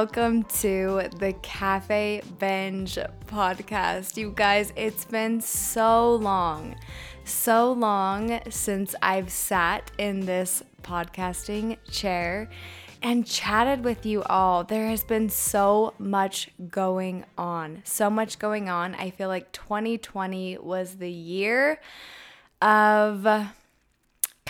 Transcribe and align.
welcome 0.00 0.42
to 0.44 1.02
the 1.18 1.34
Cafe 1.42 2.22
Binge 2.38 2.98
podcast. 3.26 4.16
You 4.16 4.32
guys, 4.34 4.72
it's 4.74 5.04
been 5.04 5.42
so 5.42 6.14
long, 6.14 6.74
so 7.24 7.72
long 7.72 8.40
since 8.48 8.94
I've 9.02 9.30
sat 9.30 9.90
in 9.98 10.20
this 10.20 10.62
podcasting 10.82 11.76
chair 11.90 12.48
and 13.02 13.26
chatted 13.26 13.84
with 13.84 14.06
you 14.06 14.22
all. 14.22 14.64
There 14.64 14.88
has 14.88 15.04
been 15.04 15.28
so 15.28 15.92
much 15.98 16.48
going 16.70 17.26
on. 17.36 17.82
So 17.84 18.08
much 18.08 18.38
going 18.38 18.70
on. 18.70 18.94
I 18.94 19.10
feel 19.10 19.28
like 19.28 19.52
2020 19.52 20.56
was 20.62 20.96
the 20.96 21.10
year 21.10 21.78
of 22.62 23.26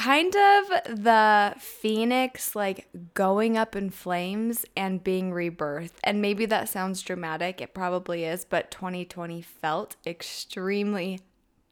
kind 0.00 0.34
of 0.34 1.04
the 1.04 1.54
phoenix 1.58 2.56
like 2.56 2.88
going 3.12 3.58
up 3.58 3.76
in 3.76 3.90
flames 3.90 4.64
and 4.74 5.04
being 5.04 5.30
rebirthed. 5.30 5.92
And 6.02 6.22
maybe 6.22 6.46
that 6.46 6.70
sounds 6.70 7.02
dramatic, 7.02 7.60
it 7.60 7.74
probably 7.74 8.24
is, 8.24 8.46
but 8.46 8.70
2020 8.70 9.42
felt 9.42 9.96
extremely 10.06 11.20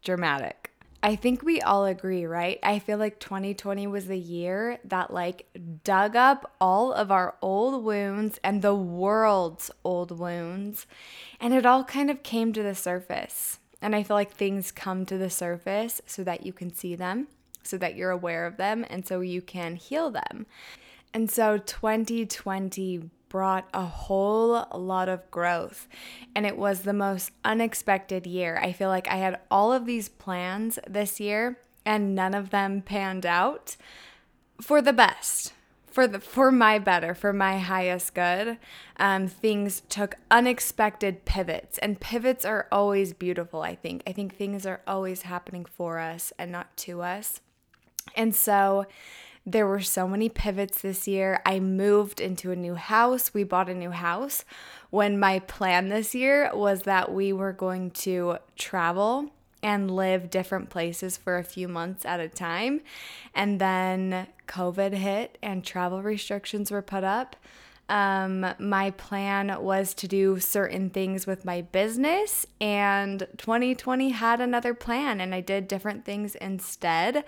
dramatic. 0.05 0.73
I 1.03 1.17
think 1.17 1.43
we 1.43 1.63
all 1.63 1.87
agree, 1.87 2.27
right? 2.27 2.59
I 2.63 2.81
feel 2.81 2.99
like 2.99 3.19
2020 3.19 3.87
was 3.87 4.09
the 4.09 4.19
year 4.19 4.79
that 4.85 5.11
like 5.11 5.47
dug 5.83 6.15
up 6.15 6.55
all 6.61 6.93
of 6.93 7.11
our 7.11 7.37
old 7.41 7.83
wounds 7.83 8.39
and 8.45 8.61
the 8.61 8.75
world's 8.75 9.71
old 9.85 10.19
wounds, 10.19 10.87
and 11.41 11.55
it 11.55 11.65
all 11.65 11.83
kind 11.83 12.11
of 12.11 12.23
came 12.23 12.53
to 12.53 12.63
the 12.63 12.75
surface. 12.75 13.59
And 13.81 13.97
I 13.97 14.03
feel 14.03 14.17
like 14.17 14.33
things 14.33 14.71
come 14.71 15.07
to 15.07 15.17
the 15.17 15.31
surface 15.31 16.03
so 16.05 16.23
that 16.25 16.45
you 16.45 16.53
can 16.53 16.75
see 16.75 16.95
them 16.95 17.29
so 17.63 17.79
that 17.79 17.97
you're 17.97 18.11
aware 18.11 18.47
of 18.47 18.57
them 18.57 18.85
and 18.89 19.07
so 19.07 19.21
you 19.21 19.43
can 19.43 19.77
heal 19.77 20.11
them. 20.11 20.47
And 21.13 21.31
so 21.31 21.59
2020 21.59 23.11
brought 23.29 23.69
a 23.75 23.85
whole 23.85 24.67
lot 24.75 25.09
of 25.09 25.31
growth 25.31 25.87
and 26.35 26.47
it 26.47 26.57
was 26.57 26.83
the 26.83 26.93
most 26.93 27.31
unexpected 27.45 28.27
year. 28.27 28.59
I 28.63 28.73
feel 28.73 28.89
like 28.89 29.09
I 29.09 29.17
had 29.17 29.41
all 29.51 29.73
of 29.73 29.87
these 29.87 30.09
plans 30.09 30.79
this 30.89 31.21
year 31.21 31.59
and 31.85 32.15
none 32.15 32.35
of 32.35 32.51
them 32.51 32.83
panned 32.83 33.27
out 33.27 33.77
for 34.61 34.83
the 34.83 34.93
best. 34.93 35.53
For 35.87 36.07
the 36.07 36.21
for 36.21 36.53
my 36.53 36.79
better, 36.79 37.15
for 37.15 37.33
my 37.33 37.59
highest 37.59 38.15
good, 38.15 38.59
um, 38.99 39.27
things 39.27 39.83
took 39.89 40.17
unexpected 40.31 41.25
pivots, 41.25 41.79
and 41.79 41.99
pivots 41.99 42.45
are 42.45 42.69
always 42.71 43.15
beautiful. 43.15 43.63
I 43.63 43.75
think. 43.75 44.03
I 44.07 44.13
think 44.13 44.37
things 44.37 44.65
are 44.65 44.83
always 44.87 45.23
happening 45.23 45.65
for 45.65 45.99
us 45.99 46.33
and 46.39 46.53
not 46.53 46.77
to 46.79 47.03
us. 47.03 47.41
And 48.17 48.35
so 48.35 48.87
there 49.47 49.67
were 49.67 49.81
so 49.81 50.07
many 50.07 50.29
pivots 50.29 50.83
this 50.83 51.09
year. 51.09 51.41
I 51.47 51.59
moved 51.59 52.21
into 52.21 52.51
a 52.51 52.57
new 52.57 52.75
house. 52.75 53.33
We 53.33 53.45
bought 53.45 53.71
a 53.71 53.75
new 53.75 53.91
house 53.91 54.45
when 54.91 55.19
my 55.19 55.39
plan 55.41 55.89
this 55.89 56.15
year 56.15 56.51
was 56.55 56.83
that 56.83 57.13
we 57.13 57.33
were 57.33 57.53
going 57.53 57.91
to 57.93 58.39
travel 58.57 59.31
and 59.63 59.91
live 59.91 60.31
different 60.31 60.71
places 60.71 61.17
for 61.17 61.39
a 61.39 61.45
few 61.45 61.67
months 61.67 62.05
at 62.05 62.21
a 62.21 62.29
time. 62.29 62.81
And 63.35 63.61
then 63.61 64.29
COVID 64.47 64.93
hit 64.93 65.39
and 65.43 65.65
travel 65.65 66.03
restrictions 66.03 66.71
were 66.71 66.83
put 66.83 67.05
up 67.05 67.37
um, 67.89 68.47
my 68.59 68.91
plan 68.93 69.63
was 69.63 69.95
to 69.95 70.09
do 70.09 70.39
certain 70.41 70.91
things 70.91 71.27
with 71.27 71.45
my 71.45 71.63
business, 71.63 72.47
and 72.61 73.27
2020 73.39 74.11
had 74.11 74.41
another 74.41 74.75
plan, 74.75 75.21
and 75.21 75.35
I 75.35 75.41
did 75.41 75.69
different 75.69 76.05
things 76.05 76.35
instead. 76.35 77.25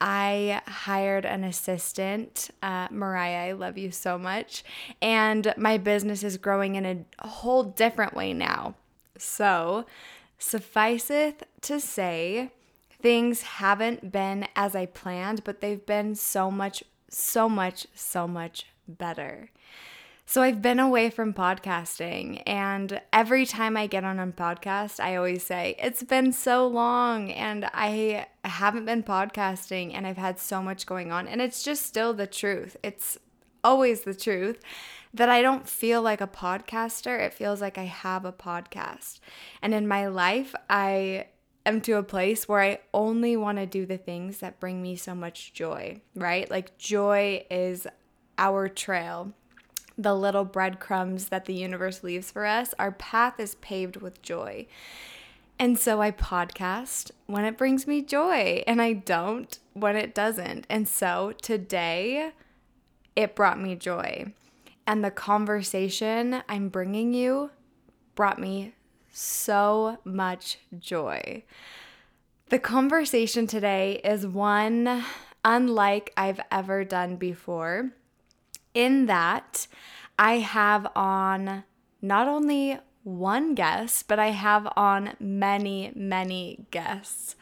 I 0.00 0.62
hired 0.66 1.24
an 1.24 1.42
assistant, 1.42 2.50
uh, 2.62 2.88
Mariah, 2.90 3.48
I 3.48 3.52
love 3.52 3.76
you 3.76 3.90
so 3.90 4.16
much, 4.16 4.64
and 5.02 5.52
my 5.56 5.78
business 5.78 6.22
is 6.22 6.36
growing 6.36 6.76
in 6.76 7.06
a 7.18 7.26
whole 7.26 7.64
different 7.64 8.14
way 8.14 8.32
now. 8.32 8.74
So, 9.18 9.84
sufficeth 10.38 11.42
to 11.62 11.80
say, 11.80 12.50
things 13.00 13.42
haven't 13.42 14.12
been 14.12 14.46
as 14.54 14.76
I 14.76 14.86
planned, 14.86 15.44
but 15.44 15.60
they've 15.60 15.84
been 15.84 16.14
so 16.14 16.50
much, 16.50 16.84
so 17.08 17.48
much, 17.48 17.86
so 17.94 18.28
much 18.28 18.66
better. 18.86 19.50
So 20.26 20.40
I've 20.40 20.62
been 20.62 20.80
away 20.80 21.10
from 21.10 21.34
podcasting, 21.34 22.42
and 22.46 23.00
every 23.12 23.44
time 23.44 23.76
I 23.76 23.86
get 23.86 24.04
on 24.04 24.18
a 24.18 24.26
podcast, 24.28 24.98
I 24.98 25.16
always 25.16 25.44
say, 25.44 25.76
It's 25.78 26.02
been 26.02 26.32
so 26.32 26.66
long, 26.66 27.30
and 27.30 27.68
I 27.74 28.26
haven't 28.42 28.86
been 28.86 29.02
podcasting, 29.02 29.92
and 29.92 30.06
I've 30.06 30.16
had 30.16 30.38
so 30.38 30.62
much 30.62 30.86
going 30.86 31.12
on. 31.12 31.28
And 31.28 31.42
it's 31.42 31.62
just 31.62 31.84
still 31.84 32.14
the 32.14 32.26
truth. 32.26 32.74
It's 32.82 33.18
always 33.62 34.00
the 34.00 34.14
truth 34.14 34.60
that 35.12 35.28
I 35.28 35.42
don't 35.42 35.68
feel 35.68 36.00
like 36.00 36.22
a 36.22 36.26
podcaster. 36.26 37.20
It 37.20 37.34
feels 37.34 37.60
like 37.60 37.76
I 37.76 37.84
have 37.84 38.24
a 38.24 38.32
podcast. 38.32 39.20
And 39.60 39.74
in 39.74 39.86
my 39.86 40.06
life, 40.06 40.54
I 40.70 41.26
am 41.66 41.82
to 41.82 41.92
a 41.98 42.02
place 42.02 42.48
where 42.48 42.60
I 42.60 42.78
only 42.94 43.36
want 43.36 43.58
to 43.58 43.66
do 43.66 43.84
the 43.84 43.98
things 43.98 44.38
that 44.38 44.58
bring 44.58 44.80
me 44.82 44.96
so 44.96 45.14
much 45.14 45.52
joy, 45.52 46.00
right? 46.14 46.50
Like, 46.50 46.78
joy 46.78 47.44
is 47.50 47.86
our 48.38 48.68
trail 48.68 49.34
the 49.96 50.14
little 50.14 50.44
breadcrumbs 50.44 51.28
that 51.28 51.44
the 51.44 51.54
universe 51.54 52.02
leaves 52.02 52.30
for 52.30 52.46
us, 52.46 52.74
our 52.78 52.92
path 52.92 53.38
is 53.38 53.54
paved 53.56 53.96
with 53.96 54.22
joy. 54.22 54.66
And 55.58 55.78
so 55.78 56.02
I 56.02 56.10
podcast 56.10 57.12
when 57.26 57.44
it 57.44 57.56
brings 57.56 57.86
me 57.86 58.02
joy, 58.02 58.64
and 58.66 58.82
I 58.82 58.92
don't 58.92 59.56
when 59.72 59.96
it 59.96 60.14
doesn't. 60.14 60.66
And 60.68 60.88
so 60.88 61.32
today, 61.40 62.32
it 63.14 63.36
brought 63.36 63.60
me 63.60 63.76
joy. 63.76 64.32
And 64.86 65.04
the 65.04 65.10
conversation 65.10 66.42
I'm 66.48 66.68
bringing 66.68 67.14
you 67.14 67.50
brought 68.14 68.38
me 68.38 68.74
so 69.12 69.98
much 70.04 70.58
joy. 70.78 71.44
The 72.48 72.58
conversation 72.58 73.46
today 73.46 74.00
is 74.04 74.26
one 74.26 75.04
unlike 75.44 76.12
I've 76.16 76.40
ever 76.50 76.84
done 76.84 77.16
before 77.16 77.92
in 78.74 79.06
that 79.06 79.66
I 80.18 80.38
have 80.38 80.86
on 80.94 81.64
not 82.02 82.28
only 82.28 82.78
one 83.02 83.54
guest, 83.54 84.08
but 84.08 84.18
I 84.18 84.30
have 84.30 84.70
on 84.76 85.14
many, 85.20 85.92
many 85.94 86.66
guests, 86.70 87.36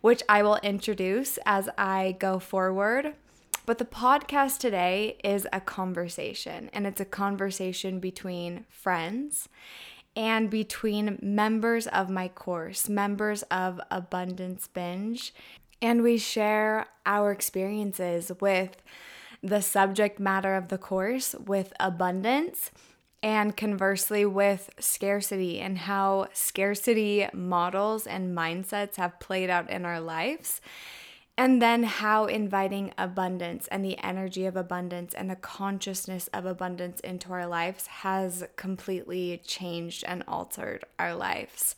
which 0.00 0.22
I 0.28 0.42
will 0.42 0.58
introduce 0.62 1.38
as 1.44 1.68
I 1.76 2.16
go 2.18 2.38
forward. 2.38 3.14
But 3.64 3.78
the 3.78 3.84
podcast 3.84 4.58
today 4.58 5.18
is 5.24 5.46
a 5.52 5.60
conversation, 5.60 6.70
and 6.72 6.86
it's 6.86 7.00
a 7.00 7.04
conversation 7.04 7.98
between 7.98 8.64
friends 8.68 9.48
and 10.14 10.48
between 10.48 11.18
members 11.20 11.86
of 11.88 12.08
my 12.08 12.28
course, 12.28 12.88
members 12.88 13.42
of 13.44 13.80
Abundance 13.90 14.68
Binge. 14.68 15.34
And 15.82 16.02
we 16.02 16.16
share 16.16 16.86
our 17.04 17.32
experiences 17.32 18.32
with 18.40 18.82
the 19.42 19.60
subject 19.60 20.18
matter 20.18 20.54
of 20.54 20.68
the 20.68 20.78
course 20.78 21.34
with 21.34 21.72
abundance 21.78 22.70
and 23.22 23.56
conversely 23.56 24.24
with 24.24 24.70
scarcity 24.78 25.58
and 25.60 25.78
how 25.78 26.28
scarcity 26.32 27.26
models 27.32 28.06
and 28.06 28.36
mindsets 28.36 28.96
have 28.96 29.18
played 29.18 29.50
out 29.50 29.68
in 29.70 29.84
our 29.84 30.00
lives. 30.00 30.60
And 31.38 31.60
then 31.60 31.82
how 31.82 32.24
inviting 32.26 32.94
abundance 32.96 33.68
and 33.68 33.84
the 33.84 33.98
energy 33.98 34.46
of 34.46 34.56
abundance 34.56 35.12
and 35.12 35.28
the 35.28 35.36
consciousness 35.36 36.28
of 36.28 36.46
abundance 36.46 37.00
into 37.00 37.30
our 37.32 37.46
lives 37.46 37.86
has 37.88 38.44
completely 38.56 39.42
changed 39.44 40.02
and 40.06 40.24
altered 40.26 40.84
our 40.98 41.14
lives. 41.14 41.76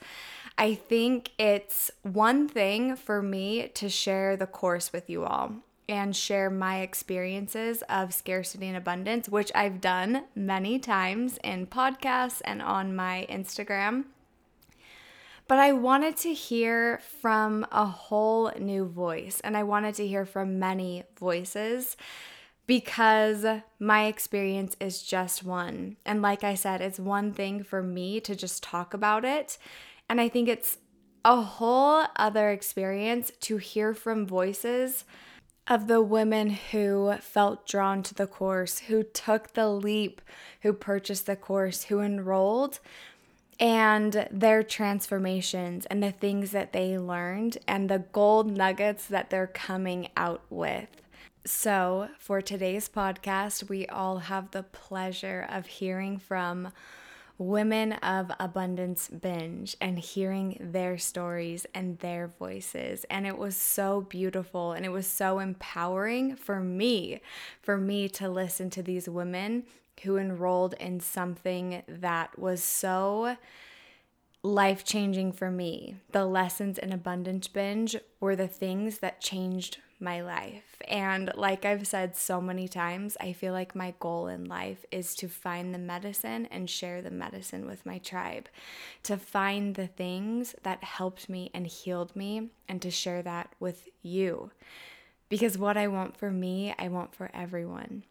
I 0.56 0.74
think 0.74 1.32
it's 1.38 1.90
one 2.02 2.48
thing 2.48 2.94
for 2.94 3.20
me 3.20 3.68
to 3.74 3.88
share 3.88 4.36
the 4.36 4.46
course 4.46 4.92
with 4.92 5.10
you 5.10 5.24
all 5.24 5.54
and 5.88 6.14
share 6.14 6.50
my 6.50 6.80
experiences 6.80 7.82
of 7.88 8.12
scarcity 8.12 8.68
and 8.68 8.76
abundance, 8.76 9.28
which 9.28 9.50
I've 9.54 9.80
done 9.80 10.24
many 10.34 10.78
times 10.78 11.38
in 11.42 11.66
podcasts 11.66 12.42
and 12.44 12.60
on 12.60 12.94
my 12.94 13.26
Instagram. 13.30 14.04
But 15.46 15.58
I 15.58 15.72
wanted 15.72 16.18
to 16.18 16.34
hear 16.34 17.00
from 17.22 17.66
a 17.72 17.86
whole 17.86 18.52
new 18.58 18.84
voice, 18.84 19.40
and 19.42 19.56
I 19.56 19.62
wanted 19.62 19.94
to 19.94 20.06
hear 20.06 20.26
from 20.26 20.58
many 20.58 21.04
voices 21.18 21.96
because 22.66 23.46
my 23.78 24.04
experience 24.04 24.76
is 24.78 25.02
just 25.02 25.42
one. 25.42 25.96
And 26.04 26.20
like 26.20 26.44
I 26.44 26.54
said, 26.54 26.82
it's 26.82 27.00
one 27.00 27.32
thing 27.32 27.62
for 27.62 27.82
me 27.82 28.20
to 28.20 28.36
just 28.36 28.62
talk 28.62 28.92
about 28.92 29.24
it. 29.24 29.56
And 30.06 30.20
I 30.20 30.28
think 30.28 30.50
it's 30.50 30.76
a 31.24 31.40
whole 31.40 32.04
other 32.16 32.50
experience 32.50 33.32
to 33.40 33.56
hear 33.56 33.94
from 33.94 34.26
voices 34.26 35.04
of 35.68 35.86
the 35.86 36.00
women 36.00 36.50
who 36.50 37.14
felt 37.20 37.66
drawn 37.66 38.02
to 38.02 38.14
the 38.14 38.26
course, 38.26 38.78
who 38.80 39.02
took 39.02 39.52
the 39.52 39.68
leap, 39.68 40.22
who 40.62 40.72
purchased 40.72 41.26
the 41.26 41.36
course, 41.36 41.84
who 41.84 42.00
enrolled, 42.00 42.80
and 43.60 44.26
their 44.30 44.62
transformations 44.62 45.84
and 45.86 46.02
the 46.02 46.12
things 46.12 46.52
that 46.52 46.72
they 46.72 46.96
learned 46.96 47.58
and 47.66 47.88
the 47.88 48.04
gold 48.12 48.50
nuggets 48.50 49.06
that 49.06 49.30
they're 49.30 49.46
coming 49.46 50.08
out 50.16 50.42
with. 50.48 50.88
So, 51.44 52.08
for 52.18 52.40
today's 52.40 52.88
podcast, 52.88 53.68
we 53.68 53.86
all 53.86 54.18
have 54.18 54.50
the 54.50 54.62
pleasure 54.62 55.46
of 55.48 55.66
hearing 55.66 56.18
from 56.18 56.72
women 57.38 57.92
of 57.94 58.32
Abundance 58.40 59.08
Binge 59.08 59.76
and 59.80 59.98
hearing 59.98 60.58
their 60.60 60.98
stories 60.98 61.66
and 61.72 61.98
their 62.00 62.26
voices. 62.26 63.06
And 63.08 63.26
it 63.26 63.38
was 63.38 63.56
so 63.56 64.02
beautiful 64.02 64.72
and 64.72 64.84
it 64.84 64.90
was 64.90 65.06
so 65.06 65.38
empowering 65.38 66.34
for 66.34 66.60
me, 66.60 67.20
for 67.62 67.78
me 67.78 68.08
to 68.10 68.28
listen 68.28 68.70
to 68.70 68.82
these 68.82 69.08
women 69.08 69.64
who 70.02 70.16
enrolled 70.16 70.74
in 70.74 71.00
something 71.00 71.82
that 71.88 72.38
was 72.38 72.62
so 72.62 73.36
life 74.42 74.84
changing 74.84 75.32
for 75.32 75.50
me. 75.50 75.96
The 76.12 76.24
lessons 76.24 76.78
in 76.78 76.92
Abundance 76.92 77.48
Binge 77.48 77.96
were 78.20 78.36
the 78.36 78.48
things 78.48 78.98
that 78.98 79.20
changed 79.20 79.78
my 80.00 80.20
life. 80.20 80.76
And 80.86 81.30
like 81.34 81.64
I've 81.64 81.86
said 81.86 82.16
so 82.16 82.40
many 82.40 82.68
times, 82.68 83.16
I 83.20 83.32
feel 83.32 83.52
like 83.52 83.74
my 83.74 83.94
goal 83.98 84.28
in 84.28 84.44
life 84.44 84.84
is 84.90 85.14
to 85.16 85.28
find 85.28 85.74
the 85.74 85.78
medicine 85.78 86.46
and 86.50 86.70
share 86.70 87.02
the 87.02 87.10
medicine 87.10 87.66
with 87.66 87.84
my 87.84 87.98
tribe, 87.98 88.48
to 89.02 89.16
find 89.16 89.74
the 89.74 89.86
things 89.86 90.54
that 90.62 90.84
helped 90.84 91.28
me 91.28 91.50
and 91.52 91.66
healed 91.66 92.14
me, 92.14 92.50
and 92.68 92.80
to 92.82 92.90
share 92.90 93.22
that 93.22 93.52
with 93.58 93.88
you. 94.02 94.50
Because 95.28 95.58
what 95.58 95.76
I 95.76 95.88
want 95.88 96.16
for 96.16 96.30
me, 96.30 96.74
I 96.78 96.88
want 96.88 97.14
for 97.14 97.30
everyone. 97.34 98.04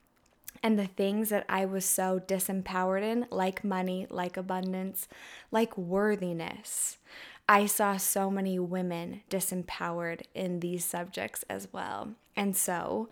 And 0.63 0.77
the 0.77 0.87
things 0.87 1.29
that 1.29 1.45
I 1.47 1.65
was 1.65 1.85
so 1.85 2.19
disempowered 2.19 3.03
in, 3.03 3.27
like 3.29 3.63
money, 3.63 4.07
like 4.09 4.37
abundance, 4.37 5.07
like 5.51 5.77
worthiness, 5.77 6.97
I 7.49 7.65
saw 7.65 7.97
so 7.97 8.29
many 8.29 8.59
women 8.59 9.21
disempowered 9.29 10.21
in 10.33 10.59
these 10.59 10.83
subjects 10.83 11.45
as 11.49 11.69
well. 11.71 12.09
And 12.35 12.55
so 12.55 13.09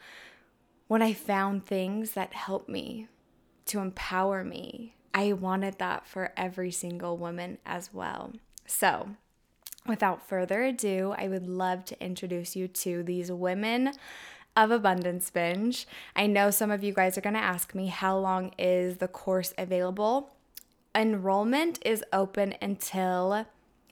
when 0.87 1.01
I 1.01 1.13
found 1.13 1.65
things 1.65 2.11
that 2.11 2.33
helped 2.33 2.69
me 2.69 3.07
to 3.67 3.79
empower 3.79 4.43
me, 4.43 4.95
I 5.13 5.31
wanted 5.33 5.79
that 5.79 6.05
for 6.05 6.33
every 6.35 6.71
single 6.71 7.17
woman 7.17 7.57
as 7.65 7.93
well. 7.93 8.33
So, 8.67 9.09
without 9.87 10.27
further 10.27 10.63
ado, 10.63 11.15
I 11.17 11.27
would 11.27 11.47
love 11.47 11.85
to 11.85 12.03
introduce 12.03 12.55
you 12.55 12.67
to 12.67 13.01
these 13.01 13.31
women 13.31 13.93
of 14.55 14.71
Abundance 14.71 15.29
Binge. 15.29 15.87
I 16.15 16.27
know 16.27 16.51
some 16.51 16.71
of 16.71 16.83
you 16.83 16.93
guys 16.93 17.17
are 17.17 17.21
going 17.21 17.35
to 17.35 17.39
ask 17.39 17.73
me 17.73 17.87
how 17.87 18.17
long 18.17 18.51
is 18.57 18.97
the 18.97 19.07
course 19.07 19.53
available? 19.57 20.31
Enrollment 20.93 21.79
is 21.85 22.03
open 22.13 22.55
until 22.61 23.45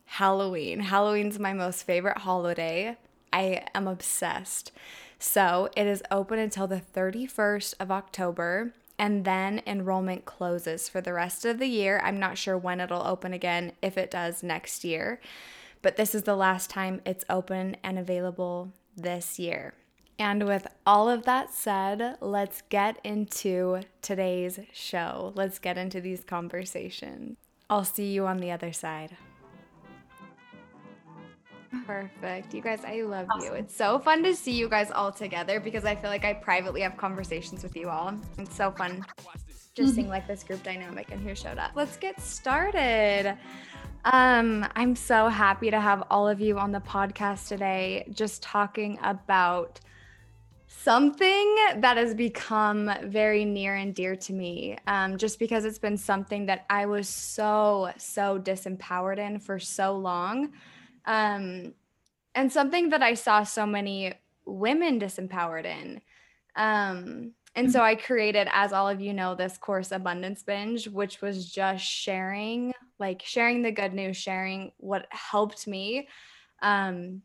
Halloween. 0.06 0.82
Halloween's 0.82 1.40
my 1.40 1.54
most 1.54 1.84
favorite 1.84 2.20
holiday. 2.20 2.98
I 3.32 3.66
am 3.74 3.88
obsessed. 3.88 4.72
So 5.18 5.70
it 5.76 5.88
is 5.88 6.04
open 6.12 6.38
until 6.38 6.68
the 6.68 6.82
31st 6.94 7.76
of 7.80 7.90
October, 7.92 8.74
and 9.00 9.26
then 9.26 9.62
enrollment 9.66 10.26
closes 10.26 10.88
for 10.90 11.02
the 11.02 11.14
rest 11.14 11.46
of 11.46 11.60
the 11.60 11.68
year. 11.68 12.00
I'm 12.04 12.20
not 12.20 12.38
sure 12.38 12.58
when 12.58 12.80
it'll 12.80 13.08
open 13.08 13.34
again, 13.34 13.72
if 13.82 13.98
it 13.98 14.12
does 14.12 14.44
next 14.44 14.84
year, 14.84 15.20
but 15.82 15.96
this 15.96 16.14
is 16.14 16.24
the 16.24 16.36
last 16.36 16.70
time 16.70 17.02
it's 17.06 17.26
open 17.30 17.78
and 17.84 17.98
available 17.98 18.72
this 18.96 19.40
year. 19.40 19.74
And 20.20 20.46
with 20.46 20.68
all 20.86 21.10
of 21.10 21.24
that 21.24 21.52
said, 21.52 22.18
let's 22.22 22.62
get 22.70 23.00
into 23.04 23.82
today's 24.02 24.60
show. 24.72 25.34
Let's 25.36 25.58
get 25.58 25.78
into 25.78 26.00
these 26.00 26.24
conversations. 26.24 27.38
I'll 27.70 27.84
see 27.84 28.12
you 28.12 28.28
on 28.28 28.38
the 28.38 28.52
other 28.52 28.72
side. 28.72 29.18
Perfect. 31.86 32.54
You 32.54 32.62
guys, 32.62 32.84
I 32.86 33.02
love 33.02 33.28
awesome. 33.32 33.48
you. 33.48 33.54
It's 33.54 33.76
so 33.76 34.00
fun 34.00 34.24
to 34.24 34.36
see 34.36 34.52
you 34.52 34.70
guys 34.70 34.92
all 34.92 35.12
together 35.12 35.60
because 35.60 35.86
I 35.86 35.96
feel 35.96 36.10
like 36.10 36.26
I 36.26 36.34
privately 36.34 36.82
have 36.82 36.98
conversations 36.98 37.64
with 37.64 37.76
you 37.76 37.90
all. 37.90 38.14
It's 38.38 38.56
so 38.56 38.72
fun 38.72 39.04
just 39.76 39.90
mm-hmm. 39.90 39.96
seeing 39.96 40.10
like 40.10 40.28
this 40.28 40.44
group 40.44 40.62
dynamic 40.64 41.12
and 41.12 41.22
who 41.22 41.34
showed 41.34 41.58
up. 41.58 41.72
Let's 41.76 41.98
get 41.98 42.22
started. 42.22 43.36
Um, 44.06 44.68
I'm 44.76 44.96
so 44.96 45.30
happy 45.30 45.72
to 45.72 45.80
have 45.80 46.04
all 46.12 46.28
of 46.28 46.40
you 46.40 46.60
on 46.60 46.72
the 46.72 46.80
podcast 46.80 47.48
today, 47.48 48.06
just 48.12 48.44
talking 48.44 49.00
about 49.02 49.80
something 50.68 51.56
that 51.78 51.96
has 51.98 52.14
become 52.14 52.92
very 53.04 53.46
near 53.46 53.76
and 53.76 53.96
dear 53.96 54.16
to 54.18 54.34
me, 54.34 54.78
um, 54.86 55.18
just 55.18 55.40
because 55.40 55.66
it's 55.66 55.80
been 55.80 55.98
something 55.98 56.46
that 56.48 56.66
I 56.70 56.86
was 56.86 57.08
so, 57.08 57.92
so 57.98 58.38
disempowered 58.38 59.18
in 59.18 59.40
for 59.40 59.58
so 59.58 59.96
long. 59.98 60.52
Um, 61.06 61.74
and 62.36 62.52
something 62.52 62.90
that 62.90 63.04
I 63.04 63.14
saw 63.14 63.44
so 63.44 63.66
many 63.66 64.14
women 64.46 65.00
disempowered 65.00 65.66
in. 65.66 66.02
Um, 66.56 67.32
and 67.56 67.72
so 67.72 67.82
I 67.82 67.96
created, 67.96 68.48
as 68.52 68.74
all 68.74 68.90
of 68.90 69.00
you 69.00 69.14
know, 69.14 69.36
this 69.36 69.58
course 69.58 69.92
Abundance 69.92 70.42
Binge, 70.42 70.88
which 70.88 71.22
was 71.22 71.52
just 71.52 71.84
sharing, 71.86 72.74
like 72.98 73.22
sharing 73.24 73.62
the 73.62 73.72
good 73.72 73.94
news, 73.94 74.18
sharing 74.18 74.72
what 74.78 75.06
helped 75.10 75.68
me 75.68 76.08
um, 76.64 77.22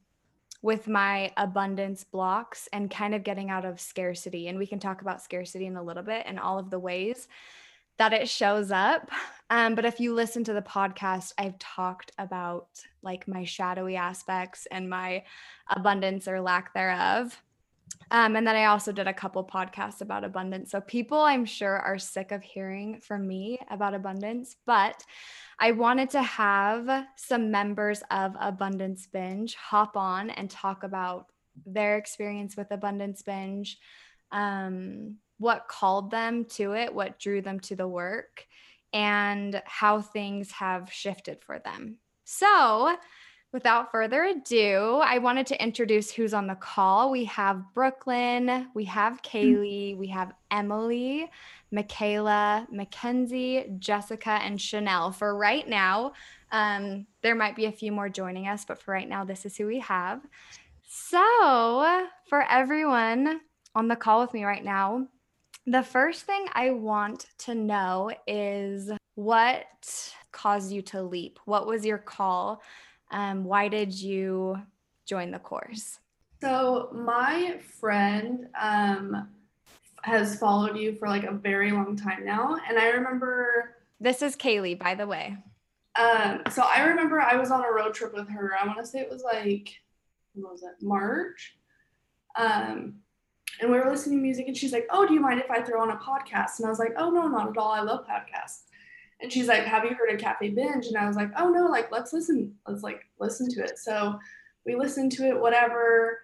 with 0.61 0.87
my 0.87 1.33
abundance 1.39 2.05
blocks 2.05 2.69
and 2.73 2.91
kind 2.91 3.15
of 3.15 3.25
getting 3.25 3.49
out 3.49 3.65
of 3.65 3.81
scarcity. 3.81 4.49
And 4.49 4.59
we 4.59 4.67
can 4.67 4.79
talk 4.79 5.01
about 5.01 5.23
scarcity 5.23 5.67
in 5.67 5.77
a 5.77 5.83
little 5.83 6.03
bit 6.03 6.25
and 6.27 6.39
all 6.39 6.59
of 6.59 6.69
the 6.69 6.79
ways 6.79 7.29
that 7.99 8.13
it 8.13 8.29
shows 8.29 8.71
up. 8.71 9.11
Um, 9.51 9.75
but 9.75 9.85
if 9.85 9.99
you 9.99 10.15
listen 10.15 10.45
to 10.45 10.53
the 10.53 10.63
podcast, 10.63 11.33
I've 11.39 11.59
talked 11.59 12.13
about 12.19 12.69
like 13.03 13.27
my 13.27 13.45
shadowy 13.45 13.97
aspects 13.97 14.67
and 14.71 14.91
my 14.91 15.25
abundance 15.69 16.29
or 16.29 16.41
lack 16.41 16.75
thereof. 16.75 17.41
Um, 18.11 18.37
and 18.37 18.47
then 18.47 18.57
I 18.57 18.67
also 18.67 18.93
did 18.93 19.07
a 19.07 19.13
couple 19.13 19.45
podcasts 19.45 20.01
about 20.01 20.25
abundance. 20.25 20.71
So 20.71 20.81
people, 20.81 21.21
I'm 21.21 21.45
sure, 21.45 21.79
are 21.79 21.99
sick 21.99 22.33
of 22.33 22.43
hearing 22.43 23.01
from 23.01 23.27
me 23.27 23.59
about 23.71 23.95
abundance, 23.95 24.57
but 24.67 25.03
I 25.59 25.73
wanted 25.73 26.11
to 26.11 26.23
have 26.23 27.07
some 27.17 27.51
members 27.51 28.03
of 28.11 28.35
Abundance 28.41 29.07
Binge 29.07 29.55
hop 29.57 29.97
on 29.97 30.31
and 30.31 30.49
talk 30.49 30.85
about 30.85 31.27
their 31.67 31.97
experience 31.97 32.57
with 32.57 32.71
Abundance 32.71 33.23
Binge, 33.23 33.79
um, 34.31 35.17
what 35.39 35.69
called 35.69 36.11
them 36.11 36.45
to 36.45 36.75
it, 36.75 36.95
what 36.95 37.19
drew 37.19 37.41
them 37.41 37.61
to 37.61 37.77
the 37.77 37.89
work, 37.89 38.47
and 38.93 39.63
how 39.67 40.01
things 40.01 40.51
have 40.53 40.93
shifted 40.93 41.43
for 41.43 41.59
them. 41.59 41.99
So, 42.25 42.97
without 43.53 43.91
further 43.91 44.25
ado, 44.25 45.01
I 45.03 45.19
wanted 45.19 45.47
to 45.49 45.63
introduce 45.63 46.11
who's 46.11 46.35
on 46.35 46.47
the 46.47 46.55
call. 46.55 47.11
We 47.11 47.25
have 47.25 47.63
Brooklyn, 47.73 48.69
we 48.75 48.85
have 48.85 49.23
Kaylee, 49.23 49.97
we 49.97 50.09
have 50.09 50.33
Emily, 50.51 51.31
Michaela, 51.71 52.67
Mackenzie, 52.71 53.67
Jessica, 53.79 54.41
and 54.43 54.61
Chanel. 54.61 55.13
For 55.13 55.37
right 55.37 55.67
now, 55.69 56.13
um, 56.51 57.07
there 57.23 57.35
might 57.35 57.57
be 57.57 57.67
a 57.67 57.73
few 57.73 57.93
more 57.93 58.09
joining 58.09 58.49
us, 58.49 58.65
but 58.65 58.81
for 58.81 58.93
right 58.93 59.09
now, 59.09 59.25
this 59.25 59.47
is 59.47 59.57
who 59.57 59.67
we 59.67 59.81
have. 59.81 60.21
So, 60.87 62.07
for 62.29 62.45
everyone 62.51 63.41
on 63.75 63.89
the 63.89 63.97
call 63.97 64.21
with 64.21 64.33
me 64.35 64.45
right 64.45 64.65
now, 64.65 65.07
the 65.69 65.83
first 65.83 66.23
thing 66.23 66.47
I 66.55 66.71
want 66.71 67.27
to 67.41 67.55
know 67.55 68.11
is 68.27 68.91
what 69.17 69.67
caused 70.33 70.73
you 70.73 70.81
to 70.83 71.03
leap? 71.03 71.39
What 71.45 71.67
was 71.67 71.85
your 71.85 71.99
call? 71.99 72.63
Um, 73.11 73.45
why 73.45 73.69
did 73.69 73.93
you 73.93 74.63
join 75.05 75.31
the 75.31 75.39
course? 75.39 75.99
So, 76.41 76.89
my 76.93 77.59
friend 77.81 78.49
um, 78.59 79.29
has 80.03 80.39
followed 80.39 80.79
you 80.79 80.95
for 80.95 81.09
like 81.09 81.25
a 81.25 81.33
very 81.33 81.71
long 81.71 81.97
time 81.97 82.25
now. 82.25 82.57
And 82.67 82.79
I 82.79 82.89
remember. 82.89 83.77
This 84.01 84.23
is 84.23 84.37
Kaylee, 84.37 84.79
by 84.79 84.95
the 84.95 85.07
way. 85.07 85.37
Um, 85.97 86.43
so, 86.51 86.63
I 86.63 86.85
remember 86.85 87.21
I 87.21 87.37
was 87.37 87.51
on 87.51 87.65
a 87.65 87.71
road 87.71 87.93
trip 87.93 88.15
with 88.15 88.29
her. 88.31 88.53
I 88.59 88.67
want 88.67 88.79
to 88.79 88.87
say 88.87 89.01
it 89.01 89.11
was 89.11 89.23
like, 89.23 89.75
what 90.35 90.53
was 90.53 90.63
it, 90.63 90.81
March? 90.81 91.57
Um, 92.37 93.01
and 93.61 93.71
we 93.71 93.79
were 93.79 93.91
listening 93.91 94.19
to 94.19 94.23
music 94.23 94.47
and 94.47 94.57
she's 94.57 94.73
like 94.73 94.87
oh 94.91 95.07
do 95.07 95.15
you 95.15 95.21
mind 95.21 95.41
if 95.41 95.51
i 95.51 95.61
throw 95.61 95.81
on 95.81 95.91
a 95.91 95.97
podcast? 95.97 96.59
And 96.59 96.67
i 96.67 96.71
was 96.71 96.79
like 96.79 96.95
oh 96.97 97.11
no 97.11 97.29
not 97.29 97.49
at 97.49 97.59
all. 97.59 97.73
I 97.73 97.81
love 97.81 98.07
podcasts. 98.07 98.63
And 99.21 99.33
she's 99.33 99.49
like 99.49 99.65
have 99.65 99.85
you 99.85 99.95
heard 99.95 100.11
of 100.11 100.21
cafe 100.21 100.51
binge? 100.51 100.87
And 100.87 100.97
i 100.97 101.07
was 101.07 101.17
like 101.17 101.31
oh 101.37 101.49
no 101.49 101.67
like 101.67 101.91
let's 101.91 102.13
listen 102.13 102.55
let's 102.67 102.83
like 102.83 103.03
listen 103.19 103.49
to 103.51 103.65
it. 103.65 103.79
So 103.79 104.19
we 104.65 104.77
listened 104.77 105.13
to 105.13 105.29
it 105.29 105.41
whatever. 105.41 106.21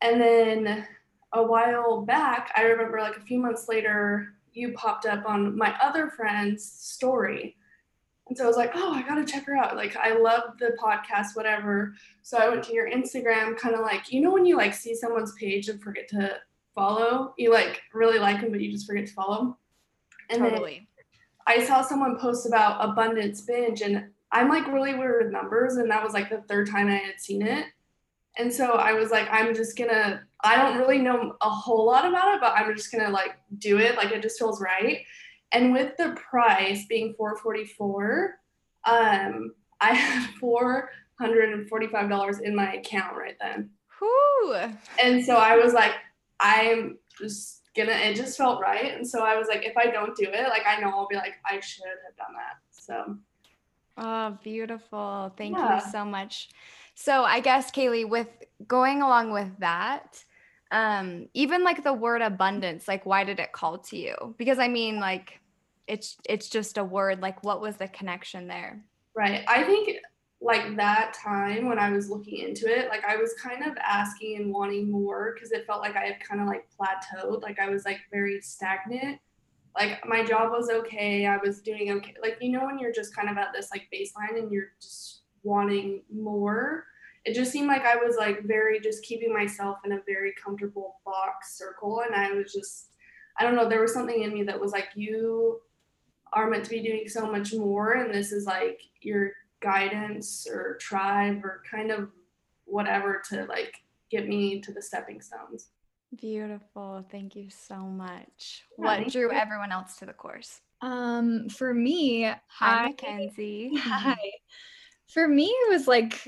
And 0.00 0.20
then 0.20 0.86
a 1.32 1.42
while 1.42 2.02
back 2.02 2.52
i 2.56 2.62
remember 2.62 3.00
like 3.00 3.16
a 3.16 3.20
few 3.20 3.40
months 3.40 3.68
later 3.68 4.34
you 4.54 4.72
popped 4.72 5.04
up 5.04 5.26
on 5.26 5.56
my 5.56 5.74
other 5.82 6.08
friend's 6.08 6.64
story. 6.64 7.56
And 8.28 8.38
so 8.38 8.44
I 8.44 8.46
was 8.46 8.56
like, 8.56 8.72
oh, 8.74 8.92
I 8.94 9.02
gotta 9.02 9.24
check 9.24 9.44
her 9.46 9.56
out. 9.56 9.76
Like, 9.76 9.96
I 9.96 10.16
love 10.16 10.58
the 10.58 10.76
podcast, 10.82 11.34
whatever. 11.34 11.94
So 12.22 12.38
I 12.38 12.48
went 12.48 12.62
to 12.64 12.72
your 12.72 12.90
Instagram, 12.90 13.56
kind 13.58 13.74
of 13.74 13.82
like, 13.82 14.10
you 14.10 14.22
know, 14.22 14.30
when 14.30 14.46
you 14.46 14.56
like 14.56 14.72
see 14.72 14.94
someone's 14.94 15.32
page 15.32 15.68
and 15.68 15.82
forget 15.82 16.08
to 16.08 16.36
follow. 16.74 17.34
You 17.38 17.52
like 17.52 17.82
really 17.92 18.18
like 18.18 18.40
them, 18.40 18.50
but 18.50 18.60
you 18.60 18.70
just 18.70 18.86
forget 18.86 19.06
to 19.06 19.12
follow. 19.12 19.58
And 20.30 20.40
totally. 20.40 20.88
then 20.96 21.06
I 21.46 21.64
saw 21.64 21.82
someone 21.82 22.18
post 22.18 22.46
about 22.46 22.88
abundance 22.88 23.42
binge, 23.42 23.82
and 23.82 24.06
I'm 24.32 24.48
like 24.48 24.66
really 24.68 24.94
weird 24.94 25.24
with 25.24 25.32
numbers, 25.32 25.76
and 25.76 25.90
that 25.90 26.02
was 26.02 26.14
like 26.14 26.30
the 26.30 26.42
third 26.48 26.68
time 26.68 26.88
I 26.88 26.96
had 26.96 27.20
seen 27.20 27.42
it. 27.42 27.66
And 28.36 28.52
so 28.52 28.72
I 28.72 28.92
was 28.92 29.10
like, 29.10 29.28
I'm 29.30 29.54
just 29.54 29.76
gonna. 29.76 30.22
I 30.42 30.56
don't 30.56 30.78
really 30.78 30.98
know 30.98 31.36
a 31.40 31.48
whole 31.48 31.86
lot 31.86 32.04
about 32.04 32.34
it, 32.34 32.40
but 32.40 32.52
I'm 32.52 32.74
just 32.76 32.92
gonna 32.92 33.10
like 33.10 33.36
do 33.58 33.78
it. 33.78 33.96
Like 33.96 34.12
it 34.12 34.22
just 34.22 34.38
feels 34.38 34.60
right. 34.60 35.04
And 35.52 35.72
with 35.72 35.96
the 35.96 36.18
price 36.30 36.84
being 36.86 37.14
444, 37.16 38.34
um, 38.86 39.54
I 39.80 39.94
had 39.94 40.30
four 40.40 40.90
hundred 41.18 41.50
and 41.52 41.68
forty-five 41.68 42.08
dollars 42.08 42.40
in 42.40 42.56
my 42.56 42.74
account 42.74 43.16
right 43.16 43.36
then. 43.40 43.70
Whoo. 44.00 44.54
And 45.02 45.24
so 45.24 45.36
I 45.36 45.56
was 45.56 45.72
like, 45.72 45.92
I'm 46.40 46.98
just 47.18 47.62
gonna. 47.76 47.92
It 47.92 48.16
just 48.16 48.36
felt 48.36 48.60
right. 48.60 48.94
And 48.94 49.06
so 49.06 49.24
I 49.24 49.36
was 49.36 49.48
like, 49.48 49.64
if 49.64 49.76
I 49.76 49.86
don't 49.86 50.16
do 50.16 50.26
it, 50.26 50.48
like 50.48 50.66
I 50.66 50.80
know 50.80 50.88
I'll 50.88 51.08
be 51.08 51.16
like, 51.16 51.34
I 51.48 51.60
should 51.60 51.84
have 51.86 52.16
done 52.16 52.34
that. 52.34 52.56
So. 52.70 53.16
Oh, 53.96 54.38
beautiful. 54.42 55.32
Thank 55.36 55.56
Yeah. 55.56 55.76
you 55.76 55.90
so 55.90 56.04
much. 56.04 56.48
So 56.94 57.22
I 57.22 57.40
guess 57.40 57.70
Kaylee, 57.70 58.08
with 58.08 58.28
going 58.66 59.02
along 59.02 59.32
with 59.32 59.50
that, 59.60 60.24
um, 60.70 61.28
even 61.34 61.62
like 61.62 61.84
the 61.84 61.92
word 61.92 62.22
abundance, 62.22 62.88
like 62.88 63.06
why 63.06 63.24
did 63.24 63.38
it 63.38 63.52
call 63.52 63.78
to 63.78 63.96
you? 63.96 64.34
Because 64.38 64.58
I 64.58 64.68
mean, 64.68 64.98
like 64.98 65.40
it's 65.86 66.16
it's 66.28 66.48
just 66.48 66.78
a 66.78 66.84
word. 66.84 67.20
Like 67.20 67.44
what 67.44 67.60
was 67.60 67.76
the 67.76 67.88
connection 67.88 68.48
there? 68.48 68.84
Right. 69.14 69.44
I 69.46 69.62
think 69.62 69.96
like 70.40 70.76
that 70.76 71.14
time 71.14 71.68
when 71.68 71.78
I 71.78 71.90
was 71.90 72.10
looking 72.10 72.38
into 72.38 72.66
it, 72.66 72.88
like 72.88 73.04
I 73.04 73.16
was 73.16 73.34
kind 73.34 73.64
of 73.64 73.76
asking 73.78 74.36
and 74.36 74.52
wanting 74.52 74.90
more 74.90 75.32
because 75.34 75.52
it 75.52 75.66
felt 75.66 75.80
like 75.80 75.96
I 75.96 76.04
had 76.04 76.20
kind 76.20 76.40
of 76.40 76.46
like 76.46 76.68
plateaued. 76.78 77.42
Like 77.42 77.58
I 77.58 77.68
was 77.68 77.84
like 77.84 78.00
very 78.12 78.40
stagnant. 78.42 79.18
Like 79.74 80.06
my 80.06 80.22
job 80.22 80.52
was 80.52 80.70
okay. 80.70 81.26
I 81.26 81.38
was 81.38 81.60
doing 81.60 81.90
okay. 81.92 82.14
Like, 82.22 82.36
you 82.40 82.50
know, 82.52 82.66
when 82.66 82.78
you're 82.78 82.92
just 82.92 83.16
kind 83.16 83.28
of 83.28 83.38
at 83.38 83.52
this 83.54 83.70
like 83.70 83.88
baseline 83.92 84.38
and 84.38 84.52
you're 84.52 84.72
just 84.80 85.22
wanting 85.42 86.02
more, 86.12 86.84
it 87.24 87.34
just 87.34 87.50
seemed 87.50 87.68
like 87.68 87.84
I 87.84 87.96
was 87.96 88.16
like 88.16 88.44
very 88.44 88.80
just 88.80 89.02
keeping 89.02 89.32
myself 89.32 89.78
in 89.84 89.92
a 89.92 90.02
very 90.06 90.34
comfortable 90.42 90.96
box 91.06 91.56
circle. 91.56 92.02
And 92.06 92.14
I 92.14 92.32
was 92.32 92.52
just, 92.52 92.90
I 93.38 93.44
don't 93.44 93.56
know, 93.56 93.68
there 93.68 93.80
was 93.80 93.94
something 93.94 94.22
in 94.22 94.34
me 94.34 94.42
that 94.44 94.60
was 94.60 94.72
like, 94.72 94.88
you 94.94 95.60
are 96.34 96.50
meant 96.50 96.64
to 96.64 96.70
be 96.70 96.82
doing 96.82 97.08
so 97.08 97.30
much 97.30 97.54
more. 97.54 97.92
And 97.92 98.12
this 98.12 98.30
is 98.30 98.44
like 98.44 98.80
your 99.00 99.32
guidance 99.64 100.46
or 100.48 100.76
tribe 100.80 101.44
or 101.44 101.62
kind 101.68 101.90
of 101.90 102.10
whatever 102.66 103.22
to 103.30 103.44
like 103.46 103.74
get 104.10 104.28
me 104.28 104.60
to 104.60 104.72
the 104.72 104.82
stepping 104.82 105.20
stones. 105.20 105.70
Beautiful. 106.16 107.04
Thank 107.10 107.34
you 107.34 107.48
so 107.50 107.76
much. 107.76 108.62
Yeah, 108.78 108.84
what 108.84 109.08
drew 109.10 109.22
you. 109.22 109.32
everyone 109.32 109.72
else 109.72 109.96
to 109.96 110.06
the 110.06 110.12
course? 110.12 110.60
Um, 110.80 111.48
for 111.48 111.74
me, 111.74 112.22
Hi, 112.24 112.36
I- 112.60 112.82
Mackenzie. 112.88 113.74
Hi. 113.76 114.16
For 115.08 115.26
me, 115.26 115.46
it 115.46 115.70
was 115.72 115.88
like 115.88 116.24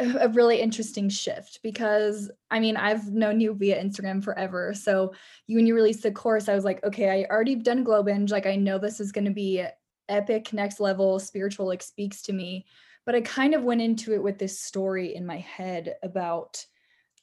a 0.00 0.26
a 0.26 0.28
really 0.28 0.60
interesting 0.60 1.08
shift 1.08 1.58
because 1.62 2.30
I 2.50 2.60
mean, 2.60 2.76
I've 2.76 3.08
known 3.12 3.40
you 3.40 3.54
via 3.54 3.82
Instagram 3.82 4.22
forever. 4.22 4.72
So 4.74 5.12
you, 5.46 5.56
when 5.56 5.66
you 5.66 5.74
released 5.74 6.02
the 6.04 6.12
course, 6.12 6.48
I 6.48 6.54
was 6.54 6.64
like, 6.64 6.84
okay, 6.84 7.08
I 7.10 7.26
already 7.32 7.56
done 7.56 7.82
Glow 7.82 8.02
Binge. 8.04 8.30
Like, 8.30 8.46
I 8.46 8.54
know 8.56 8.78
this 8.78 9.00
is 9.00 9.10
going 9.12 9.24
to 9.24 9.32
be 9.32 9.64
epic, 10.08 10.52
next 10.52 10.80
level, 10.80 11.18
spiritual, 11.18 11.66
like, 11.66 11.82
speaks 11.82 12.22
to 12.22 12.32
me. 12.32 12.66
But 13.06 13.14
I 13.14 13.20
kind 13.22 13.54
of 13.54 13.64
went 13.64 13.80
into 13.80 14.14
it 14.14 14.22
with 14.22 14.38
this 14.38 14.60
story 14.60 15.14
in 15.14 15.24
my 15.24 15.38
head 15.38 15.96
about. 16.02 16.64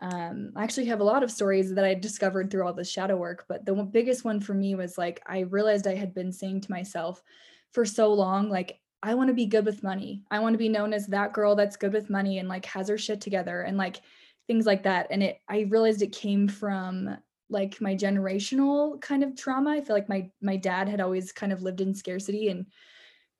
Um, 0.02 0.52
I 0.56 0.64
actually 0.64 0.86
have 0.88 1.00
a 1.00 1.06
lot 1.06 1.24
of 1.24 1.32
stories 1.32 1.74
that 1.74 1.86
I 1.86 1.94
discovered 1.94 2.52
through 2.52 2.66
all 2.66 2.74
the 2.74 2.84
shadow 2.84 3.16
work, 3.16 3.46
but 3.48 3.66
the 3.66 3.74
biggest 3.76 4.26
one 4.26 4.42
for 4.42 4.54
me 4.54 4.76
was 4.76 4.98
like, 4.98 5.22
I 5.26 5.40
realized 5.40 5.88
I 5.88 5.96
had 5.96 6.14
been 6.14 6.34
saying 6.34 6.62
to 6.62 6.72
myself 6.72 7.24
for 7.72 7.86
so 7.86 8.14
long, 8.14 8.50
like, 8.50 8.80
I 9.06 9.14
want 9.14 9.28
to 9.28 9.36
be 9.36 9.46
good 9.46 9.66
with 9.66 9.84
money. 9.84 10.24
I 10.32 10.40
want 10.40 10.56
to 10.56 10.58
be 10.58 10.68
known 10.68 10.92
as 10.92 11.06
that 11.08 11.32
girl 11.32 11.56
that's 11.56 11.78
good 11.78 11.94
with 11.94 12.10
money 12.10 12.40
and 12.40 12.50
like 12.50 12.66
has 12.66 12.90
her 12.90 12.98
shit 12.98 13.22
together 13.22 13.62
and 13.62 13.78
like 13.78 14.02
things 14.48 14.66
like 14.66 14.82
that. 14.84 15.08
And 15.12 15.22
it 15.22 15.40
I 15.48 15.68
realized 15.70 16.02
it 16.02 16.12
came 16.12 16.48
from 16.48 17.16
like 17.50 17.80
my 17.82 17.96
generational 17.96 19.00
kind 19.02 19.24
of 19.24 19.36
trauma. 19.36 19.72
I 19.72 19.82
feel 19.82 19.96
like 19.96 20.10
my 20.10 20.30
my 20.42 20.58
dad 20.58 20.90
had 20.90 21.02
always 21.02 21.32
kind 21.32 21.54
of 21.54 21.62
lived 21.62 21.82
in 21.82 21.94
scarcity 21.94 22.50
and 22.50 22.66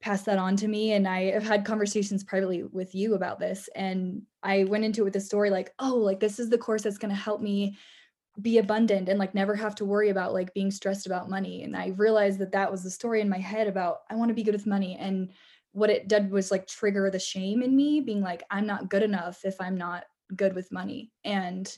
passed 0.02 0.26
that 0.26 0.38
on 0.38 0.56
to 0.58 0.68
me 0.68 0.94
and 0.94 1.08
I 1.08 1.32
have 1.32 1.44
had 1.44 1.66
conversations 1.66 2.24
privately 2.24 2.64
with 2.64 2.94
you 2.94 3.16
about 3.16 3.40
this 3.40 3.70
and 3.76 4.22
I 4.44 4.66
went 4.66 4.84
into 4.84 5.02
it 5.02 5.06
with 5.06 5.16
a 5.16 5.22
story 5.22 5.50
like, 5.50 5.74
"Oh, 5.80 5.96
like 5.96 6.20
this 6.20 6.40
is 6.40 6.50
the 6.50 6.58
course 6.58 6.84
that's 6.84 6.98
going 6.98 7.10
to 7.14 7.20
help 7.20 7.42
me 7.42 7.78
be 8.42 8.58
abundant 8.58 9.10
and 9.10 9.18
like 9.18 9.34
never 9.34 9.56
have 9.56 9.76
to 9.76 9.86
worry 9.86 10.10
about 10.10 10.34
like 10.34 10.54
being 10.54 10.72
stressed 10.72 11.06
about 11.08 11.30
money." 11.30 11.64
And 11.64 11.76
I 11.76 11.88
realized 11.98 12.40
that 12.40 12.52
that 12.52 12.72
was 12.72 12.84
the 12.84 12.92
story 12.92 13.22
in 13.22 13.30
my 13.30 13.40
head 13.40 13.68
about 13.68 14.00
I 14.10 14.16
want 14.16 14.30
to 14.30 14.36
be 14.36 14.44
good 14.44 14.54
with 14.54 14.68
money 14.68 14.98
and 15.00 15.32
what 15.76 15.90
it 15.90 16.08
did 16.08 16.32
was 16.32 16.52
like 16.52 16.66
trigger 16.68 17.10
the 17.10 17.20
shame 17.20 17.62
in 17.62 17.76
me 17.76 18.00
being 18.00 18.22
like 18.22 18.44
i'm 18.50 18.66
not 18.66 18.90
good 18.90 19.04
enough 19.04 19.44
if 19.44 19.60
i'm 19.60 19.78
not 19.78 20.06
good 20.36 20.56
with 20.56 20.72
money 20.72 21.12
and 21.26 21.78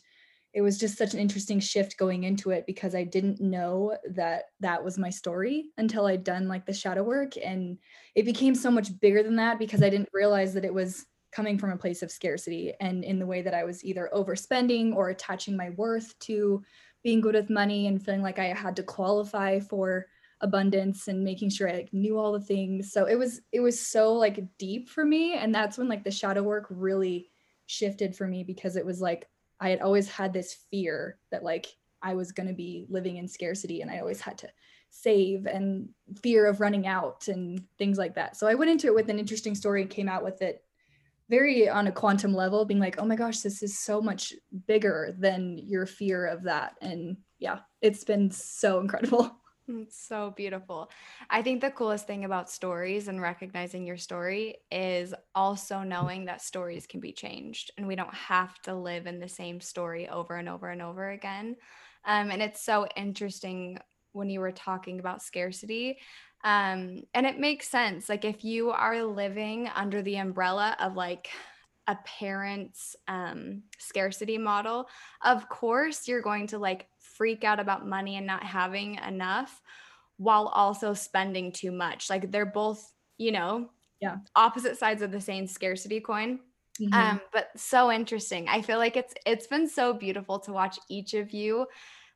it 0.53 0.61
was 0.61 0.77
just 0.77 0.97
such 0.97 1.13
an 1.13 1.19
interesting 1.19 1.59
shift 1.59 1.97
going 1.97 2.23
into 2.23 2.51
it 2.51 2.65
because 2.65 2.95
i 2.95 3.03
didn't 3.03 3.39
know 3.39 3.95
that 4.11 4.45
that 4.59 4.83
was 4.83 4.97
my 4.97 5.09
story 5.09 5.65
until 5.77 6.05
i'd 6.05 6.23
done 6.23 6.47
like 6.47 6.65
the 6.65 6.73
shadow 6.73 7.03
work 7.03 7.33
and 7.43 7.77
it 8.15 8.25
became 8.25 8.55
so 8.55 8.71
much 8.71 8.97
bigger 8.99 9.23
than 9.23 9.35
that 9.35 9.59
because 9.59 9.83
i 9.83 9.89
didn't 9.89 10.09
realize 10.13 10.53
that 10.53 10.65
it 10.65 10.73
was 10.73 11.05
coming 11.31 11.57
from 11.57 11.71
a 11.71 11.77
place 11.77 12.01
of 12.01 12.11
scarcity 12.11 12.73
and 12.79 13.03
in 13.03 13.19
the 13.19 13.25
way 13.25 13.41
that 13.41 13.53
i 13.53 13.63
was 13.63 13.83
either 13.83 14.09
overspending 14.13 14.95
or 14.95 15.09
attaching 15.09 15.55
my 15.55 15.69
worth 15.71 16.17
to 16.19 16.63
being 17.03 17.21
good 17.21 17.35
with 17.35 17.49
money 17.49 17.87
and 17.87 18.03
feeling 18.03 18.21
like 18.21 18.39
i 18.39 18.45
had 18.45 18.75
to 18.75 18.83
qualify 18.83 19.59
for 19.59 20.05
abundance 20.41 21.07
and 21.07 21.23
making 21.23 21.49
sure 21.49 21.69
I 21.69 21.73
like 21.73 21.93
knew 21.93 22.17
all 22.17 22.31
the 22.31 22.39
things. 22.39 22.91
So 22.91 23.05
it 23.05 23.15
was 23.15 23.41
it 23.51 23.59
was 23.59 23.79
so 23.79 24.13
like 24.13 24.43
deep 24.57 24.89
for 24.89 25.03
me 25.03 25.33
and 25.33 25.53
that's 25.53 25.77
when 25.77 25.87
like 25.87 26.03
the 26.03 26.11
shadow 26.11 26.43
work 26.43 26.67
really 26.69 27.31
shifted 27.65 28.15
for 28.15 28.27
me 28.27 28.43
because 28.43 28.75
it 28.75 28.85
was 28.85 29.01
like 29.01 29.27
I 29.59 29.69
had 29.69 29.81
always 29.81 30.07
had 30.07 30.33
this 30.33 30.57
fear 30.69 31.19
that 31.31 31.43
like 31.43 31.67
I 32.01 32.13
was 32.13 32.31
going 32.31 32.47
to 32.47 32.53
be 32.53 32.85
living 32.89 33.17
in 33.17 33.27
scarcity 33.27 33.81
and 33.81 33.89
I 33.89 33.99
always 33.99 34.21
had 34.21 34.37
to 34.39 34.49
save 34.89 35.45
and 35.45 35.89
fear 36.21 36.45
of 36.45 36.61
running 36.61 36.87
out 36.87 37.27
and 37.27 37.61
things 37.77 37.97
like 37.97 38.15
that. 38.15 38.37
So 38.37 38.47
I 38.47 38.55
went 38.55 38.71
into 38.71 38.87
it 38.87 38.95
with 38.95 39.09
an 39.09 39.19
interesting 39.19 39.55
story 39.55 39.81
and 39.81 39.89
came 39.89 40.09
out 40.09 40.23
with 40.23 40.41
it 40.41 40.63
very 41.29 41.67
on 41.67 41.87
a 41.87 41.91
quantum 41.91 42.33
level 42.33 42.63
being 42.65 42.79
like, 42.79 42.95
"Oh 42.99 43.05
my 43.05 43.15
gosh, 43.15 43.41
this 43.41 43.61
is 43.61 43.77
so 43.77 44.01
much 44.01 44.33
bigger 44.65 45.13
than 45.17 45.57
your 45.57 45.85
fear 45.85 46.25
of 46.25 46.43
that." 46.43 46.75
And 46.81 47.17
yeah, 47.39 47.59
it's 47.81 48.03
been 48.03 48.31
so 48.31 48.79
incredible. 48.79 49.31
It's 49.67 49.97
so 50.07 50.31
beautiful. 50.35 50.89
I 51.29 51.41
think 51.41 51.61
the 51.61 51.71
coolest 51.71 52.07
thing 52.07 52.25
about 52.25 52.49
stories 52.49 53.07
and 53.07 53.21
recognizing 53.21 53.85
your 53.85 53.97
story 53.97 54.57
is 54.71 55.13
also 55.35 55.83
knowing 55.83 56.25
that 56.25 56.41
stories 56.41 56.87
can 56.87 56.99
be 56.99 57.11
changed 57.11 57.71
and 57.77 57.87
we 57.87 57.95
don't 57.95 58.13
have 58.13 58.59
to 58.63 58.73
live 58.73 59.07
in 59.07 59.19
the 59.19 59.27
same 59.29 59.59
story 59.59 60.07
over 60.09 60.35
and 60.35 60.49
over 60.49 60.69
and 60.69 60.81
over 60.81 61.09
again. 61.11 61.55
Um, 62.05 62.31
and 62.31 62.41
it's 62.41 62.61
so 62.61 62.87
interesting 62.95 63.77
when 64.13 64.29
you 64.29 64.39
were 64.39 64.51
talking 64.51 64.99
about 64.99 65.21
scarcity. 65.21 65.99
Um, 66.43 67.01
and 67.13 67.25
it 67.25 67.39
makes 67.39 67.67
sense. 67.67 68.09
Like 68.09 68.23
if 68.23 68.43
you 68.45 68.71
are 68.71 69.03
living 69.03 69.69
under 69.75 70.01
the 70.01 70.15
umbrella 70.17 70.75
of 70.79 70.95
like 70.95 71.29
a 71.87 71.97
parent's 72.05 72.95
um, 73.07 73.63
scarcity 73.77 74.37
model, 74.37 74.87
of 75.23 75.47
course 75.49 76.07
you're 76.07 76.21
going 76.21 76.47
to 76.47 76.57
like 76.57 76.87
freak 77.17 77.43
out 77.43 77.59
about 77.59 77.87
money 77.87 78.15
and 78.17 78.27
not 78.27 78.43
having 78.43 78.95
enough 78.95 79.61
while 80.17 80.47
also 80.47 80.93
spending 80.93 81.51
too 81.51 81.71
much. 81.71 82.09
Like 82.09 82.31
they're 82.31 82.45
both, 82.45 82.93
you 83.17 83.31
know, 83.31 83.71
Yeah. 83.99 84.17
opposite 84.35 84.77
sides 84.77 85.01
of 85.01 85.11
the 85.11 85.21
same 85.21 85.47
scarcity 85.47 85.99
coin. 85.99 86.39
Mhm. 86.79 87.17
Um, 87.17 87.21
but 87.33 87.49
so 87.59 87.91
interesting. 87.91 88.47
I 88.47 88.61
feel 88.61 88.77
like 88.77 88.95
it's 88.95 89.13
it's 89.25 89.47
been 89.47 89.67
so 89.67 89.93
beautiful 89.93 90.39
to 90.41 90.53
watch 90.53 90.79
each 90.89 91.13
of 91.13 91.31
you 91.31 91.67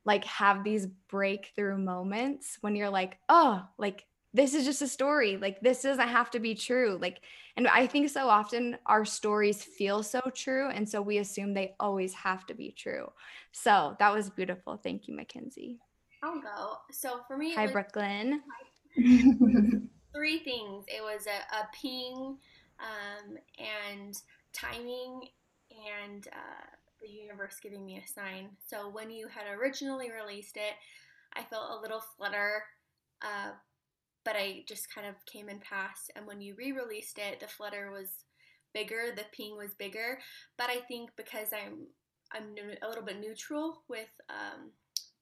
like 0.04 0.24
have 0.24 0.64
these 0.64 0.86
breakthrough 0.86 1.78
moments 1.78 2.58
when 2.60 2.74
you're 2.76 2.90
like, 2.90 3.18
oh, 3.28 3.66
like 3.78 4.06
this 4.34 4.54
is 4.54 4.64
just 4.64 4.82
a 4.82 4.88
story. 4.88 5.36
Like 5.36 5.60
this 5.60 5.82
doesn't 5.82 6.08
have 6.08 6.30
to 6.32 6.40
be 6.40 6.54
true. 6.54 6.98
Like, 7.00 7.20
and 7.56 7.68
I 7.68 7.86
think 7.86 8.08
so 8.08 8.28
often 8.28 8.78
our 8.86 9.04
stories 9.04 9.62
feel 9.62 10.02
so 10.02 10.20
true. 10.34 10.70
And 10.70 10.88
so 10.88 11.02
we 11.02 11.18
assume 11.18 11.52
they 11.52 11.74
always 11.78 12.14
have 12.14 12.46
to 12.46 12.54
be 12.54 12.70
true. 12.70 13.10
So 13.52 13.96
that 13.98 14.12
was 14.12 14.30
beautiful. 14.30 14.76
Thank 14.76 15.06
you, 15.06 15.14
Mackenzie. 15.14 15.78
I'll 16.22 16.40
go. 16.40 16.76
So 16.90 17.20
for 17.26 17.36
me, 17.36 17.54
Hi, 17.54 17.64
was 17.64 17.72
Brooklyn. 17.72 18.42
three 20.14 20.38
things. 20.38 20.84
It 20.88 21.02
was 21.02 21.26
a, 21.26 21.56
a 21.56 21.68
ping, 21.74 22.36
um, 22.78 23.36
and 23.58 24.16
timing, 24.52 25.28
and 25.70 26.26
uh, 26.28 26.66
the 27.00 27.08
universe 27.08 27.56
giving 27.62 27.84
me 27.84 28.02
a 28.04 28.08
sign. 28.08 28.50
So 28.66 28.88
when 28.90 29.10
you 29.10 29.28
had 29.28 29.44
originally 29.58 30.10
released 30.10 30.56
it, 30.56 30.74
I 31.34 31.42
felt 31.44 31.78
a 31.78 31.80
little 31.80 32.02
flutter, 32.16 32.62
uh, 33.22 33.52
but 34.24 34.36
I 34.36 34.64
just 34.66 34.92
kind 34.94 35.06
of 35.06 35.14
came 35.26 35.48
and 35.48 35.60
passed. 35.60 36.10
And 36.16 36.26
when 36.26 36.40
you 36.40 36.54
re-released 36.56 37.18
it, 37.18 37.40
the 37.40 37.48
flutter 37.48 37.90
was 37.90 38.24
bigger, 38.74 39.12
the 39.14 39.24
ping 39.32 39.56
was 39.56 39.74
bigger. 39.74 40.18
But 40.56 40.70
I 40.70 40.76
think 40.88 41.10
because 41.16 41.48
I'm 41.52 41.86
I'm 42.34 42.54
a 42.82 42.88
little 42.88 43.04
bit 43.04 43.20
neutral 43.20 43.82
with 43.88 44.08
um, 44.30 44.70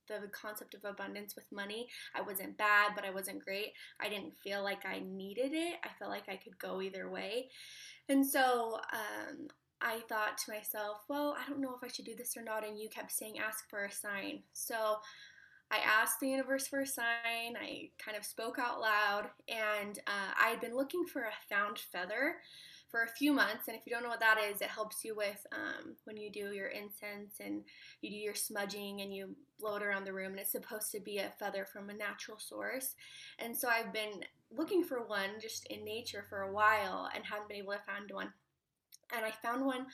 the 0.08 0.28
concept 0.28 0.74
of 0.74 0.84
abundance 0.84 1.34
with 1.34 1.44
money. 1.52 1.88
I 2.14 2.20
wasn't 2.20 2.56
bad, 2.56 2.92
but 2.94 3.04
I 3.04 3.10
wasn't 3.10 3.44
great. 3.44 3.72
I 4.00 4.08
didn't 4.08 4.38
feel 4.42 4.62
like 4.62 4.84
I 4.84 5.00
needed 5.00 5.52
it. 5.52 5.76
I 5.84 5.88
felt 5.98 6.10
like 6.10 6.28
I 6.28 6.36
could 6.36 6.58
go 6.58 6.80
either 6.80 7.10
way. 7.10 7.48
And 8.08 8.26
so 8.26 8.78
um, 8.92 9.48
I 9.80 10.00
thought 10.08 10.38
to 10.38 10.52
myself, 10.52 10.98
well, 11.08 11.36
I 11.38 11.48
don't 11.48 11.60
know 11.60 11.74
if 11.74 11.82
I 11.82 11.92
should 11.92 12.04
do 12.04 12.16
this 12.16 12.36
or 12.36 12.42
not. 12.42 12.66
And 12.66 12.78
you 12.78 12.88
kept 12.88 13.12
saying, 13.12 13.38
ask 13.38 13.68
for 13.70 13.84
a 13.84 13.92
sign. 13.92 14.42
So 14.52 14.96
I 15.70 15.78
asked 15.78 16.20
the 16.20 16.28
universe 16.28 16.66
for 16.66 16.80
a 16.80 16.86
sign. 16.86 17.56
I 17.60 17.90
kind 18.04 18.16
of 18.16 18.24
spoke 18.24 18.58
out 18.58 18.80
loud, 18.80 19.30
and 19.48 19.98
uh, 20.06 20.34
I 20.40 20.48
had 20.48 20.60
been 20.60 20.76
looking 20.76 21.06
for 21.06 21.22
a 21.22 21.32
found 21.48 21.78
feather 21.78 22.36
for 22.90 23.04
a 23.04 23.08
few 23.08 23.32
months. 23.32 23.68
And 23.68 23.76
if 23.76 23.86
you 23.86 23.92
don't 23.92 24.02
know 24.02 24.08
what 24.08 24.20
that 24.20 24.38
is, 24.50 24.60
it 24.60 24.68
helps 24.68 25.04
you 25.04 25.14
with 25.14 25.46
um, 25.52 25.94
when 26.04 26.16
you 26.16 26.30
do 26.30 26.52
your 26.52 26.68
incense 26.68 27.36
and 27.38 27.62
you 28.02 28.10
do 28.10 28.16
your 28.16 28.34
smudging 28.34 29.00
and 29.00 29.14
you 29.14 29.36
blow 29.60 29.76
it 29.76 29.82
around 29.82 30.04
the 30.04 30.12
room. 30.12 30.32
And 30.32 30.40
it's 30.40 30.52
supposed 30.52 30.90
to 30.92 31.00
be 31.00 31.18
a 31.18 31.32
feather 31.38 31.64
from 31.64 31.88
a 31.88 31.94
natural 31.94 32.38
source. 32.38 32.96
And 33.38 33.56
so 33.56 33.68
I've 33.68 33.92
been 33.92 34.24
looking 34.50 34.82
for 34.82 35.06
one 35.06 35.30
just 35.40 35.66
in 35.66 35.84
nature 35.84 36.24
for 36.28 36.42
a 36.42 36.52
while 36.52 37.08
and 37.14 37.24
haven't 37.24 37.48
been 37.48 37.58
able 37.58 37.74
to 37.74 37.78
find 37.86 38.10
one. 38.10 38.32
And 39.14 39.24
I 39.24 39.30
found 39.30 39.64
one 39.64 39.86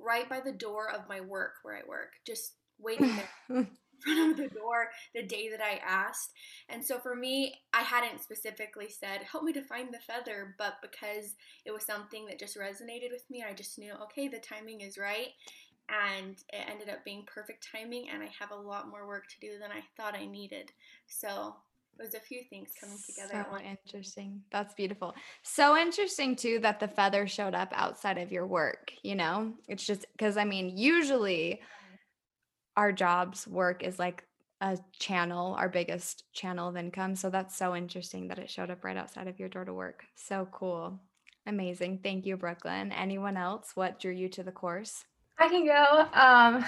right 0.00 0.28
by 0.28 0.40
the 0.40 0.52
door 0.52 0.90
of 0.90 1.08
my 1.08 1.20
work 1.20 1.54
where 1.62 1.76
I 1.76 1.82
work, 1.86 2.14
just 2.26 2.54
waiting 2.78 3.16
there. 3.48 3.68
front 4.04 4.32
of 4.32 4.36
the 4.36 4.54
door 4.54 4.88
the 5.14 5.22
day 5.22 5.48
that 5.50 5.60
I 5.60 5.80
asked. 5.86 6.32
And 6.68 6.84
so 6.84 6.98
for 6.98 7.14
me, 7.14 7.60
I 7.72 7.82
hadn't 7.82 8.22
specifically 8.22 8.88
said, 8.88 9.22
help 9.22 9.44
me 9.44 9.52
to 9.52 9.62
find 9.62 9.92
the 9.92 9.98
feather, 9.98 10.54
but 10.58 10.74
because 10.82 11.36
it 11.64 11.72
was 11.72 11.84
something 11.84 12.26
that 12.26 12.38
just 12.38 12.56
resonated 12.56 13.10
with 13.10 13.28
me, 13.30 13.44
I 13.48 13.52
just 13.52 13.78
knew, 13.78 13.92
okay, 14.04 14.28
the 14.28 14.38
timing 14.38 14.80
is 14.80 14.98
right. 14.98 15.28
And 15.88 16.36
it 16.52 16.66
ended 16.70 16.88
up 16.88 17.04
being 17.04 17.26
perfect 17.26 17.66
timing, 17.72 18.10
and 18.10 18.22
I 18.22 18.28
have 18.38 18.52
a 18.52 18.60
lot 18.60 18.88
more 18.88 19.08
work 19.08 19.26
to 19.26 19.40
do 19.40 19.58
than 19.58 19.72
I 19.72 19.80
thought 19.96 20.14
I 20.14 20.24
needed. 20.24 20.70
So 21.08 21.56
it 21.98 22.04
was 22.04 22.14
a 22.14 22.20
few 22.20 22.42
things 22.48 22.70
coming 22.80 22.96
together. 23.06 23.44
So 23.50 23.58
interesting. 23.58 24.40
That's 24.50 24.72
beautiful. 24.74 25.14
So 25.42 25.76
interesting 25.76 26.36
too 26.36 26.58
that 26.60 26.80
the 26.80 26.88
feather 26.88 27.26
showed 27.26 27.54
up 27.54 27.72
outside 27.74 28.18
of 28.18 28.32
your 28.32 28.46
work. 28.46 28.92
You 29.02 29.16
know, 29.16 29.52
it's 29.68 29.84
just 29.84 30.06
because 30.12 30.36
I 30.36 30.44
mean, 30.44 30.76
usually 30.76 31.60
our 32.80 32.92
jobs 32.92 33.46
work 33.46 33.82
is 33.84 33.98
like 33.98 34.24
a 34.62 34.78
channel, 34.98 35.54
our 35.58 35.68
biggest 35.68 36.24
channel 36.32 36.66
of 36.66 36.78
income. 36.78 37.14
So 37.14 37.28
that's 37.28 37.54
so 37.54 37.76
interesting 37.76 38.26
that 38.28 38.38
it 38.38 38.48
showed 38.48 38.70
up 38.70 38.84
right 38.84 38.96
outside 38.96 39.28
of 39.28 39.38
your 39.38 39.50
door 39.50 39.66
to 39.66 39.74
work. 39.74 40.04
So 40.14 40.48
cool. 40.50 40.98
Amazing. 41.46 42.00
Thank 42.02 42.24
you, 42.24 42.38
Brooklyn. 42.38 42.90
Anyone 42.92 43.36
else? 43.36 43.72
What 43.74 44.00
drew 44.00 44.12
you 44.12 44.30
to 44.30 44.42
the 44.42 44.50
course? 44.50 45.04
I 45.38 45.48
can 45.50 45.66
go. 45.66 46.00
Um, 46.14 46.62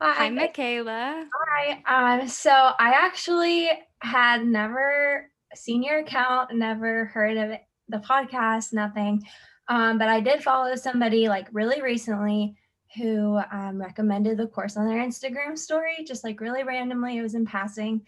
hi, 0.00 0.12
hi 0.14 0.30
Michaela. 0.30 1.28
Hi. 1.34 1.82
Um, 1.86 2.28
so 2.28 2.50
I 2.50 2.94
actually 2.96 3.68
had 3.98 4.46
never 4.46 5.30
seen 5.54 5.82
your 5.82 5.98
account, 5.98 6.54
never 6.54 7.04
heard 7.06 7.36
of 7.36 7.50
it, 7.50 7.60
the 7.90 7.98
podcast, 7.98 8.72
nothing. 8.72 9.22
Um, 9.68 9.98
but 9.98 10.08
I 10.08 10.20
did 10.20 10.42
follow 10.42 10.74
somebody 10.76 11.28
like 11.28 11.46
really 11.52 11.82
recently 11.82 12.56
who 12.96 13.40
um, 13.52 13.80
recommended 13.80 14.38
the 14.38 14.46
course 14.46 14.76
on 14.76 14.88
their 14.88 15.04
Instagram 15.04 15.58
story, 15.58 16.04
just 16.06 16.24
like 16.24 16.40
really 16.40 16.62
randomly. 16.62 17.18
It 17.18 17.22
was 17.22 17.34
in 17.34 17.46
passing. 17.46 18.02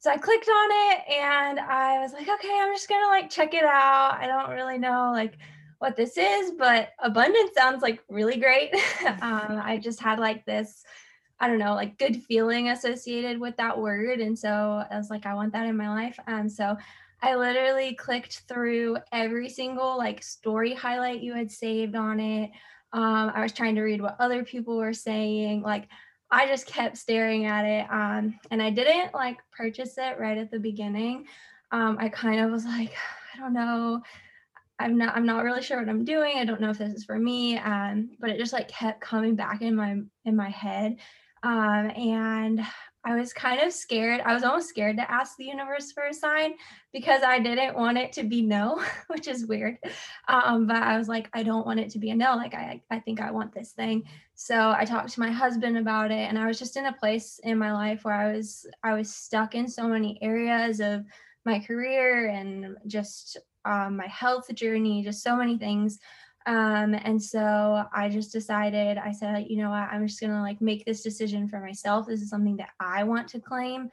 So 0.00 0.10
I 0.10 0.16
clicked 0.16 0.48
on 0.48 0.68
it 0.70 1.00
and 1.10 1.60
I 1.60 1.98
was 2.00 2.12
like, 2.12 2.28
okay, 2.28 2.58
I'm 2.60 2.72
just 2.72 2.88
gonna 2.88 3.08
like 3.08 3.30
check 3.30 3.52
it 3.54 3.64
out. 3.64 4.16
I 4.20 4.26
don't 4.26 4.50
really 4.50 4.78
know 4.78 5.10
like 5.12 5.38
what 5.78 5.96
this 5.96 6.16
is, 6.16 6.52
but 6.58 6.90
abundance 7.00 7.50
sounds 7.56 7.82
like 7.82 8.02
really 8.08 8.36
great. 8.36 8.74
um, 9.22 9.60
I 9.62 9.80
just 9.82 10.00
had 10.00 10.18
like 10.18 10.44
this, 10.44 10.84
I 11.40 11.48
don't 11.48 11.58
know, 11.58 11.74
like 11.74 11.98
good 11.98 12.22
feeling 12.24 12.68
associated 12.68 13.40
with 13.40 13.56
that 13.56 13.78
word. 13.78 14.20
And 14.20 14.38
so 14.38 14.84
I 14.88 14.96
was 14.96 15.10
like, 15.10 15.26
I 15.26 15.34
want 15.34 15.52
that 15.52 15.66
in 15.66 15.76
my 15.76 15.88
life. 15.88 16.18
And 16.26 16.50
so 16.50 16.76
I 17.20 17.34
literally 17.34 17.94
clicked 17.94 18.42
through 18.48 18.98
every 19.12 19.48
single 19.48 19.96
like 19.98 20.22
story 20.22 20.74
highlight 20.74 21.22
you 21.22 21.34
had 21.34 21.50
saved 21.50 21.96
on 21.96 22.20
it. 22.20 22.50
Um, 22.92 23.32
I 23.34 23.42
was 23.42 23.52
trying 23.52 23.74
to 23.74 23.82
read 23.82 24.00
what 24.00 24.16
other 24.18 24.44
people 24.44 24.76
were 24.76 24.92
saying. 24.92 25.62
Like, 25.62 25.88
I 26.30 26.46
just 26.46 26.66
kept 26.66 26.96
staring 26.96 27.46
at 27.46 27.64
it. 27.64 27.86
Um, 27.90 28.38
and 28.50 28.62
I 28.62 28.70
didn't 28.70 29.14
like 29.14 29.38
purchase 29.50 29.94
it 29.98 30.18
right 30.18 30.38
at 30.38 30.50
the 30.50 30.58
beginning. 30.58 31.26
Um, 31.70 31.96
I 32.00 32.08
kind 32.08 32.40
of 32.40 32.50
was 32.50 32.64
like, 32.64 32.94
I 33.34 33.40
don't 33.40 33.54
know. 33.54 34.02
I'm 34.80 34.96
not 34.96 35.16
I'm 35.16 35.26
not 35.26 35.42
really 35.42 35.62
sure 35.62 35.78
what 35.78 35.88
I'm 35.88 36.04
doing. 36.04 36.36
I 36.36 36.44
don't 36.44 36.60
know 36.60 36.70
if 36.70 36.78
this 36.78 36.92
is 36.92 37.04
for 37.04 37.18
me. 37.18 37.58
Um, 37.58 38.10
but 38.20 38.30
it 38.30 38.38
just 38.38 38.52
like 38.52 38.68
kept 38.68 39.00
coming 39.00 39.34
back 39.34 39.60
in 39.60 39.74
my 39.74 40.00
in 40.24 40.36
my 40.36 40.50
head. 40.50 40.96
Um, 41.42 41.90
and 41.90 42.60
I 43.08 43.14
was 43.18 43.32
kind 43.32 43.58
of 43.62 43.72
scared. 43.72 44.20
I 44.20 44.34
was 44.34 44.42
almost 44.42 44.68
scared 44.68 44.98
to 44.98 45.10
ask 45.10 45.38
the 45.38 45.46
universe 45.46 45.92
for 45.92 46.04
a 46.04 46.12
sign 46.12 46.52
because 46.92 47.22
I 47.22 47.38
didn't 47.38 47.74
want 47.74 47.96
it 47.96 48.12
to 48.12 48.22
be 48.22 48.42
no, 48.42 48.84
which 49.06 49.28
is 49.28 49.46
weird. 49.46 49.78
Um, 50.28 50.66
but 50.66 50.82
I 50.82 50.98
was 50.98 51.08
like, 51.08 51.30
I 51.32 51.42
don't 51.42 51.64
want 51.64 51.80
it 51.80 51.88
to 51.90 51.98
be 51.98 52.10
a 52.10 52.14
no. 52.14 52.36
Like 52.36 52.52
I, 52.52 52.82
I 52.90 53.00
think 53.00 53.22
I 53.22 53.30
want 53.30 53.54
this 53.54 53.72
thing. 53.72 54.04
So 54.34 54.74
I 54.76 54.84
talked 54.84 55.08
to 55.14 55.20
my 55.20 55.30
husband 55.30 55.78
about 55.78 56.10
it, 56.10 56.28
and 56.28 56.38
I 56.38 56.46
was 56.46 56.58
just 56.58 56.76
in 56.76 56.84
a 56.84 56.92
place 56.92 57.40
in 57.44 57.56
my 57.56 57.72
life 57.72 58.04
where 58.04 58.14
I 58.14 58.30
was, 58.34 58.66
I 58.82 58.92
was 58.92 59.10
stuck 59.10 59.54
in 59.54 59.68
so 59.68 59.88
many 59.88 60.18
areas 60.20 60.80
of 60.80 61.06
my 61.46 61.60
career 61.60 62.28
and 62.28 62.76
just 62.86 63.38
um, 63.64 63.96
my 63.96 64.06
health 64.06 64.54
journey, 64.54 65.02
just 65.02 65.22
so 65.22 65.34
many 65.34 65.56
things 65.56 65.98
um, 66.46 66.94
and 66.94 67.22
so 67.22 67.84
I 67.92 68.08
just 68.08 68.32
decided, 68.32 68.98
I 68.98 69.12
said, 69.12 69.46
you 69.48 69.58
know 69.58 69.70
what, 69.70 69.88
I'm 69.90 70.06
just 70.06 70.20
gonna 70.20 70.42
like 70.42 70.60
make 70.60 70.84
this 70.84 71.02
decision 71.02 71.48
for 71.48 71.60
myself. 71.60 72.06
This 72.06 72.22
is 72.22 72.30
something 72.30 72.56
that 72.56 72.70
I 72.80 73.04
want 73.04 73.28
to 73.28 73.40
claim. 73.40 73.90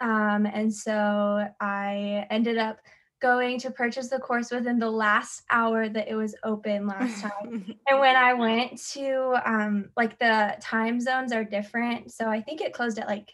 Um, 0.00 0.46
and 0.46 0.72
so 0.72 1.48
I 1.60 2.26
ended 2.30 2.56
up 2.56 2.78
going 3.20 3.58
to 3.58 3.70
purchase 3.70 4.08
the 4.08 4.18
course 4.18 4.50
within 4.50 4.78
the 4.78 4.90
last 4.90 5.42
hour 5.50 5.88
that 5.88 6.08
it 6.08 6.14
was 6.14 6.36
open 6.44 6.86
last 6.86 7.20
time. 7.20 7.74
and 7.88 7.98
when 7.98 8.16
I 8.16 8.32
went 8.32 8.80
to 8.92 9.34
um, 9.44 9.90
like 9.96 10.18
the 10.18 10.56
time 10.60 11.00
zones 11.00 11.32
are 11.32 11.44
different. 11.44 12.12
So 12.12 12.28
I 12.28 12.40
think 12.40 12.60
it 12.60 12.72
closed 12.72 12.98
at 12.98 13.08
like, 13.08 13.32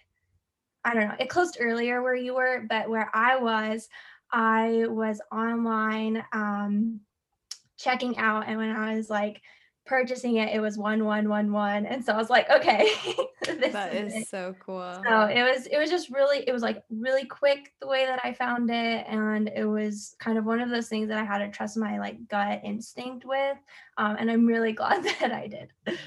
I 0.84 0.94
don't 0.94 1.08
know, 1.08 1.14
it 1.18 1.28
closed 1.28 1.58
earlier 1.60 2.02
where 2.02 2.16
you 2.16 2.34
were, 2.34 2.64
but 2.68 2.88
where 2.88 3.10
I 3.14 3.36
was, 3.36 3.88
I 4.32 4.86
was 4.88 5.20
online. 5.30 6.24
Um, 6.32 7.00
checking 7.76 8.16
out 8.18 8.48
and 8.48 8.58
when 8.58 8.70
I 8.70 8.96
was 8.96 9.10
like 9.10 9.40
purchasing 9.86 10.36
it, 10.36 10.54
it 10.54 10.60
was 10.60 10.78
one 10.78 11.04
one 11.04 11.28
one 11.28 11.52
one. 11.52 11.86
And 11.86 12.04
so 12.04 12.12
I 12.12 12.16
was 12.16 12.30
like, 12.30 12.50
okay. 12.50 12.90
that 13.46 13.94
is, 13.94 14.14
is 14.14 14.28
so 14.28 14.54
cool. 14.58 15.02
So 15.06 15.22
it 15.24 15.42
was 15.42 15.66
it 15.66 15.78
was 15.78 15.90
just 15.90 16.10
really, 16.10 16.44
it 16.46 16.52
was 16.52 16.62
like 16.62 16.82
really 16.90 17.24
quick 17.24 17.72
the 17.80 17.86
way 17.86 18.06
that 18.06 18.20
I 18.24 18.32
found 18.32 18.70
it. 18.70 19.04
And 19.08 19.50
it 19.54 19.64
was 19.64 20.16
kind 20.18 20.38
of 20.38 20.44
one 20.44 20.60
of 20.60 20.70
those 20.70 20.88
things 20.88 21.08
that 21.08 21.18
I 21.18 21.24
had 21.24 21.38
to 21.38 21.50
trust 21.50 21.76
my 21.76 21.98
like 21.98 22.28
gut 22.28 22.62
instinct 22.64 23.24
with. 23.24 23.58
Um, 23.96 24.16
and 24.18 24.30
I'm 24.30 24.46
really 24.46 24.72
glad 24.80 25.04
that 25.04 25.32
I 25.32 25.48
did. 25.48 25.98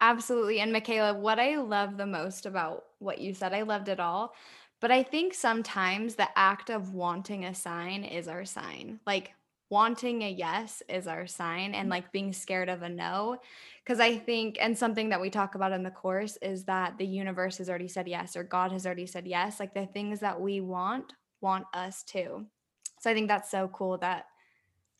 Absolutely. 0.00 0.60
And 0.60 0.72
Michaela, 0.72 1.14
what 1.14 1.38
I 1.38 1.56
love 1.56 1.96
the 1.96 2.06
most 2.06 2.46
about 2.46 2.84
what 2.98 3.20
you 3.20 3.32
said, 3.32 3.54
I 3.54 3.62
loved 3.62 3.88
it 3.88 4.00
all. 4.00 4.34
But 4.80 4.90
I 4.90 5.02
think 5.02 5.32
sometimes 5.32 6.16
the 6.16 6.28
act 6.36 6.68
of 6.68 6.92
wanting 6.92 7.44
a 7.44 7.54
sign 7.54 8.04
is 8.04 8.28
our 8.28 8.44
sign. 8.44 9.00
Like 9.06 9.32
wanting 9.70 10.22
a 10.22 10.30
yes 10.30 10.82
is 10.88 11.06
our 11.06 11.26
sign 11.26 11.74
and 11.74 11.88
mm. 11.88 11.90
like 11.90 12.12
being 12.12 12.32
scared 12.32 12.68
of 12.68 12.82
a 12.82 12.88
no 12.88 13.36
because 13.82 13.98
i 13.98 14.16
think 14.16 14.58
and 14.60 14.76
something 14.76 15.08
that 15.08 15.20
we 15.20 15.30
talk 15.30 15.54
about 15.54 15.72
in 15.72 15.82
the 15.82 15.90
course 15.90 16.36
is 16.42 16.64
that 16.64 16.96
the 16.98 17.06
universe 17.06 17.58
has 17.58 17.68
already 17.68 17.88
said 17.88 18.06
yes 18.06 18.36
or 18.36 18.44
god 18.44 18.70
has 18.70 18.84
already 18.86 19.06
said 19.06 19.26
yes 19.26 19.58
like 19.58 19.74
the 19.74 19.86
things 19.86 20.20
that 20.20 20.38
we 20.38 20.60
want 20.60 21.14
want 21.44 21.66
us 21.74 22.02
to. 22.02 22.44
So 23.00 23.10
i 23.10 23.14
think 23.14 23.28
that's 23.28 23.50
so 23.50 23.68
cool 23.68 23.98
that 23.98 24.24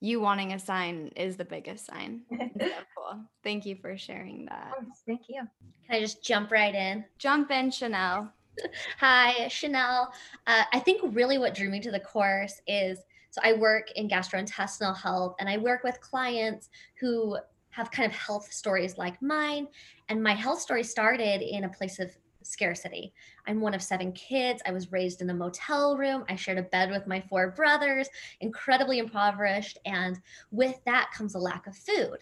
you 0.01 0.21
wanting 0.21 0.53
a 0.53 0.59
sign 0.59 1.11
is 1.17 1.37
the 1.37 1.45
biggest 1.45 1.87
sign. 1.87 2.21
So 2.61 2.69
cool. 2.97 3.25
Thank 3.43 3.65
you 3.65 3.75
for 3.75 3.97
sharing 3.97 4.45
that. 4.47 4.75
thank 5.07 5.23
you. 5.29 5.41
Can 5.87 5.97
i 5.97 6.01
just 6.01 6.23
jump 6.23 6.53
right 6.53 6.75
in? 6.75 7.05
Jump 7.19 7.51
in 7.51 7.71
chanel. 7.71 8.31
Hi 9.01 9.49
chanel. 9.49 10.13
Uh, 10.47 10.63
i 10.73 10.79
think 10.79 11.01
really 11.17 11.39
what 11.39 11.55
drew 11.55 11.71
me 11.71 11.81
to 11.81 11.91
the 11.91 12.01
course 12.01 12.61
is 12.69 12.99
so 13.35 13.41
I 13.43 13.55
work 13.55 13.91
in 13.97 14.09
gastrointestinal 14.09 14.97
health 14.97 15.35
and 15.41 15.49
I 15.49 15.57
work 15.57 15.83
with 15.83 16.01
clients 16.01 16.69
who 17.01 17.37
have 17.71 17.91
kind 17.91 18.07
of 18.07 18.17
health 18.17 18.53
stories 18.53 18.97
like 18.97 19.21
mine. 19.21 19.67
And 20.09 20.23
my 20.23 20.35
health 20.35 20.61
story 20.61 20.85
started 20.85 21.43
in 21.43 21.65
a 21.65 21.69
place 21.69 21.99
of 21.99 22.17
scarcity. 22.43 23.13
I'm 23.49 23.61
one 23.61 23.75
of 23.75 23.83
seven 23.83 24.13
kids. 24.13 24.63
I 24.65 24.71
was 24.71 24.93
raised 24.93 25.21
in 25.21 25.31
a 25.31 25.35
motel 25.35 25.97
room. 25.97 26.25
I 26.29 26.37
shared 26.37 26.59
a 26.59 26.63
bed 26.63 26.93
with 26.93 27.09
my 27.09 27.21
four 27.23 27.51
brothers, 27.51 28.09
incredibly 28.41 29.01
impoverished. 29.01 29.79
And 29.85 30.21
with 30.53 30.79
that 30.85 31.11
comes 31.13 31.35
a 31.35 31.41
lack 31.41 31.67
of 31.67 31.75
food. 31.75 32.19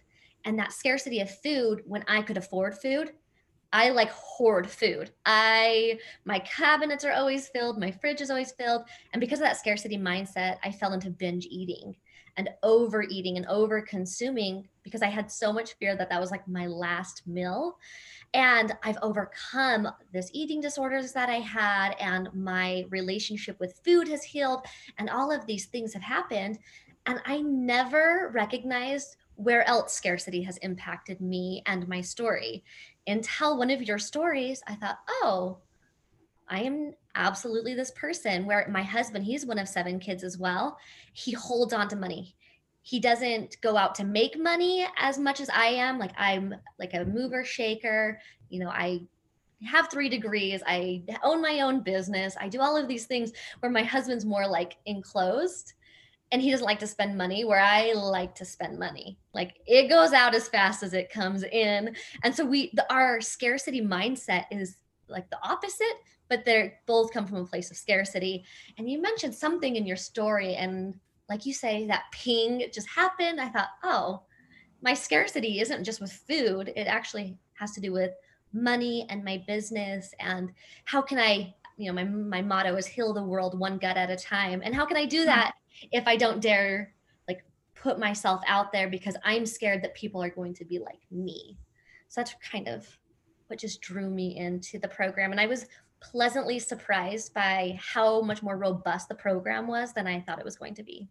And 0.47 0.59
that 0.59 0.73
scarcity 0.73 1.21
of 1.21 1.41
food, 1.41 1.83
when 1.85 2.07
I 2.09 2.23
could 2.23 2.39
afford 2.39 2.79
food, 2.79 3.11
I 3.73 3.91
like 3.91 4.11
hoard 4.11 4.69
food. 4.71 5.11
I 5.25 5.99
my 6.25 6.41
cabinets 6.41 7.05
are 7.05 7.13
always 7.13 7.49
filled, 7.49 7.79
my 7.81 7.91
fridge 7.91 8.21
is 8.21 8.31
always 8.31 8.53
filled, 8.53 8.83
and 9.13 9.21
because 9.21 9.39
of 9.41 9.45
that 9.45 9.57
scarcity 9.57 9.99
mindset, 9.99 10.59
I 10.63 10.73
fell 10.73 10.93
into 10.93 11.11
binge 11.11 11.47
eating 11.51 11.97
and 12.37 12.49
overeating 12.63 13.37
and 13.37 13.47
over 13.47 13.83
consuming 13.83 14.67
because 14.83 15.03
I 15.03 15.09
had 15.09 15.31
so 15.31 15.53
much 15.53 15.75
fear 15.75 15.97
that 15.97 16.09
that 16.11 16.21
was 16.21 16.31
like 16.31 16.47
my 16.49 16.67
last 16.67 17.27
meal. 17.27 17.79
and 18.35 18.73
I've 18.83 18.99
overcome 19.03 19.89
this 20.13 20.31
eating 20.33 20.61
disorders 20.61 21.13
that 21.13 21.29
I 21.29 21.41
had, 21.41 21.95
and 22.01 22.29
my 22.35 22.85
relationship 22.91 23.61
with 23.61 23.81
food 23.85 24.09
has 24.09 24.25
healed, 24.25 24.65
and 24.99 25.11
all 25.11 25.31
of 25.31 25.47
these 25.47 25.67
things 25.67 25.93
have 25.93 26.03
happened. 26.03 26.59
And 27.07 27.21
I 27.27 27.43
never 27.43 28.31
recognized 28.35 29.17
where 29.35 29.67
else 29.69 29.93
scarcity 29.93 30.43
has 30.43 30.57
impacted 30.59 31.21
me 31.21 31.63
and 31.67 31.89
my 31.89 32.01
story 32.01 32.63
until 33.07 33.59
one 33.59 33.71
of 33.71 33.83
your 33.83 33.99
stories. 33.99 34.63
I 34.67 34.75
thought, 34.75 34.99
oh, 35.09 35.59
I 36.49 36.63
am 36.63 36.93
absolutely 37.15 37.75
this 37.75 37.91
person 37.93 38.47
where 38.47 38.67
my 38.69 38.83
husband, 38.83 39.25
he's 39.25 39.47
one 39.47 39.59
of 39.59 39.69
seven 39.69 39.99
kids 39.99 40.25
as 40.25 40.39
well. 40.39 40.79
He 41.13 41.33
holds 41.33 41.73
on 41.73 41.89
to 41.89 41.97
money. 41.97 42.35
He 42.83 42.99
doesn't 43.01 43.61
go 43.61 43.77
out 43.77 43.95
to 43.97 44.05
make 44.05 44.39
money 44.39 44.87
as 44.99 45.19
much 45.19 45.41
as 45.41 45.49
I 45.51 45.67
am. 45.67 45.99
Like 45.99 46.13
I'm 46.17 46.55
like 46.79 46.95
a 46.95 47.05
mover 47.05 47.45
shaker. 47.45 48.21
You 48.49 48.61
know, 48.61 48.71
I 48.71 49.03
have 49.65 49.89
three 49.89 50.09
degrees. 50.09 50.63
I 50.67 51.05
own 51.23 51.41
my 51.41 51.61
own 51.61 51.83
business. 51.83 52.37
I 52.41 52.49
do 52.49 52.61
all 52.61 52.77
of 52.77 52.89
these 52.89 53.07
things 53.07 53.33
where 53.61 53.71
my 53.71 53.83
husband's 53.83 54.25
more 54.25 54.47
like 54.47 54.77
enclosed 54.87 55.75
and 56.33 56.41
he 56.41 56.51
doesn't 56.51 56.65
like 56.65 56.79
to 56.81 56.87
spend 56.87 57.17
money 57.17 57.45
where 57.45 57.61
I 57.61 57.93
like 57.93 58.35
to 58.37 58.45
spend 58.47 58.79
money. 58.79 59.19
Like 59.35 59.59
it 59.67 59.89
goes 59.89 60.15
out 60.15 60.35
as 60.35 60.49
fast 60.49 60.83
as 60.83 60.95
it 60.95 61.13
comes 61.13 61.45
in. 61.45 61.95
And 62.25 62.35
so 62.35 62.45
we 62.45 62.71
the, 62.73 62.91
our 62.93 63.21
scarcity 63.21 63.83
mindset 63.83 64.47
is 64.51 64.79
like 65.09 65.29
the 65.29 65.39
opposite, 65.45 65.99
but 66.29 66.45
they're 66.45 66.79
both 66.87 67.13
come 67.13 67.27
from 67.27 67.37
a 67.37 67.45
place 67.45 67.71
of 67.71 67.77
scarcity. 67.77 68.45
And 68.79 68.91
you 68.91 69.01
mentioned 69.01 69.35
something 69.35 69.77
in 69.77 69.87
your 69.87 69.97
story, 69.97 70.55
and 70.55 70.99
like 71.29 71.45
you 71.45 71.53
say, 71.53 71.87
that 71.87 72.05
ping 72.13 72.65
just 72.73 72.89
happened. 72.89 73.39
I 73.39 73.51
thought, 73.51 73.69
oh, 73.85 74.23
my 74.81 74.95
scarcity 74.95 75.61
isn't 75.61 75.85
just 75.85 76.01
with 76.01 76.13
food, 76.13 76.73
it 76.75 76.87
actually 76.87 77.37
has 77.55 77.73
to 77.73 77.81
do 77.81 77.93
with 77.93 78.13
money 78.55 79.07
and 79.09 79.25
my 79.25 79.43
business 79.47 80.13
and 80.21 80.51
how 80.85 81.01
can 81.01 81.19
I, 81.19 81.55
you 81.79 81.91
know, 81.91 81.95
my 81.95 82.05
my 82.05 82.43
motto 82.43 82.75
is 82.77 82.87
heal 82.87 83.13
the 83.13 83.23
world 83.23 83.59
one 83.59 83.79
gut 83.79 83.97
at 83.97 84.11
a 84.11 84.17
time. 84.17 84.63
And 84.65 84.75
how 84.75 84.87
can 84.87 84.97
I 84.97 85.05
do 85.05 85.21
hmm. 85.21 85.27
that 85.27 85.53
if 85.91 86.07
I 86.07 86.17
don't 86.17 86.41
dare 86.41 86.95
like 87.29 87.45
put 87.75 87.99
myself 87.99 88.43
out 88.47 88.73
there 88.73 88.89
because 88.89 89.17
I'm 89.25 89.47
scared 89.47 89.83
that 89.83 89.95
people 89.95 90.23
are 90.23 90.31
going 90.31 90.55
to 90.55 90.65
be 90.65 90.79
like 90.79 91.01
me. 91.11 91.59
So 92.09 92.21
that's 92.21 92.35
kind 92.51 92.69
of 92.69 92.87
what 93.47 93.59
just 93.59 93.81
drew 93.81 94.09
me 94.09 94.37
into 94.37 94.79
the 94.79 94.89
program. 94.89 95.31
And 95.31 95.41
I 95.41 95.47
was 95.47 95.67
pleasantly 96.01 96.59
surprised 96.59 97.33
by 97.33 97.79
how 97.81 98.21
much 98.23 98.43
more 98.43 98.57
robust 98.57 99.09
the 99.09 99.15
program 99.15 99.67
was 99.67 99.93
than 99.93 100.07
I 100.07 100.21
thought 100.21 100.39
it 100.39 100.45
was 100.45 100.57
going 100.57 100.75
to 100.75 100.83
be. 100.83 101.09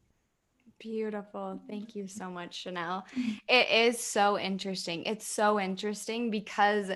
Beautiful. 0.79 1.61
Thank 1.69 1.95
you 1.95 2.07
so 2.07 2.29
much, 2.29 2.55
Chanel. 2.55 3.05
It 3.47 3.69
is 3.69 3.99
so 3.99 4.39
interesting. 4.39 5.03
It's 5.03 5.27
so 5.27 5.59
interesting 5.59 6.31
because 6.31 6.89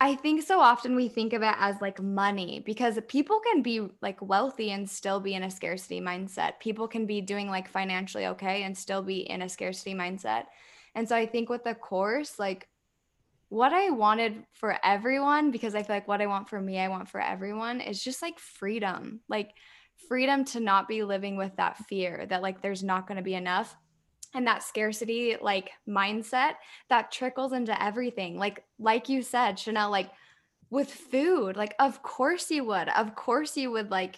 I 0.00 0.16
think 0.16 0.42
so 0.42 0.60
often 0.60 0.96
we 0.96 1.08
think 1.08 1.32
of 1.32 1.42
it 1.42 1.54
as 1.58 1.80
like 1.80 2.02
money 2.02 2.62
because 2.66 2.98
people 3.08 3.40
can 3.40 3.62
be 3.62 3.88
like 4.02 4.20
wealthy 4.20 4.72
and 4.72 4.88
still 4.90 5.20
be 5.20 5.34
in 5.34 5.44
a 5.44 5.50
scarcity 5.50 6.00
mindset. 6.00 6.58
People 6.58 6.88
can 6.88 7.06
be 7.06 7.20
doing 7.20 7.48
like 7.48 7.68
financially 7.68 8.26
okay 8.26 8.64
and 8.64 8.76
still 8.76 9.02
be 9.02 9.20
in 9.20 9.42
a 9.42 9.48
scarcity 9.48 9.94
mindset. 9.94 10.44
And 10.94 11.08
so 11.08 11.16
I 11.16 11.26
think 11.26 11.48
with 11.48 11.64
the 11.64 11.74
course, 11.74 12.38
like 12.38 12.68
what 13.48 13.72
I 13.72 13.90
wanted 13.90 14.44
for 14.52 14.76
everyone, 14.84 15.52
because 15.52 15.74
I 15.74 15.82
feel 15.82 15.96
like 15.96 16.08
what 16.08 16.20
I 16.20 16.26
want 16.26 16.48
for 16.48 16.60
me, 16.60 16.78
I 16.78 16.88
want 16.88 17.08
for 17.08 17.20
everyone, 17.20 17.80
is 17.80 18.02
just 18.02 18.20
like 18.20 18.38
freedom. 18.38 19.20
Like 19.28 19.52
freedom 20.08 20.44
to 20.44 20.60
not 20.60 20.88
be 20.88 21.04
living 21.04 21.36
with 21.36 21.54
that 21.56 21.78
fear 21.86 22.26
that 22.28 22.42
like 22.42 22.60
there's 22.60 22.82
not 22.82 23.06
going 23.06 23.16
to 23.16 23.22
be 23.22 23.34
enough 23.34 23.76
and 24.34 24.46
that 24.46 24.62
scarcity 24.62 25.36
like 25.40 25.70
mindset 25.88 26.54
that 26.90 27.12
trickles 27.12 27.52
into 27.52 27.80
everything. 27.82 28.36
Like 28.36 28.64
like 28.78 29.08
you 29.08 29.22
said, 29.22 29.58
Chanel, 29.58 29.90
like 29.90 30.10
with 30.70 30.90
food, 30.90 31.56
like 31.56 31.74
of 31.78 32.02
course 32.02 32.50
you 32.50 32.64
would. 32.64 32.88
Of 32.90 33.14
course 33.14 33.56
you 33.56 33.70
would 33.70 33.90
like 33.90 34.16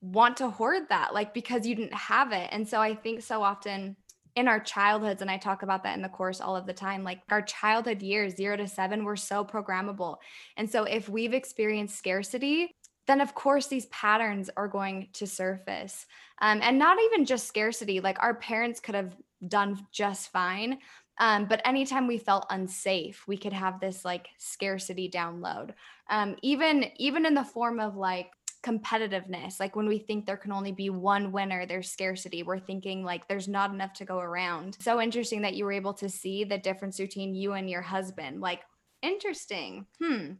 want 0.00 0.38
to 0.38 0.50
hoard 0.50 0.88
that 0.88 1.14
like 1.14 1.32
because 1.34 1.66
you 1.66 1.74
didn't 1.74 1.94
have 1.94 2.32
it. 2.32 2.48
And 2.50 2.66
so 2.68 2.80
I 2.80 2.94
think 2.94 3.22
so 3.22 3.42
often 3.42 3.96
in 4.34 4.48
our 4.48 4.60
childhoods 4.60 5.20
and 5.20 5.30
i 5.30 5.36
talk 5.36 5.62
about 5.62 5.82
that 5.82 5.94
in 5.94 6.02
the 6.02 6.08
course 6.08 6.40
all 6.40 6.56
of 6.56 6.66
the 6.66 6.72
time 6.72 7.04
like 7.04 7.20
our 7.30 7.42
childhood 7.42 8.00
years 8.00 8.34
0 8.36 8.56
to 8.56 8.66
7 8.66 9.04
were 9.04 9.16
so 9.16 9.44
programmable 9.44 10.16
and 10.56 10.70
so 10.70 10.84
if 10.84 11.08
we've 11.08 11.34
experienced 11.34 11.98
scarcity 11.98 12.74
then 13.06 13.20
of 13.20 13.34
course 13.34 13.66
these 13.66 13.86
patterns 13.86 14.48
are 14.56 14.68
going 14.68 15.08
to 15.12 15.26
surface 15.26 16.06
um, 16.40 16.60
and 16.62 16.78
not 16.78 16.98
even 16.98 17.26
just 17.26 17.46
scarcity 17.46 18.00
like 18.00 18.16
our 18.22 18.34
parents 18.34 18.80
could 18.80 18.94
have 18.94 19.14
done 19.48 19.78
just 19.92 20.30
fine 20.30 20.78
um, 21.18 21.46
but 21.46 21.60
anytime 21.64 22.06
we 22.06 22.18
felt 22.18 22.46
unsafe 22.50 23.24
we 23.26 23.36
could 23.36 23.52
have 23.52 23.80
this 23.80 24.04
like 24.04 24.28
scarcity 24.38 25.10
download 25.10 25.70
um, 26.10 26.36
even 26.42 26.86
even 26.96 27.26
in 27.26 27.34
the 27.34 27.44
form 27.44 27.80
of 27.80 27.96
like 27.96 28.30
competitiveness. 28.62 29.58
Like 29.58 29.74
when 29.76 29.88
we 29.88 29.98
think 29.98 30.24
there 30.24 30.36
can 30.36 30.52
only 30.52 30.72
be 30.72 30.90
one 30.90 31.32
winner, 31.32 31.66
there's 31.66 31.90
scarcity. 31.90 32.42
We're 32.42 32.58
thinking 32.58 33.04
like 33.04 33.26
there's 33.26 33.48
not 33.48 33.72
enough 33.72 33.92
to 33.94 34.04
go 34.04 34.18
around. 34.18 34.76
So 34.80 35.00
interesting 35.00 35.42
that 35.42 35.54
you 35.54 35.64
were 35.64 35.72
able 35.72 35.94
to 35.94 36.08
see 36.08 36.44
the 36.44 36.58
difference 36.58 36.96
between 36.98 37.34
you 37.34 37.54
and 37.54 37.68
your 37.68 37.82
husband. 37.82 38.40
Like, 38.40 38.60
interesting. 39.02 39.86
Hmm. 40.00 40.34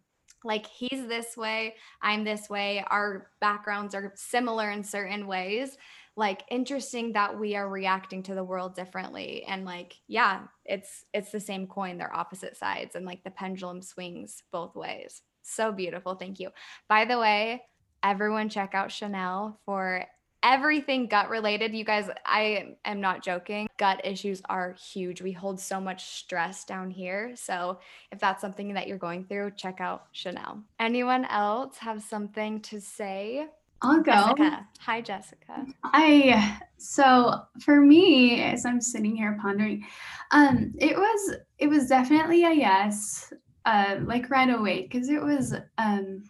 Like 0.44 0.66
he's 0.66 1.06
this 1.06 1.36
way, 1.36 1.76
I'm 2.00 2.24
this 2.24 2.48
way. 2.50 2.84
Our 2.88 3.28
backgrounds 3.40 3.94
are 3.94 4.12
similar 4.16 4.72
in 4.72 4.82
certain 4.82 5.28
ways. 5.28 5.76
Like 6.16 6.42
interesting 6.50 7.12
that 7.14 7.38
we 7.38 7.56
are 7.56 7.68
reacting 7.68 8.22
to 8.24 8.34
the 8.34 8.44
world 8.44 8.74
differently. 8.74 9.44
And 9.44 9.64
like, 9.64 9.96
yeah, 10.08 10.42
it's 10.64 11.04
it's 11.14 11.32
the 11.32 11.40
same 11.40 11.66
coin, 11.66 11.98
they're 11.98 12.14
opposite 12.14 12.56
sides 12.56 12.94
and 12.94 13.06
like 13.06 13.24
the 13.24 13.30
pendulum 13.30 13.82
swings 13.82 14.42
both 14.52 14.74
ways. 14.74 15.22
So 15.42 15.72
beautiful. 15.72 16.14
Thank 16.14 16.38
you. 16.38 16.50
By 16.88 17.04
the 17.04 17.18
way, 17.18 17.62
everyone 18.02 18.48
check 18.48 18.74
out 18.74 18.92
Chanel 18.92 19.58
for 19.64 20.06
everything 20.42 21.06
gut 21.06 21.30
related. 21.30 21.74
You 21.74 21.84
guys, 21.84 22.08
I 22.26 22.74
am 22.84 23.00
not 23.00 23.22
joking. 23.22 23.68
Gut 23.78 24.00
issues 24.04 24.42
are 24.48 24.72
huge. 24.72 25.22
We 25.22 25.32
hold 25.32 25.60
so 25.60 25.80
much 25.80 26.04
stress 26.04 26.64
down 26.64 26.90
here. 26.90 27.32
So 27.36 27.78
if 28.10 28.18
that's 28.18 28.40
something 28.40 28.74
that 28.74 28.88
you're 28.88 28.98
going 28.98 29.24
through, 29.24 29.52
check 29.52 29.80
out 29.80 30.06
Chanel. 30.12 30.62
Anyone 30.80 31.24
else 31.26 31.78
have 31.78 32.02
something 32.02 32.60
to 32.62 32.80
say? 32.80 33.46
I'll 33.82 34.00
go. 34.00 34.12
Jessica. 34.12 34.66
Hi, 34.80 35.00
Jessica. 35.00 35.66
I 35.84 36.58
so 36.78 37.42
for 37.60 37.80
me, 37.80 38.40
as 38.42 38.64
I'm 38.64 38.80
sitting 38.80 39.16
here 39.16 39.38
pondering, 39.40 39.84
um, 40.30 40.72
it 40.78 40.96
was 40.96 41.36
it 41.58 41.68
was 41.68 41.88
definitely 41.88 42.44
a 42.44 42.52
yes, 42.52 43.32
uh, 43.64 43.96
like 44.04 44.30
right 44.30 44.50
away, 44.50 44.82
because 44.82 45.08
it 45.08 45.22
was 45.22 45.54
um 45.78 46.22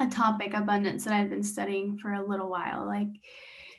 a 0.00 0.06
topic 0.06 0.54
abundance 0.54 1.04
that 1.04 1.14
I've 1.14 1.30
been 1.30 1.42
studying 1.42 1.98
for 1.98 2.14
a 2.14 2.26
little 2.26 2.50
while, 2.50 2.86
like 2.86 3.08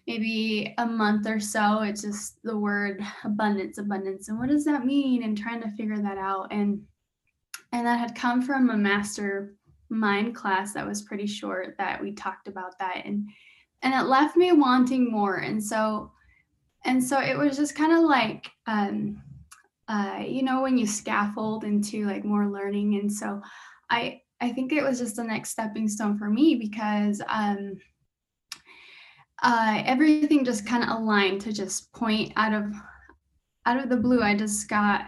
maybe 0.08 0.74
a 0.78 0.86
month 0.86 1.28
or 1.28 1.40
so. 1.40 1.82
It's 1.82 2.02
just 2.02 2.40
the 2.44 2.58
word 2.58 3.02
abundance, 3.24 3.78
abundance, 3.78 4.30
and 4.30 4.40
what 4.40 4.50
does 4.50 4.66
that 4.66 4.86
mean? 4.86 5.24
And 5.24 5.38
trying 5.38 5.62
to 5.62 5.70
figure 5.72 6.02
that 6.02 6.18
out. 6.18 6.48
And 6.52 6.82
and 7.72 7.86
that 7.86 8.00
had 8.00 8.16
come 8.16 8.42
from 8.42 8.70
a 8.70 8.78
master 8.78 9.56
mind 9.90 10.36
class 10.36 10.74
that 10.74 10.88
was 10.88 11.02
pretty 11.02 11.26
short 11.26 11.76
that 11.78 12.02
we 12.02 12.12
talked 12.12 12.48
about 12.48 12.78
that 12.80 13.02
and 13.06 13.28
and 13.82 13.94
it 13.94 14.08
left 14.08 14.38
me 14.38 14.52
wanting 14.52 15.10
more 15.10 15.38
and 15.38 15.64
so 15.64 16.12
and 16.86 17.04
so 17.04 17.20
it 17.20 17.38
was 17.38 17.58
just 17.58 17.76
kind 17.76 17.92
of 17.92 18.04
like 18.04 18.50
um 18.68 19.22
uh 19.88 20.22
you 20.26 20.44
know 20.44 20.62
when 20.62 20.78
you 20.78 20.86
scaffold 20.86 21.64
into 21.64 22.06
like 22.06 22.24
more 22.24 22.48
learning 22.48 22.96
and 22.96 23.12
so 23.12 23.42
i 23.90 24.22
I 24.42 24.52
think 24.52 24.72
it 24.72 24.84
was 24.84 25.00
just 25.00 25.16
the 25.16 25.24
next 25.24 25.50
stepping 25.50 25.88
stone 25.88 26.18
for 26.18 26.30
me 26.30 26.56
because 26.56 27.22
um, 27.28 27.78
uh, 29.44 29.82
everything 29.86 30.46
just 30.46 30.66
kind 30.66 30.84
of 30.84 30.90
aligned 30.90 31.42
to 31.42 31.54
just 31.54 31.92
point 31.94 32.32
out 32.36 32.54
of 32.54 32.74
out 33.66 33.80
of 33.80 33.90
the 33.90 33.98
blue. 33.98 34.22
I 34.22 34.36
just 34.36 34.70
got 34.70 35.08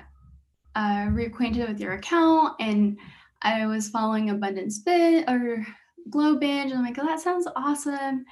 uh, 0.75 1.07
reacquainted 1.07 1.67
with 1.67 1.79
your 1.79 1.93
account 1.93 2.55
and 2.59 2.97
I 3.41 3.65
was 3.65 3.89
following 3.89 4.29
Abundance 4.29 4.79
Bit 4.79 5.29
or 5.29 5.65
Glow 6.09 6.37
Binge, 6.37 6.71
and 6.71 6.79
I'm 6.79 6.85
like, 6.85 6.97
oh, 6.99 7.05
that 7.05 7.19
sounds 7.19 7.47
awesome. 7.55 8.25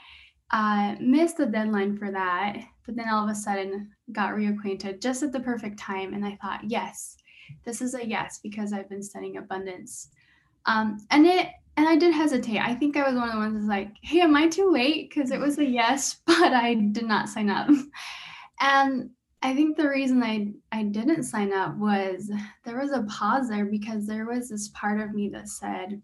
Uh, 0.51 0.95
missed 0.99 1.37
the 1.37 1.45
deadline 1.45 1.97
for 1.97 2.11
that, 2.11 2.57
but 2.85 2.95
then 2.95 3.09
all 3.09 3.23
of 3.23 3.29
a 3.29 3.35
sudden 3.35 3.91
got 4.11 4.33
reacquainted 4.33 5.01
just 5.01 5.21
at 5.23 5.31
the 5.31 5.39
perfect 5.39 5.77
time, 5.77 6.13
and 6.13 6.25
I 6.25 6.37
thought, 6.41 6.61
yes, 6.63 7.17
this 7.65 7.81
is 7.81 7.93
a 7.93 8.05
yes 8.05 8.39
because 8.41 8.73
I've 8.73 8.89
been 8.89 9.03
studying 9.03 9.37
abundance 9.37 10.09
um, 10.65 11.05
and 11.09 11.25
it 11.25 11.47
and 11.77 11.87
I 11.87 11.95
did 11.95 12.13
hesitate. 12.13 12.59
I 12.59 12.75
think 12.75 12.97
I 12.97 13.07
was 13.07 13.15
one 13.15 13.29
of 13.29 13.33
the 13.33 13.39
ones 13.39 13.55
that's 13.55 13.67
like, 13.67 13.93
hey, 14.01 14.21
am 14.21 14.35
I 14.35 14.47
too 14.47 14.69
late? 14.69 15.09
Because 15.09 15.31
it 15.31 15.39
was 15.39 15.57
a 15.57 15.65
yes, 15.65 16.17
but 16.27 16.53
I 16.53 16.73
did 16.73 17.05
not 17.05 17.29
sign 17.29 17.49
up. 17.49 17.69
And 18.59 19.11
I 19.41 19.55
think 19.55 19.77
the 19.77 19.87
reason 19.87 20.21
I 20.21 20.53
I 20.71 20.83
didn't 20.83 21.23
sign 21.23 21.53
up 21.53 21.77
was 21.77 22.31
there 22.65 22.79
was 22.79 22.91
a 22.91 23.03
pause 23.03 23.49
there 23.49 23.65
because 23.65 24.05
there 24.05 24.25
was 24.25 24.49
this 24.49 24.69
part 24.69 24.99
of 24.99 25.13
me 25.13 25.29
that 25.29 25.47
said, 25.47 26.01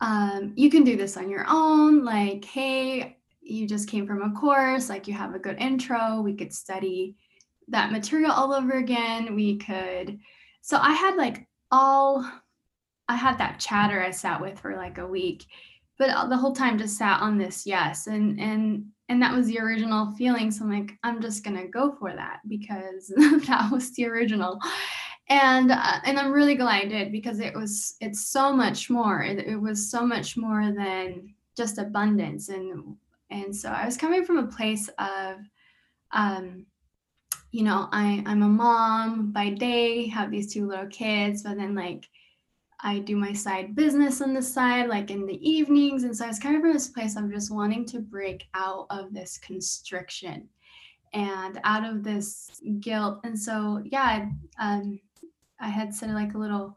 um, 0.00 0.52
you 0.56 0.70
can 0.70 0.84
do 0.84 0.96
this 0.96 1.16
on 1.16 1.30
your 1.30 1.46
own. 1.48 2.04
Like, 2.04 2.44
hey, 2.44 3.16
you 3.40 3.66
just 3.66 3.88
came 3.88 4.06
from 4.06 4.22
a 4.22 4.38
course, 4.38 4.88
like 4.88 5.08
you 5.08 5.14
have 5.14 5.34
a 5.34 5.38
good 5.38 5.58
intro. 5.58 6.20
We 6.20 6.34
could 6.34 6.52
study 6.52 7.16
that 7.68 7.92
material 7.92 8.32
all 8.32 8.52
over 8.52 8.72
again. 8.72 9.34
We 9.34 9.56
could. 9.56 10.18
So 10.62 10.78
I 10.78 10.92
had 10.92 11.16
like 11.16 11.46
all 11.70 12.28
I 13.08 13.16
had 13.16 13.38
that 13.38 13.60
chatter 13.60 14.02
I 14.02 14.10
sat 14.10 14.40
with 14.40 14.58
for 14.58 14.76
like 14.76 14.98
a 14.98 15.06
week, 15.06 15.46
but 15.98 16.28
the 16.28 16.36
whole 16.36 16.54
time 16.54 16.78
just 16.78 16.98
sat 16.98 17.20
on 17.20 17.38
this 17.38 17.66
yes, 17.66 18.06
and 18.06 18.38
and 18.40 18.86
and 19.08 19.22
that 19.22 19.34
was 19.34 19.46
the 19.46 19.58
original 19.58 20.12
feeling. 20.14 20.50
So 20.50 20.64
I'm 20.64 20.72
like, 20.72 20.92
I'm 21.02 21.20
just 21.20 21.44
gonna 21.44 21.66
go 21.66 21.94
for 21.98 22.12
that 22.14 22.40
because 22.48 23.08
that 23.46 23.68
was 23.72 23.92
the 23.94 24.06
original, 24.06 24.58
and 25.28 25.70
uh, 25.70 26.00
and 26.04 26.18
I'm 26.18 26.32
really 26.32 26.54
glad 26.54 26.84
I 26.84 26.88
did 26.88 27.12
because 27.12 27.40
it 27.40 27.54
was 27.54 27.96
it's 28.00 28.28
so 28.28 28.52
much 28.52 28.90
more. 28.90 29.22
It, 29.22 29.38
it 29.46 29.56
was 29.56 29.90
so 29.90 30.06
much 30.06 30.36
more 30.36 30.72
than 30.72 31.34
just 31.56 31.78
abundance, 31.78 32.48
and 32.48 32.96
and 33.30 33.54
so 33.54 33.70
I 33.70 33.86
was 33.86 33.96
coming 33.96 34.24
from 34.24 34.38
a 34.38 34.46
place 34.46 34.88
of, 34.98 35.38
um, 36.12 36.66
you 37.52 37.64
know, 37.64 37.88
I 37.90 38.22
I'm 38.26 38.42
a 38.42 38.48
mom 38.48 39.32
by 39.32 39.50
day, 39.50 40.08
have 40.08 40.30
these 40.30 40.52
two 40.52 40.66
little 40.66 40.88
kids, 40.88 41.42
but 41.42 41.56
then 41.56 41.74
like 41.74 42.08
I 42.80 42.98
do 42.98 43.16
my 43.16 43.32
side 43.32 43.74
business 43.74 44.20
on 44.20 44.34
the 44.34 44.42
side, 44.42 44.88
like 44.88 45.10
in 45.10 45.26
the 45.26 45.48
evenings. 45.48 46.04
And 46.04 46.16
so 46.16 46.24
I 46.24 46.28
was 46.28 46.38
kind 46.38 46.56
of 46.56 46.64
in 46.64 46.72
this 46.72 46.88
place 46.88 47.16
of 47.16 47.32
just 47.32 47.52
wanting 47.52 47.86
to 47.86 48.00
break 48.00 48.44
out 48.54 48.86
of 48.90 49.12
this 49.14 49.38
constriction 49.38 50.48
and 51.14 51.58
out 51.64 51.84
of 51.84 52.04
this 52.04 52.50
guilt. 52.80 53.20
And 53.24 53.38
so, 53.38 53.82
yeah, 53.84 54.26
um, 54.60 55.00
I 55.60 55.68
had 55.68 55.94
said 55.94 56.10
like 56.10 56.34
a 56.34 56.38
little 56.38 56.76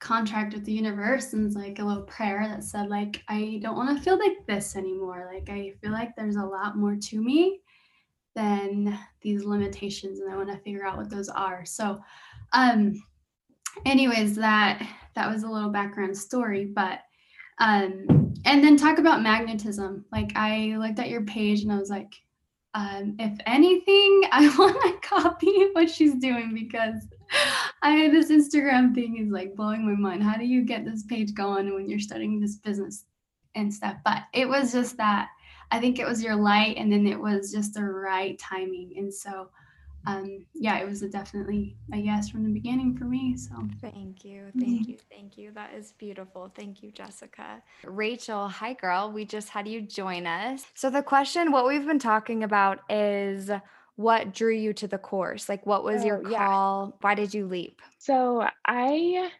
contract 0.00 0.52
with 0.52 0.64
the 0.64 0.72
universe 0.72 1.32
and 1.32 1.54
like 1.54 1.78
a 1.78 1.84
little 1.84 2.02
prayer 2.02 2.46
that 2.46 2.62
said 2.62 2.90
like 2.90 3.22
I 3.28 3.58
don't 3.62 3.76
want 3.76 3.96
to 3.96 4.02
feel 4.02 4.18
like 4.18 4.46
this 4.46 4.76
anymore. 4.76 5.30
Like 5.32 5.48
I 5.48 5.72
feel 5.80 5.92
like 5.92 6.14
there's 6.14 6.36
a 6.36 6.44
lot 6.44 6.76
more 6.76 6.96
to 6.96 7.22
me 7.22 7.60
than 8.34 8.98
these 9.22 9.44
limitations 9.44 10.20
and 10.20 10.30
I 10.30 10.36
want 10.36 10.50
to 10.50 10.58
figure 10.58 10.84
out 10.84 10.98
what 10.98 11.08
those 11.08 11.30
are. 11.30 11.64
So 11.64 12.00
um 12.52 13.02
anyways 13.86 14.36
that 14.36 14.86
that 15.14 15.30
was 15.30 15.42
a 15.42 15.48
little 15.48 15.70
background 15.70 16.16
story 16.16 16.64
but 16.64 17.00
um 17.58 18.24
and 18.44 18.62
then 18.62 18.76
talk 18.76 18.98
about 18.98 19.22
magnetism. 19.22 20.04
Like 20.12 20.32
i 20.34 20.76
looked 20.76 20.98
at 20.98 21.08
your 21.08 21.22
page 21.22 21.62
and 21.62 21.72
i 21.72 21.78
was 21.78 21.90
like 21.90 22.12
um 22.74 23.14
if 23.18 23.38
anything 23.46 24.22
i 24.32 24.54
want 24.58 24.80
to 24.82 25.08
copy 25.08 25.68
what 25.72 25.88
she's 25.90 26.14
doing 26.16 26.52
because 26.52 27.06
i 27.82 28.08
this 28.08 28.30
instagram 28.30 28.94
thing 28.94 29.18
is 29.18 29.30
like 29.30 29.54
blowing 29.54 29.86
my 29.86 29.94
mind. 29.94 30.22
How 30.22 30.36
do 30.36 30.44
you 30.44 30.62
get 30.62 30.84
this 30.84 31.04
page 31.04 31.34
going 31.34 31.72
when 31.74 31.88
you're 31.88 31.98
starting 32.00 32.40
this 32.40 32.56
business 32.56 33.04
and 33.54 33.72
stuff? 33.72 33.96
But 34.04 34.24
it 34.32 34.48
was 34.48 34.72
just 34.72 34.96
that 34.96 35.28
i 35.70 35.80
think 35.80 35.98
it 35.98 36.06
was 36.06 36.22
your 36.22 36.36
light 36.36 36.76
and 36.76 36.92
then 36.92 37.06
it 37.06 37.18
was 37.18 37.52
just 37.52 37.74
the 37.74 37.84
right 37.84 38.38
timing. 38.38 38.94
And 38.96 39.12
so 39.12 39.48
um, 40.06 40.44
yeah, 40.54 40.78
it 40.78 40.86
was 40.86 41.02
a 41.02 41.08
definitely 41.08 41.76
a 41.92 41.96
yes 41.96 42.28
from 42.28 42.44
the 42.44 42.50
beginning 42.50 42.96
for 42.96 43.04
me. 43.04 43.36
So 43.36 43.54
thank 43.80 44.24
you, 44.24 44.50
thank 44.58 44.88
you, 44.88 44.98
thank 45.10 45.38
you. 45.38 45.50
That 45.52 45.74
is 45.74 45.92
beautiful. 45.92 46.52
Thank 46.54 46.82
you, 46.82 46.90
Jessica. 46.90 47.62
Rachel, 47.84 48.48
hi 48.48 48.74
girl. 48.74 49.10
We 49.12 49.24
just 49.24 49.48
had 49.48 49.66
you 49.66 49.80
join 49.80 50.26
us. 50.26 50.64
So 50.74 50.90
the 50.90 51.02
question, 51.02 51.52
what 51.52 51.66
we've 51.66 51.86
been 51.86 51.98
talking 51.98 52.44
about 52.44 52.80
is 52.90 53.50
what 53.96 54.34
drew 54.34 54.52
you 54.52 54.72
to 54.74 54.88
the 54.88 54.98
course? 54.98 55.48
Like 55.48 55.64
what 55.64 55.84
was 55.84 56.02
oh, 56.02 56.06
your 56.06 56.20
call? 56.20 56.86
Yeah. 56.86 56.96
Why 57.00 57.14
did 57.14 57.32
you 57.32 57.46
leap? 57.46 57.80
So 57.98 58.46
I 58.66 59.30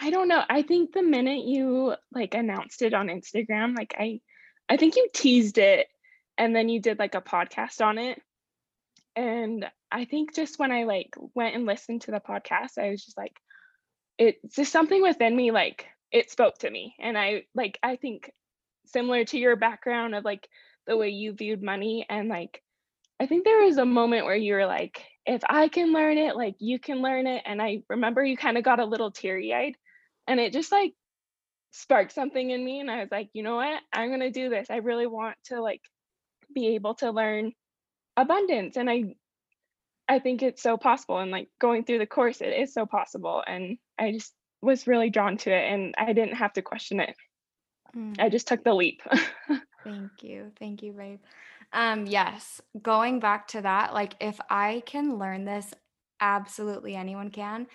I 0.00 0.10
don't 0.10 0.28
know. 0.28 0.44
I 0.48 0.62
think 0.62 0.92
the 0.92 1.02
minute 1.02 1.44
you 1.44 1.94
like 2.12 2.34
announced 2.34 2.82
it 2.82 2.94
on 2.94 3.08
Instagram, 3.08 3.76
like 3.76 3.94
I 3.98 4.20
I 4.68 4.76
think 4.76 4.96
you 4.96 5.08
teased 5.12 5.58
it 5.58 5.88
and 6.36 6.54
then 6.54 6.68
you 6.68 6.80
did 6.80 6.98
like 6.98 7.16
a 7.16 7.20
podcast 7.20 7.84
on 7.84 7.98
it 7.98 8.20
and 9.18 9.66
I 9.90 10.04
think 10.04 10.32
just 10.32 10.60
when 10.60 10.70
I 10.70 10.84
like 10.84 11.12
went 11.34 11.56
and 11.56 11.66
listened 11.66 12.02
to 12.02 12.12
the 12.12 12.20
podcast, 12.20 12.78
I 12.78 12.90
was 12.90 13.04
just 13.04 13.16
like, 13.16 13.36
it's 14.16 14.54
just 14.54 14.70
something 14.70 15.02
within 15.02 15.34
me, 15.34 15.50
like 15.50 15.86
it 16.12 16.30
spoke 16.30 16.58
to 16.58 16.70
me. 16.70 16.94
And 17.00 17.18
I 17.18 17.42
like, 17.52 17.80
I 17.82 17.96
think 17.96 18.30
similar 18.86 19.24
to 19.24 19.36
your 19.36 19.56
background 19.56 20.14
of 20.14 20.24
like 20.24 20.48
the 20.86 20.96
way 20.96 21.08
you 21.08 21.32
viewed 21.32 21.64
money. 21.64 22.06
And 22.08 22.28
like, 22.28 22.62
I 23.18 23.26
think 23.26 23.44
there 23.44 23.64
was 23.64 23.78
a 23.78 23.84
moment 23.84 24.24
where 24.24 24.36
you 24.36 24.54
were 24.54 24.66
like, 24.66 25.02
if 25.26 25.42
I 25.48 25.66
can 25.66 25.92
learn 25.92 26.16
it, 26.16 26.36
like 26.36 26.54
you 26.60 26.78
can 26.78 27.02
learn 27.02 27.26
it. 27.26 27.42
And 27.44 27.60
I 27.60 27.82
remember 27.88 28.24
you 28.24 28.36
kind 28.36 28.56
of 28.56 28.62
got 28.62 28.78
a 28.78 28.84
little 28.84 29.10
teary 29.10 29.52
eyed 29.52 29.74
and 30.28 30.38
it 30.38 30.52
just 30.52 30.70
like 30.70 30.94
sparked 31.72 32.12
something 32.12 32.50
in 32.50 32.64
me. 32.64 32.78
And 32.78 32.88
I 32.88 33.00
was 33.00 33.10
like, 33.10 33.30
you 33.32 33.42
know 33.42 33.56
what? 33.56 33.82
I'm 33.92 34.10
going 34.10 34.20
to 34.20 34.30
do 34.30 34.48
this. 34.48 34.68
I 34.70 34.76
really 34.76 35.08
want 35.08 35.36
to 35.46 35.60
like 35.60 35.82
be 36.54 36.76
able 36.76 36.94
to 36.94 37.10
learn 37.10 37.52
abundance. 38.22 38.76
And 38.76 38.90
I 38.90 39.14
I 40.08 40.18
think 40.18 40.42
it's 40.42 40.62
so 40.62 40.76
possible. 40.76 41.18
And 41.18 41.30
like 41.30 41.48
going 41.60 41.84
through 41.84 41.98
the 41.98 42.06
course, 42.06 42.40
it 42.40 42.58
is 42.58 42.72
so 42.72 42.86
possible. 42.86 43.42
And 43.46 43.78
I 43.98 44.12
just 44.12 44.32
was 44.62 44.86
really 44.86 45.10
drawn 45.10 45.36
to 45.36 45.50
it 45.50 45.72
and 45.72 45.94
I 45.98 46.12
didn't 46.12 46.36
have 46.36 46.52
to 46.54 46.62
question 46.62 47.00
it. 47.00 47.14
Mm. 47.94 48.16
I 48.18 48.28
just 48.28 48.48
took 48.48 48.64
the 48.64 48.74
leap. 48.74 49.02
Thank 49.84 50.22
you. 50.22 50.50
Thank 50.58 50.82
you, 50.82 50.92
babe. 50.92 51.20
Um, 51.72 52.06
yes, 52.06 52.60
going 52.80 53.20
back 53.20 53.48
to 53.48 53.60
that, 53.62 53.92
like 53.92 54.14
if 54.20 54.40
I 54.48 54.82
can 54.86 55.18
learn 55.18 55.44
this, 55.44 55.72
absolutely 56.20 56.96
anyone 56.96 57.30
can. 57.30 57.66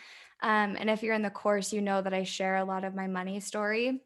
Um, 0.41 0.75
and 0.77 0.89
if 0.89 1.03
you're 1.03 1.13
in 1.13 1.21
the 1.21 1.29
course, 1.29 1.71
you 1.71 1.81
know 1.81 2.01
that 2.01 2.13
I 2.13 2.23
share 2.23 2.57
a 2.57 2.65
lot 2.65 2.83
of 2.83 2.95
my 2.95 3.07
money 3.07 3.39
story 3.39 4.01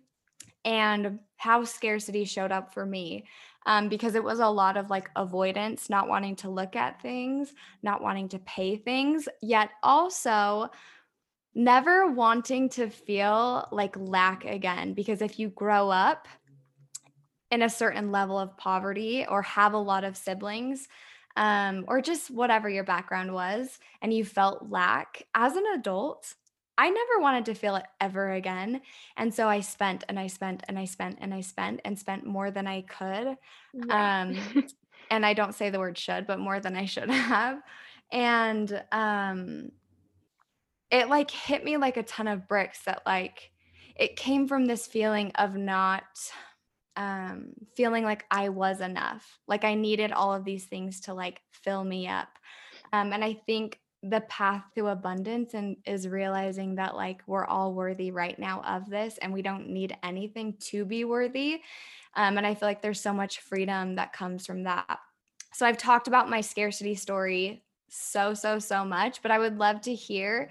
and 0.66 1.20
how 1.38 1.64
scarcity 1.64 2.26
showed 2.26 2.52
up 2.52 2.74
for 2.74 2.86
me 2.86 3.26
um, 3.68 3.90
because 3.90 4.16
it 4.16 4.24
was 4.24 4.40
a 4.40 4.48
lot 4.48 4.78
of 4.78 4.90
like 4.90 5.12
avoidance, 5.18 5.90
not 5.90 6.08
wanting 6.08 6.38
to 6.38 6.50
look 6.50 6.76
at 6.78 7.02
things, 7.02 7.54
not 7.84 8.02
wanting 8.02 8.30
to 8.30 8.40
pay 8.40 8.78
things, 8.78 9.28
yet 9.42 9.70
also 9.84 10.70
never 11.54 12.10
wanting 12.10 12.70
to 12.70 12.90
feel 12.90 13.68
like 13.74 13.96
lack 13.98 14.46
again. 14.46 14.94
Because 14.94 15.22
if 15.22 15.38
you 15.38 15.50
grow 15.50 15.90
up 15.90 16.30
in 17.52 17.62
a 17.62 17.70
certain 17.70 18.10
level 18.12 18.40
of 18.40 18.58
poverty 18.58 19.26
or 19.28 19.42
have 19.42 19.74
a 19.74 19.78
lot 19.78 20.06
of 20.06 20.16
siblings, 20.16 20.88
um, 21.36 21.84
or 21.88 22.02
just 22.02 22.32
whatever 22.32 22.70
your 22.70 22.86
background 22.86 23.34
was, 23.34 23.80
and 24.02 24.14
you 24.14 24.24
felt 24.24 24.72
lack 24.72 25.24
as 25.36 25.58
an 25.58 25.66
adult, 25.76 26.34
I 26.78 26.90
never 26.90 27.20
wanted 27.20 27.46
to 27.46 27.56
feel 27.56 27.76
it 27.76 27.86
ever 28.00 28.34
again. 28.34 28.82
And 29.16 29.34
so 29.34 29.48
I 29.48 29.62
spent 29.62 30.04
and 30.08 30.20
I 30.20 30.28
spent 30.28 30.64
and 30.68 30.78
I 30.78 30.86
spent 30.86 31.18
and 31.22 31.34
I 31.34 31.42
spent 31.42 31.82
and 31.84 31.98
spent 31.98 32.26
more 32.26 32.52
than 32.52 32.68
I 32.68 32.82
could. 32.82 33.38
Um, 33.90 34.38
and 35.12 35.26
I 35.26 35.34
don't 35.34 35.56
say 35.56 35.70
the 35.70 35.80
word 35.80 35.98
should, 35.98 36.28
but 36.28 36.40
more 36.40 36.60
than 36.60 36.76
I 36.76 36.86
should 36.86 37.10
have. 37.12 37.62
And 38.12 38.84
um, 38.92 39.72
it 40.92 41.10
like 41.10 41.32
hit 41.32 41.64
me 41.64 41.78
like 41.78 41.98
a 41.98 42.04
ton 42.04 42.28
of 42.28 42.48
bricks 42.48 42.84
that 42.86 43.02
like 43.06 43.52
it 43.96 44.16
came 44.16 44.48
from 44.48 44.66
this 44.66 44.86
feeling 44.86 45.32
of 45.36 45.56
not 45.56 46.04
um, 46.96 47.54
feeling 47.76 48.04
like 48.04 48.26
I 48.30 48.50
was 48.50 48.82
enough. 48.82 49.40
Like 49.48 49.64
I 49.64 49.74
needed 49.74 50.12
all 50.12 50.34
of 50.34 50.46
these 50.46 50.66
things 50.66 51.02
to 51.02 51.14
like 51.14 51.42
fill 51.52 51.84
me 51.84 52.08
up. 52.08 52.30
Um, 52.94 53.14
and 53.14 53.24
I 53.24 53.34
think 53.46 53.80
the 54.04 54.22
path 54.22 54.64
to 54.76 54.88
abundance 54.88 55.54
and 55.54 55.76
is 55.86 56.08
realizing 56.08 56.76
that 56.76 56.96
like 56.96 57.22
we're 57.26 57.46
all 57.46 57.74
worthy 57.74 58.12
right 58.12 58.38
now 58.38 58.62
of 58.62 58.90
this 58.90 59.18
and 59.20 59.34
we 59.34 59.42
don't 59.42 59.70
need 59.70 59.98
anything 60.04 60.54
to 60.60 60.86
be 60.86 61.04
worthy 61.04 61.62
um, 62.16 62.38
and 62.38 62.46
i 62.46 62.54
feel 62.54 62.70
like 62.70 62.82
there's 62.82 63.02
so 63.02 63.14
much 63.14 63.40
freedom 63.40 63.96
that 63.96 64.14
comes 64.14 64.46
from 64.46 64.64
that. 64.64 65.00
So 65.54 65.66
i've 65.66 65.78
talked 65.78 66.08
about 66.08 66.30
my 66.30 66.42
scarcity 66.42 66.96
story 66.96 67.64
so 67.90 68.34
so 68.34 68.60
so 68.60 68.86
much 68.86 69.22
but 69.22 69.32
i 69.32 69.40
would 69.40 69.58
love 69.58 69.82
to 69.82 69.96
hear 69.96 70.50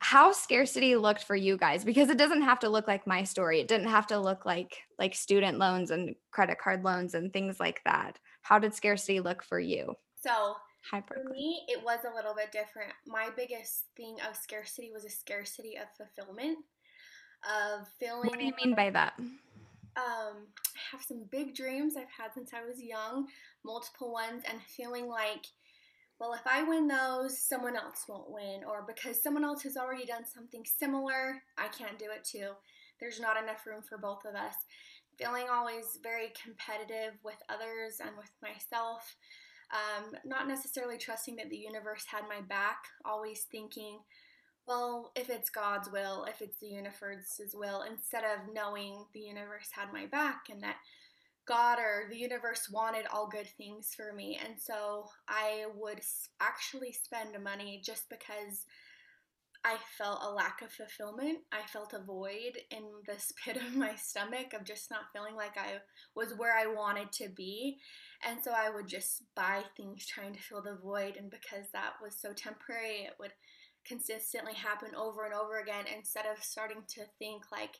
how 0.00 0.32
scarcity 0.32 0.96
looked 0.96 1.24
for 1.24 1.34
you 1.34 1.56
guys 1.56 1.84
because 1.84 2.08
it 2.08 2.18
doesn't 2.18 2.42
have 2.42 2.60
to 2.60 2.68
look 2.68 2.86
like 2.86 3.06
my 3.06 3.24
story. 3.24 3.60
It 3.60 3.68
didn't 3.68 3.88
have 3.88 4.06
to 4.08 4.18
look 4.18 4.46
like 4.46 4.78
like 4.98 5.14
student 5.14 5.58
loans 5.58 5.90
and 5.90 6.14
credit 6.30 6.58
card 6.58 6.84
loans 6.84 7.14
and 7.14 7.32
things 7.32 7.58
like 7.58 7.80
that. 7.84 8.18
How 8.42 8.58
did 8.58 8.74
scarcity 8.74 9.20
look 9.20 9.42
for 9.42 9.58
you? 9.58 9.94
So 10.14 10.54
Hi, 10.90 11.02
For 11.06 11.22
me, 11.30 11.64
it 11.68 11.84
was 11.84 11.98
a 12.10 12.14
little 12.14 12.34
bit 12.34 12.50
different. 12.50 12.92
My 13.06 13.28
biggest 13.36 13.84
thing 13.94 14.16
of 14.26 14.36
scarcity 14.36 14.90
was 14.90 15.04
a 15.04 15.10
scarcity 15.10 15.76
of 15.76 15.86
fulfillment, 15.98 16.58
of 17.44 17.86
feeling. 18.00 18.30
What 18.30 18.38
do 18.38 18.46
you 18.46 18.54
mean 18.64 18.74
by 18.74 18.88
that? 18.90 19.12
Um, 19.18 20.46
I 20.56 20.80
have 20.90 21.02
some 21.02 21.26
big 21.30 21.54
dreams 21.54 21.94
I've 21.94 22.04
had 22.16 22.32
since 22.32 22.52
I 22.54 22.64
was 22.64 22.82
young, 22.82 23.26
multiple 23.66 24.12
ones, 24.12 24.44
and 24.48 24.62
feeling 24.62 25.08
like, 25.08 25.44
well, 26.18 26.32
if 26.32 26.46
I 26.46 26.62
win 26.62 26.88
those, 26.88 27.38
someone 27.38 27.76
else 27.76 28.06
won't 28.08 28.30
win, 28.30 28.62
or 28.66 28.86
because 28.86 29.22
someone 29.22 29.44
else 29.44 29.62
has 29.64 29.76
already 29.76 30.06
done 30.06 30.24
something 30.24 30.64
similar, 30.64 31.42
I 31.58 31.68
can't 31.68 31.98
do 31.98 32.06
it 32.06 32.24
too. 32.24 32.52
There's 32.98 33.20
not 33.20 33.40
enough 33.42 33.66
room 33.66 33.82
for 33.86 33.98
both 33.98 34.24
of 34.24 34.34
us. 34.34 34.54
Feeling 35.18 35.48
always 35.52 35.98
very 36.02 36.32
competitive 36.42 37.18
with 37.22 37.42
others 37.50 38.00
and 38.00 38.16
with 38.16 38.30
myself 38.40 39.16
um, 39.72 40.12
not 40.24 40.48
necessarily 40.48 40.98
trusting 40.98 41.36
that 41.36 41.50
the 41.50 41.56
universe 41.56 42.04
had 42.10 42.22
my 42.28 42.40
back, 42.40 42.78
always 43.04 43.46
thinking, 43.50 43.98
well, 44.66 45.12
if 45.16 45.30
it's 45.30 45.50
God's 45.50 45.90
will, 45.90 46.24
if 46.28 46.42
it's 46.42 46.58
the 46.58 46.68
universe's 46.68 47.54
will, 47.54 47.82
instead 47.82 48.24
of 48.24 48.52
knowing 48.52 49.04
the 49.14 49.20
universe 49.20 49.68
had 49.72 49.92
my 49.92 50.06
back 50.06 50.44
and 50.50 50.62
that 50.62 50.76
God 51.46 51.78
or 51.78 52.06
the 52.10 52.18
universe 52.18 52.68
wanted 52.70 53.06
all 53.10 53.26
good 53.26 53.48
things 53.56 53.94
for 53.96 54.12
me. 54.12 54.38
And 54.44 54.60
so 54.60 55.08
I 55.26 55.64
would 55.74 56.00
actually 56.40 56.92
spend 56.92 57.42
money 57.42 57.80
just 57.82 58.10
because 58.10 58.66
I 59.64 59.76
felt 59.96 60.20
a 60.22 60.30
lack 60.30 60.60
of 60.62 60.70
fulfillment. 60.70 61.38
I 61.50 61.66
felt 61.66 61.94
a 61.94 62.04
void 62.04 62.58
in 62.70 62.84
this 63.06 63.32
pit 63.44 63.56
of 63.56 63.74
my 63.74 63.94
stomach 63.96 64.52
of 64.52 64.64
just 64.64 64.90
not 64.90 65.12
feeling 65.12 65.34
like 65.34 65.56
I 65.56 65.78
was 66.14 66.34
where 66.36 66.56
I 66.56 66.66
wanted 66.66 67.10
to 67.12 67.28
be. 67.30 67.78
And 68.26 68.42
so 68.42 68.52
I 68.52 68.70
would 68.70 68.88
just 68.88 69.22
buy 69.34 69.62
things 69.76 70.06
trying 70.06 70.34
to 70.34 70.42
fill 70.42 70.62
the 70.62 70.76
void. 70.82 71.16
And 71.16 71.30
because 71.30 71.66
that 71.72 71.94
was 72.02 72.16
so 72.16 72.32
temporary, 72.32 73.04
it 73.04 73.14
would 73.20 73.32
consistently 73.84 74.54
happen 74.54 74.94
over 74.96 75.24
and 75.24 75.34
over 75.34 75.58
again 75.60 75.84
instead 75.96 76.26
of 76.26 76.42
starting 76.42 76.82
to 76.88 77.02
think, 77.18 77.44
like, 77.52 77.78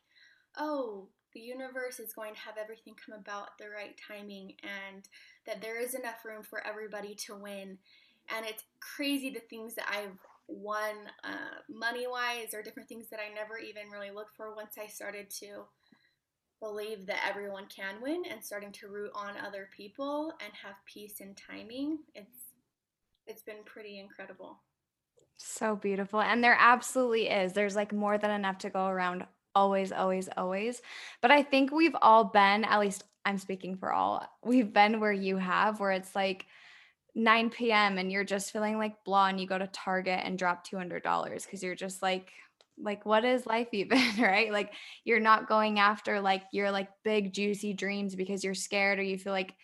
oh, 0.56 1.08
the 1.34 1.40
universe 1.40 1.98
is 2.00 2.14
going 2.14 2.34
to 2.34 2.40
have 2.40 2.56
everything 2.56 2.94
come 2.94 3.18
about 3.18 3.48
at 3.48 3.58
the 3.58 3.70
right 3.70 3.98
timing 4.08 4.54
and 4.62 5.08
that 5.46 5.60
there 5.60 5.80
is 5.80 5.94
enough 5.94 6.24
room 6.24 6.42
for 6.42 6.66
everybody 6.66 7.14
to 7.14 7.34
win. 7.34 7.78
And 8.34 8.46
it's 8.46 8.64
crazy 8.80 9.30
the 9.30 9.40
things 9.40 9.74
that 9.74 9.88
I've 9.90 10.18
won 10.46 10.94
uh, 11.24 11.60
money 11.68 12.06
wise 12.06 12.54
or 12.54 12.62
different 12.62 12.88
things 12.88 13.08
that 13.10 13.20
I 13.20 13.34
never 13.34 13.58
even 13.58 13.90
really 13.92 14.10
looked 14.10 14.34
for 14.36 14.54
once 14.54 14.76
I 14.82 14.86
started 14.86 15.28
to 15.40 15.64
believe 16.60 17.06
that 17.06 17.24
everyone 17.28 17.66
can 17.66 18.02
win 18.02 18.22
and 18.30 18.42
starting 18.42 18.72
to 18.72 18.88
root 18.88 19.10
on 19.14 19.34
other 19.36 19.68
people 19.76 20.32
and 20.44 20.52
have 20.62 20.74
peace 20.86 21.20
and 21.20 21.36
timing. 21.36 21.98
It's 22.14 22.36
it's 23.26 23.42
been 23.42 23.62
pretty 23.64 23.98
incredible. 23.98 24.58
So 25.36 25.76
beautiful. 25.76 26.20
And 26.20 26.42
there 26.42 26.56
absolutely 26.58 27.28
is. 27.28 27.52
There's 27.52 27.76
like 27.76 27.92
more 27.92 28.18
than 28.18 28.30
enough 28.30 28.58
to 28.58 28.70
go 28.70 28.86
around 28.86 29.24
always, 29.54 29.92
always, 29.92 30.28
always. 30.36 30.82
But 31.20 31.30
I 31.30 31.42
think 31.42 31.70
we've 31.70 31.96
all 32.00 32.24
been, 32.24 32.64
at 32.64 32.80
least 32.80 33.04
I'm 33.24 33.38
speaking 33.38 33.76
for 33.76 33.92
all, 33.92 34.26
we've 34.42 34.72
been 34.72 34.98
where 34.98 35.12
you 35.12 35.36
have, 35.36 35.78
where 35.78 35.92
it's 35.92 36.16
like 36.16 36.46
9 37.14 37.50
p.m. 37.50 37.98
and 37.98 38.10
you're 38.10 38.24
just 38.24 38.52
feeling 38.52 38.78
like 38.78 39.04
blah 39.04 39.26
and 39.26 39.40
you 39.40 39.46
go 39.46 39.58
to 39.58 39.66
Target 39.68 40.20
and 40.22 40.38
drop 40.38 40.66
$200 40.66 41.02
because 41.44 41.62
you're 41.62 41.74
just 41.74 42.02
like, 42.02 42.32
like 42.80 43.04
what 43.06 43.24
is 43.24 43.46
life 43.46 43.68
even 43.72 44.00
right? 44.18 44.52
Like 44.52 44.72
you're 45.04 45.20
not 45.20 45.48
going 45.48 45.78
after 45.78 46.20
like 46.20 46.42
your 46.52 46.70
like 46.70 46.88
big 47.04 47.32
juicy 47.32 47.72
dreams 47.72 48.14
because 48.14 48.44
you're 48.44 48.54
scared 48.54 48.98
or 48.98 49.02
you 49.02 49.18
feel 49.18 49.32
like 49.32 49.54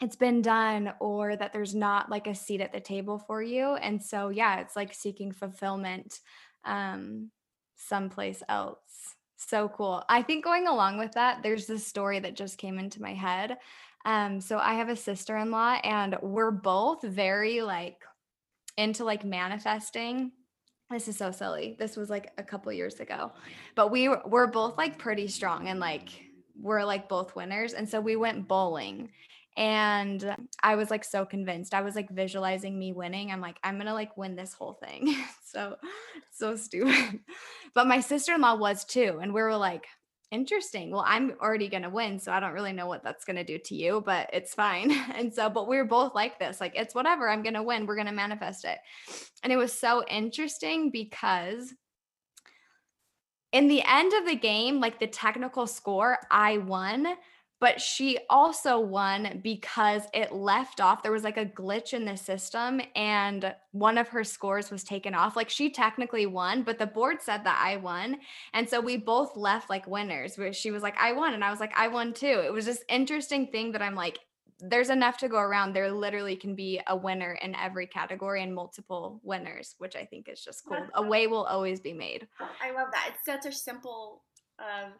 it's 0.00 0.16
been 0.16 0.42
done 0.42 0.92
or 1.00 1.36
that 1.36 1.52
there's 1.52 1.74
not 1.74 2.10
like 2.10 2.26
a 2.26 2.34
seat 2.34 2.60
at 2.60 2.72
the 2.72 2.80
table 2.80 3.18
for 3.18 3.42
you. 3.42 3.74
And 3.74 4.02
so 4.02 4.30
yeah 4.30 4.60
it's 4.60 4.76
like 4.76 4.94
seeking 4.94 5.32
fulfillment 5.32 6.20
um 6.64 7.30
someplace 7.76 8.42
else. 8.48 9.16
So 9.36 9.68
cool. 9.68 10.04
I 10.08 10.22
think 10.22 10.44
going 10.44 10.68
along 10.68 10.98
with 10.98 11.12
that 11.12 11.42
there's 11.42 11.66
this 11.66 11.86
story 11.86 12.20
that 12.20 12.36
just 12.36 12.58
came 12.58 12.78
into 12.78 13.02
my 13.02 13.14
head. 13.14 13.58
Um, 14.04 14.40
so 14.40 14.58
I 14.58 14.74
have 14.74 14.88
a 14.88 14.96
sister-in-law 14.96 15.78
and 15.84 16.16
we're 16.22 16.50
both 16.50 17.02
very 17.02 17.62
like 17.62 17.98
into 18.76 19.04
like 19.04 19.24
manifesting. 19.24 20.32
This 20.92 21.08
is 21.08 21.16
so 21.16 21.30
silly. 21.30 21.76
This 21.78 21.96
was 21.96 22.10
like 22.10 22.32
a 22.38 22.42
couple 22.42 22.72
years 22.72 23.00
ago. 23.00 23.32
Oh, 23.32 23.32
but 23.74 23.90
we 23.90 24.08
were, 24.08 24.22
we're 24.26 24.46
both 24.46 24.76
like 24.76 24.98
pretty 24.98 25.28
strong 25.28 25.68
and 25.68 25.80
like 25.80 26.08
we're 26.60 26.84
like 26.84 27.08
both 27.08 27.34
winners. 27.34 27.72
And 27.72 27.88
so 27.88 28.00
we 28.00 28.16
went 28.16 28.48
bowling 28.48 29.10
and 29.56 30.34
I 30.62 30.76
was 30.76 30.90
like 30.90 31.04
so 31.04 31.24
convinced. 31.24 31.74
I 31.74 31.82
was 31.82 31.94
like 31.94 32.10
visualizing 32.10 32.78
me 32.78 32.92
winning. 32.92 33.30
I'm 33.30 33.40
like, 33.40 33.58
I'm 33.62 33.76
gonna 33.78 33.94
like 33.94 34.16
win 34.16 34.34
this 34.34 34.54
whole 34.54 34.74
thing. 34.74 35.14
so 35.44 35.76
so 36.30 36.56
stupid. 36.56 37.20
But 37.74 37.86
my 37.86 38.00
sister-in-law 38.00 38.56
was 38.56 38.84
too. 38.84 39.18
And 39.22 39.32
we 39.32 39.42
were 39.42 39.56
like, 39.56 39.86
interesting. 40.32 40.90
Well, 40.90 41.04
I'm 41.06 41.34
already 41.40 41.68
going 41.68 41.84
to 41.84 41.90
win. 41.90 42.18
So 42.18 42.32
I 42.32 42.40
don't 42.40 42.54
really 42.54 42.72
know 42.72 42.86
what 42.86 43.04
that's 43.04 43.24
going 43.24 43.36
to 43.36 43.44
do 43.44 43.58
to 43.58 43.74
you, 43.76 44.02
but 44.04 44.30
it's 44.32 44.54
fine. 44.54 44.90
And 45.14 45.32
so, 45.32 45.48
but 45.50 45.68
we 45.68 45.76
are 45.76 45.84
both 45.84 46.14
like 46.14 46.38
this 46.38 46.60
like, 46.60 46.72
it's 46.74 46.94
whatever. 46.94 47.28
I'm 47.28 47.42
going 47.42 47.54
to 47.54 47.62
win. 47.62 47.86
We're 47.86 47.96
going 47.96 48.06
to 48.06 48.12
manifest 48.12 48.64
it. 48.64 48.78
And 49.42 49.52
it 49.52 49.56
was 49.56 49.72
so 49.72 50.02
interesting 50.08 50.90
because 50.90 51.74
in 53.52 53.68
the 53.68 53.82
end 53.86 54.14
of 54.14 54.26
the 54.26 54.34
game, 54.34 54.80
like 54.80 54.98
the 54.98 55.06
technical 55.06 55.66
score, 55.66 56.18
I 56.30 56.58
won 56.58 57.06
but 57.62 57.80
she 57.80 58.18
also 58.28 58.80
won 58.80 59.38
because 59.40 60.02
it 60.12 60.32
left 60.32 60.80
off. 60.80 61.00
There 61.00 61.12
was 61.12 61.22
like 61.22 61.36
a 61.36 61.46
glitch 61.46 61.92
in 61.92 62.04
the 62.04 62.16
system 62.16 62.80
and 62.96 63.54
one 63.70 63.98
of 63.98 64.08
her 64.08 64.24
scores 64.24 64.68
was 64.68 64.82
taken 64.82 65.14
off. 65.14 65.36
Like 65.36 65.48
she 65.48 65.70
technically 65.70 66.26
won, 66.26 66.64
but 66.64 66.80
the 66.80 66.88
board 66.88 67.22
said 67.22 67.44
that 67.44 67.62
I 67.64 67.76
won. 67.76 68.16
And 68.52 68.68
so 68.68 68.80
we 68.80 68.96
both 68.96 69.36
left 69.36 69.70
like 69.70 69.86
winners 69.86 70.36
where 70.36 70.52
she 70.52 70.72
was 70.72 70.82
like, 70.82 70.98
I 70.98 71.12
won. 71.12 71.34
And 71.34 71.44
I 71.44 71.52
was 71.52 71.60
like, 71.60 71.72
I 71.78 71.86
won 71.86 72.12
too. 72.12 72.42
It 72.44 72.52
was 72.52 72.66
this 72.66 72.82
interesting 72.88 73.46
thing 73.46 73.70
that 73.70 73.80
I'm 73.80 73.94
like, 73.94 74.18
there's 74.58 74.90
enough 74.90 75.18
to 75.18 75.28
go 75.28 75.38
around. 75.38 75.72
There 75.72 75.92
literally 75.92 76.34
can 76.34 76.56
be 76.56 76.80
a 76.88 76.96
winner 76.96 77.38
in 77.42 77.54
every 77.54 77.86
category 77.86 78.42
and 78.42 78.52
multiple 78.52 79.20
winners, 79.22 79.76
which 79.78 79.94
I 79.94 80.04
think 80.04 80.28
is 80.28 80.44
just 80.44 80.64
cool. 80.64 80.84
A 80.94 81.02
way 81.02 81.28
will 81.28 81.44
always 81.44 81.78
be 81.78 81.92
made. 81.92 82.26
I 82.60 82.72
love 82.72 82.88
that. 82.90 83.10
It's 83.14 83.24
such 83.24 83.46
a 83.46 83.56
simple 83.56 84.24
um, 84.58 84.94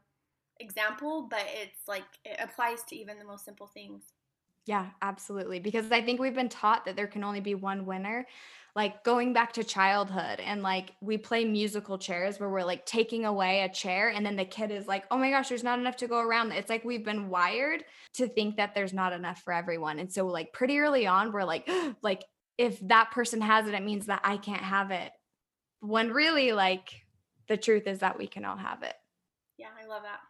example, 0.63 1.27
but 1.29 1.45
it's 1.61 1.87
like 1.87 2.05
it 2.25 2.39
applies 2.41 2.83
to 2.85 2.97
even 2.97 3.19
the 3.19 3.25
most 3.25 3.45
simple 3.45 3.67
things. 3.67 4.03
Yeah, 4.65 4.91
absolutely. 5.01 5.59
Because 5.59 5.91
I 5.91 6.03
think 6.03 6.21
we've 6.21 6.35
been 6.35 6.49
taught 6.49 6.85
that 6.85 6.95
there 6.97 7.09
can 7.09 7.25
only 7.25 7.41
be 7.41 7.55
one 7.55 7.85
winner. 7.85 8.27
Like 8.75 9.05
going 9.05 9.35
back 9.35 9.53
to 9.55 9.65
childhood, 9.65 10.41
and 10.41 10.63
like 10.63 10.93
we 11.03 11.19
play 11.19 11.45
musical 11.45 11.99
chairs 11.99 12.41
where 12.41 12.49
we're 12.49 12.65
like 12.65 12.87
taking 12.87 13.27
away 13.27 13.63
a 13.63 13.69
chair, 13.69 14.09
and 14.09 14.25
then 14.25 14.37
the 14.37 14.47
kid 14.47 14.71
is 14.71 14.87
like, 14.87 15.05
oh 15.11 15.19
my 15.19 15.29
gosh, 15.29 15.51
there's 15.51 15.65
not 15.65 15.79
enough 15.79 15.97
to 15.97 16.09
go 16.09 16.21
around. 16.21 16.53
It's 16.53 16.71
like 16.71 16.83
we've 16.83 17.05
been 17.05 17.29
wired 17.29 17.85
to 18.15 18.27
think 18.29 18.57
that 18.57 18.75
there's 18.75 18.95
not 18.95 19.13
enough 19.13 19.43
for 19.43 19.53
everyone. 19.53 19.99
And 19.99 20.11
so, 20.11 20.27
like, 20.27 20.55
pretty 20.55 20.79
early 20.79 21.07
on, 21.07 21.33
we're 21.33 21.45
like, 21.45 21.69
like, 22.03 22.25
if 22.57 22.81
that 22.89 23.11
person 23.11 23.43
has 23.43 23.67
it, 23.67 23.75
it 23.75 23.83
means 23.83 24.07
that 24.07 24.23
I 24.25 24.39
can't 24.39 24.63
have 24.63 24.91
it. 24.91 25.13
When 25.81 26.11
really, 26.11 26.53
like, 26.53 27.05
the 27.49 27.59
truth 27.59 27.87
is 27.87 27.99
that 27.99 28.17
we 28.17 28.27
can 28.27 28.47
all 28.47 28.57
have 28.57 28.83
it. 28.83 28.95
Yeah, 29.59 29.69
I 29.79 29.87
love 29.87 30.03
that. 30.05 30.21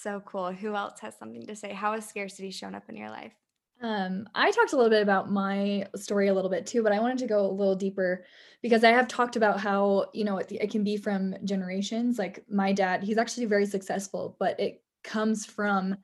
So 0.00 0.20
cool. 0.24 0.52
Who 0.52 0.76
else 0.76 1.00
has 1.00 1.16
something 1.18 1.44
to 1.46 1.56
say? 1.56 1.72
How 1.72 1.94
has 1.94 2.08
scarcity 2.08 2.50
shown 2.50 2.74
up 2.74 2.88
in 2.88 2.96
your 2.96 3.10
life? 3.10 3.32
Um, 3.80 4.28
I 4.34 4.50
talked 4.50 4.72
a 4.72 4.76
little 4.76 4.90
bit 4.90 5.02
about 5.02 5.30
my 5.30 5.86
story 5.96 6.28
a 6.28 6.34
little 6.34 6.50
bit 6.50 6.66
too, 6.66 6.82
but 6.82 6.92
I 6.92 7.00
wanted 7.00 7.18
to 7.18 7.26
go 7.26 7.46
a 7.46 7.50
little 7.50 7.74
deeper 7.74 8.24
because 8.62 8.84
I 8.84 8.90
have 8.90 9.08
talked 9.08 9.36
about 9.36 9.60
how, 9.60 10.06
you 10.12 10.24
know, 10.24 10.38
it, 10.38 10.50
it 10.52 10.70
can 10.70 10.84
be 10.84 10.96
from 10.96 11.34
generations. 11.44 12.18
Like 12.18 12.44
my 12.48 12.72
dad, 12.72 13.02
he's 13.02 13.18
actually 13.18 13.46
very 13.46 13.66
successful, 13.66 14.36
but 14.38 14.58
it 14.58 14.82
comes 15.04 15.44
from 15.44 15.96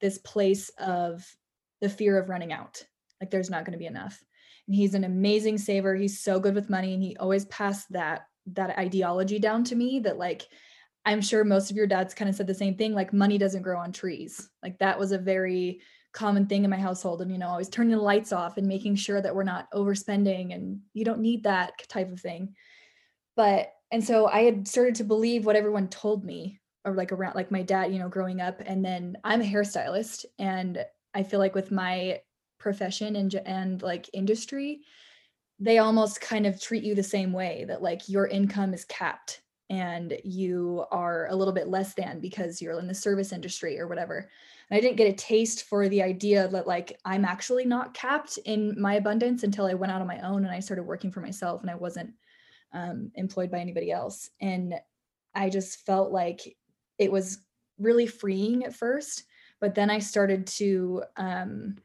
this 0.00 0.18
place 0.18 0.70
of 0.78 1.24
the 1.80 1.88
fear 1.88 2.18
of 2.18 2.28
running 2.28 2.52
out. 2.52 2.82
Like 3.20 3.30
there's 3.30 3.50
not 3.50 3.64
going 3.64 3.72
to 3.72 3.78
be 3.78 3.86
enough. 3.86 4.22
And 4.66 4.74
he's 4.74 4.94
an 4.94 5.04
amazing 5.04 5.58
saver. 5.58 5.94
He's 5.94 6.20
so 6.20 6.40
good 6.40 6.54
with 6.54 6.70
money 6.70 6.94
and 6.94 7.02
he 7.02 7.16
always 7.16 7.44
passed 7.46 7.92
that 7.92 8.26
that 8.54 8.76
ideology 8.78 9.38
down 9.38 9.62
to 9.62 9.76
me 9.76 10.00
that 10.00 10.18
like 10.18 10.48
I'm 11.04 11.20
sure 11.20 11.44
most 11.44 11.70
of 11.70 11.76
your 11.76 11.86
dads 11.86 12.14
kind 12.14 12.28
of 12.28 12.34
said 12.36 12.46
the 12.46 12.54
same 12.54 12.76
thing 12.76 12.94
like 12.94 13.12
money 13.12 13.38
doesn't 13.38 13.62
grow 13.62 13.78
on 13.78 13.92
trees. 13.92 14.48
Like 14.62 14.78
that 14.78 14.98
was 14.98 15.12
a 15.12 15.18
very 15.18 15.80
common 16.12 16.46
thing 16.46 16.62
in 16.64 16.70
my 16.70 16.78
household 16.78 17.22
and 17.22 17.32
you 17.32 17.38
know 17.38 17.48
always 17.48 17.70
turning 17.70 17.96
the 17.96 18.02
lights 18.02 18.32
off 18.32 18.58
and 18.58 18.66
making 18.66 18.94
sure 18.94 19.22
that 19.22 19.34
we're 19.34 19.42
not 19.42 19.70
overspending 19.72 20.54
and 20.54 20.80
you 20.92 21.06
don't 21.06 21.20
need 21.20 21.44
that 21.44 21.72
type 21.88 22.12
of 22.12 22.20
thing. 22.20 22.54
But 23.36 23.72
and 23.90 24.04
so 24.04 24.26
I 24.26 24.42
had 24.42 24.68
started 24.68 24.94
to 24.96 25.04
believe 25.04 25.44
what 25.44 25.56
everyone 25.56 25.88
told 25.88 26.24
me 26.24 26.60
or 26.84 26.94
like 26.94 27.12
around 27.12 27.34
like 27.34 27.50
my 27.50 27.62
dad, 27.62 27.92
you 27.92 27.98
know, 27.98 28.08
growing 28.08 28.40
up 28.40 28.60
and 28.64 28.84
then 28.84 29.16
I'm 29.24 29.40
a 29.40 29.44
hairstylist 29.44 30.24
and 30.38 30.84
I 31.14 31.22
feel 31.22 31.38
like 31.38 31.54
with 31.54 31.70
my 31.70 32.20
profession 32.58 33.16
and 33.16 33.34
and 33.34 33.82
like 33.82 34.08
industry 34.12 34.82
they 35.58 35.78
almost 35.78 36.20
kind 36.20 36.46
of 36.46 36.60
treat 36.60 36.82
you 36.82 36.94
the 36.94 37.02
same 37.02 37.32
way 37.32 37.64
that 37.68 37.82
like 37.82 38.08
your 38.08 38.26
income 38.26 38.74
is 38.74 38.84
capped 38.84 39.41
and 39.72 40.18
you 40.22 40.84
are 40.90 41.28
a 41.30 41.34
little 41.34 41.54
bit 41.54 41.66
less 41.66 41.94
than 41.94 42.20
because 42.20 42.60
you're 42.60 42.78
in 42.78 42.86
the 42.86 42.94
service 42.94 43.32
industry 43.32 43.80
or 43.80 43.88
whatever. 43.88 44.28
And 44.68 44.76
I 44.76 44.80
didn't 44.82 44.98
get 44.98 45.08
a 45.08 45.14
taste 45.14 45.64
for 45.64 45.88
the 45.88 46.02
idea 46.02 46.46
that 46.48 46.66
like 46.66 47.00
I'm 47.06 47.24
actually 47.24 47.64
not 47.64 47.94
capped 47.94 48.38
in 48.44 48.78
my 48.78 48.96
abundance 48.96 49.44
until 49.44 49.64
I 49.64 49.72
went 49.72 49.90
out 49.90 50.02
on 50.02 50.06
my 50.06 50.20
own 50.20 50.44
and 50.44 50.54
I 50.54 50.60
started 50.60 50.82
working 50.82 51.10
for 51.10 51.22
myself 51.22 51.62
and 51.62 51.70
I 51.70 51.74
wasn't 51.74 52.12
um, 52.74 53.10
employed 53.14 53.50
by 53.50 53.60
anybody 53.60 53.90
else. 53.90 54.28
And 54.42 54.74
I 55.34 55.48
just 55.48 55.86
felt 55.86 56.12
like 56.12 56.54
it 56.98 57.10
was 57.10 57.38
really 57.78 58.06
freeing 58.06 58.64
at 58.64 58.76
first, 58.76 59.24
but 59.58 59.74
then 59.74 59.88
I 59.88 60.00
started 60.00 60.46
to 60.48 61.02
um, 61.16 61.76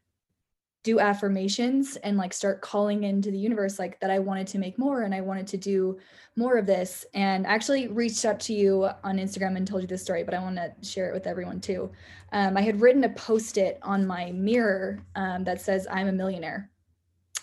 do 0.84 1.00
affirmations 1.00 1.96
and 1.96 2.16
like 2.16 2.32
start 2.32 2.60
calling 2.60 3.04
into 3.04 3.30
the 3.30 3.38
universe 3.38 3.78
like 3.78 3.98
that 4.00 4.10
I 4.10 4.18
wanted 4.18 4.46
to 4.48 4.58
make 4.58 4.78
more 4.78 5.02
and 5.02 5.14
I 5.14 5.20
wanted 5.20 5.46
to 5.48 5.56
do 5.56 5.98
more 6.36 6.56
of 6.56 6.66
this. 6.66 7.04
And 7.14 7.46
actually 7.46 7.88
reached 7.88 8.24
out 8.24 8.40
to 8.40 8.52
you 8.52 8.88
on 9.02 9.18
Instagram 9.18 9.56
and 9.56 9.66
told 9.66 9.82
you 9.82 9.88
this 9.88 10.02
story 10.02 10.22
but 10.22 10.34
I 10.34 10.38
want 10.38 10.56
to 10.56 10.72
share 10.82 11.08
it 11.10 11.14
with 11.14 11.26
everyone 11.26 11.60
too. 11.60 11.90
Um, 12.32 12.56
I 12.56 12.62
had 12.62 12.80
written 12.80 13.04
a 13.04 13.10
post-it 13.10 13.78
on 13.82 14.06
my 14.06 14.30
mirror 14.32 15.04
um, 15.16 15.44
that 15.44 15.60
says 15.60 15.86
I'm 15.90 16.08
a 16.08 16.12
millionaire 16.12 16.70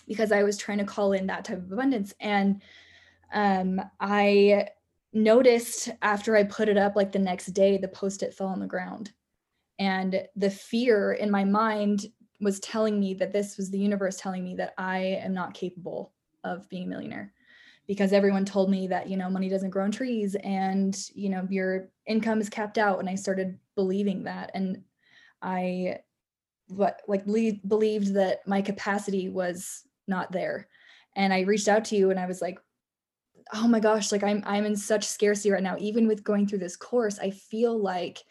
because 0.07 0.31
I 0.31 0.43
was 0.43 0.57
trying 0.57 0.77
to 0.77 0.85
call 0.85 1.13
in 1.13 1.27
that 1.27 1.45
type 1.45 1.57
of 1.57 1.71
abundance. 1.71 2.13
And 2.19 2.61
um, 3.33 3.81
I 3.99 4.67
noticed 5.13 5.89
after 6.01 6.35
I 6.35 6.43
put 6.43 6.69
it 6.69 6.77
up 6.77 6.95
like 6.95 7.11
the 7.11 7.19
next 7.19 7.47
day 7.47 7.77
the 7.77 7.87
post-it 7.87 8.33
fell 8.33 8.47
on 8.47 8.59
the 8.59 8.67
ground. 8.67 9.11
And 9.77 10.23
the 10.35 10.49
fear 10.49 11.13
in 11.13 11.29
my 11.29 11.43
mind 11.43 12.05
was 12.39 12.59
telling 12.59 12.99
me 12.99 13.13
that 13.15 13.31
this 13.31 13.57
was 13.57 13.69
the 13.69 13.79
universe 13.79 14.17
telling 14.17 14.43
me 14.43 14.55
that 14.55 14.73
I 14.77 14.99
am 14.99 15.33
not 15.33 15.53
capable 15.53 16.13
of 16.43 16.67
being 16.69 16.83
a 16.83 16.87
millionaire. 16.87 17.33
Because 17.87 18.13
everyone 18.13 18.45
told 18.45 18.69
me 18.71 18.87
that 18.87 19.07
you 19.09 19.15
know 19.15 19.29
money 19.29 19.47
doesn't 19.47 19.69
grow 19.69 19.83
on 19.83 19.91
trees 19.91 20.35
and 20.43 20.97
you 21.13 21.29
know 21.29 21.47
your 21.49 21.89
income 22.07 22.41
is 22.41 22.49
capped 22.49 22.77
out. 22.77 22.99
And 22.99 23.07
i 23.07 23.15
started 23.15 23.59
believing 23.75 24.23
that. 24.23 24.51
And 24.53 24.83
i 25.41 25.99
what 26.67 27.01
like 27.07 27.25
believed 27.25 28.15
that 28.15 28.47
my 28.47 28.61
capacity 28.61 29.29
was 29.29 29.83
not 30.07 30.31
there. 30.31 30.67
And 31.15 31.31
i 31.31 31.41
reached 31.41 31.67
out 31.67 31.85
to 31.85 31.95
you 31.95 32.09
and 32.09 32.19
i 32.19 32.25
was 32.25 32.41
like 32.41 32.59
oh 33.53 33.67
my 33.67 33.79
gosh 33.79 34.11
like 34.11 34.23
i'm 34.23 34.41
i'm 34.47 34.65
in 34.65 34.75
such 34.75 35.05
scarcity 35.05 35.51
right 35.51 35.61
now. 35.61 35.75
Even 35.79 36.07
with 36.07 36.23
going 36.23 36.47
through 36.47 36.59
this 36.59 36.75
course 36.75 37.19
i 37.19 37.29
feel 37.29 37.79
like 37.79 38.23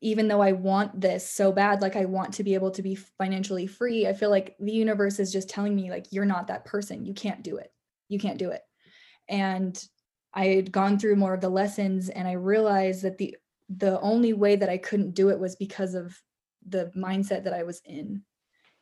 even 0.00 0.28
though 0.28 0.40
i 0.40 0.52
want 0.52 1.00
this 1.00 1.28
so 1.28 1.50
bad 1.52 1.82
like 1.82 1.96
i 1.96 2.04
want 2.04 2.32
to 2.34 2.44
be 2.44 2.54
able 2.54 2.70
to 2.70 2.82
be 2.82 2.94
financially 2.94 3.66
free 3.66 4.06
i 4.06 4.12
feel 4.12 4.30
like 4.30 4.56
the 4.60 4.72
universe 4.72 5.18
is 5.18 5.32
just 5.32 5.48
telling 5.48 5.74
me 5.74 5.90
like 5.90 6.06
you're 6.10 6.24
not 6.24 6.46
that 6.46 6.64
person. 6.64 7.04
You 7.04 7.14
can't 7.14 7.42
do 7.42 7.56
it. 7.56 7.72
You 8.08 8.18
can't 8.18 8.38
do 8.38 8.50
it. 8.50 8.62
And 9.28 9.82
i 10.34 10.46
had 10.46 10.70
gone 10.70 10.98
through 10.98 11.16
more 11.16 11.32
of 11.32 11.40
the 11.40 11.48
lessons 11.48 12.10
and 12.10 12.28
i 12.28 12.32
realized 12.32 13.02
that 13.02 13.16
the 13.16 13.34
the 13.70 13.98
only 14.00 14.34
way 14.34 14.56
that 14.56 14.68
i 14.68 14.76
couldn't 14.76 15.14
do 15.14 15.30
it 15.30 15.38
was 15.38 15.56
because 15.56 15.94
of 15.94 16.16
the 16.68 16.92
mindset 16.96 17.44
that 17.44 17.54
i 17.54 17.62
was 17.62 17.80
in. 17.84 18.22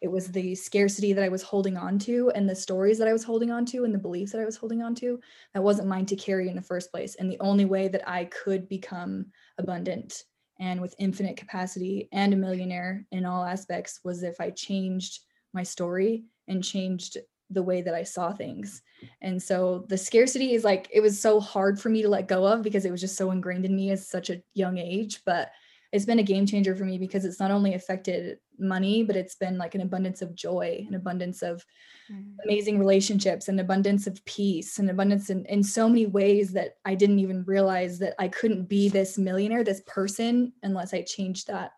It 0.03 0.09
was 0.09 0.31
the 0.31 0.55
scarcity 0.55 1.13
that 1.13 1.25
i 1.25 1.29
was 1.29 1.43
holding 1.43 1.77
on 1.77 1.99
to 2.01 2.31
and 2.35 2.49
the 2.49 2.55
stories 2.55 2.99
that 2.99 3.09
i 3.09 3.13
was 3.13 3.25
holding 3.25 3.51
on 3.51 3.65
to 3.67 3.85
and 3.85 3.95
the 3.95 3.99
beliefs 3.99 4.33
that 4.33 4.41
i 4.41 4.45
was 4.45 4.57
holding 4.57 4.83
on 4.83 4.95
to 4.97 5.21
that 5.55 5.63
wasn't 5.63 5.89
mine 5.89 6.07
to 6.07 6.17
carry 6.17 6.49
in 6.49 6.57
the 6.57 6.63
first 6.63 6.91
place 6.91 7.15
and 7.15 7.31
the 7.31 7.41
only 7.41 7.65
way 7.65 7.89
that 7.89 8.09
i 8.09 8.25
could 8.27 8.69
become 8.69 9.27
abundant 9.59 10.25
and 10.59 10.81
with 10.81 10.95
infinite 10.99 11.37
capacity 11.37 12.09
and 12.13 12.33
a 12.33 12.37
millionaire 12.37 13.05
in 13.13 13.25
all 13.25 13.45
aspects 13.45 14.01
was 14.05 14.23
if 14.23 14.41
i 14.41 14.51
changed 14.51 15.21
my 15.53 15.63
story 15.63 16.25
and 16.49 16.63
changed 16.63 17.19
the 17.51 17.63
way 17.63 17.81
that 17.81 17.95
I 17.95 18.03
saw 18.03 18.33
things. 18.33 18.83
And 19.23 19.43
so 19.43 19.85
the 19.89 19.99
scarcity 19.99 20.55
is 20.55 20.65
like 20.65 20.89
it 20.93 21.01
was 21.01 21.21
so 21.21 21.41
hard 21.41 21.81
for 21.81 21.89
me 21.89 22.03
to 22.03 22.09
let 22.09 22.29
go 22.29 22.47
of 22.47 22.63
because 22.63 22.85
it 22.85 22.91
was 22.91 23.01
just 23.01 23.17
so 23.17 23.31
ingrained 23.31 23.65
in 23.65 23.77
me 23.77 23.91
as 23.91 24.09
such 24.09 24.31
a 24.31 24.43
young 24.55 24.79
age, 24.79 25.21
but 25.25 25.51
it's 25.97 26.05
been 26.05 26.19
a 26.19 26.23
game 26.23 26.47
changer 26.47 26.77
for 26.77 26.85
me 26.85 26.99
because 26.99 27.25
it's 27.25 27.41
not 27.41 27.51
only 27.51 27.75
affected 27.75 28.39
money, 28.59 29.03
but 29.03 29.17
it's 29.17 29.35
been 29.35 29.57
like 29.57 29.75
an 29.75 29.81
abundance 29.81 30.21
of 30.21 30.35
joy, 30.35 30.85
an 30.87 30.95
abundance 30.95 31.43
of 31.43 31.65
mm. 32.13 32.33
amazing 32.45 32.79
relationships, 32.79 33.49
an 33.49 33.59
abundance 33.59 34.07
of 34.07 34.23
peace, 34.27 34.79
an 34.79 34.91
abundance 34.91 35.31
in, 35.31 35.47
in 35.47 35.63
so 35.63 35.89
many 35.89 36.05
ways 36.05 36.53
that 36.53 36.77
I 36.85 36.95
didn't 36.95 37.19
even 37.19 37.45
realize 37.45 37.99
that 38.01 38.15
I 38.19 38.29
couldn't 38.29 38.69
be 38.69 38.91
this 38.91 39.17
millionaire, 39.17 39.65
this 39.65 39.83
person, 39.87 40.53
unless 40.63 40.93
I 40.93 41.01
changed 41.01 41.47
that 41.47 41.73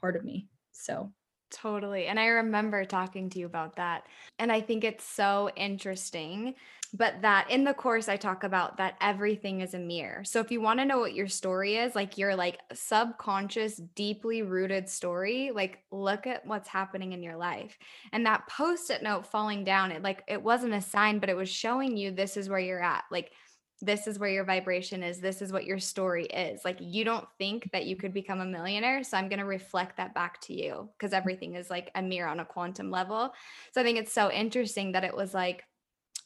part 0.00 0.14
of 0.14 0.24
me. 0.24 0.48
So 0.70 1.12
Totally. 1.50 2.06
And 2.06 2.18
I 2.18 2.26
remember 2.26 2.84
talking 2.84 3.30
to 3.30 3.38
you 3.38 3.46
about 3.46 3.76
that. 3.76 4.04
And 4.38 4.50
I 4.50 4.60
think 4.60 4.82
it's 4.82 5.04
so 5.04 5.50
interesting. 5.56 6.54
But 6.96 7.20
that 7.22 7.50
in 7.50 7.64
the 7.64 7.74
course, 7.74 8.08
I 8.08 8.16
talk 8.16 8.42
about 8.42 8.78
that 8.78 8.94
everything 9.00 9.60
is 9.60 9.74
a 9.74 9.78
mirror. 9.78 10.24
So 10.24 10.40
if 10.40 10.50
you 10.50 10.60
want 10.60 10.80
to 10.80 10.86
know 10.86 10.98
what 10.98 11.14
your 11.14 11.28
story 11.28 11.76
is, 11.76 11.94
like 11.94 12.16
your 12.16 12.34
like 12.34 12.58
subconscious, 12.72 13.76
deeply 13.94 14.42
rooted 14.42 14.88
story, 14.88 15.50
like 15.54 15.80
look 15.90 16.26
at 16.26 16.46
what's 16.46 16.68
happening 16.68 17.12
in 17.12 17.22
your 17.22 17.36
life. 17.36 17.76
And 18.12 18.24
that 18.24 18.48
post-it 18.48 19.02
note 19.02 19.26
falling 19.26 19.62
down, 19.62 19.92
it 19.92 20.02
like 20.02 20.22
it 20.26 20.42
wasn't 20.42 20.74
a 20.74 20.80
sign, 20.80 21.18
but 21.18 21.28
it 21.28 21.36
was 21.36 21.50
showing 21.50 21.96
you 21.96 22.10
this 22.10 22.36
is 22.36 22.48
where 22.48 22.58
you're 22.58 22.82
at. 22.82 23.04
Like 23.10 23.30
this 23.82 24.06
is 24.06 24.18
where 24.18 24.30
your 24.30 24.44
vibration 24.44 25.02
is 25.02 25.20
this 25.20 25.42
is 25.42 25.52
what 25.52 25.66
your 25.66 25.78
story 25.78 26.24
is 26.24 26.64
like 26.64 26.78
you 26.80 27.04
don't 27.04 27.28
think 27.38 27.70
that 27.72 27.84
you 27.84 27.94
could 27.94 28.14
become 28.14 28.40
a 28.40 28.46
millionaire 28.46 29.04
so 29.04 29.18
i'm 29.18 29.28
going 29.28 29.38
to 29.38 29.44
reflect 29.44 29.98
that 29.98 30.14
back 30.14 30.40
to 30.40 30.54
you 30.54 30.88
because 30.96 31.12
everything 31.12 31.54
is 31.56 31.68
like 31.68 31.90
a 31.94 32.00
mirror 32.00 32.28
on 32.28 32.40
a 32.40 32.44
quantum 32.44 32.90
level 32.90 33.30
so 33.72 33.80
i 33.80 33.84
think 33.84 33.98
it's 33.98 34.14
so 34.14 34.32
interesting 34.32 34.92
that 34.92 35.04
it 35.04 35.14
was 35.14 35.34
like 35.34 35.62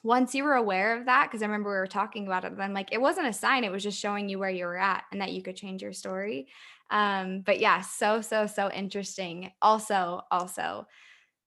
once 0.03 0.35
you 0.35 0.45
were 0.45 0.55
aware 0.55 0.97
of 0.99 1.07
that 1.07 1.27
because 1.27 1.43
i 1.43 1.47
remember 1.47 1.71
we 1.71 1.77
were 1.77 1.87
talking 1.87 2.27
about 2.27 2.45
it 2.45 2.57
then 2.57 2.73
like 2.73 2.93
it 2.93 3.01
wasn't 3.01 3.27
a 3.27 3.33
sign 3.33 3.65
it 3.65 3.73
was 3.73 3.83
just 3.83 3.99
showing 3.99 4.29
you 4.29 4.39
where 4.39 4.51
you 4.51 4.65
were 4.65 4.79
at 4.79 5.05
and 5.13 5.21
that 5.21 5.33
you 5.33 5.43
could 5.43 5.57
change 5.57 5.83
your 5.83 5.93
story. 5.93 6.49
Um 6.91 7.43
but 7.43 7.61
yeah 7.61 7.83
so 7.83 8.21
so 8.21 8.47
so 8.47 8.71
interesting. 8.71 9.53
Also 9.63 10.23
also 10.31 10.87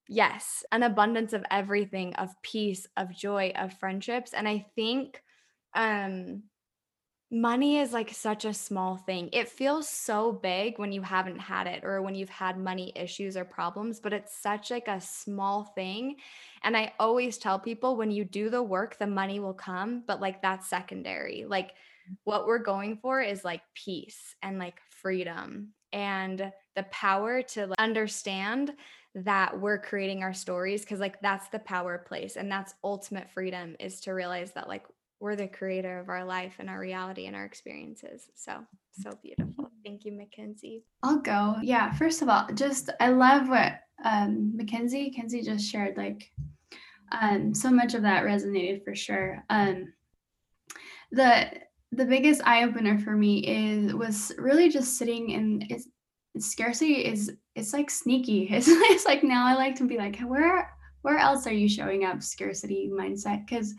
yes 0.07 0.63
an 0.71 0.83
abundance 0.83 1.33
of 1.33 1.45
everything 1.49 2.13
of 2.15 2.29
peace 2.41 2.87
of 2.97 3.15
joy 3.15 3.51
of 3.55 3.73
friendships 3.73 4.33
and 4.33 4.47
i 4.47 4.65
think 4.75 5.23
um 5.75 6.43
money 7.33 7.79
is 7.79 7.91
like 7.91 8.13
such 8.13 8.45
a 8.45 8.53
small 8.53 8.95
thing. 8.95 9.27
It 9.33 9.49
feels 9.49 9.89
so 9.89 10.31
big 10.31 10.77
when 10.77 10.91
you 10.91 11.01
haven't 11.01 11.39
had 11.39 11.65
it 11.65 11.83
or 11.83 11.99
when 12.03 12.13
you've 12.13 12.29
had 12.29 12.59
money 12.59 12.93
issues 12.95 13.35
or 13.35 13.43
problems, 13.43 13.99
but 13.99 14.13
it's 14.13 14.37
such 14.37 14.69
like 14.69 14.87
a 14.87 15.01
small 15.01 15.63
thing. 15.63 16.17
And 16.63 16.77
I 16.77 16.93
always 16.99 17.39
tell 17.39 17.57
people 17.57 17.95
when 17.95 18.11
you 18.11 18.23
do 18.23 18.51
the 18.51 18.61
work, 18.61 18.99
the 18.99 19.07
money 19.07 19.39
will 19.39 19.55
come, 19.55 20.03
but 20.05 20.21
like 20.21 20.43
that's 20.43 20.69
secondary. 20.69 21.43
Like 21.47 21.69
mm. 21.69 22.15
what 22.23 22.45
we're 22.45 22.59
going 22.59 22.97
for 22.97 23.19
is 23.19 23.43
like 23.43 23.61
peace 23.73 24.35
and 24.43 24.59
like 24.59 24.79
freedom 25.01 25.69
and 25.91 26.51
the 26.75 26.83
power 26.83 27.41
to 27.41 27.73
understand 27.79 28.73
that 29.15 29.59
we're 29.59 29.79
creating 29.79 30.21
our 30.21 30.33
stories 30.33 30.81
because 30.81 30.99
like 30.99 31.19
that's 31.21 31.47
the 31.49 31.59
power 31.59 31.97
place 31.97 32.35
and 32.35 32.51
that's 32.51 32.75
ultimate 32.83 33.29
freedom 33.31 33.75
is 33.79 33.99
to 34.01 34.11
realize 34.11 34.51
that 34.53 34.67
like 34.67 34.85
we're 35.23 35.37
the 35.37 35.47
creator 35.47 35.99
of 35.99 36.09
our 36.09 36.25
life 36.25 36.55
and 36.59 36.69
our 36.69 36.77
reality 36.77 37.27
and 37.27 37.35
our 37.35 37.45
experiences. 37.45 38.27
So, 38.35 38.57
so 38.91 39.17
beautiful. 39.23 39.71
Thank 39.85 40.03
you, 40.03 40.11
Mackenzie. 40.11 40.83
I'll 41.01 41.21
go. 41.21 41.55
Yeah, 41.61 41.93
first 41.93 42.21
of 42.21 42.27
all, 42.27 42.45
just 42.53 42.89
I 42.99 43.07
love 43.07 43.47
what 43.47 43.79
um, 44.03 44.51
Mackenzie, 44.53 45.11
Kenzie 45.11 45.41
just 45.41 45.71
shared. 45.71 45.95
Like, 45.95 46.29
um, 47.13 47.53
so 47.53 47.71
much 47.71 47.93
of 47.93 48.01
that 48.01 48.25
resonated 48.25 48.83
for 48.83 48.95
sure. 48.95 49.41
Um, 49.49 49.93
the 51.13 51.47
the 51.93 52.05
biggest 52.05 52.41
eye 52.43 52.65
opener 52.65 52.99
for 52.99 53.15
me 53.15 53.47
is 53.47 53.93
was 53.93 54.33
really 54.37 54.67
just 54.67 54.97
sitting 54.97 55.29
in 55.29 55.65
scarcity 56.37 56.95
is 57.05 57.31
it's 57.55 57.71
like 57.71 57.89
sneaky. 57.89 58.47
It's, 58.51 58.67
it's 58.67 59.05
like 59.05 59.23
now 59.23 59.47
I 59.47 59.53
like 59.53 59.75
to 59.75 59.85
be 59.85 59.97
like, 59.97 60.19
where 60.19 60.69
where 61.01 61.17
else 61.17 61.47
are 61.47 61.53
you 61.53 61.69
showing 61.69 62.03
up 62.03 62.21
scarcity 62.21 62.91
mindset? 62.93 63.47
Because 63.47 63.73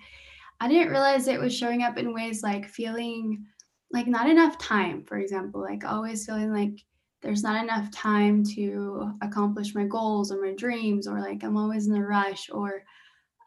I 0.60 0.68
didn't 0.68 0.90
realize 0.90 1.26
it 1.26 1.40
was 1.40 1.56
showing 1.56 1.82
up 1.82 1.98
in 1.98 2.14
ways 2.14 2.42
like 2.42 2.68
feeling 2.68 3.44
like 3.90 4.06
not 4.06 4.28
enough 4.28 4.58
time, 4.58 5.04
for 5.04 5.18
example, 5.18 5.60
like 5.60 5.84
always 5.84 6.26
feeling 6.26 6.52
like 6.52 6.84
there's 7.22 7.42
not 7.42 7.62
enough 7.62 7.90
time 7.90 8.44
to 8.44 9.12
accomplish 9.22 9.74
my 9.74 9.84
goals 9.84 10.30
or 10.30 10.42
my 10.42 10.52
dreams, 10.54 11.06
or 11.06 11.20
like 11.20 11.42
I'm 11.42 11.56
always 11.56 11.86
in 11.86 11.96
a 11.96 12.02
rush, 12.04 12.50
or 12.50 12.82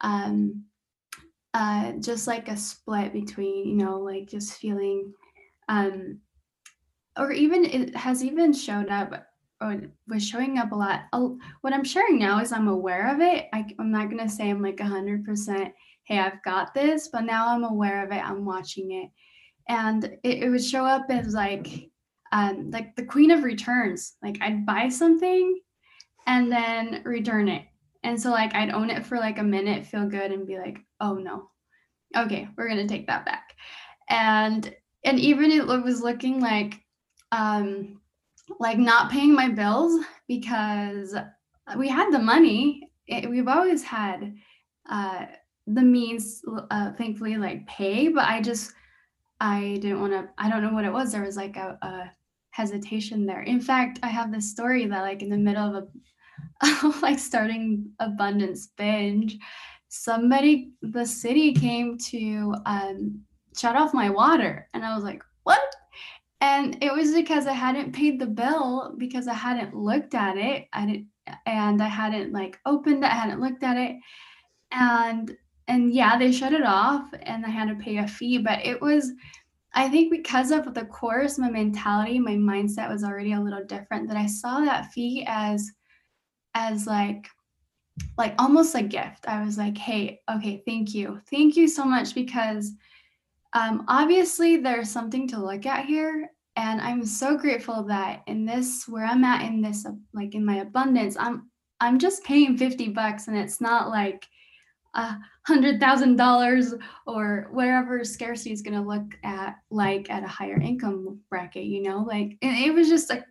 um, 0.00 0.64
uh, 1.54 1.92
just 2.00 2.26
like 2.26 2.48
a 2.48 2.56
split 2.56 3.12
between, 3.12 3.68
you 3.68 3.76
know, 3.76 3.98
like 3.98 4.26
just 4.26 4.54
feeling, 4.54 5.12
um, 5.68 6.18
or 7.16 7.30
even 7.32 7.64
it 7.64 7.94
has 7.94 8.24
even 8.24 8.52
shown 8.52 8.90
up 8.90 9.26
or 9.60 9.80
was 10.06 10.26
showing 10.26 10.58
up 10.58 10.72
a 10.72 10.74
lot. 10.74 11.02
What 11.62 11.72
I'm 11.72 11.84
sharing 11.84 12.18
now 12.18 12.40
is 12.40 12.52
I'm 12.52 12.68
aware 12.68 13.12
of 13.12 13.20
it. 13.20 13.46
I, 13.52 13.66
I'm 13.78 13.90
not 13.90 14.08
going 14.08 14.22
to 14.22 14.32
say 14.32 14.50
I'm 14.50 14.62
like 14.62 14.76
100% 14.76 15.72
hey, 16.08 16.18
I've 16.18 16.42
got 16.42 16.72
this, 16.72 17.08
but 17.12 17.24
now 17.24 17.48
I'm 17.48 17.64
aware 17.64 18.02
of 18.02 18.10
it, 18.12 18.24
I'm 18.24 18.46
watching 18.46 18.92
it. 18.92 19.10
And 19.68 20.04
it, 20.24 20.42
it 20.42 20.48
would 20.48 20.64
show 20.64 20.86
up 20.86 21.06
as 21.10 21.34
like, 21.34 21.90
um, 22.32 22.70
like 22.70 22.96
the 22.96 23.04
queen 23.04 23.30
of 23.30 23.44
returns. 23.44 24.14
Like 24.22 24.38
I'd 24.40 24.64
buy 24.64 24.88
something 24.88 25.60
and 26.26 26.50
then 26.50 27.02
return 27.04 27.48
it. 27.48 27.64
And 28.04 28.20
so 28.20 28.30
like 28.30 28.54
I'd 28.54 28.70
own 28.70 28.88
it 28.88 29.04
for 29.04 29.18
like 29.18 29.38
a 29.38 29.42
minute, 29.42 29.84
feel 29.86 30.08
good, 30.08 30.32
and 30.32 30.46
be 30.46 30.58
like, 30.58 30.78
oh 31.00 31.14
no. 31.14 31.50
Okay, 32.16 32.48
we're 32.56 32.68
gonna 32.68 32.88
take 32.88 33.06
that 33.08 33.26
back. 33.26 33.54
And 34.08 34.74
and 35.04 35.20
even 35.20 35.50
it 35.50 35.66
was 35.66 36.00
looking 36.02 36.40
like 36.40 36.80
um 37.32 38.00
like 38.58 38.78
not 38.78 39.10
paying 39.10 39.34
my 39.34 39.50
bills 39.50 40.02
because 40.26 41.14
we 41.76 41.88
had 41.88 42.10
the 42.10 42.18
money. 42.18 42.88
It, 43.06 43.28
we've 43.28 43.48
always 43.48 43.82
had 43.82 44.34
uh 44.88 45.26
the 45.74 45.82
means 45.82 46.42
uh, 46.70 46.92
thankfully 46.92 47.36
like 47.36 47.66
pay 47.66 48.08
but 48.08 48.24
i 48.24 48.40
just 48.40 48.72
i 49.40 49.78
didn't 49.80 50.00
want 50.00 50.12
to 50.12 50.28
i 50.38 50.48
don't 50.48 50.62
know 50.62 50.72
what 50.72 50.84
it 50.84 50.92
was. 50.92 51.12
There 51.12 51.22
was 51.22 51.36
like 51.36 51.56
a, 51.56 51.78
a, 51.82 52.12
hesitation 52.50 53.24
there. 53.24 53.42
In 53.42 53.60
fact 53.60 54.00
i 54.02 54.08
have 54.08 54.32
this 54.32 54.50
story 54.50 54.86
that 54.86 55.02
like 55.02 55.22
in 55.22 55.28
the 55.28 55.36
middle 55.36 55.76
of 55.76 55.84
a 55.84 56.88
like 57.02 57.18
starting 57.18 57.88
abundance 58.00 58.68
binge 58.76 59.38
somebody 59.88 60.72
the 60.82 61.04
city 61.04 61.52
came 61.52 61.96
to 61.96 62.54
um 62.66 63.20
shut 63.56 63.76
off 63.76 63.94
my 63.94 64.10
water 64.10 64.68
and 64.74 64.84
i 64.84 64.94
was 64.94 65.04
like 65.04 65.22
what? 65.44 65.60
And 66.40 66.82
it 66.82 66.92
was 66.92 67.14
because 67.14 67.46
i 67.46 67.52
hadn't 67.52 67.92
paid 67.92 68.18
the 68.18 68.26
bill 68.26 68.94
because 68.98 69.28
i 69.28 69.34
hadn't 69.34 69.76
looked 69.76 70.14
at 70.14 70.36
it. 70.36 70.68
I 70.72 70.86
didn't 70.86 71.06
and 71.46 71.82
i 71.82 71.88
hadn't 71.88 72.32
like 72.32 72.58
opened 72.64 73.04
it 73.04 73.10
i 73.10 73.14
hadn't 73.14 73.40
looked 73.40 73.62
at 73.62 73.76
it. 73.76 73.96
And 74.72 75.36
and 75.68 75.94
yeah, 75.94 76.18
they 76.18 76.32
shut 76.32 76.52
it 76.52 76.64
off 76.64 77.08
and 77.22 77.44
I 77.46 77.50
had 77.50 77.68
to 77.68 77.74
pay 77.74 77.98
a 77.98 78.08
fee, 78.08 78.38
but 78.38 78.64
it 78.64 78.80
was 78.80 79.12
I 79.74 79.88
think 79.88 80.10
because 80.10 80.50
of 80.50 80.74
the 80.74 80.86
course, 80.86 81.38
my 81.38 81.50
mentality, 81.50 82.18
my 82.18 82.34
mindset 82.34 82.90
was 82.90 83.04
already 83.04 83.34
a 83.34 83.40
little 83.40 83.64
different 83.64 84.08
that 84.08 84.16
I 84.16 84.26
saw 84.26 84.60
that 84.60 84.90
fee 84.92 85.24
as 85.28 85.70
as 86.54 86.86
like 86.86 87.28
like 88.16 88.34
almost 88.38 88.74
a 88.74 88.82
gift. 88.82 89.28
I 89.28 89.44
was 89.44 89.58
like, 89.58 89.76
"Hey, 89.76 90.20
okay, 90.30 90.62
thank 90.66 90.94
you. 90.94 91.20
Thank 91.30 91.56
you 91.56 91.68
so 91.68 91.84
much 91.84 92.14
because 92.14 92.72
um 93.52 93.84
obviously 93.88 94.56
there's 94.56 94.90
something 94.90 95.28
to 95.28 95.42
look 95.42 95.66
at 95.66 95.86
here 95.86 96.30
and 96.56 96.80
I'm 96.80 97.04
so 97.04 97.36
grateful 97.38 97.84
that 97.84 98.22
in 98.26 98.44
this 98.44 98.88
where 98.88 99.04
I'm 99.04 99.24
at 99.24 99.46
in 99.46 99.62
this 99.62 99.86
like 100.12 100.34
in 100.34 100.44
my 100.44 100.56
abundance, 100.56 101.16
I'm 101.18 101.50
I'm 101.80 101.98
just 101.98 102.24
paying 102.24 102.56
50 102.56 102.88
bucks 102.88 103.28
and 103.28 103.36
it's 103.36 103.60
not 103.60 103.90
like 103.90 104.26
uh 104.94 105.14
$100,000 105.48 106.80
or 107.06 107.48
whatever 107.50 108.04
scarcity 108.04 108.52
is 108.52 108.62
going 108.62 108.74
to 108.74 108.88
look 108.88 109.14
at 109.24 109.56
like 109.70 110.10
at 110.10 110.24
a 110.24 110.28
higher 110.28 110.60
income 110.60 111.20
bracket, 111.30 111.64
you 111.64 111.82
know? 111.82 112.04
Like, 112.06 112.36
and 112.42 112.56
it 112.58 112.72
was 112.74 112.88
just 112.88 113.10
like 113.10 113.24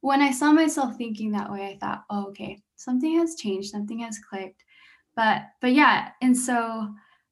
when 0.00 0.22
I 0.22 0.30
saw 0.30 0.52
myself 0.52 0.96
thinking 0.96 1.32
that 1.32 1.50
way, 1.50 1.66
I 1.66 1.78
thought, 1.78 2.04
oh, 2.10 2.28
okay, 2.28 2.60
something 2.76 3.18
has 3.18 3.34
changed, 3.36 3.70
something 3.70 3.98
has 4.00 4.18
clicked. 4.18 4.64
But, 5.16 5.42
but 5.60 5.72
yeah, 5.72 6.10
and 6.22 6.36
so 6.36 6.88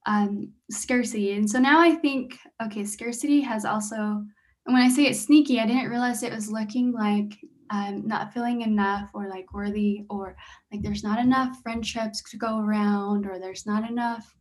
um, 0.07 0.53
scarcity. 0.71 1.33
And 1.33 1.49
so 1.49 1.59
now 1.59 1.81
I 1.81 1.95
think, 1.95 2.39
okay, 2.65 2.85
scarcity 2.85 3.41
has 3.43 3.65
also, 3.65 3.95
and 3.95 4.75
when 4.75 4.83
I 4.83 4.89
say 4.89 5.05
it's 5.05 5.21
sneaky, 5.21 5.61
I 5.61 5.67
didn't 5.67 5.91
realize 5.91 6.23
it 6.23 6.33
was 6.33 6.51
looking 6.51 6.93
like 6.93 7.39
um, 7.71 8.07
not 8.07 8.33
feeling 8.33 8.63
enough 8.63 9.11
or 9.15 9.29
like 9.29 9.53
worthy 9.53 10.05
or 10.09 10.37
like 10.73 10.83
there's 10.83 11.05
not 11.05 11.19
enough 11.19 11.61
friendships 11.63 12.23
to 12.31 12.37
go 12.37 12.61
around 12.61 13.27
or 13.27 13.39
there's 13.39 13.67
not 13.67 13.89
enough 13.89 14.35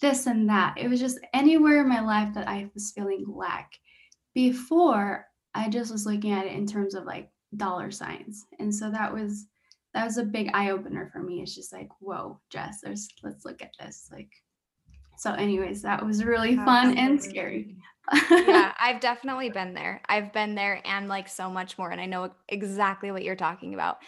this 0.00 0.26
and 0.26 0.48
that. 0.48 0.74
It 0.76 0.88
was 0.88 1.00
just 1.00 1.18
anywhere 1.34 1.80
in 1.82 1.88
my 1.88 2.00
life 2.00 2.32
that 2.34 2.48
I 2.48 2.70
was 2.74 2.92
feeling 2.92 3.24
lack. 3.28 3.72
Before, 4.34 5.26
I 5.54 5.68
just 5.68 5.92
was 5.92 6.06
looking 6.06 6.32
at 6.32 6.46
it 6.46 6.52
in 6.52 6.66
terms 6.66 6.94
of 6.94 7.04
like 7.04 7.30
dollar 7.56 7.90
signs. 7.90 8.46
And 8.58 8.74
so 8.74 8.90
that 8.90 9.12
was 9.12 9.46
that 9.92 10.04
was 10.04 10.18
a 10.18 10.24
big 10.24 10.50
eye 10.54 10.70
opener 10.70 11.10
for 11.12 11.20
me. 11.20 11.42
It's 11.42 11.54
just 11.54 11.72
like, 11.72 11.88
whoa, 11.98 12.40
Jess, 12.50 12.80
there's 12.80 13.08
let's 13.22 13.44
look 13.44 13.60
at 13.60 13.72
this. 13.78 14.08
Like 14.12 14.30
so 15.20 15.34
anyways, 15.34 15.82
that 15.82 16.02
was 16.02 16.24
really 16.24 16.56
fun 16.56 16.96
and 16.96 17.22
scary. 17.22 17.76
yeah, 18.30 18.72
I've 18.80 19.00
definitely 19.00 19.50
been 19.50 19.74
there. 19.74 20.00
I've 20.08 20.32
been 20.32 20.54
there 20.54 20.80
and 20.82 21.08
like 21.08 21.28
so 21.28 21.50
much 21.50 21.76
more 21.76 21.90
and 21.90 22.00
I 22.00 22.06
know 22.06 22.30
exactly 22.48 23.10
what 23.10 23.22
you're 23.22 23.36
talking 23.36 23.74
about. 23.74 23.98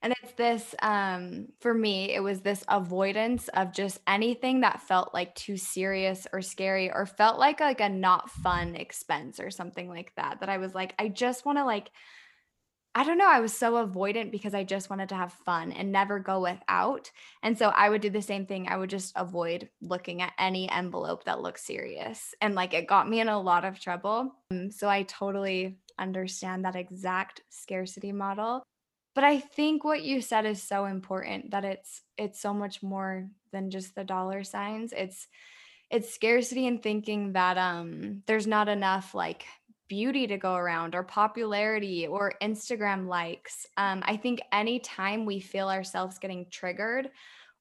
And 0.00 0.14
it's 0.22 0.32
this 0.32 0.74
um 0.80 1.48
for 1.60 1.74
me 1.74 2.14
it 2.14 2.20
was 2.20 2.40
this 2.40 2.64
avoidance 2.66 3.48
of 3.48 3.74
just 3.74 4.00
anything 4.06 4.62
that 4.62 4.80
felt 4.80 5.12
like 5.12 5.34
too 5.34 5.58
serious 5.58 6.26
or 6.32 6.40
scary 6.40 6.90
or 6.90 7.04
felt 7.04 7.38
like 7.38 7.60
like 7.60 7.82
a 7.82 7.90
not 7.90 8.30
fun 8.30 8.74
expense 8.74 9.40
or 9.40 9.50
something 9.50 9.86
like 9.86 10.14
that 10.16 10.40
that 10.40 10.48
I 10.48 10.56
was 10.56 10.74
like 10.74 10.94
I 10.98 11.08
just 11.08 11.44
want 11.44 11.58
to 11.58 11.66
like 11.66 11.90
I 12.96 13.02
don't 13.02 13.18
know. 13.18 13.28
I 13.28 13.40
was 13.40 13.52
so 13.52 13.84
avoidant 13.84 14.30
because 14.30 14.54
I 14.54 14.62
just 14.62 14.88
wanted 14.88 15.08
to 15.08 15.16
have 15.16 15.32
fun 15.32 15.72
and 15.72 15.90
never 15.90 16.20
go 16.20 16.40
without. 16.40 17.10
And 17.42 17.58
so 17.58 17.70
I 17.70 17.88
would 17.88 18.00
do 18.00 18.10
the 18.10 18.22
same 18.22 18.46
thing. 18.46 18.68
I 18.68 18.76
would 18.76 18.90
just 18.90 19.12
avoid 19.16 19.68
looking 19.80 20.22
at 20.22 20.32
any 20.38 20.70
envelope 20.70 21.24
that 21.24 21.40
looked 21.40 21.58
serious. 21.58 22.34
And 22.40 22.54
like 22.54 22.72
it 22.72 22.86
got 22.86 23.08
me 23.08 23.18
in 23.18 23.28
a 23.28 23.40
lot 23.40 23.64
of 23.64 23.80
trouble. 23.80 24.32
Um, 24.52 24.70
so 24.70 24.88
I 24.88 25.02
totally 25.02 25.78
understand 25.98 26.64
that 26.64 26.76
exact 26.76 27.42
scarcity 27.50 28.12
model. 28.12 28.62
But 29.16 29.24
I 29.24 29.38
think 29.40 29.84
what 29.84 30.02
you 30.02 30.20
said 30.20 30.46
is 30.46 30.62
so 30.62 30.84
important 30.86 31.50
that 31.50 31.64
it's 31.64 32.02
it's 32.16 32.40
so 32.40 32.54
much 32.54 32.82
more 32.82 33.28
than 33.52 33.70
just 33.70 33.94
the 33.94 34.04
dollar 34.04 34.44
signs. 34.44 34.92
It's 34.92 35.26
it's 35.90 36.12
scarcity 36.12 36.66
and 36.66 36.82
thinking 36.82 37.32
that 37.34 37.58
um 37.58 38.22
there's 38.26 38.46
not 38.46 38.68
enough 38.68 39.14
like 39.14 39.44
beauty 39.88 40.26
to 40.26 40.38
go 40.38 40.54
around 40.54 40.94
or 40.94 41.02
popularity 41.02 42.06
or 42.06 42.32
Instagram 42.42 43.06
likes. 43.06 43.66
Um, 43.76 44.02
I 44.06 44.16
think 44.16 44.40
anytime 44.52 45.24
we 45.24 45.40
feel 45.40 45.68
ourselves 45.68 46.18
getting 46.18 46.46
triggered 46.50 47.10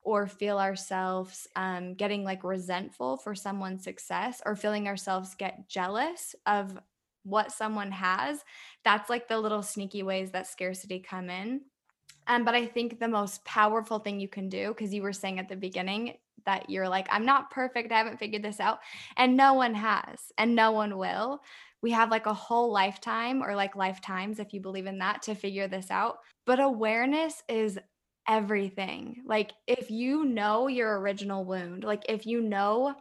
or 0.01 0.28
feel 0.28 0.59
ourselves 0.59 1.47
um, 1.55 1.93
getting 1.93 2.24
like 2.24 2.43
resentful 2.43 3.17
for 3.17 3.36
someone's 3.36 3.84
success 3.84 4.41
or 4.45 4.55
feeling 4.55 4.88
ourselves 4.88 5.36
get 5.36 5.67
jealous 5.69 6.36
of 6.45 6.78
what 7.24 7.51
someone 7.51 7.91
has, 7.91 8.43
that's 8.84 9.09
like 9.09 9.28
the 9.28 9.39
little 9.39 9.61
sneaky 9.61 10.03
ways 10.03 10.32
that 10.32 10.47
scarcity 10.47 10.99
come 10.99 11.30
in. 11.30 11.61
Um, 12.28 12.45
but 12.45 12.55
I 12.55 12.65
think 12.65 12.99
the 12.99 13.07
most 13.07 13.43
powerful 13.45 13.99
thing 13.99 14.19
you 14.19 14.28
can 14.28 14.49
do, 14.49 14.69
because 14.69 14.93
you 14.93 15.01
were 15.01 15.13
saying 15.13 15.39
at 15.39 15.49
the 15.49 15.55
beginning 15.55 16.15
that 16.45 16.69
you're 16.69 16.89
like, 16.89 17.07
I'm 17.09 17.26
not 17.26 17.51
perfect, 17.51 17.91
I 17.91 17.97
haven't 17.97 18.19
figured 18.19 18.43
this 18.43 18.59
out. 18.59 18.80
And 19.15 19.38
no 19.38 19.53
one 19.53 19.76
has, 19.76 20.19
and 20.38 20.55
no 20.55 20.71
one 20.71 20.97
will 20.97 21.41
we 21.84 21.92
have 21.92 22.10
like 22.10 22.26
a 22.26 22.34
whole 22.34 22.72
lifetime 22.72 23.44
or 23.44 23.56
like 23.56 23.76
lifetimes 23.76 24.40
if 24.40 24.54
you 24.54 24.62
believe 24.62 24.88
in 24.88 25.00
that 25.00 25.22
to 25.24 25.36
figure 25.36 25.68
this 25.68 25.92
out. 25.92 26.20
But 26.46 26.60
awareness 26.60 27.44
is 27.50 27.78
everything. 28.28 29.18
Like 29.26 29.52
if 29.68 29.92
you 29.92 30.24
know 30.24 30.68
your 30.68 31.00
original 31.00 31.44
wound 31.44 31.84
like 31.84 32.04
if 32.08 32.26
you 32.26 32.42
know 32.42 32.96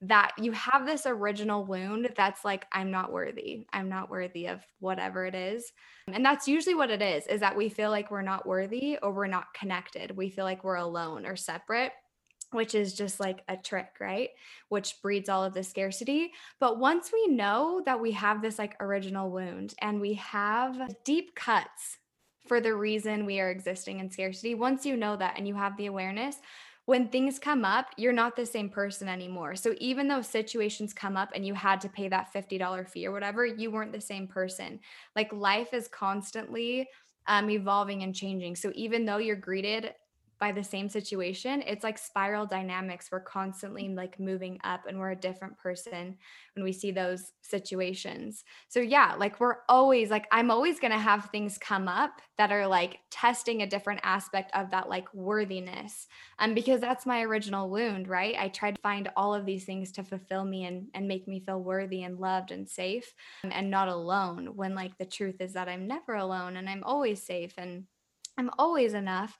that 0.00 0.32
you 0.36 0.52
have 0.52 0.84
this 0.84 1.06
original 1.06 1.64
wound 1.64 2.10
that's 2.14 2.44
like 2.44 2.66
i'm 2.72 2.90
not 2.90 3.10
worthy 3.10 3.64
i'm 3.72 3.88
not 3.88 4.10
worthy 4.10 4.46
of 4.48 4.60
whatever 4.80 5.24
it 5.24 5.34
is. 5.34 5.72
And 6.12 6.24
that's 6.24 6.46
usually 6.46 6.74
what 6.74 6.90
it 6.90 7.00
is 7.00 7.26
is 7.26 7.40
that 7.40 7.56
we 7.56 7.70
feel 7.70 7.90
like 7.90 8.10
we're 8.10 8.20
not 8.20 8.46
worthy 8.46 8.98
or 9.02 9.12
we're 9.12 9.26
not 9.26 9.54
connected. 9.54 10.14
We 10.14 10.28
feel 10.28 10.44
like 10.44 10.62
we're 10.62 10.74
alone 10.74 11.24
or 11.24 11.36
separate 11.36 11.92
which 12.50 12.74
is 12.74 12.94
just 12.94 13.20
like 13.20 13.42
a 13.48 13.56
trick, 13.56 13.96
right? 14.00 14.30
Which 14.68 15.00
breeds 15.02 15.28
all 15.28 15.44
of 15.44 15.54
the 15.54 15.62
scarcity. 15.62 16.32
But 16.60 16.78
once 16.78 17.10
we 17.12 17.28
know 17.28 17.82
that 17.86 18.00
we 18.00 18.12
have 18.12 18.42
this 18.42 18.58
like 18.58 18.76
original 18.80 19.30
wound 19.30 19.74
and 19.80 20.00
we 20.00 20.14
have 20.14 20.94
deep 21.04 21.34
cuts 21.34 21.98
for 22.46 22.60
the 22.60 22.74
reason 22.74 23.24
we 23.24 23.40
are 23.40 23.50
existing 23.50 24.00
in 24.00 24.10
scarcity, 24.10 24.54
once 24.54 24.84
you 24.84 24.96
know 24.96 25.16
that 25.16 25.34
and 25.36 25.48
you 25.48 25.54
have 25.54 25.76
the 25.76 25.86
awareness, 25.86 26.36
when 26.86 27.08
things 27.08 27.38
come 27.38 27.64
up, 27.64 27.86
you're 27.96 28.12
not 28.12 28.36
the 28.36 28.44
same 28.44 28.68
person 28.68 29.08
anymore. 29.08 29.56
So 29.56 29.74
even 29.78 30.06
though 30.06 30.20
situations 30.20 30.92
come 30.92 31.16
up 31.16 31.30
and 31.34 31.46
you 31.46 31.54
had 31.54 31.80
to 31.80 31.88
pay 31.88 32.08
that 32.08 32.28
$50 32.34 32.88
fee 32.88 33.06
or 33.06 33.12
whatever, 33.12 33.46
you 33.46 33.70
weren't 33.70 33.92
the 33.92 34.00
same 34.00 34.28
person. 34.28 34.80
Like 35.16 35.32
life 35.32 35.72
is 35.72 35.88
constantly 35.88 36.86
um, 37.26 37.48
evolving 37.48 38.02
and 38.02 38.14
changing. 38.14 38.56
So 38.56 38.70
even 38.74 39.06
though 39.06 39.16
you're 39.16 39.36
greeted 39.36 39.92
by 40.44 40.52
the 40.52 40.62
same 40.62 40.90
situation 40.90 41.62
it's 41.66 41.82
like 41.82 41.96
spiral 41.96 42.44
dynamics. 42.44 43.08
We're 43.10 43.20
constantly 43.20 43.88
like 43.88 44.20
moving 44.20 44.58
up 44.62 44.82
and 44.86 44.98
we're 44.98 45.12
a 45.12 45.16
different 45.16 45.56
person 45.56 46.18
when 46.54 46.64
we 46.64 46.70
see 46.70 46.90
those 46.90 47.32
situations. 47.40 48.44
So 48.68 48.80
yeah 48.80 49.14
like 49.18 49.40
we're 49.40 49.56
always 49.70 50.10
like 50.10 50.26
i'm 50.30 50.50
always 50.50 50.78
going 50.78 50.92
to 50.92 50.98
have 50.98 51.30
things 51.30 51.56
come 51.56 51.88
up 51.88 52.20
that 52.36 52.52
are 52.52 52.66
like 52.66 52.98
testing 53.10 53.62
a 53.62 53.66
different 53.66 54.00
aspect 54.02 54.50
of 54.54 54.70
that 54.72 54.90
like 54.90 55.08
worthiness. 55.14 56.08
Um 56.38 56.52
because 56.52 56.80
that's 56.82 57.06
my 57.06 57.22
original 57.22 57.70
wound 57.70 58.06
right? 58.06 58.34
I 58.38 58.48
tried 58.48 58.74
to 58.74 58.82
find 58.82 59.08
all 59.16 59.34
of 59.34 59.46
these 59.46 59.64
things 59.64 59.92
to 59.92 60.04
fulfill 60.04 60.44
me 60.44 60.66
and 60.66 60.88
and 60.92 61.08
make 61.08 61.26
me 61.26 61.40
feel 61.40 61.62
worthy 61.62 62.02
and 62.02 62.20
loved 62.20 62.50
and 62.50 62.68
safe 62.68 63.14
and, 63.44 63.52
and 63.54 63.70
not 63.70 63.88
alone 63.88 64.50
when 64.56 64.74
like 64.74 64.98
the 64.98 65.06
truth 65.06 65.40
is 65.40 65.54
that 65.54 65.68
i'm 65.68 65.86
never 65.86 66.14
alone 66.14 66.56
and 66.58 66.68
i'm 66.68 66.84
always 66.84 67.22
safe 67.22 67.54
and 67.56 67.84
i'm 68.38 68.50
always 68.58 68.92
enough 68.94 69.38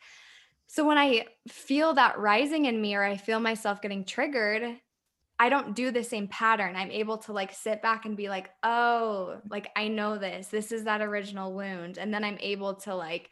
so 0.66 0.86
when 0.86 0.98
I 0.98 1.26
feel 1.48 1.94
that 1.94 2.18
rising 2.18 2.64
in 2.64 2.80
me 2.80 2.94
or 2.94 3.02
I 3.02 3.16
feel 3.16 3.40
myself 3.40 3.80
getting 3.80 4.04
triggered, 4.04 4.80
I 5.38 5.48
don't 5.48 5.74
do 5.74 5.90
the 5.90 6.04
same 6.04 6.28
pattern. 6.28 6.76
I'm 6.76 6.90
able 6.90 7.18
to 7.18 7.32
like 7.32 7.52
sit 7.52 7.82
back 7.82 8.04
and 8.04 8.16
be 8.16 8.28
like, 8.28 8.50
oh, 8.62 9.40
like 9.50 9.68
I 9.76 9.88
know 9.88 10.16
this. 10.16 10.48
This 10.48 10.72
is 10.72 10.84
that 10.84 11.00
original 11.00 11.52
wound. 11.52 11.98
And 11.98 12.14
then 12.14 12.24
I'm 12.24 12.38
able 12.40 12.74
to 12.76 12.94
like 12.94 13.30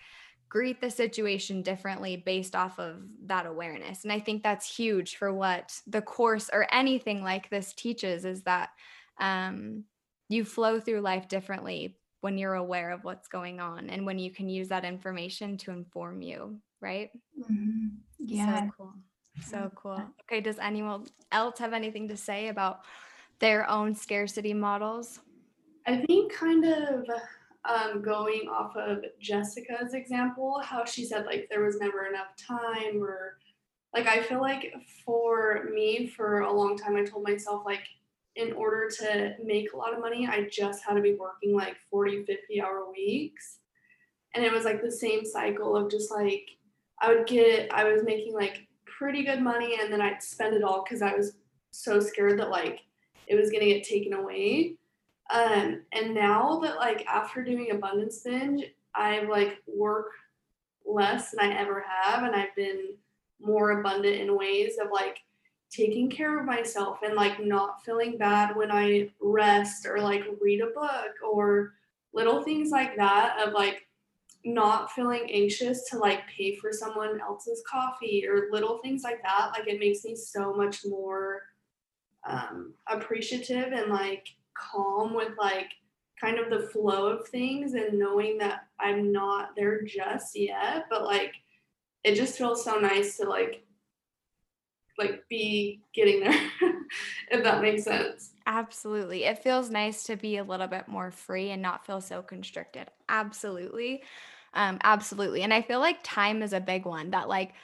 greet 0.49 0.81
the 0.81 0.91
situation 0.91 1.63
differently 1.63 2.17
based 2.17 2.55
off 2.55 2.79
of 2.79 2.97
that 3.27 3.47
awareness. 3.47 4.03
And 4.03 4.13
I 4.13 4.21
think 4.21 4.43
that's 4.43 4.77
huge 4.77 5.17
for 5.17 5.33
what 5.33 5.73
the 5.87 6.03
course 6.03 6.51
or 6.53 6.67
anything 6.73 7.23
like 7.23 7.49
this 7.49 7.73
teaches 7.73 8.25
is 8.25 8.43
that 8.43 8.71
um, 9.19 9.85
you 10.29 10.45
flow 10.45 10.81
through 10.81 11.01
life 11.01 11.29
differently 11.29 11.97
when 12.21 12.37
you're 12.37 12.55
aware 12.55 12.91
of 12.91 13.05
what's 13.05 13.29
going 13.29 13.61
on 13.61 13.89
and 13.91 14.05
when 14.05 14.19
you 14.19 14.31
can 14.31 14.49
use 14.49 14.69
that 14.69 14.85
information 14.85 15.57
to 15.59 15.71
inform 15.71 16.21
you 16.21 16.61
right? 16.83 17.11
Mm-hmm. 17.41 17.89
Yeah. 18.19 18.65
So 18.65 18.71
cool. 18.77 18.95
So 19.41 19.73
cool. 19.75 20.03
Okay. 20.23 20.41
Does 20.41 20.59
anyone 20.59 21.07
else 21.31 21.59
have 21.59 21.73
anything 21.73 22.09
to 22.09 22.17
say 22.17 22.49
about 22.49 22.81
their 23.39 23.69
own 23.69 23.95
scarcity 23.95 24.53
models? 24.53 25.21
I 25.87 25.97
think 25.97 26.33
kind 26.33 26.65
of 26.65 27.07
um, 27.65 28.03
going 28.03 28.49
off 28.49 28.77
of 28.77 29.05
Jessica's 29.21 29.95
example, 29.95 30.61
how 30.65 30.85
she 30.85 31.05
said 31.05 31.27
like 31.27 31.49
there 31.51 31.63
was 31.63 31.79
never 31.79 32.07
enough 32.07 32.37
time 32.37 33.03
or 33.03 33.39
like 33.95 34.07
I 34.07 34.23
feel 34.23 34.41
like 34.41 34.75
for 35.05 35.69
me 35.73 36.07
for 36.07 36.41
a 36.41 36.53
long 36.53 36.77
time 36.77 36.97
I 36.97 37.05
told 37.05 37.25
myself 37.25 37.63
like 37.65 37.85
in 38.37 38.53
order 38.53 38.89
to 38.99 39.35
make 39.45 39.73
a 39.73 39.77
lot 39.77 39.93
of 39.93 40.01
money 40.01 40.27
I 40.27 40.49
just 40.51 40.83
had 40.83 40.95
to 40.95 41.03
be 41.03 41.15
working 41.15 41.55
like 41.55 41.77
40 41.91 42.25
50 42.25 42.63
hour 42.63 42.91
weeks 42.91 43.59
and 44.35 44.45
it 44.45 44.53
was 44.53 44.65
like 44.65 44.83
the 44.83 44.91
same 44.91 45.25
cycle 45.25 45.77
of 45.77 45.91
just 45.91 46.11
like 46.11 46.47
I 47.03 47.13
would 47.13 47.27
get, 47.27 47.73
I 47.75 47.85
was 47.85 48.05
making 48.05 48.33
like 48.33 48.67
pretty 48.87 49.25
good 49.25 49.43
money 49.43 49.79
and 49.81 49.93
then 49.93 50.01
I'd 50.01 50.23
spend 50.23 50.55
it 50.55 50.63
all 50.63 50.85
because 50.85 51.03
I 51.03 51.15
was 51.15 51.37
so 51.73 52.01
scared 52.01 52.39
that 52.39 52.51
like 52.51 52.81
it 53.27 53.35
was 53.35 53.51
gonna 53.51 53.67
get 53.67 53.85
taken 53.85 54.13
away. 54.13 54.77
Um, 55.33 55.83
and 55.93 56.15
now 56.15 56.61
that 56.61 56.77
like 56.77 57.05
after 57.07 57.43
doing 57.43 57.71
abundance 57.71 58.21
binge, 58.21 58.65
I 58.95 59.23
like 59.23 59.59
work 59.67 60.11
less 60.87 61.31
than 61.31 61.41
I 61.41 61.59
ever 61.59 61.85
have. 61.89 62.23
And 62.23 62.37
I've 62.37 62.55
been 62.55 62.95
more 63.41 63.81
abundant 63.81 64.17
in 64.21 64.37
ways 64.37 64.79
of 64.83 64.91
like 64.93 65.19
taking 65.71 66.11
care 66.11 66.39
of 66.39 66.45
myself 66.45 66.99
and 67.03 67.15
like 67.15 67.43
not 67.45 67.83
feeling 67.85 68.19
bad 68.19 68.55
when 68.55 68.71
I 68.71 69.09
rest 69.21 69.87
or 69.87 69.99
like 70.01 70.25
read 70.41 70.61
a 70.61 70.67
book 70.67 71.15
or 71.29 71.75
little 72.13 72.43
things 72.43 72.71
like 72.71 72.95
that 72.97 73.39
of 73.45 73.55
like 73.55 73.87
not 74.45 74.91
feeling 74.91 75.29
anxious 75.31 75.89
to 75.89 75.99
like 75.99 76.27
pay 76.27 76.57
for 76.57 76.73
someone 76.73 77.21
else's 77.21 77.63
coffee 77.71 78.27
or 78.27 78.49
little 78.51 78.79
things 78.79 79.03
like 79.05 79.23
that 79.23 79.51
like 79.57 79.69
it 79.69 79.79
makes 79.79 80.05
me 80.05 80.17
so 80.17 80.53
much 80.53 80.85
more 80.85 81.43
um 82.29 82.75
appreciative 82.89 83.73
and 83.73 83.91
like 83.91 84.27
calm 84.55 85.15
with 85.15 85.33
like 85.39 85.71
kind 86.21 86.39
of 86.39 86.51
the 86.51 86.69
flow 86.69 87.07
of 87.07 87.27
things 87.29 87.75
and 87.75 87.99
knowing 87.99 88.39
that 88.39 88.67
I'm 88.81 89.13
not 89.13 89.51
there 89.57 89.83
just 89.83 90.37
yet 90.37 90.87
but 90.91 91.05
like 91.05 91.35
it 92.05 92.15
just 92.15 92.37
feels 92.37 92.65
so 92.65 92.79
nice 92.79 93.17
to 93.19 93.29
like 93.29 93.65
like 94.99 95.25
be 95.29 95.81
getting 95.95 96.21
there 96.21 96.51
if 97.33 97.43
that 97.43 97.61
makes 97.63 97.85
sense 97.85 98.31
Absolutely. 98.47 99.25
It 99.25 99.39
feels 99.39 99.71
nice 99.71 100.03
to 100.05 100.17
be 100.17 100.37
a 100.37 100.45
little 100.45 100.67
bit 100.67 100.89
more 100.89 101.13
free 101.13 101.51
and 101.51 101.63
not 101.63 101.87
feel 101.87 102.01
so 102.01 102.23
constricted. 102.23 102.91
Absolutely. 103.09 104.03
Um, 104.55 104.79
absolutely. 104.83 105.43
And 105.43 105.55
I 105.55 105.63
feel 105.63 105.79
like 105.79 105.99
time 106.03 106.43
is 106.43 106.53
a 106.53 106.61
big 106.61 106.85
one 106.85 107.13
that 107.13 107.29
like 107.29 107.55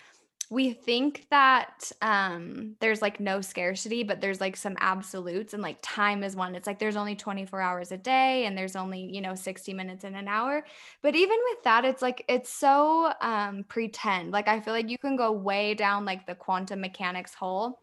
we 0.51 0.73
think 0.73 1.27
that 1.31 1.93
um 2.01 2.77
there's 2.81 3.03
like 3.03 3.21
no 3.21 3.41
scarcity, 3.41 4.03
but 4.03 4.21
there's 4.21 4.41
like 4.41 4.57
some 4.57 4.77
absolutes 4.81 5.53
and 5.53 5.62
like 5.62 5.79
time 5.83 6.25
is 6.25 6.37
one. 6.37 6.55
It's 6.55 6.66
like 6.66 6.79
there's 6.79 6.97
only 6.97 7.16
24 7.16 7.61
hours 7.61 7.93
a 7.93 7.99
day 7.99 8.47
and 8.47 8.57
there's 8.57 8.77
only, 8.77 9.01
you 9.01 9.21
know, 9.21 9.35
60 9.35 9.75
minutes 9.75 10.05
in 10.05 10.14
an 10.14 10.29
hour. 10.29 10.64
But 11.03 11.14
even 11.16 11.37
with 11.51 11.64
that, 11.64 11.85
it's 11.85 12.01
like 12.03 12.25
it's 12.29 12.51
so 12.51 13.12
um 13.21 13.64
pretend. 13.69 14.31
Like 14.33 14.49
I 14.49 14.61
feel 14.61 14.73
like 14.75 14.89
you 14.89 14.99
can 14.99 15.16
go 15.16 15.33
way 15.33 15.75
down 15.75 16.05
like 16.07 16.27
the 16.27 16.35
quantum 16.35 16.81
mechanics 16.81 17.35
hole 17.35 17.81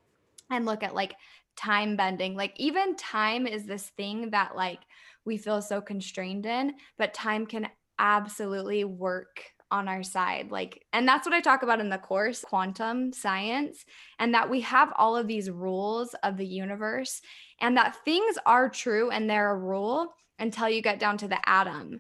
and 0.50 0.66
look 0.66 0.82
at 0.84 0.96
like 0.96 1.16
time 1.56 1.95
bending. 1.95 2.36
Like 2.36 2.53
even 2.58 2.95
time 2.95 3.47
is 3.47 3.66
this 3.66 3.89
thing 3.97 4.32
that 4.32 4.56
like 4.56 4.80
we 5.26 5.38
feel 5.38 5.62
so 5.62 5.82
constrained 5.82 6.45
in, 6.45 6.74
but 6.97 7.14
time 7.14 7.45
can 7.45 7.68
absolutely 7.99 8.84
work 8.84 9.43
on 9.72 9.88
our 9.88 10.03
side 10.03 10.51
like 10.51 10.86
and 10.93 11.08
that's 11.08 11.26
what 11.26 11.34
i 11.34 11.41
talk 11.41 11.64
about 11.64 11.80
in 11.80 11.89
the 11.89 11.97
course 11.97 12.45
quantum 12.47 13.12
science 13.12 13.84
and 14.20 14.34
that 14.34 14.49
we 14.49 14.62
have 14.62 14.93
all 14.95 15.18
of 15.18 15.28
these 15.28 15.49
rules 15.49 16.14
of 16.24 16.38
the 16.38 16.45
universe 16.45 17.20
and 17.60 17.76
that 17.76 17.95
things 18.06 18.38
are 18.45 18.70
true 18.70 19.10
and 19.10 19.28
they're 19.28 19.51
a 19.51 19.58
rule 19.58 20.14
until 20.38 20.70
you 20.70 20.82
get 20.82 20.99
down 20.99 21.18
to 21.18 21.28
the 21.28 21.49
atom 21.49 21.99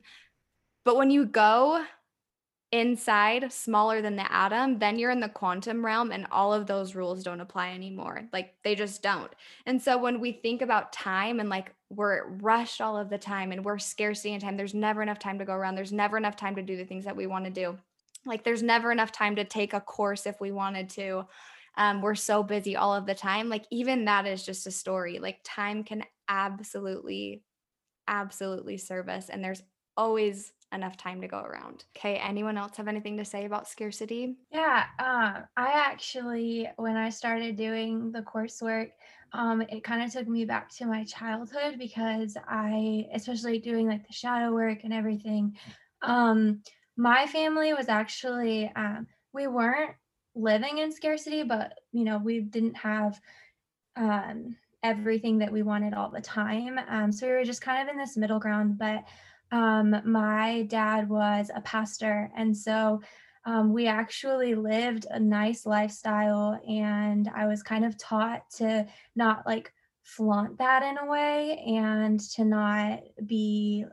but 0.83 0.95
when 0.95 1.09
you 1.09 1.25
go 1.25 1.83
inside 2.75 3.53
smaller 3.53 4.01
than 4.01 4.17
the 4.17 4.29
atom 4.29 4.77
then 4.79 4.99
you're 4.99 5.09
in 5.09 5.21
the 5.21 5.29
quantum 5.29 5.85
realm 5.85 6.11
and 6.11 6.27
all 6.29 6.53
of 6.53 6.67
those 6.67 6.93
rules 6.93 7.23
don't 7.23 7.39
apply 7.39 7.71
anymore. 7.71 8.27
Like 8.33 8.53
they 8.63 8.75
just 8.75 9.01
don't. 9.01 9.31
And 9.65 9.81
so 9.81 9.97
when 9.97 10.19
we 10.19 10.33
think 10.33 10.61
about 10.61 10.91
time 10.91 11.39
and 11.39 11.47
like 11.47 11.73
we're 11.89 12.27
rushed 12.27 12.81
all 12.81 12.97
of 12.97 13.09
the 13.09 13.17
time 13.17 13.53
and 13.53 13.63
we're 13.63 13.79
scarcity 13.79 14.33
in 14.33 14.41
time 14.41 14.57
there's 14.57 14.73
never 14.73 15.01
enough 15.01 15.19
time 15.19 15.39
to 15.39 15.45
go 15.45 15.53
around. 15.53 15.75
There's 15.75 15.93
never 15.93 16.17
enough 16.17 16.35
time 16.35 16.53
to 16.57 16.61
do 16.61 16.75
the 16.75 16.83
things 16.83 17.05
that 17.05 17.15
we 17.15 17.27
want 17.27 17.45
to 17.45 17.51
do. 17.51 17.77
Like 18.25 18.43
there's 18.43 18.61
never 18.61 18.91
enough 18.91 19.13
time 19.13 19.37
to 19.37 19.45
take 19.45 19.73
a 19.73 19.79
course 19.79 20.25
if 20.25 20.41
we 20.41 20.51
wanted 20.51 20.89
to. 20.91 21.25
Um, 21.77 22.01
we're 22.01 22.15
so 22.15 22.43
busy 22.43 22.75
all 22.75 22.93
of 22.93 23.05
the 23.05 23.15
time. 23.15 23.47
Like 23.47 23.65
even 23.71 24.03
that 24.05 24.27
is 24.27 24.45
just 24.45 24.67
a 24.67 24.71
story. 24.71 25.19
Like 25.19 25.39
time 25.45 25.85
can 25.85 26.03
absolutely 26.27 27.41
absolutely 28.09 28.77
serve 28.77 29.07
us 29.07 29.29
and 29.29 29.41
there's 29.41 29.63
always 29.97 30.51
enough 30.75 30.97
time 30.97 31.21
to 31.21 31.27
go 31.27 31.39
around. 31.39 31.85
Okay, 31.97 32.17
anyone 32.17 32.57
else 32.57 32.77
have 32.77 32.87
anything 32.87 33.17
to 33.17 33.25
say 33.25 33.45
about 33.45 33.67
scarcity? 33.67 34.35
Yeah, 34.51 34.83
uh, 34.99 35.41
I 35.57 35.71
actually, 35.71 36.69
when 36.75 36.95
I 36.95 37.09
started 37.09 37.55
doing 37.55 38.11
the 38.11 38.21
coursework, 38.21 38.91
um, 39.33 39.61
it 39.61 39.83
kind 39.83 40.03
of 40.03 40.11
took 40.11 40.27
me 40.27 40.45
back 40.45 40.69
to 40.75 40.85
my 40.85 41.03
childhood 41.03 41.77
because 41.79 42.37
I, 42.47 43.07
especially 43.13 43.59
doing 43.59 43.87
like 43.87 44.05
the 44.05 44.13
shadow 44.13 44.53
work 44.53 44.83
and 44.83 44.93
everything, 44.93 45.57
um, 46.01 46.61
my 46.97 47.25
family 47.27 47.73
was 47.73 47.89
actually, 47.89 48.71
um, 48.75 49.07
we 49.33 49.47
weren't 49.47 49.95
living 50.35 50.77
in 50.77 50.91
scarcity, 50.91 51.43
but 51.43 51.73
you 51.91 52.03
know, 52.03 52.17
we 52.17 52.41
didn't 52.41 52.75
have 52.75 53.19
um, 53.95 54.55
everything 54.83 55.39
that 55.39 55.51
we 55.51 55.63
wanted 55.63 55.93
all 55.93 56.11
the 56.11 56.21
time. 56.21 56.79
Um, 56.87 57.11
so 57.11 57.27
we 57.27 57.33
were 57.33 57.43
just 57.43 57.61
kind 57.61 57.81
of 57.81 57.91
in 57.91 57.97
this 57.97 58.17
middle 58.17 58.39
ground, 58.39 58.77
but 58.77 59.03
um, 59.51 60.01
my 60.05 60.63
dad 60.63 61.09
was 61.09 61.51
a 61.53 61.61
pastor. 61.61 62.31
And 62.35 62.55
so 62.55 63.01
um, 63.45 63.73
we 63.73 63.87
actually 63.87 64.55
lived 64.55 65.05
a 65.09 65.19
nice 65.19 65.65
lifestyle. 65.65 66.59
And 66.67 67.29
I 67.33 67.47
was 67.47 67.63
kind 67.63 67.85
of 67.85 67.97
taught 67.97 68.49
to 68.57 68.87
not 69.15 69.45
like 69.45 69.71
flaunt 70.03 70.57
that 70.57 70.83
in 70.83 70.97
a 70.97 71.05
way 71.05 71.63
and 71.67 72.19
to 72.19 72.45
not 72.45 73.01
be 73.25 73.85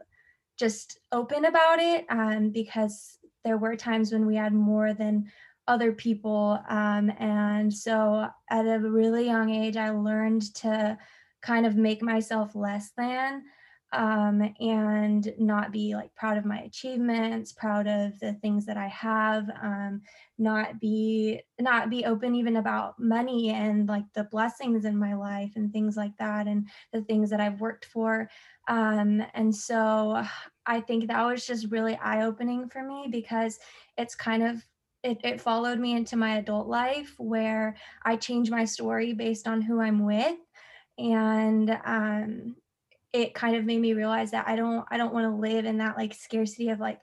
just 0.59 1.01
open 1.11 1.45
about 1.45 1.81
it 1.81 2.07
um, 2.09 2.51
because 2.51 3.19
there 3.45 3.59
were 3.59 3.77
times 3.77 4.13
when 4.13 4.27
we 4.27 4.37
had 4.37 4.53
more 4.53 4.95
than 4.95 5.31
other 5.67 5.93
people. 5.93 6.59
Um, 6.69 7.11
and 7.19 7.73
so 7.73 8.29
at 8.51 8.67
a 8.67 8.79
really 8.79 9.27
young 9.27 9.51
age, 9.51 9.77
I 9.77 9.91
learned 9.91 10.55
to 10.57 10.99
kind 11.41 11.67
of 11.67 11.77
make 11.77 12.03
myself 12.03 12.55
less 12.55 12.93
than 12.97 13.43
um, 13.93 14.55
and 14.59 15.33
not 15.39 15.71
be 15.71 15.95
like 15.95 16.15
proud 16.15 16.39
of 16.39 16.45
my 16.45 16.61
achievements, 16.61 17.53
proud 17.53 17.87
of 17.87 18.19
the 18.21 18.35
things 18.35 18.65
that 18.67 18.77
I 18.77 18.89
have, 18.89 19.49
um, 19.63 20.01
not 20.39 20.81
be 20.81 21.41
not 21.61 21.91
be 21.91 22.05
open 22.05 22.35
even 22.35 22.57
about 22.57 22.99
money 22.99 23.51
and 23.51 23.89
like 23.89 24.05
the 24.15 24.25
blessings 24.25 24.85
in 24.85 24.97
my 24.97 25.15
life 25.15 25.53
and 25.57 25.73
things 25.73 25.97
like 25.97 26.17
that, 26.19 26.47
and 26.47 26.69
the 26.93 27.03
things 27.03 27.31
that 27.31 27.41
I've 27.41 27.61
worked 27.61 27.85
for. 27.87 28.31
Um, 28.69 29.23
and 29.35 29.55
so 29.55 30.23
I 30.67 30.81
think 30.81 31.09
that 31.09 31.27
was 31.27 31.47
just 31.47 31.71
really 31.71 31.97
eye 31.97 32.25
opening 32.25 32.69
for 32.69 32.83
me 32.83 33.09
because 33.11 33.59
it's 33.99 34.15
kind 34.15 34.43
of 34.43 34.65
it, 35.03 35.19
it 35.25 35.41
followed 35.41 35.81
me 35.81 35.97
into 35.97 36.17
my 36.17 36.37
adult 36.37 36.69
life 36.69 37.15
where 37.19 37.77
I 38.05 38.17
change 38.17 38.51
my 38.51 38.65
story 38.65 39.13
based 39.13 39.49
on 39.49 39.61
who 39.61 39.81
I'm 39.81 40.07
with 40.07 40.39
and 40.97 41.71
um, 41.85 42.57
it 43.13 43.35
kind 43.35 43.57
of 43.57 43.65
made 43.65 43.81
me 43.81 43.93
realize 43.93 44.31
that 44.31 44.49
I 44.49 44.57
don't 44.57 44.85
I 44.91 44.97
don't 44.97 45.13
want 45.13 45.27
to 45.27 45.41
live 45.41 45.65
in 45.65 45.79
that 45.79 45.97
like 45.97 46.15
scarcity 46.15 46.71
of 46.71 46.81
like 46.81 47.01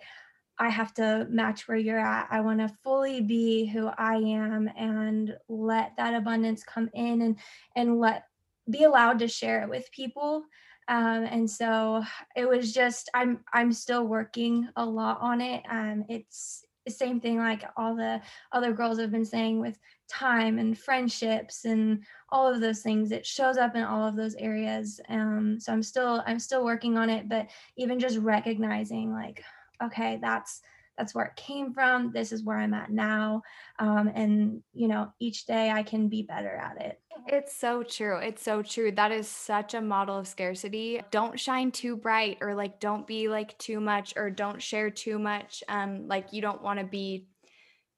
I 0.58 0.70
have 0.70 0.94
to 0.96 1.26
match 1.30 1.68
where 1.68 1.78
you're 1.78 2.00
at. 2.00 2.28
I 2.30 2.42
want 2.42 2.60
to 2.60 2.76
fully 2.84 3.22
be 3.22 3.66
who 3.66 3.88
I 3.88 4.16
am 4.16 4.70
and 4.78 5.34
let 5.48 5.94
that 5.98 6.14
abundance 6.14 6.64
come 6.64 6.90
in 6.94 7.22
and 7.22 7.40
and 7.76 8.00
let 8.00 8.26
be 8.70 8.84
allowed 8.84 9.20
to 9.20 9.28
share 9.28 9.64
it 9.64 9.70
with 9.70 9.92
people. 9.92 10.44
Um, 10.90 11.24
and 11.24 11.50
so 11.50 12.04
it 12.36 12.50
was 12.50 12.74
just 12.74 13.10
I'm 13.14 13.44
I'm 13.54 13.72
still 13.72 14.06
working 14.06 14.68
a 14.76 14.86
lot 14.86 15.20
on 15.22 15.40
it. 15.40 15.64
Um, 15.70 16.06
it's 16.10 16.66
same 16.90 17.20
thing 17.20 17.38
like 17.38 17.64
all 17.78 17.96
the 17.96 18.22
other 18.52 18.74
girls 18.74 19.00
have 19.00 19.12
been 19.12 19.26
saying 19.26 19.60
with 19.60 19.78
time 20.10 20.58
and 20.58 20.78
friendships 20.78 21.66
and 21.66 22.04
all 22.30 22.52
of 22.52 22.62
those 22.62 22.82
things. 22.82 23.12
It 23.12 23.26
shows 23.26 23.58
up 23.58 23.76
in 23.76 23.84
all 23.84 24.08
of 24.08 24.16
those 24.16 24.36
areas 24.36 25.00
um 25.10 25.60
so 25.60 25.74
i'm 25.74 25.84
still 25.84 26.24
i'm 26.26 26.40
still 26.40 26.64
working 26.64 26.98
on 26.98 27.10
it 27.10 27.28
but 27.30 27.48
even 27.78 28.00
just 28.00 28.18
recognizing 28.18 29.12
like 29.12 29.44
okay 29.82 30.18
that's 30.22 30.62
that's 31.00 31.16
where 31.16 31.26
it 31.26 31.36
came 31.36 31.74
from 31.74 32.12
this 32.12 32.32
is 32.32 32.44
where 32.44 32.60
i'm 32.60 32.74
at 32.74 32.92
now 32.92 33.42
um, 33.80 34.12
and 34.14 34.62
you 34.74 34.88
know 34.88 35.12
each 35.20 35.46
day 35.46 35.72
i 35.72 35.82
can 35.82 36.08
be 36.10 36.22
better 36.22 36.56
at 36.56 36.80
it. 36.82 37.00
It's 37.28 37.56
so 37.56 37.84
true 37.84 38.18
it's 38.18 38.44
so 38.44 38.62
true 38.62 38.92
that 38.92 39.12
is 39.12 39.28
such 39.28 39.74
a 39.74 39.82
model 39.82 40.18
of 40.18 40.28
scarcity. 40.28 41.02
Don't 41.12 41.40
shine 41.40 41.72
too 41.72 41.96
bright 41.96 42.38
or 42.42 42.56
like 42.56 42.80
don't 42.80 43.06
be 43.06 43.28
like 43.28 43.58
too 43.58 43.80
much 43.80 44.14
or 44.16 44.30
don't 44.30 44.62
share 44.62 44.90
too 44.90 45.20
much 45.20 45.64
um 45.70 46.08
like 46.08 46.34
you 46.34 46.42
don't 46.42 46.62
want 46.62 46.80
to 46.80 46.86
be 46.86 47.28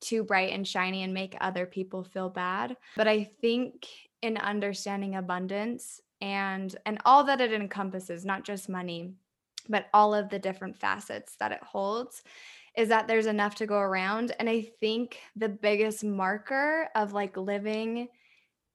too 0.01 0.23
bright 0.23 0.51
and 0.51 0.67
shiny 0.67 1.03
and 1.03 1.13
make 1.13 1.37
other 1.39 1.65
people 1.65 2.03
feel 2.03 2.29
bad. 2.29 2.75
But 2.95 3.07
i 3.07 3.23
think 3.41 3.87
in 4.21 4.37
understanding 4.37 5.15
abundance 5.15 6.01
and 6.21 6.75
and 6.85 6.99
all 7.05 7.23
that 7.23 7.41
it 7.41 7.53
encompasses 7.53 8.25
not 8.25 8.43
just 8.43 8.69
money 8.69 9.13
but 9.69 9.87
all 9.93 10.13
of 10.13 10.29
the 10.29 10.39
different 10.39 10.77
facets 10.77 11.35
that 11.39 11.51
it 11.51 11.63
holds 11.63 12.23
is 12.77 12.89
that 12.89 13.07
there's 13.07 13.25
enough 13.25 13.55
to 13.55 13.65
go 13.65 13.77
around. 13.77 14.33
And 14.39 14.49
I 14.49 14.69
think 14.79 15.19
the 15.35 15.49
biggest 15.49 16.03
marker 16.03 16.87
of 16.95 17.13
like 17.13 17.35
living 17.37 18.07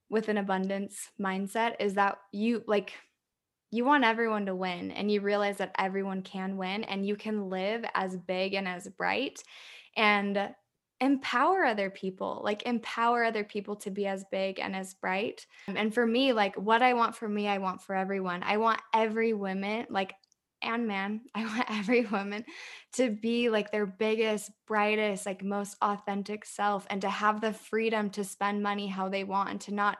with 0.09 0.29
an 0.29 0.37
abundance 0.37 1.09
mindset 1.19 1.75
is 1.79 1.95
that 1.95 2.17
you 2.31 2.63
like 2.67 2.93
you 3.71 3.83
want 3.83 4.05
everyone 4.05 4.45
to 4.45 4.55
win 4.55 4.91
and 4.91 5.11
you 5.11 5.19
realize 5.19 5.57
that 5.57 5.75
everyone 5.77 6.21
can 6.21 6.55
win 6.55 6.85
and 6.85 7.05
you 7.05 7.15
can 7.15 7.49
live 7.49 7.83
as 7.95 8.15
big 8.15 8.53
and 8.53 8.67
as 8.67 8.87
bright 8.97 9.43
and 9.97 10.53
empower 11.01 11.65
other 11.65 11.89
people 11.89 12.41
like 12.43 12.63
empower 12.63 13.23
other 13.23 13.43
people 13.43 13.75
to 13.75 13.91
be 13.91 14.07
as 14.07 14.23
big 14.31 14.59
and 14.59 14.75
as 14.75 14.95
bright 14.95 15.45
and 15.67 15.93
for 15.93 16.07
me 16.07 16.33
like 16.33 16.55
what 16.55 16.81
i 16.81 16.93
want 16.93 17.15
for 17.15 17.29
me 17.29 17.47
i 17.47 17.59
want 17.59 17.81
for 17.81 17.95
everyone 17.95 18.41
i 18.41 18.57
want 18.57 18.79
every 18.95 19.33
woman 19.33 19.85
like 19.91 20.13
and 20.61 20.87
man, 20.87 21.21
I 21.35 21.45
want 21.45 21.65
every 21.69 22.05
woman 22.05 22.45
to 22.93 23.09
be 23.09 23.49
like 23.49 23.71
their 23.71 23.85
biggest, 23.85 24.51
brightest, 24.67 25.25
like 25.25 25.43
most 25.43 25.77
authentic 25.81 26.45
self 26.45 26.85
and 26.89 27.01
to 27.01 27.09
have 27.09 27.41
the 27.41 27.53
freedom 27.53 28.09
to 28.11 28.23
spend 28.23 28.63
money 28.63 28.87
how 28.87 29.09
they 29.09 29.23
want 29.23 29.49
and 29.49 29.61
to 29.61 29.73
not 29.73 29.97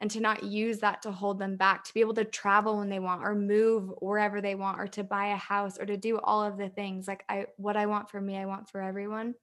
and 0.00 0.10
to 0.10 0.20
not 0.20 0.42
use 0.42 0.78
that 0.78 1.02
to 1.02 1.12
hold 1.12 1.38
them 1.38 1.56
back, 1.56 1.84
to 1.84 1.92
be 1.92 2.00
able 2.00 2.14
to 2.14 2.24
travel 2.24 2.78
when 2.78 2.88
they 2.88 2.98
want 2.98 3.22
or 3.22 3.34
move 3.34 3.90
wherever 3.98 4.40
they 4.40 4.54
want 4.54 4.80
or 4.80 4.86
to 4.86 5.04
buy 5.04 5.26
a 5.26 5.36
house 5.36 5.78
or 5.78 5.84
to 5.84 5.98
do 5.98 6.18
all 6.24 6.42
of 6.42 6.56
the 6.56 6.70
things. 6.70 7.06
Like 7.06 7.22
I 7.28 7.46
what 7.56 7.76
I 7.76 7.84
want 7.84 8.10
for 8.10 8.20
me, 8.20 8.38
I 8.38 8.46
want 8.46 8.68
for 8.70 8.80
everyone. 8.80 9.34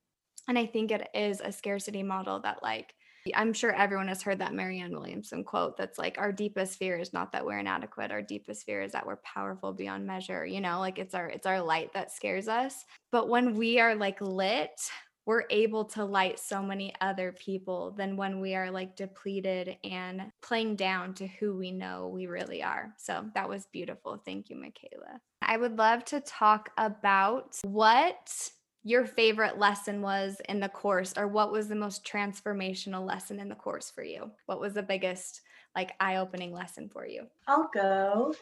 And 0.47 0.57
I 0.57 0.65
think 0.65 0.91
it 0.91 1.07
is 1.13 1.41
a 1.41 1.51
scarcity 1.51 2.01
model 2.01 2.39
that 2.39 2.63
like 2.63 2.95
I'm 3.35 3.53
sure 3.53 3.73
everyone 3.73 4.07
has 4.07 4.21
heard 4.21 4.39
that 4.39 4.53
Marianne 4.53 4.91
Williamson 4.91 5.43
quote 5.43 5.77
that's 5.77 5.97
like, 5.97 6.17
our 6.17 6.31
deepest 6.31 6.77
fear 6.77 6.97
is 6.97 7.13
not 7.13 7.31
that 7.31 7.45
we're 7.45 7.59
inadequate. 7.59 8.11
Our 8.11 8.21
deepest 8.21 8.65
fear 8.65 8.81
is 8.81 8.91
that 8.91 9.05
we're 9.05 9.17
powerful 9.17 9.73
beyond 9.73 10.05
measure. 10.05 10.45
You 10.45 10.61
know, 10.61 10.79
like 10.79 10.99
it's 10.99 11.13
our 11.13 11.27
it's 11.27 11.45
our 11.45 11.61
light 11.61 11.93
that 11.93 12.11
scares 12.11 12.47
us. 12.47 12.85
But 13.11 13.29
when 13.29 13.55
we 13.55 13.79
are 13.79 13.95
like 13.95 14.21
lit, 14.21 14.79
we're 15.25 15.43
able 15.49 15.83
to 15.83 16.05
light 16.05 16.39
so 16.39 16.63
many 16.63 16.93
other 17.01 17.33
people 17.33 17.91
than 17.91 18.15
when 18.15 18.39
we 18.39 18.55
are 18.55 18.71
like 18.71 18.95
depleted 18.95 19.75
and 19.83 20.31
playing 20.41 20.77
down 20.77 21.13
to 21.15 21.27
who 21.27 21.55
we 21.55 21.69
know 21.71 22.07
we 22.07 22.27
really 22.27 22.63
are. 22.63 22.93
So 22.97 23.25
that 23.35 23.49
was 23.49 23.67
beautiful. 23.73 24.21
Thank 24.25 24.49
you, 24.49 24.55
Michaela. 24.55 25.19
I 25.41 25.57
would 25.57 25.77
love 25.77 26.05
to 26.05 26.21
talk 26.21 26.69
about 26.77 27.57
what 27.63 28.49
your 28.87 29.05
favorite 29.05 29.59
lesson 29.59 30.01
was 30.01 30.37
in 30.47 30.61
the 30.61 30.69
course 30.69 31.13
or 31.17 31.27
what 31.27 31.51
was 31.51 31.67
the 31.67 31.75
most 31.75 32.05
transformational 32.05 33.05
lesson 33.05 33.37
in 33.37 33.49
the 33.49 33.55
course 33.55 33.91
for 33.91 34.01
you? 34.01 34.31
What 34.45 34.61
was 34.61 34.73
the 34.73 34.81
biggest 34.81 35.41
like 35.75 35.91
eye-opening 35.99 36.53
lesson 36.53 36.87
for 36.87 37.05
you? 37.05 37.27
I'll 37.49 37.69
go. 37.73 38.33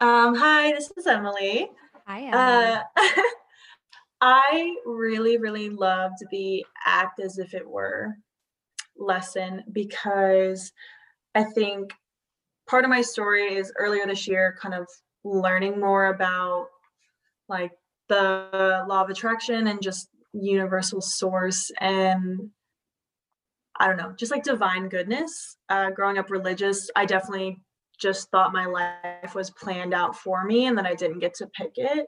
Um, 0.00 0.34
hi, 0.34 0.72
this 0.72 0.90
is 0.96 1.06
Emily. 1.06 1.70
Hi, 2.04 2.22
Emily. 2.22 2.82
Uh, 2.96 3.22
I 4.20 4.74
really, 4.84 5.38
really 5.38 5.70
loved 5.70 6.18
the 6.32 6.66
act 6.84 7.20
as 7.20 7.38
if 7.38 7.54
it 7.54 7.66
were 7.66 8.16
lesson 8.98 9.62
because 9.70 10.72
I 11.36 11.44
think 11.44 11.92
part 12.68 12.82
of 12.82 12.90
my 12.90 13.02
story 13.02 13.54
is 13.54 13.72
earlier 13.78 14.04
this 14.04 14.26
year 14.26 14.58
kind 14.60 14.74
of 14.74 14.88
learning 15.22 15.78
more 15.78 16.06
about 16.06 16.66
like 17.48 17.70
the 18.10 18.84
law 18.88 19.02
of 19.02 19.08
attraction 19.08 19.68
and 19.68 19.80
just 19.80 20.08
universal 20.32 21.00
source 21.00 21.70
and 21.80 22.50
I 23.78 23.86
don't 23.86 23.96
know, 23.96 24.12
just 24.14 24.30
like 24.30 24.42
divine 24.42 24.90
goodness. 24.90 25.56
Uh, 25.70 25.88
growing 25.88 26.18
up 26.18 26.30
religious, 26.30 26.90
I 26.94 27.06
definitely 27.06 27.62
just 27.98 28.30
thought 28.30 28.52
my 28.52 28.66
life 28.66 29.34
was 29.34 29.50
planned 29.50 29.94
out 29.94 30.14
for 30.14 30.44
me 30.44 30.66
and 30.66 30.76
that 30.76 30.84
I 30.84 30.94
didn't 30.94 31.20
get 31.20 31.32
to 31.36 31.46
pick 31.46 31.72
it 31.76 32.06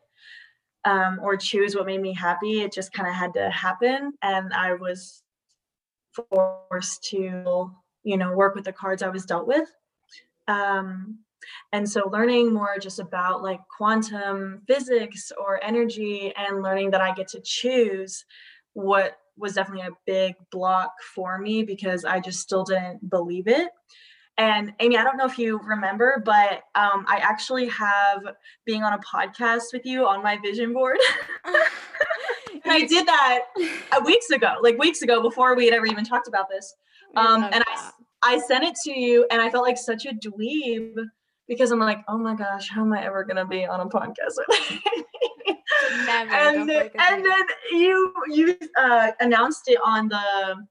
um, 0.84 1.18
or 1.22 1.36
choose 1.36 1.74
what 1.74 1.86
made 1.86 2.02
me 2.02 2.12
happy. 2.12 2.60
It 2.60 2.74
just 2.74 2.92
kind 2.92 3.08
of 3.08 3.14
had 3.14 3.32
to 3.34 3.48
happen. 3.48 4.12
And 4.20 4.52
I 4.52 4.74
was 4.74 5.22
forced 6.12 7.04
to, 7.04 7.70
you 8.02 8.16
know, 8.18 8.32
work 8.32 8.54
with 8.54 8.64
the 8.64 8.72
cards 8.72 9.02
I 9.02 9.08
was 9.08 9.24
dealt 9.24 9.46
with. 9.46 9.68
Um, 10.48 11.20
and 11.72 11.88
so 11.88 12.08
learning 12.10 12.52
more 12.52 12.78
just 12.80 12.98
about 12.98 13.42
like 13.42 13.60
quantum 13.74 14.62
physics 14.66 15.32
or 15.38 15.62
energy 15.62 16.32
and 16.36 16.62
learning 16.62 16.90
that 16.90 17.00
I 17.00 17.14
get 17.14 17.28
to 17.28 17.40
choose 17.40 18.24
what 18.74 19.18
was 19.36 19.54
definitely 19.54 19.86
a 19.86 19.96
big 20.06 20.34
block 20.50 20.92
for 21.14 21.38
me 21.38 21.62
because 21.62 22.04
I 22.04 22.20
just 22.20 22.40
still 22.40 22.64
didn't 22.64 23.08
believe 23.08 23.48
it. 23.48 23.70
And 24.38 24.72
Amy, 24.80 24.96
I 24.96 25.04
don't 25.04 25.16
know 25.16 25.26
if 25.26 25.38
you 25.38 25.58
remember, 25.58 26.22
but 26.24 26.62
um, 26.74 27.04
I 27.06 27.18
actually 27.22 27.68
have 27.68 28.22
being 28.64 28.82
on 28.82 28.94
a 28.94 28.98
podcast 28.98 29.72
with 29.72 29.84
you 29.84 30.06
on 30.06 30.22
my 30.22 30.38
vision 30.38 30.72
board. 30.72 30.96
And 31.44 31.56
I 32.64 32.86
did 32.86 33.06
that 33.06 33.40
weeks 34.04 34.30
ago, 34.30 34.56
like 34.62 34.78
weeks 34.78 35.02
ago 35.02 35.20
before 35.20 35.54
we 35.54 35.66
had 35.66 35.74
ever 35.74 35.86
even 35.86 36.04
talked 36.04 36.28
about 36.28 36.48
this. 36.48 36.74
Um, 37.14 37.44
and 37.52 37.62
I, 37.66 37.90
I 38.22 38.38
sent 38.38 38.64
it 38.64 38.74
to 38.84 38.98
you, 38.98 39.26
and 39.30 39.42
I 39.42 39.50
felt 39.50 39.64
like 39.64 39.76
such 39.76 40.06
a 40.06 40.14
dweeb 40.14 40.94
because 41.52 41.70
I'm 41.70 41.80
like, 41.80 42.02
oh 42.08 42.16
my 42.16 42.34
gosh, 42.34 42.70
how 42.70 42.80
am 42.80 42.94
I 42.94 43.04
ever 43.04 43.24
gonna 43.24 43.44
be 43.44 43.66
on 43.66 43.80
a 43.80 43.86
podcast 43.86 44.38
Never, 46.06 46.32
and 46.32 46.66
then, 46.66 46.90
and 46.98 47.22
then 47.22 47.44
you 47.72 48.14
you 48.30 48.56
uh, 48.78 49.10
announced 49.20 49.64
it 49.68 49.78
on 49.84 50.08
the 50.08 50.66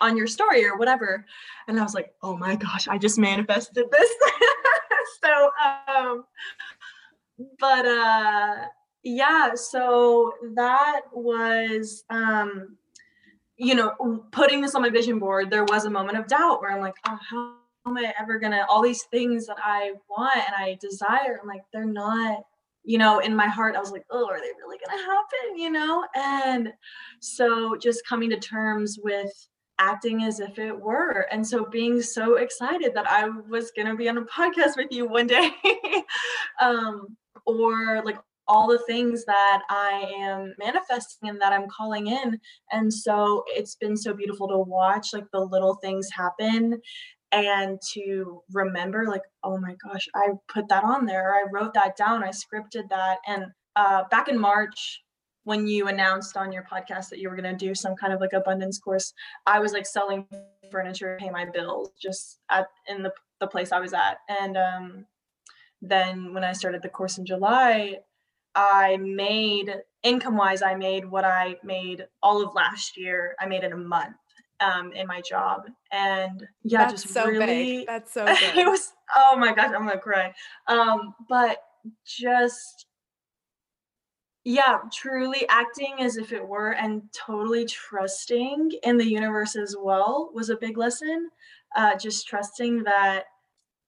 on 0.00 0.16
your 0.16 0.26
story 0.26 0.64
or 0.64 0.78
whatever. 0.78 1.26
And 1.68 1.78
I 1.78 1.82
was 1.82 1.92
like, 1.92 2.14
oh 2.22 2.38
my 2.38 2.56
gosh, 2.56 2.88
I 2.88 2.96
just 2.96 3.18
manifested 3.18 3.84
this. 3.92 4.10
so, 5.22 5.50
um, 5.94 6.24
but 7.58 7.84
uh, 7.84 8.54
yeah, 9.02 9.54
so 9.54 10.32
that 10.54 11.02
was, 11.12 12.04
um, 12.08 12.78
you 13.58 13.74
know, 13.74 14.24
putting 14.32 14.62
this 14.62 14.74
on 14.74 14.80
my 14.80 14.88
vision 14.88 15.18
board, 15.18 15.50
there 15.50 15.64
was 15.64 15.84
a 15.84 15.90
moment 15.90 16.16
of 16.16 16.26
doubt 16.28 16.62
where 16.62 16.72
I'm 16.72 16.80
like, 16.80 16.96
oh, 17.06 17.18
how 17.28 17.56
am 17.86 17.96
I 17.96 18.12
ever 18.20 18.38
gonna, 18.38 18.66
all 18.68 18.82
these 18.82 19.02
things 19.04 19.46
that 19.46 19.58
I 19.62 19.92
want 20.08 20.36
and 20.36 20.54
I 20.56 20.78
desire, 20.80 21.38
I'm 21.40 21.48
like, 21.48 21.62
they're 21.72 21.84
not 21.84 22.44
you 22.84 22.98
know, 22.98 23.20
in 23.20 23.34
my 23.34 23.46
heart, 23.46 23.76
I 23.76 23.80
was 23.80 23.92
like, 23.92 24.04
oh, 24.10 24.26
are 24.28 24.40
they 24.40 24.50
really 24.58 24.78
to 24.98 25.04
happen? 25.04 25.56
You 25.56 25.70
know? 25.70 26.04
And 26.14 26.72
so 27.20 27.76
just 27.76 28.06
coming 28.06 28.30
to 28.30 28.38
terms 28.38 28.98
with 29.02 29.30
acting 29.78 30.24
as 30.24 30.40
if 30.40 30.58
it 30.58 30.78
were. 30.78 31.26
And 31.30 31.46
so 31.46 31.64
being 31.64 32.02
so 32.02 32.36
excited 32.36 32.92
that 32.94 33.10
I 33.10 33.28
was 33.28 33.70
to 33.88 33.96
be 33.96 34.08
on 34.08 34.18
a 34.18 34.22
podcast 34.22 34.76
with 34.76 34.90
you 34.90 35.08
one 35.08 35.26
day, 35.26 35.50
um, 36.60 37.16
or 37.46 38.02
like 38.04 38.18
all 38.48 38.68
the 38.68 38.82
things 38.86 39.24
that 39.24 39.62
I 39.70 40.12
am 40.18 40.54
manifesting 40.58 41.28
and 41.28 41.40
that 41.40 41.52
I'm 41.52 41.68
calling 41.68 42.08
in. 42.08 42.38
And 42.72 42.92
so 42.92 43.44
it's 43.46 43.76
been 43.76 43.96
so 43.96 44.12
beautiful 44.12 44.48
to 44.48 44.58
watch 44.58 45.12
like 45.12 45.26
the 45.32 45.40
little 45.40 45.76
things 45.76 46.08
happen 46.12 46.80
and 47.32 47.80
to 47.80 48.42
remember 48.52 49.06
like 49.06 49.22
oh 49.42 49.58
my 49.58 49.74
gosh 49.82 50.06
i 50.14 50.28
put 50.52 50.68
that 50.68 50.84
on 50.84 51.06
there 51.06 51.34
i 51.34 51.44
wrote 51.50 51.74
that 51.74 51.96
down 51.96 52.22
i 52.22 52.28
scripted 52.28 52.88
that 52.90 53.18
and 53.26 53.46
uh, 53.74 54.04
back 54.10 54.28
in 54.28 54.38
march 54.38 55.02
when 55.44 55.66
you 55.66 55.88
announced 55.88 56.36
on 56.36 56.52
your 56.52 56.64
podcast 56.70 57.08
that 57.08 57.18
you 57.18 57.28
were 57.28 57.36
going 57.36 57.56
to 57.56 57.66
do 57.66 57.74
some 57.74 57.96
kind 57.96 58.12
of 58.12 58.20
like 58.20 58.34
abundance 58.34 58.78
course 58.78 59.14
i 59.46 59.58
was 59.58 59.72
like 59.72 59.86
selling 59.86 60.26
furniture 60.70 61.16
to 61.16 61.24
pay 61.24 61.30
my 61.30 61.44
bills 61.44 61.90
just 62.00 62.38
at 62.50 62.66
in 62.86 63.02
the, 63.02 63.12
the 63.40 63.46
place 63.46 63.72
i 63.72 63.80
was 63.80 63.94
at 63.94 64.18
and 64.28 64.56
um, 64.56 65.06
then 65.80 66.34
when 66.34 66.44
i 66.44 66.52
started 66.52 66.82
the 66.82 66.88
course 66.88 67.16
in 67.16 67.24
july 67.24 67.96
i 68.54 68.98
made 68.98 69.74
income 70.02 70.36
wise 70.36 70.60
i 70.60 70.74
made 70.74 71.10
what 71.10 71.24
i 71.24 71.56
made 71.64 72.06
all 72.22 72.44
of 72.44 72.54
last 72.54 72.98
year 72.98 73.34
i 73.40 73.46
made 73.46 73.64
in 73.64 73.72
a 73.72 73.76
month 73.76 74.16
um, 74.62 74.92
in 74.92 75.06
my 75.06 75.20
job 75.20 75.66
and 75.90 76.46
yeah 76.62 76.86
That's 76.86 77.02
just 77.02 77.14
so 77.14 77.26
really 77.26 77.46
big. 77.46 77.86
That's 77.86 78.12
so 78.12 78.24
good. 78.24 78.38
it 78.56 78.66
was 78.66 78.92
oh 79.16 79.36
my 79.36 79.52
gosh 79.52 79.70
i'm 79.74 79.86
gonna 79.86 79.98
cry 79.98 80.32
um, 80.68 81.14
but 81.28 81.58
just 82.06 82.86
yeah 84.44 84.78
truly 84.92 85.46
acting 85.48 85.96
as 86.00 86.16
if 86.16 86.32
it 86.32 86.46
were 86.46 86.72
and 86.72 87.02
totally 87.12 87.64
trusting 87.64 88.72
in 88.82 88.96
the 88.96 89.06
universe 89.06 89.56
as 89.56 89.76
well 89.78 90.30
was 90.34 90.50
a 90.50 90.56
big 90.56 90.76
lesson 90.76 91.28
uh, 91.76 91.96
just 91.96 92.26
trusting 92.26 92.82
that 92.82 93.24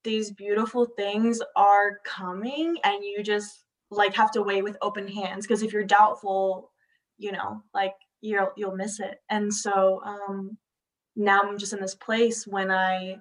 these 0.05 0.31
beautiful 0.31 0.87
things 0.97 1.41
are 1.57 1.99
coming 2.05 2.77
and 2.85 3.05
you 3.05 3.23
just 3.23 3.65
like 3.91 4.15
have 4.15 4.31
to 4.31 4.43
wait 4.43 4.63
with 4.63 4.77
open 4.83 5.09
hands 5.09 5.47
because 5.47 5.63
if 5.63 5.73
you're 5.73 5.85
doubtful 5.85 6.71
you 7.19 7.33
know 7.33 7.63
like 7.73 7.95
you'll 8.21 8.51
you'll 8.57 8.77
miss 8.77 9.01
it 9.01 9.19
and 9.31 9.53
so 9.53 10.01
um 10.05 10.57
now 11.17 11.43
i'm 11.43 11.59
just 11.59 11.73
in 11.73 11.81
this 11.81 11.95
place 11.95 12.47
when 12.47 12.71
i 12.71 13.17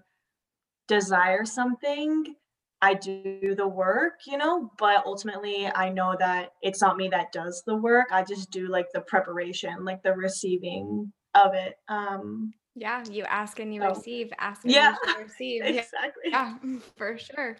desire 0.87 1.45
something 1.45 2.35
I 2.83 2.95
do 2.95 3.55
the 3.55 3.65
work, 3.65 4.19
you 4.27 4.37
know, 4.37 4.69
but 4.77 5.05
ultimately 5.05 5.67
I 5.73 5.87
know 5.87 6.17
that 6.19 6.49
it's 6.61 6.81
not 6.81 6.97
me 6.97 7.07
that 7.07 7.31
does 7.31 7.63
the 7.65 7.77
work. 7.77 8.07
I 8.11 8.25
just 8.25 8.51
do 8.51 8.67
like 8.67 8.87
the 8.93 8.99
preparation, 8.99 9.85
like 9.85 10.03
the 10.03 10.11
receiving 10.11 11.13
of 11.33 11.53
it. 11.53 11.75
Um 11.87 12.53
yeah, 12.75 13.01
you 13.09 13.23
ask 13.23 13.59
and 13.59 13.73
you 13.73 13.79
so, 13.79 13.87
receive, 13.87 14.33
ask 14.37 14.65
and 14.65 14.73
yeah, 14.73 14.95
you 15.07 15.23
receive. 15.23 15.61
exactly. 15.65 16.23
Yeah, 16.25 16.55
for 16.97 17.17
sure. 17.17 17.55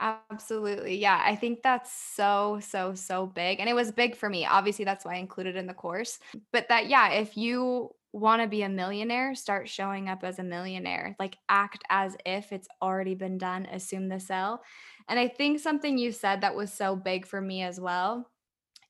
Absolutely. 0.00 0.96
Yeah, 0.96 1.20
I 1.22 1.36
think 1.36 1.62
that's 1.62 1.92
so, 1.92 2.58
so, 2.62 2.94
so 2.94 3.26
big. 3.26 3.60
And 3.60 3.68
it 3.68 3.74
was 3.74 3.92
big 3.92 4.16
for 4.16 4.30
me. 4.30 4.46
Obviously, 4.46 4.84
that's 4.86 5.04
why 5.04 5.16
I 5.16 5.18
included 5.18 5.54
in 5.54 5.66
the 5.66 5.74
course. 5.74 6.18
But 6.50 6.68
that, 6.70 6.88
yeah, 6.88 7.10
if 7.10 7.36
you 7.36 7.90
want 8.12 8.42
to 8.42 8.48
be 8.48 8.62
a 8.62 8.68
millionaire, 8.68 9.34
start 9.34 9.68
showing 9.68 10.08
up 10.08 10.22
as 10.22 10.38
a 10.38 10.44
millionaire. 10.44 11.16
Like 11.18 11.38
act 11.48 11.82
as 11.88 12.16
if 12.26 12.52
it's 12.52 12.68
already 12.80 13.14
been 13.14 13.38
done, 13.38 13.66
assume 13.66 14.08
the 14.08 14.20
sell. 14.20 14.62
And 15.08 15.18
I 15.18 15.28
think 15.28 15.58
something 15.58 15.98
you 15.98 16.12
said 16.12 16.42
that 16.42 16.54
was 16.54 16.72
so 16.72 16.94
big 16.94 17.26
for 17.26 17.40
me 17.40 17.62
as 17.62 17.80
well 17.80 18.28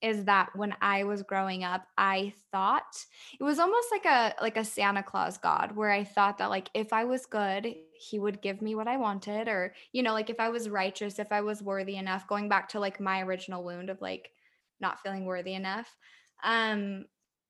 is 0.02 0.24
that 0.24 0.50
when 0.56 0.74
I 0.80 1.04
was 1.04 1.22
growing 1.22 1.62
up, 1.62 1.86
I 1.96 2.34
thought 2.50 3.06
it 3.38 3.44
was 3.44 3.60
almost 3.60 3.86
like 3.92 4.04
a 4.04 4.34
like 4.42 4.56
a 4.56 4.64
Santa 4.64 5.02
Claus 5.02 5.38
god 5.38 5.76
where 5.76 5.92
I 5.92 6.02
thought 6.02 6.38
that 6.38 6.50
like 6.50 6.68
if 6.74 6.92
I 6.92 7.04
was 7.04 7.24
good, 7.24 7.72
he 7.94 8.18
would 8.18 8.42
give 8.42 8.60
me 8.60 8.74
what 8.74 8.88
I 8.88 8.96
wanted 8.96 9.46
or 9.46 9.74
you 9.92 10.02
know, 10.02 10.12
like 10.12 10.28
if 10.28 10.40
I 10.40 10.48
was 10.48 10.68
righteous, 10.68 11.20
if 11.20 11.30
I 11.30 11.40
was 11.42 11.62
worthy 11.62 11.96
enough, 11.96 12.26
going 12.26 12.48
back 12.48 12.68
to 12.70 12.80
like 12.80 13.00
my 13.00 13.22
original 13.22 13.62
wound 13.62 13.90
of 13.90 14.00
like 14.00 14.30
not 14.80 15.00
feeling 15.00 15.24
worthy 15.24 15.54
enough. 15.54 15.96
Um 16.42 17.04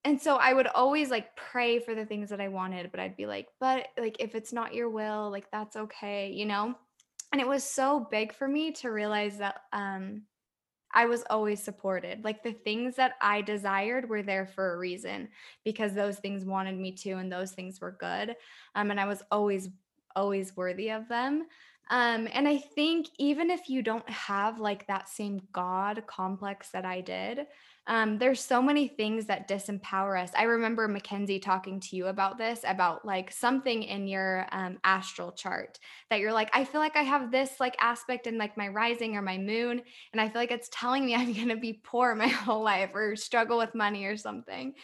and 0.05 0.21
so 0.21 0.37
I 0.37 0.53
would 0.53 0.67
always 0.67 1.11
like 1.11 1.37
pray 1.37 1.79
for 1.79 1.95
the 1.95 2.05
things 2.05 2.31
that 2.31 2.41
I 2.41 2.49
wanted, 2.49 2.91
but 2.91 3.01
I'd 3.01 3.17
be 3.17 3.27
like, 3.27 3.49
but 3.61 3.89
like 3.99 4.17
if 4.19 4.35
it's 4.35 4.53
not 4.53 4.75
your 4.75 4.91
will, 4.91 5.31
like 5.31 5.51
that's 5.51 5.77
okay, 5.77 6.31
you 6.31 6.47
know? 6.47 6.75
And 7.33 7.41
it 7.41 7.49
was 7.49 7.65
so 7.65 8.09
big 8.11 8.35
for 8.35 8.47
me 8.47 8.73
to 8.73 8.91
realize 8.91 9.39
that 9.39 9.63
um 9.73 10.23
I 10.95 11.07
was 11.07 11.25
always 11.31 11.63
supported. 11.63 12.25
Like 12.25 12.43
the 12.43 12.53
things 12.53 12.97
that 12.97 13.15
I 13.21 13.41
desired 13.43 14.09
were 14.09 14.23
there 14.23 14.47
for 14.47 14.75
a 14.75 14.79
reason 14.79 15.29
because 15.65 15.95
those 15.95 16.19
things 16.19 16.45
wanted 16.45 16.79
me 16.79 16.93
to 16.97 17.13
and 17.13 17.33
those 17.33 17.53
things 17.53 17.81
were 17.81 17.97
good. 17.99 18.37
Um, 18.75 18.91
and 18.91 19.01
I 19.01 19.07
was 19.07 19.23
always, 19.31 19.71
always 20.15 20.55
worthy 20.57 20.91
of 20.91 21.09
them. 21.09 21.47
Um, 21.91 22.29
and 22.33 22.47
I 22.47 22.59
think 22.59 23.09
even 23.19 23.51
if 23.51 23.69
you 23.69 23.83
don't 23.83 24.09
have 24.09 24.61
like 24.61 24.87
that 24.87 25.09
same 25.09 25.41
God 25.53 26.05
complex 26.07 26.71
that 26.71 26.85
I 26.85 27.01
did, 27.01 27.47
um, 27.89 28.19
there's 28.19 28.41
so 28.41 28.63
many 28.63 28.87
things 28.87 29.27
that 29.27 29.49
disempower 29.49 30.21
us. 30.21 30.31
I 30.37 30.45
remember 30.45 30.87
Mackenzie 30.87 31.41
talking 31.41 31.81
to 31.81 31.97
you 31.97 32.07
about 32.07 32.39
this, 32.39 32.61
about 32.65 33.05
like 33.05 33.33
something 33.33 33.83
in 33.83 34.07
your 34.07 34.47
um, 34.53 34.79
astral 34.85 35.33
chart 35.33 35.81
that 36.09 36.21
you're 36.21 36.33
like, 36.33 36.49
I 36.53 36.65
feel 36.65 36.81
like 36.81 36.95
I 36.95 37.03
have 37.03 37.33
this 37.33 37.59
like 37.59 37.77
aspect 37.81 38.29
in 38.29 38.39
like 38.39 38.57
my 38.57 38.69
rising 38.69 39.17
or 39.17 39.23
my 39.23 39.37
moon, 39.37 39.83
and 40.13 40.21
I 40.21 40.29
feel 40.29 40.41
like 40.41 40.53
it's 40.53 40.71
telling 40.73 41.05
me 41.05 41.15
I'm 41.17 41.33
gonna 41.33 41.57
be 41.57 41.81
poor 41.83 42.15
my 42.15 42.29
whole 42.29 42.63
life 42.63 42.91
or 42.95 43.17
struggle 43.17 43.59
with 43.59 43.75
money 43.75 44.05
or 44.05 44.17
something. 44.17 44.75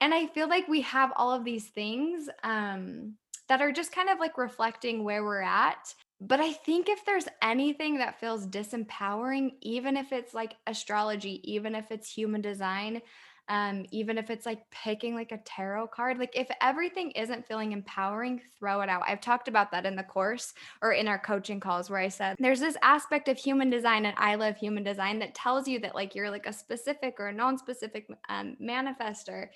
And 0.00 0.12
I 0.12 0.26
feel 0.26 0.48
like 0.48 0.68
we 0.68 0.82
have 0.82 1.12
all 1.16 1.32
of 1.32 1.44
these 1.44 1.68
things 1.68 2.28
um, 2.44 3.14
that 3.48 3.62
are 3.62 3.72
just 3.72 3.90
kind 3.90 4.10
of 4.10 4.20
like 4.20 4.36
reflecting 4.36 5.02
where 5.02 5.24
we're 5.24 5.42
at 5.42 5.92
but 6.20 6.40
I 6.40 6.52
think 6.52 6.88
if 6.88 7.04
there's 7.04 7.28
anything 7.42 7.98
that 7.98 8.18
feels 8.18 8.46
disempowering, 8.46 9.52
even 9.60 9.96
if 9.96 10.12
it's 10.12 10.34
like 10.34 10.56
astrology, 10.66 11.40
even 11.44 11.74
if 11.74 11.90
it's 11.90 12.12
human 12.12 12.40
design, 12.40 13.02
um, 13.48 13.86
even 13.92 14.18
if 14.18 14.28
it's 14.28 14.44
like 14.44 14.68
picking 14.70 15.14
like 15.14 15.32
a 15.32 15.38
tarot 15.38 15.86
card, 15.88 16.18
like 16.18 16.36
if 16.36 16.48
everything 16.60 17.12
isn't 17.12 17.46
feeling 17.46 17.72
empowering, 17.72 18.42
throw 18.58 18.82
it 18.82 18.90
out. 18.90 19.02
I've 19.06 19.22
talked 19.22 19.48
about 19.48 19.70
that 19.70 19.86
in 19.86 19.96
the 19.96 20.02
course 20.02 20.52
or 20.82 20.92
in 20.92 21.08
our 21.08 21.18
coaching 21.18 21.60
calls 21.60 21.88
where 21.88 22.00
I 22.00 22.08
said 22.08 22.36
there's 22.38 22.60
this 22.60 22.76
aspect 22.82 23.28
of 23.28 23.38
human 23.38 23.70
design 23.70 24.04
and 24.04 24.14
I 24.18 24.34
love 24.34 24.56
human 24.56 24.84
design 24.84 25.18
that 25.20 25.34
tells 25.34 25.66
you 25.66 25.78
that 25.80 25.94
like 25.94 26.14
you're 26.14 26.30
like 26.30 26.46
a 26.46 26.52
specific 26.52 27.14
or 27.18 27.28
a 27.28 27.32
non 27.32 27.56
specific 27.56 28.10
um, 28.28 28.56
manifester 28.60 29.48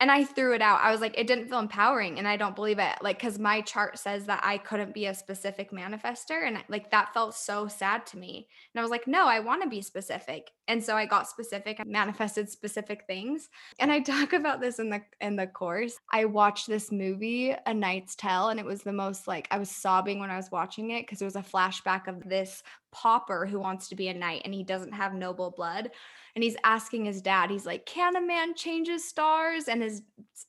and 0.00 0.12
I 0.12 0.24
threw 0.24 0.54
it 0.54 0.62
out. 0.62 0.80
I 0.80 0.92
was 0.92 1.00
like, 1.00 1.18
it 1.18 1.26
didn't 1.26 1.48
feel 1.48 1.58
empowering. 1.58 2.18
And 2.18 2.28
I 2.28 2.36
don't 2.36 2.54
believe 2.54 2.78
it. 2.78 2.98
Like, 3.02 3.20
cause 3.20 3.38
my 3.38 3.60
chart 3.62 3.98
says 3.98 4.26
that 4.26 4.40
I 4.44 4.58
couldn't 4.58 4.94
be 4.94 5.06
a 5.06 5.14
specific 5.14 5.72
manifester. 5.72 6.46
And 6.46 6.62
like 6.68 6.90
that 6.92 7.12
felt 7.12 7.34
so 7.34 7.66
sad 7.66 8.06
to 8.06 8.18
me. 8.18 8.48
And 8.72 8.80
I 8.80 8.82
was 8.82 8.90
like, 8.90 9.08
no, 9.08 9.26
I 9.26 9.40
want 9.40 9.62
to 9.62 9.68
be 9.68 9.82
specific. 9.82 10.52
And 10.68 10.84
so 10.84 10.96
I 10.96 11.06
got 11.06 11.28
specific 11.28 11.84
manifested 11.84 12.48
specific 12.48 13.04
things. 13.06 13.48
And 13.80 13.90
I 13.90 14.00
talk 14.08 14.34
about 14.34 14.60
this 14.60 14.78
in 14.78 14.88
the 14.90 15.00
in 15.20 15.34
the 15.34 15.46
course. 15.46 15.96
I 16.12 16.26
watched 16.26 16.68
this 16.68 16.92
movie, 16.92 17.54
A 17.66 17.74
Knight's 17.74 18.14
Tale, 18.14 18.50
and 18.50 18.60
it 18.60 18.66
was 18.66 18.82
the 18.82 18.92
most 18.92 19.26
like 19.26 19.48
I 19.50 19.58
was 19.58 19.70
sobbing 19.70 20.20
when 20.20 20.30
I 20.30 20.36
was 20.36 20.50
watching 20.52 20.90
it 20.90 21.02
because 21.02 21.20
it 21.20 21.24
was 21.24 21.36
a 21.36 21.42
flashback 21.42 22.06
of 22.06 22.28
this 22.28 22.62
pauper 22.90 23.46
who 23.46 23.58
wants 23.58 23.88
to 23.88 23.96
be 23.96 24.08
a 24.08 24.14
knight 24.14 24.42
and 24.44 24.54
he 24.54 24.62
doesn't 24.62 24.92
have 24.92 25.14
noble 25.14 25.50
blood 25.50 25.90
and 26.38 26.44
he's 26.44 26.56
asking 26.62 27.04
his 27.04 27.20
dad, 27.20 27.50
he's 27.50 27.66
like, 27.66 27.84
Can 27.84 28.14
a 28.14 28.20
man 28.20 28.54
change 28.54 28.86
his 28.86 29.04
stars? 29.04 29.66
And 29.66 29.82
his 29.82 30.02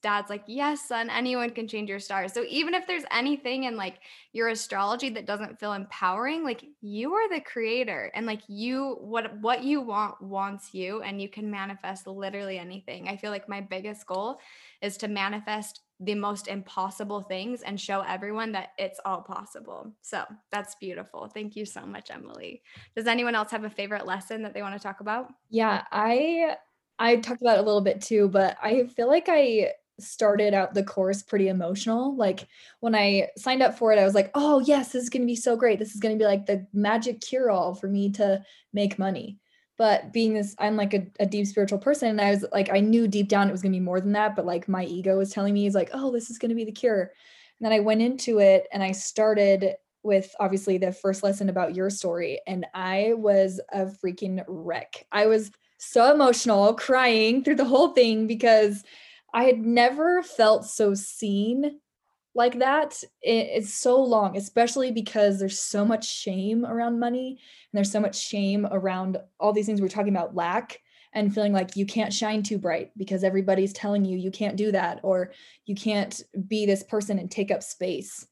dad's 0.04 0.30
like, 0.30 0.44
Yes, 0.46 0.88
son, 0.88 1.10
anyone 1.10 1.50
can 1.50 1.68
change 1.68 1.90
your 1.90 2.00
stars. 2.00 2.32
So 2.32 2.44
even 2.48 2.76
if 2.76 2.86
there's 2.86 3.06
anything 3.12 3.64
in 3.64 3.76
like 3.76 4.00
your 4.32 4.50
astrology 4.50 5.10
that 5.10 5.26
doesn't 5.26 5.60
feel 5.60 5.74
empowering, 5.74 6.44
like 6.44 6.64
you 6.82 7.14
are 7.14 7.28
the 7.28 7.42
creator 7.42 8.12
and 8.14 8.28
like 8.28 8.42
you, 8.48 8.98
what 9.02 9.36
what 9.40 9.64
you 9.64 9.82
want 9.82 10.22
wants 10.22 10.76
you, 10.76 11.02
and 11.02 11.20
you 11.20 11.28
can 11.28 11.50
manifest 11.50 12.06
literally 12.06 12.60
anything. 12.60 13.08
I 13.08 13.18
feel 13.18 13.32
like 13.32 13.50
my 13.50 13.62
biggest 13.62 14.06
goal 14.06 14.40
is 14.82 14.98
to 14.98 15.08
manifest 15.08 15.82
the 16.00 16.16
most 16.16 16.48
impossible 16.48 17.22
things 17.22 17.62
and 17.62 17.80
show 17.80 18.02
everyone 18.02 18.54
that 18.54 18.70
it's 18.78 19.00
all 19.04 19.22
possible. 19.22 19.94
So 20.02 20.24
that's 20.52 20.76
beautiful. 20.76 21.28
Thank 21.28 21.56
you 21.56 21.66
so 21.66 21.86
much, 21.86 22.10
Emily. 22.10 22.62
Does 22.96 23.08
anyone 23.08 23.36
else 23.36 23.52
have 23.52 23.66
a 23.66 23.70
favorite 23.70 24.06
lesson 24.06 24.42
that 24.44 24.54
they 24.54 24.62
want 24.62 24.76
to 24.76 24.82
talk 24.82 25.02
about? 25.02 25.28
Yeah, 25.50 25.84
I 25.92 26.56
I 26.98 27.18
talked 27.18 27.42
about 27.42 27.58
a 27.58 27.64
little 27.64 27.82
bit 27.82 28.02
too, 28.02 28.30
but 28.30 28.58
I 28.62 28.88
feel 28.88 29.08
like 29.08 29.28
I 29.28 29.74
started 30.00 30.54
out 30.54 30.74
the 30.74 30.84
course 30.84 31.22
pretty 31.22 31.50
emotional. 31.50 32.16
Like 32.16 32.48
when 32.80 32.96
I 32.96 33.30
signed 33.38 33.62
up 33.62 33.78
for 33.78 33.92
it, 33.92 34.00
I 34.00 34.06
was 34.06 34.16
like, 34.16 34.32
oh, 34.34 34.60
yes, 34.60 34.94
this 34.94 35.04
is 35.04 35.10
going 35.10 35.22
to 35.22 35.28
be 35.28 35.36
so 35.36 35.58
great. 35.58 35.80
This 35.80 35.94
is 35.94 36.00
going 36.00 36.18
to 36.18 36.22
be 36.22 36.28
like 36.28 36.46
the 36.46 36.66
magic 36.74 37.22
cure 37.22 37.52
all 37.52 37.76
for 37.76 37.88
me 37.88 38.12
to 38.14 38.42
make 38.74 39.00
money 39.00 39.38
but 39.80 40.14
being 40.14 40.36
this 40.36 40.56
i'm 40.60 40.76
like 40.76 40.94
a, 40.94 41.08
a, 41.20 41.26
deep 41.26 41.48
spiritual 41.48 41.80
person 41.80 42.10
and 42.10 42.22
i 42.22 42.30
was 42.30 42.46
like 42.52 42.70
i 42.72 42.80
knew 42.80 43.08
deep 43.08 43.28
down 43.28 43.48
it 43.48 43.52
was 43.52 43.64
going 43.64 43.72
to 43.72 43.80
be 43.80 43.84
more 43.84 44.00
than 44.00 44.12
that 44.12 44.36
but 44.36 44.46
like 44.46 44.68
my 44.68 44.84
ego 44.84 45.18
was 45.18 45.32
telling 45.32 45.56
me 45.56 45.66
is 45.66 45.74
like 45.74 45.90
oh 45.94 46.12
this 46.12 46.30
is 46.30 46.38
going 46.38 46.50
to 46.50 46.56
be 46.56 46.66
the 46.66 46.72
cure. 46.72 47.02
And 47.02 47.66
then 47.66 47.72
i 47.72 47.80
went 47.80 48.04
into 48.04 48.40
it 48.40 48.68
and 48.72 48.84
i 48.84 48.92
started 48.92 49.74
with 50.04 50.34
obviously 50.40 50.78
the 50.78 50.92
first 50.92 51.24
lesson 51.24 51.50
about 51.50 51.76
your 51.76 51.90
story 51.90 52.40
and 52.46 52.68
i 52.76 53.14
was 53.16 53.60
a 53.72 53.86
freaking 53.86 54.44
wreck. 54.48 55.08
I 55.12 55.26
was 55.26 55.50
so 55.78 56.14
emotional 56.14 56.74
crying 56.76 57.44
through 57.44 57.56
the 57.56 57.66
whole 57.66 57.94
thing 57.94 58.28
because 58.28 58.84
i 59.34 59.46
had 59.46 59.60
never 59.60 60.22
felt 60.22 60.66
so 60.66 60.94
seen 60.94 61.80
like 62.36 62.60
that 62.60 63.04
it's 63.22 63.74
so 63.74 64.02
long 64.02 64.38
especially 64.38 64.92
because 64.92 65.40
there's 65.40 65.60
so 65.60 65.84
much 65.84 66.08
shame 66.08 66.66
around 66.66 67.00
money 67.00 67.30
and 67.30 67.78
there's 67.78 67.92
so 67.92 68.00
much 68.00 68.20
shame 68.20 68.68
around 68.72 69.18
all 69.40 69.52
these 69.52 69.66
things 69.66 69.82
we're 69.82 69.88
talking 69.88 70.16
about 70.16 70.36
lack 70.36 70.80
and 71.14 71.34
feeling 71.34 71.54
like 71.54 71.76
you 71.76 71.86
can't 71.86 72.14
shine 72.14 72.44
too 72.44 72.58
bright 72.58 72.92
because 72.98 73.24
everybody's 73.24 73.74
telling 73.74 74.06
you 74.06 74.18
you 74.18 74.32
can't 74.32 74.56
do 74.56 74.72
that 74.72 75.00
or 75.04 75.32
you 75.66 75.76
can't 75.76 76.22
be 76.48 76.66
this 76.66 76.84
person 76.84 77.18
and 77.20 77.32
take 77.32 77.52
up 77.52 77.64
space. 77.64 78.28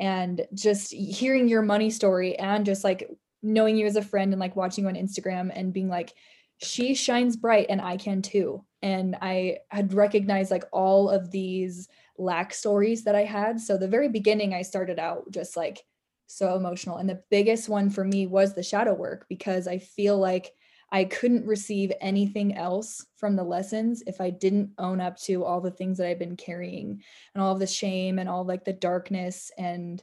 And 0.00 0.40
just 0.54 0.92
hearing 0.92 1.48
your 1.48 1.62
money 1.62 1.90
story 1.90 2.36
and 2.36 2.64
just 2.64 2.82
like 2.82 3.08
knowing 3.42 3.76
you 3.76 3.86
as 3.86 3.96
a 3.96 4.02
friend 4.02 4.32
and 4.32 4.40
like 4.40 4.56
watching 4.56 4.84
you 4.84 4.88
on 4.88 4.96
Instagram 4.96 5.52
and 5.54 5.72
being 5.72 5.88
like 5.88 6.14
she 6.58 6.94
shines 6.94 7.36
bright 7.36 7.66
and 7.68 7.80
I 7.80 7.96
can 7.96 8.22
too. 8.22 8.64
And 8.80 9.16
I 9.20 9.58
had 9.68 9.92
recognized 9.92 10.50
like 10.50 10.64
all 10.72 11.10
of 11.10 11.30
these 11.30 11.88
lack 12.22 12.54
stories 12.54 13.04
that 13.04 13.14
I 13.14 13.24
had. 13.24 13.60
So 13.60 13.76
the 13.76 13.88
very 13.88 14.08
beginning, 14.08 14.54
I 14.54 14.62
started 14.62 14.98
out 14.98 15.30
just 15.30 15.56
like 15.56 15.82
so 16.26 16.56
emotional. 16.56 16.96
And 16.96 17.08
the 17.08 17.22
biggest 17.30 17.68
one 17.68 17.90
for 17.90 18.04
me 18.04 18.26
was 18.26 18.54
the 18.54 18.62
shadow 18.62 18.94
work 18.94 19.26
because 19.28 19.66
I 19.66 19.78
feel 19.78 20.18
like 20.18 20.52
I 20.90 21.04
couldn't 21.04 21.46
receive 21.46 21.92
anything 22.00 22.54
else 22.54 23.04
from 23.16 23.34
the 23.34 23.42
lessons 23.42 24.02
if 24.06 24.20
I 24.20 24.30
didn't 24.30 24.72
own 24.78 25.00
up 25.00 25.18
to 25.22 25.44
all 25.44 25.60
the 25.60 25.70
things 25.70 25.98
that 25.98 26.06
I've 26.06 26.18
been 26.18 26.36
carrying 26.36 27.02
and 27.34 27.42
all 27.42 27.54
the 27.54 27.66
shame 27.66 28.18
and 28.18 28.28
all 28.28 28.44
like 28.44 28.64
the 28.64 28.74
darkness 28.74 29.50
and 29.56 30.02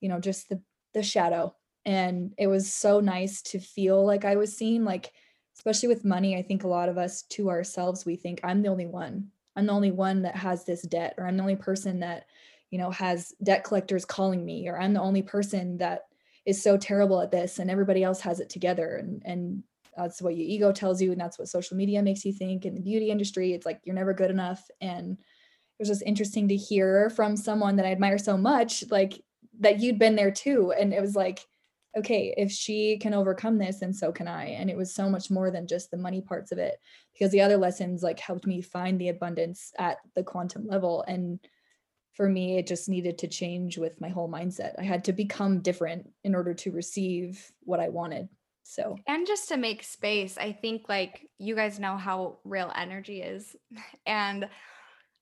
you 0.00 0.08
know 0.08 0.20
just 0.20 0.48
the 0.48 0.60
the 0.92 1.02
shadow. 1.02 1.54
And 1.86 2.34
it 2.36 2.48
was 2.48 2.72
so 2.72 3.00
nice 3.00 3.42
to 3.42 3.60
feel 3.60 4.04
like 4.04 4.24
I 4.24 4.36
was 4.36 4.56
seen 4.56 4.84
like 4.84 5.10
especially 5.56 5.88
with 5.88 6.04
money, 6.04 6.36
I 6.36 6.42
think 6.42 6.64
a 6.64 6.68
lot 6.68 6.90
of 6.90 6.98
us 6.98 7.22
to 7.30 7.48
ourselves 7.48 8.04
we 8.04 8.16
think 8.16 8.40
I'm 8.44 8.60
the 8.60 8.68
only 8.68 8.86
one 8.86 9.30
I'm 9.56 9.66
the 9.66 9.72
only 9.72 9.90
one 9.90 10.22
that 10.22 10.36
has 10.36 10.64
this 10.64 10.82
debt, 10.82 11.14
or 11.18 11.26
I'm 11.26 11.36
the 11.36 11.42
only 11.42 11.56
person 11.56 12.00
that, 12.00 12.26
you 12.70 12.78
know, 12.78 12.90
has 12.90 13.32
debt 13.42 13.64
collectors 13.64 14.04
calling 14.04 14.44
me, 14.44 14.68
or 14.68 14.78
I'm 14.78 14.92
the 14.92 15.00
only 15.00 15.22
person 15.22 15.78
that 15.78 16.02
is 16.44 16.62
so 16.62 16.76
terrible 16.76 17.20
at 17.20 17.30
this 17.32 17.58
and 17.58 17.70
everybody 17.70 18.04
else 18.04 18.20
has 18.20 18.38
it 18.38 18.48
together. 18.48 18.96
And, 18.96 19.22
and 19.24 19.62
that's 19.96 20.22
what 20.22 20.36
your 20.36 20.46
ego 20.46 20.72
tells 20.72 21.00
you. 21.00 21.10
And 21.10 21.20
that's 21.20 21.38
what 21.38 21.48
social 21.48 21.76
media 21.76 22.02
makes 22.02 22.24
you 22.24 22.32
think. 22.32 22.64
In 22.64 22.74
the 22.74 22.80
beauty 22.80 23.10
industry, 23.10 23.52
it's 23.52 23.66
like 23.66 23.80
you're 23.84 23.94
never 23.94 24.12
good 24.12 24.30
enough. 24.30 24.62
And 24.80 25.12
it 25.12 25.80
was 25.80 25.88
just 25.88 26.02
interesting 26.06 26.48
to 26.48 26.56
hear 26.56 27.10
from 27.10 27.36
someone 27.36 27.76
that 27.76 27.86
I 27.86 27.92
admire 27.92 28.18
so 28.18 28.36
much, 28.36 28.84
like 28.90 29.22
that 29.60 29.80
you'd 29.80 29.98
been 29.98 30.16
there 30.16 30.30
too. 30.30 30.72
And 30.78 30.92
it 30.92 31.00
was 31.00 31.16
like, 31.16 31.40
okay, 31.96 32.34
if 32.36 32.52
she 32.52 32.98
can 32.98 33.14
overcome 33.14 33.58
this, 33.58 33.80
then 33.80 33.92
so 33.92 34.12
can 34.12 34.28
I. 34.28 34.46
And 34.48 34.68
it 34.68 34.76
was 34.76 34.94
so 34.94 35.08
much 35.08 35.30
more 35.30 35.50
than 35.50 35.66
just 35.66 35.90
the 35.90 35.96
money 35.96 36.20
parts 36.20 36.52
of 36.52 36.58
it, 36.58 36.78
because 37.12 37.32
the 37.32 37.40
other 37.40 37.56
lessons 37.56 38.02
like 38.02 38.20
helped 38.20 38.46
me 38.46 38.60
find 38.60 39.00
the 39.00 39.08
abundance 39.08 39.72
at 39.78 39.98
the 40.14 40.22
quantum 40.22 40.66
level. 40.66 41.04
And 41.08 41.40
for 42.12 42.28
me, 42.28 42.58
it 42.58 42.66
just 42.66 42.88
needed 42.88 43.18
to 43.18 43.28
change 43.28 43.78
with 43.78 44.00
my 44.00 44.08
whole 44.08 44.28
mindset. 44.28 44.74
I 44.78 44.84
had 44.84 45.04
to 45.04 45.12
become 45.12 45.60
different 45.60 46.10
in 46.24 46.34
order 46.34 46.54
to 46.54 46.70
receive 46.70 47.50
what 47.60 47.80
I 47.80 47.88
wanted. 47.88 48.28
So, 48.62 48.98
and 49.06 49.26
just 49.26 49.48
to 49.50 49.56
make 49.56 49.84
space, 49.84 50.36
I 50.36 50.52
think 50.52 50.88
like 50.88 51.28
you 51.38 51.54
guys 51.54 51.78
know 51.78 51.96
how 51.96 52.38
real 52.44 52.72
energy 52.74 53.22
is. 53.22 53.54
And 54.06 54.48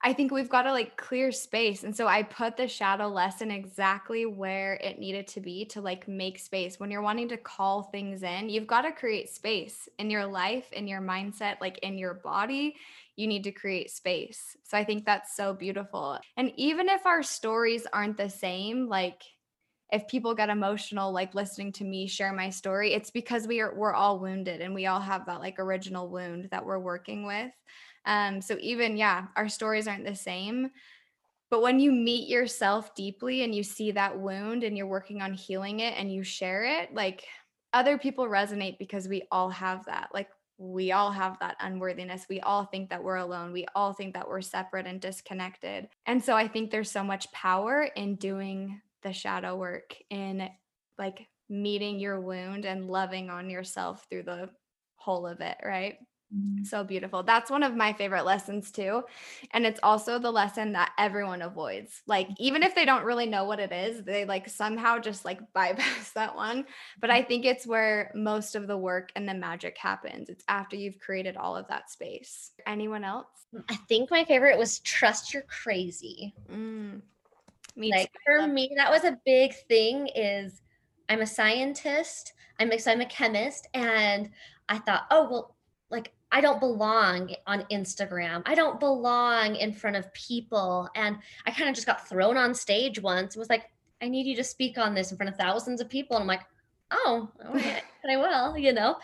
I 0.06 0.12
think 0.12 0.32
we've 0.32 0.50
got 0.50 0.62
to 0.62 0.72
like 0.72 0.98
clear 0.98 1.32
space. 1.32 1.82
And 1.82 1.96
so 1.96 2.06
I 2.06 2.22
put 2.22 2.58
the 2.58 2.68
shadow 2.68 3.08
lesson 3.08 3.50
exactly 3.50 4.26
where 4.26 4.74
it 4.74 4.98
needed 4.98 5.26
to 5.28 5.40
be 5.40 5.64
to 5.66 5.80
like 5.80 6.06
make 6.06 6.38
space. 6.38 6.78
When 6.78 6.90
you're 6.90 7.00
wanting 7.00 7.30
to 7.30 7.38
call 7.38 7.84
things 7.84 8.22
in, 8.22 8.50
you've 8.50 8.66
got 8.66 8.82
to 8.82 8.92
create 8.92 9.30
space 9.30 9.88
in 9.98 10.10
your 10.10 10.26
life, 10.26 10.70
in 10.72 10.86
your 10.86 11.00
mindset, 11.00 11.58
like 11.62 11.78
in 11.78 11.96
your 11.96 12.12
body. 12.12 12.76
You 13.16 13.26
need 13.26 13.44
to 13.44 13.50
create 13.50 13.90
space. 13.90 14.58
So 14.62 14.76
I 14.76 14.84
think 14.84 15.06
that's 15.06 15.34
so 15.34 15.54
beautiful. 15.54 16.18
And 16.36 16.52
even 16.56 16.90
if 16.90 17.06
our 17.06 17.22
stories 17.22 17.86
aren't 17.90 18.18
the 18.18 18.28
same, 18.28 18.90
like 18.90 19.22
if 19.90 20.06
people 20.08 20.34
get 20.34 20.50
emotional 20.50 21.12
like 21.12 21.34
listening 21.34 21.70
to 21.70 21.84
me 21.84 22.06
share 22.08 22.32
my 22.32 22.48
story 22.48 22.94
it's 22.94 23.10
because 23.10 23.46
we 23.46 23.60
are 23.60 23.74
we're 23.76 23.92
all 23.92 24.18
wounded 24.18 24.62
and 24.62 24.74
we 24.74 24.86
all 24.86 24.98
have 24.98 25.26
that 25.26 25.40
like 25.40 25.58
original 25.58 26.08
wound 26.08 26.48
that 26.50 26.64
we're 26.64 26.78
working 26.78 27.26
with 27.26 27.52
um, 28.06 28.40
so 28.40 28.56
even, 28.60 28.96
yeah, 28.96 29.26
our 29.36 29.48
stories 29.48 29.88
aren't 29.88 30.04
the 30.04 30.14
same. 30.14 30.70
But 31.50 31.62
when 31.62 31.78
you 31.78 31.92
meet 31.92 32.28
yourself 32.28 32.94
deeply 32.94 33.42
and 33.44 33.54
you 33.54 33.62
see 33.62 33.92
that 33.92 34.18
wound 34.18 34.64
and 34.64 34.76
you're 34.76 34.86
working 34.86 35.22
on 35.22 35.34
healing 35.34 35.80
it 35.80 35.94
and 35.96 36.12
you 36.12 36.24
share 36.24 36.64
it, 36.64 36.92
like 36.94 37.24
other 37.72 37.98
people 37.98 38.26
resonate 38.26 38.78
because 38.78 39.08
we 39.08 39.22
all 39.30 39.50
have 39.50 39.84
that. 39.86 40.08
Like 40.12 40.28
we 40.58 40.92
all 40.92 41.10
have 41.10 41.38
that 41.40 41.56
unworthiness. 41.60 42.26
We 42.28 42.40
all 42.40 42.64
think 42.64 42.90
that 42.90 43.02
we're 43.02 43.16
alone. 43.16 43.52
We 43.52 43.66
all 43.74 43.92
think 43.92 44.14
that 44.14 44.28
we're 44.28 44.40
separate 44.40 44.86
and 44.86 45.00
disconnected. 45.00 45.88
And 46.06 46.22
so 46.22 46.34
I 46.34 46.48
think 46.48 46.70
there's 46.70 46.90
so 46.90 47.04
much 47.04 47.30
power 47.32 47.88
in 47.96 48.16
doing 48.16 48.80
the 49.02 49.12
shadow 49.12 49.56
work, 49.56 49.94
in 50.10 50.48
like 50.98 51.26
meeting 51.48 51.98
your 51.98 52.20
wound 52.20 52.64
and 52.64 52.88
loving 52.88 53.30
on 53.30 53.50
yourself 53.50 54.06
through 54.08 54.22
the 54.22 54.48
whole 54.96 55.26
of 55.26 55.40
it, 55.40 55.56
right? 55.64 55.98
Mm-hmm. 56.34 56.64
So 56.64 56.82
beautiful. 56.82 57.22
That's 57.22 57.50
one 57.50 57.62
of 57.62 57.76
my 57.76 57.92
favorite 57.92 58.24
lessons 58.24 58.70
too. 58.70 59.02
And 59.52 59.64
it's 59.64 59.80
also 59.82 60.18
the 60.18 60.30
lesson 60.30 60.72
that 60.72 60.92
everyone 60.98 61.42
avoids. 61.42 62.02
Like, 62.06 62.28
even 62.38 62.62
if 62.62 62.74
they 62.74 62.84
don't 62.84 63.04
really 63.04 63.26
know 63.26 63.44
what 63.44 63.60
it 63.60 63.72
is, 63.72 64.02
they 64.02 64.24
like 64.24 64.48
somehow 64.48 64.98
just 64.98 65.24
like 65.24 65.40
bypass 65.52 66.10
that 66.12 66.34
one. 66.34 66.64
But 67.00 67.10
I 67.10 67.22
think 67.22 67.44
it's 67.44 67.66
where 67.66 68.10
most 68.14 68.56
of 68.56 68.66
the 68.66 68.76
work 68.76 69.10
and 69.14 69.28
the 69.28 69.34
magic 69.34 69.76
happens. 69.78 70.28
It's 70.28 70.44
after 70.48 70.76
you've 70.76 70.98
created 70.98 71.36
all 71.36 71.56
of 71.56 71.68
that 71.68 71.90
space. 71.90 72.50
Anyone 72.66 73.04
else? 73.04 73.26
I 73.68 73.76
think 73.88 74.10
my 74.10 74.24
favorite 74.24 74.58
was 74.58 74.80
trust 74.80 75.32
your 75.32 75.42
crazy. 75.42 76.34
Mm, 76.50 77.00
me 77.76 77.90
like 77.90 78.12
too. 78.12 78.18
for 78.24 78.46
me, 78.48 78.72
that 78.76 78.90
was 78.90 79.04
a 79.04 79.18
big 79.24 79.54
thing 79.68 80.08
is 80.14 80.62
I'm 81.08 81.20
a 81.20 81.26
scientist. 81.26 82.32
I'm 82.58 82.72
a, 82.72 82.78
so 82.78 82.90
I'm 82.92 83.00
a 83.00 83.06
chemist. 83.06 83.68
And 83.74 84.30
I 84.68 84.78
thought, 84.78 85.06
oh, 85.10 85.28
well, 85.30 85.56
like 85.90 86.12
I 86.34 86.40
don't 86.40 86.58
belong 86.58 87.32
on 87.46 87.62
Instagram. 87.70 88.42
I 88.44 88.56
don't 88.56 88.80
belong 88.80 89.54
in 89.54 89.72
front 89.72 89.94
of 89.94 90.12
people. 90.14 90.90
And 90.96 91.16
I 91.46 91.52
kind 91.52 91.68
of 91.68 91.76
just 91.76 91.86
got 91.86 92.08
thrown 92.08 92.36
on 92.36 92.52
stage 92.52 93.00
once 93.00 93.34
and 93.34 93.40
was 93.40 93.48
like, 93.48 93.70
I 94.02 94.08
need 94.08 94.26
you 94.26 94.34
to 94.34 94.42
speak 94.42 94.76
on 94.76 94.94
this 94.94 95.12
in 95.12 95.16
front 95.16 95.30
of 95.30 95.38
thousands 95.38 95.80
of 95.80 95.88
people. 95.88 96.16
And 96.16 96.22
I'm 96.22 96.26
like, 96.26 96.42
oh, 96.90 97.30
okay, 97.54 97.82
I 98.10 98.16
will, 98.16 98.58
you 98.58 98.72
know? 98.72 98.96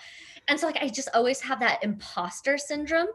And 0.48 0.58
so 0.58 0.66
like 0.66 0.82
I 0.82 0.88
just 0.88 1.08
always 1.14 1.40
have 1.40 1.60
that 1.60 1.84
imposter 1.84 2.58
syndrome 2.58 3.06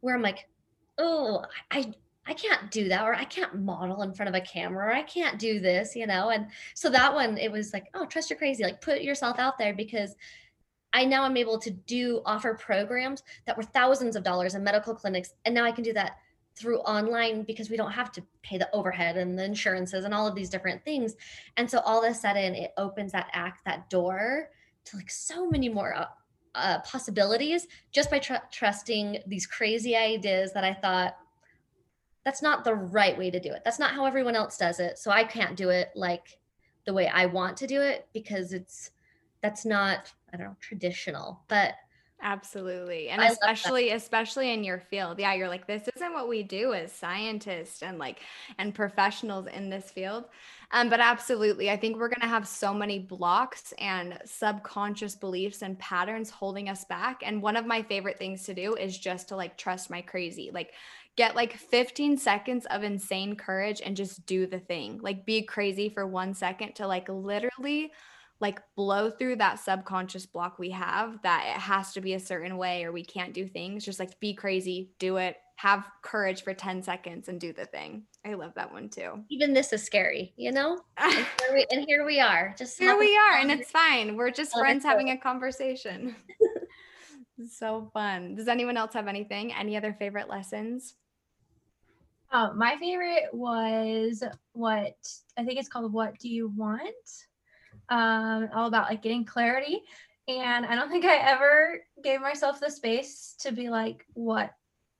where 0.00 0.14
I'm 0.14 0.22
like, 0.22 0.48
oh, 0.96 1.44
I 1.70 1.92
I 2.26 2.32
can't 2.34 2.70
do 2.70 2.88
that, 2.88 3.04
or 3.04 3.14
I 3.14 3.24
can't 3.24 3.58
model 3.60 4.02
in 4.02 4.12
front 4.12 4.28
of 4.28 4.34
a 4.34 4.40
camera, 4.44 4.88
or 4.88 4.92
I 4.92 5.02
can't 5.02 5.38
do 5.38 5.60
this, 5.60 5.96
you 5.96 6.06
know? 6.06 6.28
And 6.28 6.48
so 6.74 6.90
that 6.90 7.14
one, 7.14 7.38
it 7.38 7.50
was 7.50 7.72
like, 7.72 7.86
oh, 7.94 8.04
trust 8.04 8.28
your 8.28 8.38
crazy. 8.38 8.62
Like 8.64 8.82
put 8.82 9.00
yourself 9.00 9.38
out 9.38 9.56
there 9.56 9.72
because 9.72 10.14
I 10.92 11.04
now 11.04 11.24
am 11.24 11.36
able 11.36 11.58
to 11.58 11.70
do 11.70 12.22
offer 12.24 12.54
programs 12.54 13.22
that 13.46 13.56
were 13.56 13.62
thousands 13.62 14.16
of 14.16 14.22
dollars 14.22 14.54
in 14.54 14.64
medical 14.64 14.94
clinics. 14.94 15.34
And 15.44 15.54
now 15.54 15.64
I 15.64 15.72
can 15.72 15.84
do 15.84 15.92
that 15.92 16.18
through 16.56 16.78
online 16.80 17.42
because 17.42 17.70
we 17.70 17.76
don't 17.76 17.92
have 17.92 18.10
to 18.12 18.22
pay 18.42 18.58
the 18.58 18.68
overhead 18.74 19.16
and 19.16 19.38
the 19.38 19.44
insurances 19.44 20.04
and 20.04 20.12
all 20.12 20.26
of 20.26 20.34
these 20.34 20.50
different 20.50 20.84
things. 20.84 21.14
And 21.56 21.70
so 21.70 21.78
all 21.80 22.04
of 22.04 22.10
a 22.10 22.14
sudden 22.14 22.54
it 22.54 22.72
opens 22.76 23.12
that 23.12 23.28
act, 23.32 23.64
that 23.64 23.88
door 23.90 24.50
to 24.86 24.96
like 24.96 25.10
so 25.10 25.48
many 25.48 25.68
more 25.68 25.94
uh, 25.94 26.06
uh, 26.54 26.80
possibilities 26.80 27.68
just 27.92 28.10
by 28.10 28.18
tr- 28.18 28.34
trusting 28.50 29.18
these 29.26 29.46
crazy 29.46 29.94
ideas 29.94 30.52
that 30.52 30.64
I 30.64 30.74
thought 30.74 31.16
that's 32.24 32.42
not 32.42 32.64
the 32.64 32.74
right 32.74 33.16
way 33.16 33.30
to 33.30 33.40
do 33.40 33.52
it. 33.52 33.62
That's 33.64 33.78
not 33.78 33.92
how 33.92 34.04
everyone 34.04 34.34
else 34.34 34.58
does 34.58 34.80
it. 34.80 34.98
So 34.98 35.10
I 35.10 35.24
can't 35.24 35.56
do 35.56 35.70
it 35.70 35.90
like 35.94 36.38
the 36.84 36.92
way 36.92 37.06
I 37.08 37.26
want 37.26 37.56
to 37.58 37.66
do 37.66 37.80
it 37.80 38.08
because 38.12 38.52
it's 38.52 38.90
that's 39.40 39.64
not 39.64 40.12
I 40.32 40.36
don't 40.36 40.46
know 40.46 40.56
traditional, 40.60 41.44
but 41.48 41.74
Absolutely. 42.20 43.10
And 43.10 43.22
I 43.22 43.28
especially 43.28 43.90
especially 43.90 44.52
in 44.52 44.64
your 44.64 44.80
field. 44.80 45.20
Yeah, 45.20 45.34
you're 45.34 45.48
like 45.48 45.68
this 45.68 45.88
isn't 45.94 46.12
what 46.12 46.28
we 46.28 46.42
do 46.42 46.72
as 46.74 46.90
scientists 46.90 47.80
and 47.80 47.96
like 47.96 48.22
and 48.58 48.74
professionals 48.74 49.46
in 49.46 49.70
this 49.70 49.92
field. 49.92 50.24
Um 50.72 50.88
but 50.88 50.98
absolutely, 50.98 51.70
I 51.70 51.76
think 51.76 51.96
we're 51.96 52.08
going 52.08 52.20
to 52.22 52.26
have 52.26 52.48
so 52.48 52.74
many 52.74 52.98
blocks 52.98 53.72
and 53.78 54.18
subconscious 54.24 55.14
beliefs 55.14 55.62
and 55.62 55.78
patterns 55.78 56.28
holding 56.28 56.68
us 56.68 56.84
back 56.84 57.20
and 57.24 57.40
one 57.40 57.56
of 57.56 57.66
my 57.66 57.82
favorite 57.82 58.18
things 58.18 58.42
to 58.44 58.54
do 58.54 58.74
is 58.74 58.98
just 58.98 59.28
to 59.28 59.36
like 59.36 59.56
trust 59.56 59.88
my 59.88 60.00
crazy. 60.02 60.50
Like 60.52 60.72
get 61.16 61.36
like 61.36 61.56
15 61.56 62.16
seconds 62.18 62.66
of 62.66 62.82
insane 62.82 63.36
courage 63.36 63.80
and 63.84 63.96
just 63.96 64.26
do 64.26 64.44
the 64.44 64.58
thing. 64.58 64.98
Like 65.00 65.24
be 65.24 65.42
crazy 65.42 65.88
for 65.88 66.04
1 66.04 66.34
second 66.34 66.74
to 66.76 66.88
like 66.88 67.08
literally 67.08 67.92
like 68.40 68.60
blow 68.76 69.10
through 69.10 69.36
that 69.36 69.58
subconscious 69.58 70.26
block 70.26 70.58
we 70.58 70.70
have 70.70 71.20
that 71.22 71.44
it 71.54 71.60
has 71.60 71.92
to 71.92 72.00
be 72.00 72.14
a 72.14 72.20
certain 72.20 72.56
way 72.56 72.84
or 72.84 72.92
we 72.92 73.04
can't 73.04 73.34
do 73.34 73.46
things 73.46 73.84
just 73.84 73.98
like 73.98 74.18
be 74.20 74.32
crazy 74.34 74.90
do 74.98 75.16
it 75.16 75.36
have 75.56 75.88
courage 76.02 76.44
for 76.44 76.54
10 76.54 76.82
seconds 76.82 77.28
and 77.28 77.40
do 77.40 77.52
the 77.52 77.66
thing 77.66 78.04
i 78.24 78.34
love 78.34 78.52
that 78.54 78.72
one 78.72 78.88
too 78.88 79.24
even 79.28 79.52
this 79.52 79.72
is 79.72 79.82
scary, 79.82 80.32
you 80.36 80.52
know? 80.52 80.78
And 80.96 81.12
here 81.14 81.52
we, 81.52 81.66
and 81.70 81.84
here 81.86 82.06
we 82.06 82.20
are. 82.20 82.54
Just 82.56 82.78
here 82.78 82.96
we 82.96 83.16
are 83.16 83.38
and 83.38 83.50
it's 83.50 83.70
fine 83.70 84.16
we're 84.16 84.30
just 84.30 84.54
Love 84.54 84.60
it 84.60 84.64
friends 84.66 84.82
so. 84.84 84.88
having 84.88 85.10
a 85.10 85.16
conversation 85.16 86.14
so 87.50 87.90
fun 87.92 88.34
does 88.36 88.48
anyone 88.48 88.76
else 88.76 88.94
have 88.94 89.08
anything 89.08 89.52
any 89.52 89.76
other 89.76 89.92
favorite 89.98 90.28
lessons 90.28 90.94
Uh, 92.30 92.50
my 92.54 92.76
favorite 92.78 93.24
was 93.32 94.22
what 94.52 94.96
I 95.38 95.44
think 95.44 95.58
it's 95.58 95.68
called 95.68 95.92
What 95.92 96.18
Do 96.18 96.28
You 96.28 96.52
Want? 96.56 97.26
Um, 97.88 98.48
all 98.54 98.68
about 98.68 98.90
like 98.90 99.02
getting 99.02 99.24
clarity. 99.24 99.82
And 100.28 100.66
I 100.66 100.74
don't 100.74 100.90
think 100.90 101.06
I 101.06 101.16
ever 101.16 101.80
gave 102.04 102.20
myself 102.20 102.60
the 102.60 102.70
space 102.70 103.34
to 103.40 103.52
be 103.52 103.70
like, 103.70 104.04
what 104.14 104.52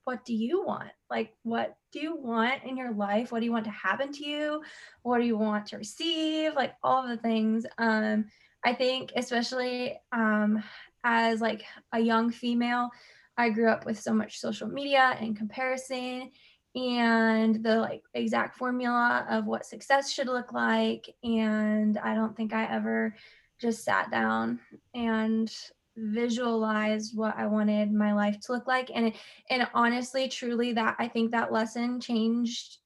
what 0.05 0.25
do 0.25 0.33
you 0.33 0.65
want? 0.65 0.89
Like 1.11 1.35
what 1.43 1.77
do 1.91 1.99
you 1.99 2.15
want 2.15 2.63
in 2.63 2.77
your 2.77 2.91
life? 2.91 3.31
What 3.31 3.39
do 3.39 3.45
you 3.45 3.51
want 3.51 3.65
to 3.65 3.71
happen 3.71 4.11
to 4.13 4.25
you? 4.25 4.63
What 5.03 5.19
do 5.19 5.25
you 5.25 5.37
want 5.37 5.67
to 5.67 5.77
receive? 5.77 6.55
Like 6.55 6.73
all 6.81 7.07
the 7.07 7.17
things. 7.17 7.67
Um, 7.77 8.25
I 8.65 8.73
think 8.73 9.11
especially 9.15 9.99
um 10.11 10.63
as 11.03 11.41
like 11.41 11.63
a 11.93 11.99
young 11.99 12.31
female, 12.31 12.89
I 13.37 13.51
grew 13.51 13.69
up 13.69 13.85
with 13.85 13.99
so 13.99 14.13
much 14.13 14.39
social 14.39 14.67
media 14.67 15.15
and 15.19 15.37
comparison 15.37 16.31
and 16.75 17.63
the 17.63 17.77
like 17.77 18.03
exact 18.13 18.55
formula 18.55 19.25
of 19.29 19.45
what 19.45 19.65
success 19.65 20.11
should 20.11 20.27
look 20.27 20.53
like 20.53 21.09
and 21.23 21.97
i 21.97 22.13
don't 22.13 22.35
think 22.37 22.53
i 22.53 22.65
ever 22.65 23.15
just 23.59 23.83
sat 23.83 24.11
down 24.11 24.59
and 24.93 25.51
visualized 25.97 27.17
what 27.17 27.35
i 27.37 27.45
wanted 27.45 27.91
my 27.91 28.13
life 28.13 28.39
to 28.39 28.51
look 28.51 28.67
like 28.67 28.91
and 28.93 29.13
and 29.49 29.67
honestly 29.73 30.29
truly 30.29 30.71
that 30.71 30.95
i 30.99 31.07
think 31.07 31.31
that 31.31 31.51
lesson 31.51 31.99
changed 31.99 32.77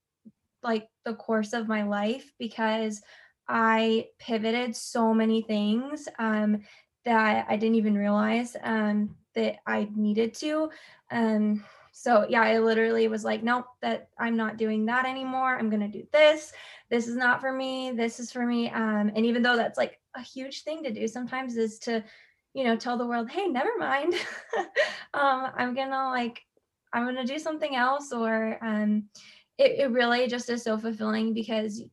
like 0.63 0.87
the 1.03 1.13
course 1.15 1.51
of 1.51 1.67
my 1.67 1.83
life 1.83 2.31
because 2.39 3.01
i 3.49 4.07
pivoted 4.17 4.73
so 4.73 5.13
many 5.13 5.41
things 5.41 6.07
um 6.19 6.61
that 7.03 7.45
i 7.49 7.57
didn't 7.57 7.75
even 7.75 7.97
realize 7.97 8.55
um 8.63 9.13
that 9.35 9.57
i 9.67 9.87
needed 9.93 10.33
to 10.33 10.69
um 11.11 11.63
so 11.95 12.25
yeah 12.27 12.41
i 12.41 12.57
literally 12.57 13.07
was 13.07 13.23
like 13.23 13.43
nope 13.43 13.65
that 13.81 14.09
i'm 14.19 14.35
not 14.35 14.57
doing 14.57 14.85
that 14.85 15.05
anymore. 15.05 15.57
I'm 15.57 15.69
to 15.69 15.87
do 15.87 16.05
this. 16.11 16.51
This 16.89 17.07
is 17.07 17.15
not 17.15 17.39
for 17.41 17.51
me. 17.51 17.91
This 17.91 18.19
is 18.19 18.31
for 18.31 18.45
me. 18.45 18.69
Um, 18.69 19.11
and 19.15 19.25
even 19.25 19.41
though 19.41 19.55
that's 19.55 19.77
like 19.77 19.99
a 20.15 20.21
huge 20.21 20.63
thing 20.63 20.83
to 20.83 20.91
do 20.91 21.07
sometimes 21.07 21.55
is 21.55 21.79
to 21.79 22.03
you 22.53 22.63
know 22.63 22.75
tell 22.75 22.97
the 22.97 23.05
world 23.05 23.29
hey 23.29 23.47
never 23.47 23.71
mind. 23.77 24.15
Um, 25.15 25.51
i'm 25.55 25.75
gonna 25.75 26.09
like 26.09 26.41
i'm 26.91 27.05
gonna 27.05 27.23
do 27.23 27.37
something 27.37 27.75
else 27.75 28.11
or 28.11 28.57
um, 28.63 29.03
it, 29.59 29.79
it 29.79 29.91
really 29.91 30.27
just 30.27 30.49
is 30.49 30.63
so 30.63 30.75
fulfilling 30.75 31.35
because 31.35 31.83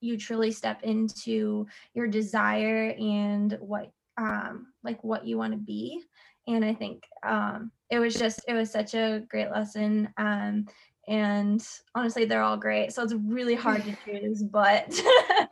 you 0.00 0.16
truly 0.16 0.50
step 0.50 0.82
into 0.82 1.66
your 1.92 2.06
desire 2.06 2.94
and 2.98 3.58
what 3.60 3.92
um, 4.16 4.68
like 4.82 5.04
what 5.04 5.26
you 5.26 5.36
want 5.36 5.52
to 5.52 5.58
be. 5.58 6.02
And 6.46 6.64
i 6.64 6.72
think 6.72 7.04
um, 7.22 7.70
it 7.90 7.98
was 7.98 8.14
just 8.14 8.40
it 8.46 8.54
was 8.54 8.70
such 8.70 8.94
a 8.94 9.22
great 9.28 9.50
lesson 9.50 10.08
um, 10.16 10.66
and 11.08 11.66
honestly 11.94 12.24
they're 12.24 12.42
all 12.42 12.56
great 12.56 12.92
so 12.92 13.02
it's 13.02 13.14
really 13.14 13.54
hard 13.54 13.82
to 13.84 13.96
choose 14.04 14.42
but 14.42 15.00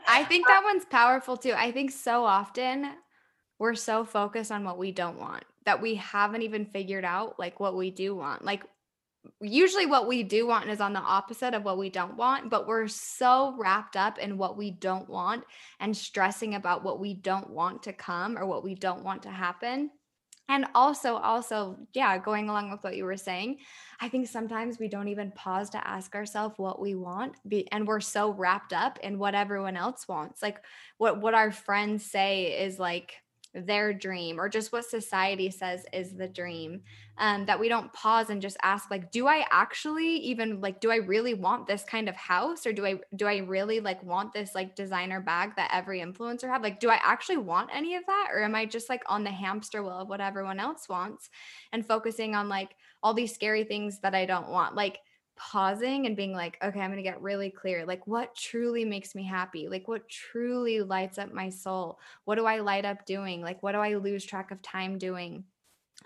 I 0.08 0.24
think 0.24 0.46
that 0.48 0.64
one's 0.64 0.84
powerful 0.84 1.36
too. 1.36 1.54
I 1.56 1.70
think 1.70 1.90
so 1.90 2.24
often 2.24 2.90
we're 3.58 3.74
so 3.74 4.04
focused 4.04 4.50
on 4.50 4.64
what 4.64 4.78
we 4.78 4.92
don't 4.92 5.18
want 5.18 5.44
that 5.64 5.82
we 5.82 5.96
haven't 5.96 6.42
even 6.42 6.64
figured 6.64 7.04
out 7.04 7.38
like 7.38 7.60
what 7.60 7.76
we 7.76 7.90
do 7.90 8.14
want. 8.14 8.44
Like 8.44 8.64
usually 9.40 9.84
what 9.84 10.08
we 10.08 10.22
do 10.22 10.46
want 10.46 10.70
is 10.70 10.80
on 10.80 10.92
the 10.92 11.00
opposite 11.00 11.52
of 11.54 11.64
what 11.64 11.76
we 11.76 11.90
don't 11.90 12.16
want, 12.16 12.48
but 12.50 12.66
we're 12.66 12.88
so 12.88 13.54
wrapped 13.58 13.96
up 13.96 14.18
in 14.18 14.38
what 14.38 14.56
we 14.56 14.70
don't 14.70 15.08
want 15.08 15.44
and 15.80 15.94
stressing 15.94 16.54
about 16.54 16.84
what 16.84 17.00
we 17.00 17.14
don't 17.14 17.50
want 17.50 17.82
to 17.82 17.92
come 17.92 18.38
or 18.38 18.46
what 18.46 18.64
we 18.64 18.74
don't 18.74 19.04
want 19.04 19.22
to 19.24 19.30
happen. 19.30 19.90
And 20.50 20.64
also, 20.74 21.16
also, 21.16 21.76
yeah, 21.92 22.16
going 22.16 22.48
along 22.48 22.70
with 22.70 22.82
what 22.82 22.96
you 22.96 23.04
were 23.04 23.18
saying, 23.18 23.58
I 24.00 24.08
think 24.08 24.26
sometimes 24.26 24.78
we 24.78 24.88
don't 24.88 25.08
even 25.08 25.30
pause 25.32 25.68
to 25.70 25.86
ask 25.86 26.14
ourselves 26.14 26.54
what 26.56 26.80
we 26.80 26.94
want, 26.94 27.36
be, 27.46 27.70
and 27.70 27.86
we're 27.86 28.00
so 28.00 28.30
wrapped 28.30 28.72
up 28.72 28.98
in 29.02 29.18
what 29.18 29.34
everyone 29.34 29.76
else 29.76 30.08
wants. 30.08 30.42
Like 30.42 30.64
what 30.96 31.20
what 31.20 31.34
our 31.34 31.52
friends 31.52 32.06
say 32.10 32.62
is 32.64 32.78
like 32.78 33.16
their 33.54 33.92
dream 33.92 34.38
or 34.38 34.48
just 34.48 34.72
what 34.72 34.84
society 34.84 35.50
says 35.50 35.84
is 35.92 36.14
the 36.14 36.28
dream 36.28 36.82
um, 37.16 37.46
that 37.46 37.58
we 37.58 37.68
don't 37.68 37.92
pause 37.92 38.30
and 38.30 38.42
just 38.42 38.58
ask 38.62 38.90
like 38.90 39.10
do 39.10 39.26
i 39.26 39.44
actually 39.50 40.16
even 40.16 40.60
like 40.60 40.80
do 40.80 40.90
i 40.90 40.96
really 40.96 41.34
want 41.34 41.66
this 41.66 41.82
kind 41.84 42.08
of 42.08 42.16
house? 42.16 42.66
Or 42.66 42.72
do 42.72 42.84
i 42.86 43.00
do 43.16 43.26
i 43.26 43.38
really 43.38 43.80
like 43.80 44.02
want 44.02 44.32
this 44.32 44.54
like 44.54 44.76
designer 44.76 45.20
bag 45.20 45.56
that 45.56 45.70
every 45.72 46.00
influencer 46.00 46.48
have? 46.48 46.62
Like 46.62 46.78
do 46.78 46.90
i 46.90 47.00
actually 47.02 47.38
want 47.38 47.70
any 47.72 47.96
of 47.96 48.04
that? 48.06 48.28
Or 48.32 48.42
am 48.42 48.54
i 48.54 48.66
just 48.66 48.88
like 48.88 49.02
on 49.06 49.24
the 49.24 49.30
hamster 49.30 49.82
wheel 49.82 50.00
of 50.00 50.08
what 50.08 50.20
everyone 50.20 50.60
else 50.60 50.88
wants 50.88 51.30
and 51.72 51.86
focusing 51.86 52.34
on 52.34 52.48
like 52.48 52.76
all 53.02 53.14
these 53.14 53.34
scary 53.34 53.64
things 53.64 54.00
that 54.00 54.14
i 54.14 54.26
don't 54.26 54.48
want? 54.48 54.74
Like 54.74 54.98
pausing 55.38 56.06
and 56.06 56.16
being 56.16 56.32
like, 56.32 56.58
okay, 56.62 56.80
I'm 56.80 56.90
going 56.90 57.02
to 57.02 57.08
get 57.08 57.22
really 57.22 57.50
clear. 57.50 57.86
Like, 57.86 58.06
what 58.06 58.34
truly 58.34 58.84
makes 58.84 59.14
me 59.14 59.22
happy? 59.22 59.68
Like, 59.68 59.88
what 59.88 60.08
truly 60.08 60.80
lights 60.80 61.18
up 61.18 61.32
my 61.32 61.48
soul? 61.48 61.98
What 62.24 62.34
do 62.34 62.44
I 62.44 62.58
light 62.58 62.84
up 62.84 63.06
doing? 63.06 63.40
Like, 63.40 63.62
what 63.62 63.72
do 63.72 63.78
I 63.78 63.94
lose 63.94 64.24
track 64.24 64.50
of 64.50 64.60
time 64.62 64.98
doing? 64.98 65.44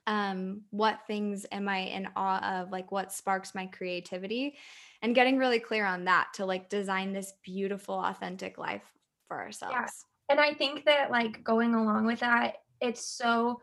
Um, 0.06 0.62
what 0.70 1.00
things 1.06 1.46
am 1.50 1.68
I 1.68 1.78
in 1.78 2.08
awe 2.14 2.60
of? 2.60 2.70
Like, 2.70 2.92
what 2.92 3.12
sparks 3.12 3.54
my 3.54 3.66
creativity? 3.66 4.56
And 5.00 5.14
getting 5.14 5.38
really 5.38 5.60
clear 5.60 5.86
on 5.86 6.04
that 6.04 6.28
to 6.34 6.46
like 6.46 6.68
design 6.68 7.12
this 7.12 7.32
beautiful, 7.42 7.94
authentic 7.94 8.58
life 8.58 8.84
for 9.28 9.40
ourselves. 9.40 9.74
Yeah. 9.74 9.86
And 10.28 10.40
I 10.40 10.54
think 10.54 10.84
that, 10.84 11.10
like, 11.10 11.42
going 11.42 11.74
along 11.74 12.06
with 12.06 12.20
that, 12.20 12.58
it's 12.80 13.04
so 13.04 13.60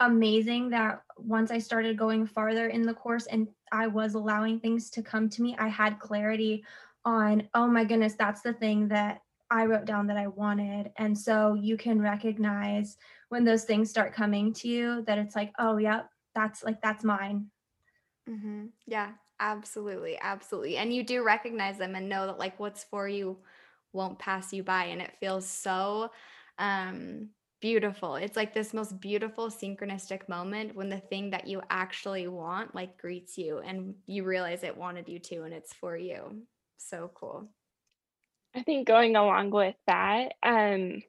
amazing 0.00 0.70
that 0.70 1.02
once 1.18 1.50
I 1.50 1.58
started 1.58 1.98
going 1.98 2.26
farther 2.26 2.68
in 2.68 2.82
the 2.82 2.94
course 2.94 3.26
and 3.26 3.46
I 3.72 3.86
was 3.86 4.14
allowing 4.14 4.60
things 4.60 4.90
to 4.90 5.02
come 5.02 5.28
to 5.30 5.42
me, 5.42 5.56
I 5.58 5.68
had 5.68 5.98
clarity 5.98 6.64
on, 7.04 7.48
oh 7.54 7.66
my 7.66 7.84
goodness, 7.84 8.14
that's 8.14 8.42
the 8.42 8.52
thing 8.52 8.88
that 8.88 9.22
I 9.50 9.66
wrote 9.66 9.84
down 9.84 10.06
that 10.08 10.16
I 10.16 10.28
wanted. 10.28 10.92
And 10.96 11.16
so 11.16 11.54
you 11.54 11.76
can 11.76 12.00
recognize 12.00 12.96
when 13.30 13.44
those 13.44 13.64
things 13.64 13.90
start 13.90 14.14
coming 14.14 14.52
to 14.54 14.68
you 14.68 15.02
that 15.06 15.18
it's 15.18 15.34
like, 15.34 15.52
oh, 15.58 15.76
yep, 15.78 16.10
that's 16.34 16.62
like, 16.62 16.80
that's 16.82 17.04
mine. 17.04 17.46
Mm-hmm. 18.28 18.66
Yeah, 18.86 19.12
absolutely. 19.40 20.18
Absolutely. 20.20 20.76
And 20.76 20.94
you 20.94 21.02
do 21.02 21.24
recognize 21.24 21.78
them 21.78 21.94
and 21.94 22.08
know 22.08 22.26
that 22.26 22.38
like 22.38 22.60
what's 22.60 22.84
for 22.84 23.08
you 23.08 23.38
won't 23.92 24.18
pass 24.18 24.52
you 24.52 24.62
by. 24.62 24.84
And 24.84 25.00
it 25.02 25.16
feels 25.20 25.48
so 25.48 26.10
um 26.58 27.30
beautiful. 27.60 28.16
It's 28.16 28.36
like 28.36 28.54
this 28.54 28.74
most 28.74 29.00
beautiful 29.00 29.48
synchronistic 29.48 30.28
moment 30.28 30.74
when 30.74 30.88
the 30.88 31.00
thing 31.00 31.30
that 31.30 31.46
you 31.46 31.62
actually 31.70 32.26
want 32.26 32.74
like 32.74 32.98
greets 32.98 33.36
you 33.36 33.58
and 33.58 33.94
you 34.06 34.24
realize 34.24 34.62
it 34.62 34.76
wanted 34.76 35.08
you 35.08 35.18
to 35.18 35.42
and 35.42 35.54
it's 35.54 35.72
for 35.74 35.96
you. 35.96 36.42
So 36.78 37.10
cool. 37.14 37.48
I 38.54 38.62
think 38.62 38.88
going 38.88 39.16
along 39.16 39.50
with 39.50 39.76
that, 39.86 40.32
um 40.42 41.02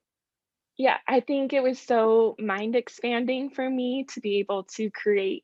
yeah, 0.78 0.98
I 1.08 1.20
think 1.20 1.54
it 1.54 1.62
was 1.62 1.80
so 1.80 2.36
mind 2.40 2.76
expanding 2.76 3.52
for 3.52 3.70
me 3.70 4.06
to 4.14 4.20
be 4.20 4.38
able 4.38 4.64
to 4.76 4.90
create 4.90 5.44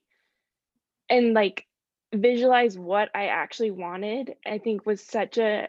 and 1.10 1.34
like 1.34 1.66
visualize 2.14 2.78
what 2.78 3.10
I 3.14 3.28
actually 3.28 3.72
wanted. 3.72 4.36
I 4.46 4.58
think 4.58 4.86
was 4.86 5.02
such 5.02 5.38
a 5.38 5.68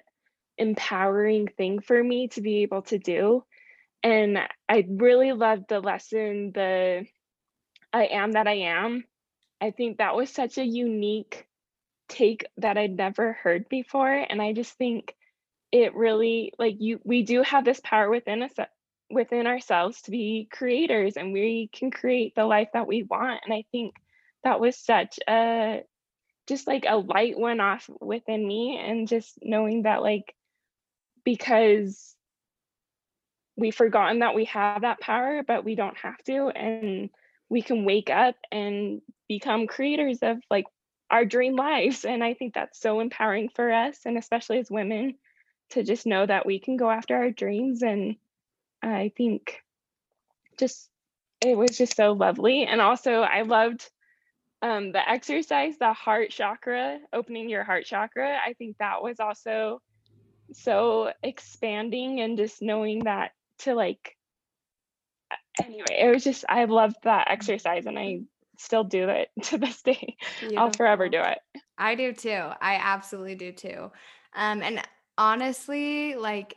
empowering 0.57 1.49
thing 1.49 1.81
for 1.81 2.03
me 2.03 2.29
to 2.29 2.41
be 2.41 2.63
able 2.63 2.83
to 2.83 2.99
do 2.99 3.45
and 4.03 4.39
I 4.69 4.87
really 4.89 5.33
loved 5.33 5.69
the 5.69 5.81
lesson, 5.81 6.53
the 6.53 7.07
I 7.93 8.07
am 8.07 8.33
that 8.33 8.47
I 8.47 8.55
am. 8.55 9.05
I 9.61 9.71
think 9.71 9.99
that 9.99 10.15
was 10.15 10.31
such 10.31 10.59
a 10.59 10.65
unique 10.65 11.47
take 12.09 12.47
that 12.59 12.79
I'd 12.79 12.97
never 12.97 13.33
heard 13.33 13.69
before. 13.69 14.13
And 14.13 14.41
I 14.41 14.53
just 14.53 14.73
think 14.75 15.15
it 15.71 15.95
really 15.95 16.53
like 16.59 16.77
you 16.79 17.01
we 17.05 17.23
do 17.23 17.43
have 17.43 17.65
this 17.65 17.81
power 17.85 18.09
within 18.09 18.43
us 18.43 18.53
within 19.11 19.47
ourselves 19.47 20.03
to 20.03 20.11
be 20.11 20.49
creators 20.51 21.17
and 21.17 21.33
we 21.33 21.69
can 21.73 21.91
create 21.91 22.35
the 22.35 22.45
life 22.45 22.69
that 22.73 22.87
we 22.87 23.03
want. 23.03 23.41
And 23.45 23.53
I 23.53 23.65
think 23.73 23.95
that 24.45 24.61
was 24.61 24.77
such 24.77 25.19
a 25.29 25.83
just 26.47 26.67
like 26.67 26.85
a 26.89 26.97
light 26.97 27.39
went 27.39 27.61
off 27.61 27.89
within 28.01 28.47
me 28.47 28.79
and 28.83 29.09
just 29.09 29.39
knowing 29.43 29.83
that 29.83 30.03
like 30.03 30.35
because 31.25 32.15
we've 33.59 33.75
forgotten 33.75 34.21
that 34.21 34.35
we 34.35 34.45
have 34.47 34.83
that 34.83 35.01
power, 35.01 35.43
but 35.47 35.65
we 35.65 35.75
don't 35.75 35.99
have 35.99 36.23
to. 36.25 36.47
And 36.49 37.11
we 37.51 37.61
can 37.61 37.85
wake 37.85 38.09
up 38.09 38.37
and 38.53 39.03
become 39.29 39.67
creators 39.67 40.21
of 40.23 40.39
like 40.51 40.67
our 41.11 41.25
dream 41.25 41.57
lives. 41.57 42.05
And 42.05 42.23
I 42.23 42.35
think 42.35 42.55
that's 42.55 42.81
so 42.81 43.01
empowering 43.01 43.49
for 43.55 43.71
us, 43.71 43.99
and 44.07 44.17
especially 44.17 44.59
as 44.59 44.71
women, 44.71 45.17
to 45.71 45.83
just 45.83 46.07
know 46.07 46.25
that 46.25 46.47
we 46.47 46.61
can 46.61 46.77
go 46.77 46.89
after 46.89 47.17
our 47.17 47.31
dreams. 47.31 47.83
And 47.83 48.17
I 48.83 49.13
think 49.17 49.61
just 50.59 50.89
it 51.45 51.57
was 51.57 51.77
just 51.77 51.97
so 51.97 52.13
lovely. 52.13 52.65
And 52.65 52.81
also, 52.81 53.23
I 53.23 53.43
loved 53.43 53.91
um, 54.63 54.93
the 54.93 55.09
exercise, 55.09 55.75
the 55.79 55.93
heart 55.93 56.31
chakra, 56.31 56.99
opening 57.13 57.49
your 57.49 57.65
heart 57.65 57.87
chakra. 57.87 58.39
I 58.45 58.53
think 58.55 58.77
that 58.79 59.03
was 59.03 59.21
also 59.21 59.81
so 60.53 61.13
expanding 61.23 62.21
and 62.21 62.37
just 62.37 62.63
knowing 62.63 63.05
that 63.05 63.33
to 63.59 63.75
like 63.75 64.17
anyway 65.63 65.99
it 66.01 66.11
was 66.11 66.25
just 66.25 66.45
i 66.49 66.65
loved 66.65 66.97
that 67.03 67.29
exercise 67.31 67.87
and 67.87 67.99
i 67.99 68.21
still 68.59 68.85
do 68.85 69.09
it 69.09 69.31
to 69.43 69.59
this 69.59 69.83
day. 69.83 70.17
Beautiful. 70.41 70.59
i'll 70.59 70.73
forever 70.73 71.09
do 71.09 71.21
it. 71.21 71.39
I 71.79 71.95
do 71.95 72.13
too. 72.13 72.31
I 72.61 72.75
absolutely 72.83 73.37
do 73.37 73.53
too. 73.53 73.91
Um 74.35 74.63
and 74.63 74.83
honestly 75.17 76.17
like 76.17 76.57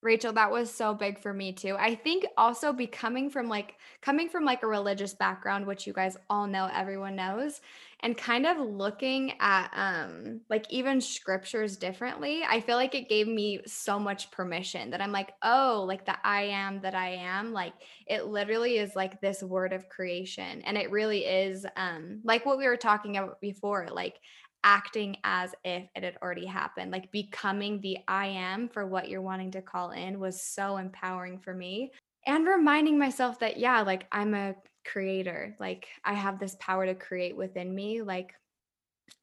Rachel, 0.00 0.32
that 0.34 0.50
was 0.50 0.72
so 0.72 0.94
big 0.94 1.18
for 1.18 1.32
me 1.32 1.52
too. 1.52 1.76
I 1.78 1.94
think 1.94 2.24
also 2.36 2.72
becoming 2.72 3.30
from 3.30 3.48
like 3.48 3.74
coming 4.00 4.28
from 4.28 4.44
like 4.44 4.62
a 4.62 4.68
religious 4.68 5.14
background, 5.14 5.66
which 5.66 5.86
you 5.86 5.92
guys 5.92 6.16
all 6.30 6.46
know, 6.46 6.70
everyone 6.72 7.16
knows, 7.16 7.60
and 8.00 8.16
kind 8.16 8.46
of 8.46 8.58
looking 8.58 9.32
at 9.40 9.70
um 9.74 10.40
like 10.48 10.64
even 10.70 11.00
scriptures 11.00 11.76
differently 11.76 12.42
i 12.48 12.60
feel 12.60 12.76
like 12.76 12.94
it 12.94 13.08
gave 13.08 13.26
me 13.26 13.60
so 13.66 13.98
much 13.98 14.30
permission 14.30 14.90
that 14.90 15.00
i'm 15.00 15.12
like 15.12 15.32
oh 15.42 15.84
like 15.86 16.04
the 16.06 16.14
i 16.24 16.42
am 16.42 16.80
that 16.80 16.94
i 16.94 17.08
am 17.10 17.52
like 17.52 17.72
it 18.06 18.26
literally 18.26 18.78
is 18.78 18.94
like 18.94 19.20
this 19.20 19.42
word 19.42 19.72
of 19.72 19.88
creation 19.88 20.62
and 20.62 20.76
it 20.78 20.90
really 20.90 21.24
is 21.24 21.66
um 21.76 22.20
like 22.24 22.46
what 22.46 22.58
we 22.58 22.66
were 22.66 22.76
talking 22.76 23.16
about 23.16 23.40
before 23.40 23.88
like 23.90 24.20
acting 24.64 25.16
as 25.24 25.54
if 25.64 25.88
it 25.94 26.02
had 26.02 26.16
already 26.22 26.46
happened 26.46 26.90
like 26.90 27.10
becoming 27.12 27.80
the 27.80 27.98
i 28.08 28.26
am 28.26 28.68
for 28.68 28.86
what 28.86 29.08
you're 29.08 29.22
wanting 29.22 29.50
to 29.50 29.62
call 29.62 29.90
in 29.90 30.18
was 30.18 30.40
so 30.40 30.76
empowering 30.76 31.38
for 31.38 31.54
me 31.54 31.92
and 32.26 32.46
reminding 32.46 32.98
myself 32.98 33.38
that 33.38 33.58
yeah 33.58 33.80
like 33.80 34.06
i'm 34.12 34.34
a 34.34 34.54
creator 34.84 35.54
like 35.60 35.88
i 36.04 36.12
have 36.12 36.38
this 36.38 36.56
power 36.60 36.86
to 36.86 36.94
create 36.94 37.36
within 37.36 37.74
me 37.74 38.02
like 38.02 38.34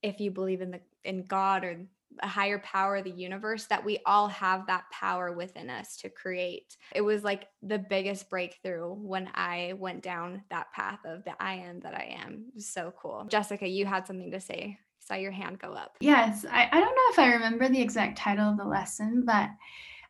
if 0.01 0.19
you 0.19 0.31
believe 0.31 0.61
in 0.61 0.71
the 0.71 0.79
in 1.03 1.23
god 1.23 1.63
or 1.63 1.85
a 2.21 2.27
higher 2.27 2.59
power 2.59 3.01
the 3.01 3.09
universe 3.09 3.65
that 3.65 3.83
we 3.83 3.99
all 4.05 4.27
have 4.27 4.67
that 4.67 4.89
power 4.91 5.31
within 5.31 5.69
us 5.69 5.97
to 5.97 6.09
create. 6.09 6.77
It 6.93 7.01
was 7.01 7.23
like 7.23 7.47
the 7.61 7.79
biggest 7.79 8.29
breakthrough 8.29 8.93
when 8.93 9.29
i 9.35 9.73
went 9.77 10.03
down 10.03 10.43
that 10.49 10.71
path 10.71 10.99
of 11.05 11.23
the 11.23 11.33
i 11.41 11.55
am 11.55 11.79
that 11.81 11.93
i 11.93 12.17
am. 12.23 12.45
So 12.57 12.93
cool. 12.97 13.25
Jessica 13.29 13.67
you 13.67 13.85
had 13.85 14.07
something 14.07 14.31
to 14.31 14.39
say 14.39 14.79
saw 15.07 15.15
your 15.15 15.31
hand 15.31 15.59
go 15.59 15.73
up 15.73 15.97
yes 15.99 16.45
i, 16.51 16.67
I 16.71 16.79
don't 16.79 16.95
know 16.95 17.11
if 17.11 17.19
i 17.19 17.33
remember 17.33 17.69
the 17.69 17.81
exact 17.81 18.17
title 18.17 18.49
of 18.49 18.57
the 18.57 18.65
lesson 18.65 19.23
but 19.25 19.49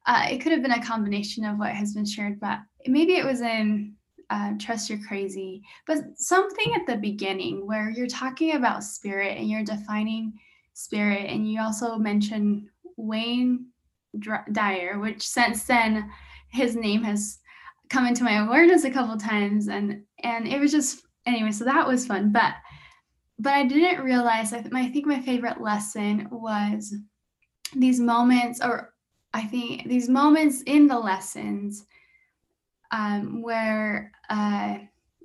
uh, 0.08 0.28
it 0.30 0.38
could 0.38 0.52
have 0.52 0.62
been 0.62 0.72
a 0.72 0.86
combination 0.86 1.44
of 1.46 1.58
what 1.58 1.72
has 1.72 1.94
been 1.94 2.06
shared 2.06 2.40
but 2.40 2.60
maybe 2.88 3.16
it 3.16 3.26
was 3.26 3.42
in 3.42 3.96
uh, 4.30 4.54
Trust 4.60 4.90
Your 4.90 5.00
Crazy, 5.08 5.62
but 5.86 5.98
something 6.16 6.74
at 6.76 6.86
the 6.88 6.98
beginning 6.98 7.66
where 7.66 7.92
you're 7.92 8.08
talking 8.08 8.56
about 8.56 8.84
spirit 8.84 9.38
and 9.38 9.50
you're 9.50 9.64
defining 9.64 10.34
spirit, 10.74 11.30
and 11.30 11.50
you 11.50 11.62
also 11.62 11.98
mention 11.98 12.70
Wayne 12.98 13.68
Dyer, 14.52 15.00
which 15.00 15.28
since 15.28 15.64
then 15.64 16.10
his 16.50 16.76
name 16.76 17.04
has 17.04 17.40
come 17.90 18.06
into 18.08 18.24
my 18.24 18.46
awareness 18.46 18.84
a 18.84 18.92
couple 18.92 19.18
times, 19.18 19.68
and 19.68 20.04
and 20.24 20.48
it 20.48 20.60
was 20.60 20.72
just 20.72 21.06
anyway. 21.26 21.52
So 21.52 21.66
that 21.66 21.88
was 21.88 22.08
fun, 22.08 22.32
but 22.32 22.54
but 23.40 23.54
I 23.54 23.66
didn't 23.66 24.04
realize. 24.04 24.54
I, 24.54 24.62
th- 24.62 24.74
I 24.74 24.90
think 24.90 25.06
my 25.06 25.22
favorite 25.22 25.62
lesson 25.62 26.28
was 26.32 26.96
these 27.76 28.00
moments, 28.00 28.62
or 28.64 28.94
I 29.34 29.44
think 29.44 29.88
these 29.88 30.08
moments 30.08 30.62
in 30.62 30.88
the 30.88 30.98
lessons 30.98 31.86
um, 32.92 33.42
where 33.42 34.12
uh, 34.30 34.78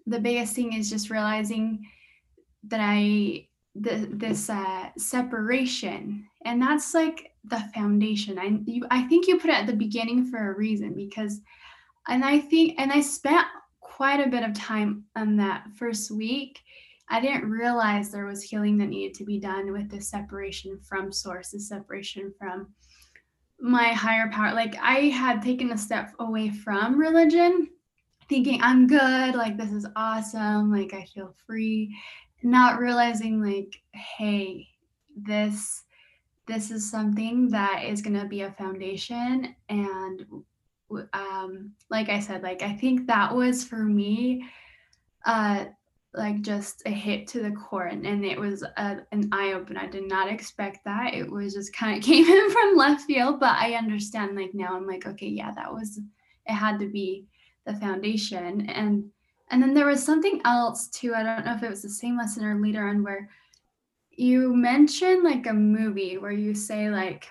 the 0.07 0.19
biggest 0.19 0.55
thing 0.55 0.73
is 0.73 0.91
just 0.91 1.11
realizing 1.11 1.87
that 2.65 2.81
I 2.82 3.47
the, 3.77 4.09
this 4.11 4.51
uh, 4.51 4.89
separation, 4.99 6.27
and 6.45 6.61
that's 6.61 6.93
like 6.95 7.32
the 7.45 7.61
foundation. 7.74 8.39
I 8.39 8.59
you 8.65 8.87
I 8.91 9.03
think 9.03 9.28
you 9.28 9.39
put 9.39 9.51
it 9.51 9.57
at 9.57 9.66
the 9.66 9.73
beginning 9.73 10.27
for 10.27 10.51
a 10.51 10.57
reason 10.57 10.95
because, 10.95 11.41
and 12.09 12.24
I 12.24 12.41
think 12.41 12.74
and 12.78 12.91
I 12.91 13.01
spent 13.01 13.47
quite 13.81 14.27
a 14.27 14.31
bit 14.31 14.43
of 14.43 14.55
time 14.55 15.05
on 15.15 15.37
that 15.37 15.69
first 15.77 16.11
week. 16.11 16.61
I 17.11 17.20
didn't 17.20 17.51
realize 17.51 18.11
there 18.11 18.27
was 18.27 18.43
healing 18.43 18.78
that 18.78 18.87
needed 18.87 19.15
to 19.15 19.24
be 19.24 19.41
done 19.41 19.73
with 19.73 19.91
the 19.91 20.01
separation 20.01 20.78
from 20.89 21.12
source, 21.12 21.51
the 21.51 21.59
separation 21.59 22.32
from 22.39 22.69
my 23.61 23.89
higher 23.89 24.31
power. 24.31 24.55
Like 24.55 24.77
I 24.81 25.09
had 25.09 25.43
taken 25.43 25.73
a 25.73 25.78
step 25.78 26.12
away 26.20 26.51
from 26.51 26.99
religion, 26.99 27.69
thinking 28.28 28.61
I'm 28.62 28.87
good, 28.87 29.35
like 29.35 29.57
this 29.59 29.73
is 29.73 29.87
awesome, 29.97 30.73
like 30.73 30.95
I 30.95 31.05
feel 31.05 31.35
free, 31.47 31.95
not 32.45 32.78
realizing 32.78 33.43
like, 33.43 33.74
hey, 33.93 34.69
this 35.16 35.82
this 36.47 36.70
is 36.70 36.91
something 36.91 37.49
that 37.49 37.85
is 37.85 38.03
going 38.03 38.19
to 38.19 38.27
be 38.27 38.43
a 38.43 38.53
foundation 38.53 39.55
and 39.69 40.24
um 41.12 41.73
like 41.91 42.09
I 42.09 42.20
said, 42.20 42.43
like 42.43 42.62
I 42.62 42.73
think 42.73 43.07
that 43.09 43.35
was 43.35 43.65
for 43.65 43.85
me 43.85 44.45
uh 45.27 45.66
like 46.12 46.41
just 46.43 46.82
a 46.87 46.91
hit 46.91 47.28
to 47.28 47.41
the 47.41 47.53
core 47.53 47.87
and, 47.87 48.05
and 48.05 48.24
it 48.24 48.39
was 48.39 48.62
a, 48.62 48.99
an 49.12 49.28
eye 49.32 49.53
opener 49.53 49.81
i 49.81 49.87
did 49.87 50.09
not 50.09 50.28
expect 50.28 50.85
that. 50.85 51.15
It 51.15 51.31
was 51.31 51.55
just 51.55 51.73
kind 51.77 51.99
of 51.99 52.05
came 52.05 52.27
in 52.27 52.51
from 52.51 52.77
left 52.77 53.03
field 53.03 53.41
but 53.41 53.57
i 53.57 53.74
understand 53.74 54.37
like 54.37 54.55
now 54.55 54.74
i'm 54.74 54.87
like 54.87 55.07
okay 55.07 55.28
yeah 55.28 55.53
that 55.53 55.73
was 55.73 55.99
it 56.47 56.53
had 56.53 56.78
to 56.81 56.89
be 56.89 57.27
the 57.66 57.74
foundation. 57.74 58.69
And 58.69 59.11
and 59.51 59.62
then 59.62 59.74
there 59.74 59.87
was 59.87 60.03
something 60.03 60.41
else 60.45 60.89
too 60.89 61.15
i 61.15 61.23
don't 61.23 61.45
know 61.45 61.55
if 61.55 61.62
it 61.62 61.70
was 61.70 61.82
the 61.82 61.89
same 61.89 62.16
lesson 62.16 62.45
or 62.45 62.61
later 62.61 62.87
on 62.87 63.03
where 63.03 63.28
you 64.11 64.55
mentioned 64.55 65.24
like 65.24 65.47
a 65.47 65.53
movie 65.53 66.19
where 66.19 66.32
you 66.32 66.55
say 66.55 66.89
like 66.89 67.27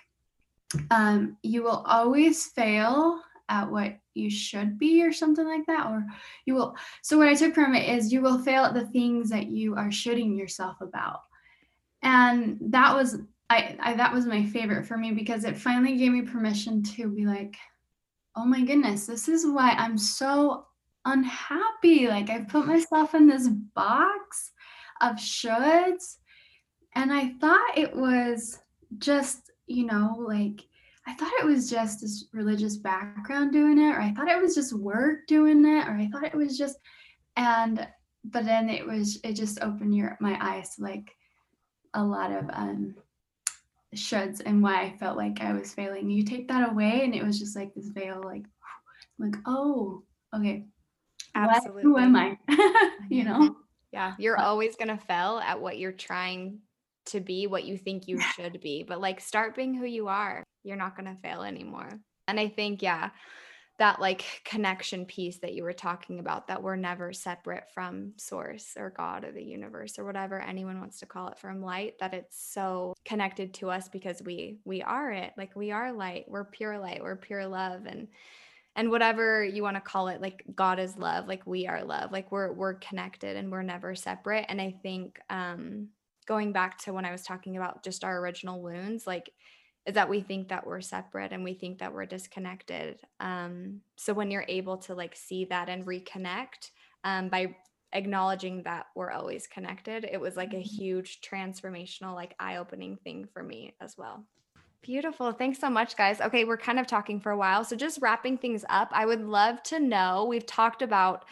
um 0.92 1.38
you 1.44 1.64
will 1.64 1.84
always 1.88 2.48
fail 2.48 3.22
at 3.50 3.70
what 3.70 3.98
you 4.14 4.30
should 4.30 4.78
be 4.78 5.04
or 5.04 5.12
something 5.12 5.46
like 5.46 5.66
that 5.66 5.88
or 5.88 6.06
you 6.46 6.54
will 6.54 6.76
so 7.02 7.18
what 7.18 7.28
i 7.28 7.34
took 7.34 7.54
from 7.54 7.76
it 7.76 7.90
is 7.90 8.14
you 8.14 8.22
will 8.22 8.40
fail 8.40 8.64
at 8.64 8.74
the 8.74 8.88
things 8.88 9.30
that 9.30 9.48
you 9.48 9.76
are 9.76 9.92
shooting 9.92 10.36
yourself 10.36 10.78
about. 10.82 11.22
And 12.02 12.58
that 12.62 12.96
was 12.96 13.18
I, 13.50 13.76
I 13.80 13.94
that 13.96 14.14
was 14.14 14.26
my 14.26 14.46
favorite 14.46 14.86
for 14.86 14.98
me 14.98 15.12
because 15.12 15.44
it 15.44 15.58
finally 15.58 15.98
gave 15.98 16.12
me 16.12 16.22
permission 16.22 16.84
to 16.84 17.10
be 17.10 17.26
like 17.26 17.56
oh 18.36 18.46
my 18.46 18.64
goodness 18.64 19.08
this 19.08 19.28
is 19.28 19.46
why 19.46 19.72
i'm 19.72 19.98
so 19.98 20.66
unhappy. 21.06 22.08
Like 22.08 22.30
i 22.30 22.40
put 22.40 22.68
myself 22.68 23.16
in 23.16 23.28
this 23.28 23.48
box 23.48 24.52
of 25.02 25.16
shoulds. 25.16 26.18
And 26.96 27.12
i 27.12 27.34
thought 27.42 27.78
it 27.78 27.96
was 27.96 28.60
just 28.98 29.52
you 29.68 29.86
know 29.86 30.16
like 30.20 30.62
I 31.10 31.14
thought 31.16 31.32
it 31.40 31.46
was 31.46 31.68
just 31.68 32.02
this 32.02 32.26
religious 32.34 32.78
background 32.78 33.52
doing 33.52 33.80
it, 33.80 33.96
or 33.96 34.00
I 34.00 34.14
thought 34.14 34.28
it 34.28 34.40
was 34.40 34.54
just 34.54 34.74
work 34.74 35.26
doing 35.26 35.66
it, 35.66 35.88
or 35.88 35.94
I 35.94 36.08
thought 36.12 36.24
it 36.24 36.36
was 36.36 36.56
just, 36.56 36.78
and 37.36 37.88
but 38.24 38.46
then 38.46 38.70
it 38.70 38.86
was 38.86 39.20
it 39.24 39.34
just 39.34 39.60
opened 39.64 39.96
your 39.96 40.18
my 40.20 40.38
eyes 40.40 40.76
to 40.76 40.84
like 40.84 41.10
a 41.96 42.04
lot 42.04 42.32
of 42.32 42.46
um 42.54 42.94
shoulds 43.96 44.40
and 44.46 44.62
why 44.62 44.84
I 44.84 44.98
felt 45.00 45.18
like 45.18 45.42
I 45.42 45.54
was 45.54 45.74
failing. 45.74 46.12
You 46.12 46.24
take 46.24 46.48
that 46.50 46.70
away, 46.70 47.02
and 47.04 47.16
it 47.16 47.26
was 47.26 47.40
just 47.40 47.56
like 47.56 47.74
this 47.74 47.88
veil, 47.88 48.22
like 48.24 48.46
like 49.18 49.36
oh 49.48 50.04
okay, 50.36 50.68
absolutely. 51.34 51.88
What, 51.88 52.04
who 52.04 52.06
am 52.06 52.16
I? 52.16 52.38
you 53.10 53.24
know? 53.24 53.56
Yeah, 53.92 54.14
you're 54.20 54.40
always 54.40 54.76
gonna 54.76 55.00
fail 55.00 55.42
at 55.44 55.60
what 55.60 55.80
you're 55.80 55.92
trying 55.92 56.60
to 57.08 57.20
be, 57.20 57.48
what 57.48 57.64
you 57.64 57.80
think 57.80 58.08
you 58.08 58.20
should 58.20 58.62
be, 58.62 58.84
but 58.84 59.02
like 59.02 59.20
start 59.20 59.56
being 59.56 59.74
who 59.74 59.86
you 59.86 60.08
are 60.08 60.44
you're 60.64 60.78
not 60.78 60.96
going 60.96 61.14
to 61.14 61.22
fail 61.22 61.44
anymore. 61.44 61.90
And 62.28 62.40
I 62.40 62.48
think, 62.48 62.82
yeah, 62.82 63.10
that 63.80 64.02
like 64.02 64.42
connection 64.44 65.06
piece 65.06 65.38
that 65.40 65.54
you 65.54 65.64
were 65.64 65.74
talking 65.74 66.20
about, 66.20 66.48
that 66.48 66.62
we're 66.62 66.76
never 66.76 67.14
separate 67.14 67.64
from 67.74 68.12
source 68.18 68.74
or 68.78 68.94
God 68.96 69.24
or 69.24 69.32
the 69.32 69.44
universe 69.44 69.98
or 69.98 70.04
whatever 70.04 70.40
anyone 70.40 70.80
wants 70.80 71.00
to 71.00 71.06
call 71.06 71.30
it 71.30 71.40
from 71.40 71.62
light, 71.62 71.98
that 72.00 72.14
it's 72.14 72.38
so 72.52 72.94
connected 73.06 73.54
to 73.56 73.70
us 73.70 73.88
because 73.88 74.22
we 74.22 74.60
we 74.66 74.82
are 74.82 75.12
it. 75.12 75.32
Like 75.38 75.56
we 75.56 75.72
are 75.72 75.94
light. 75.94 76.26
We're 76.28 76.44
pure 76.44 76.78
light. 76.78 77.02
We're 77.02 77.16
pure 77.16 77.48
love. 77.48 77.86
And 77.86 78.10
and 78.76 78.92
whatever 78.92 79.44
you 79.46 79.64
want 79.64 79.78
to 79.78 79.82
call 79.82 80.10
it, 80.10 80.22
like 80.22 80.44
God 80.54 80.78
is 80.78 80.98
love, 80.98 81.28
like 81.28 81.48
we 81.48 81.66
are 81.66 81.84
love. 81.84 82.12
Like 82.12 82.34
we're 82.34 82.52
we're 82.52 82.76
connected 82.76 83.38
and 83.38 83.50
we're 83.50 83.64
never 83.64 83.96
separate. 83.96 84.46
And 84.50 84.60
I 84.62 84.76
think 84.84 85.20
um 85.30 85.88
going 86.28 86.52
back 86.52 86.78
to 86.80 86.94
when 86.94 87.06
I 87.06 87.12
was 87.12 87.24
talking 87.24 87.56
about 87.56 87.82
just 87.84 88.04
our 88.04 88.20
original 88.20 88.62
wounds, 88.62 89.08
like 89.08 89.32
is 89.90 89.96
that 89.96 90.08
we 90.08 90.22
think 90.22 90.50
that 90.50 90.68
we're 90.68 90.82
separate 90.82 91.34
and 91.34 91.44
we 91.44 91.56
think 91.56 91.80
that 91.80 91.92
we're 91.92 92.06
disconnected. 92.06 93.00
Um, 93.20 93.82
so 93.96 94.14
when 94.14 94.30
you're 94.30 94.46
able 94.48 94.78
to 94.78 94.94
like 94.94 95.16
see 95.16 95.46
that 95.46 95.68
and 95.68 95.84
reconnect 95.84 96.70
um, 97.04 97.30
by 97.30 97.56
acknowledging 97.92 98.62
that 98.64 98.86
we're 98.96 99.10
always 99.10 99.48
connected, 99.48 100.06
it 100.06 100.22
was 100.22 100.38
like 100.38 100.54
a 100.54 100.58
Mm-hmm. 100.58 100.76
huge 100.78 101.22
transformational, 101.22 102.14
like 102.14 102.36
eye 102.40 102.58
opening 102.58 102.98
thing 103.04 103.28
for 103.34 103.42
me 103.42 103.74
as 103.82 103.98
well. 103.98 104.28
Beautiful. 104.84 105.32
Thanks 105.32 105.58
so 105.58 105.72
much, 105.72 105.98
guys. 105.98 106.22
Okay, 106.22 106.46
we're 106.46 106.56
kind 106.56 106.80
of 106.80 106.86
talking 106.86 107.20
for 107.20 107.32
a 107.32 107.38
while. 107.38 107.64
So, 107.64 107.76
just 107.76 108.00
wrapping 108.00 108.38
things 108.38 108.64
up, 108.70 108.90
I 108.92 109.08
would 109.08 109.26
love 109.26 109.64
to 109.64 109.80
know 109.80 110.26
we've 110.30 110.46
talked 110.46 110.84
about 110.84 111.26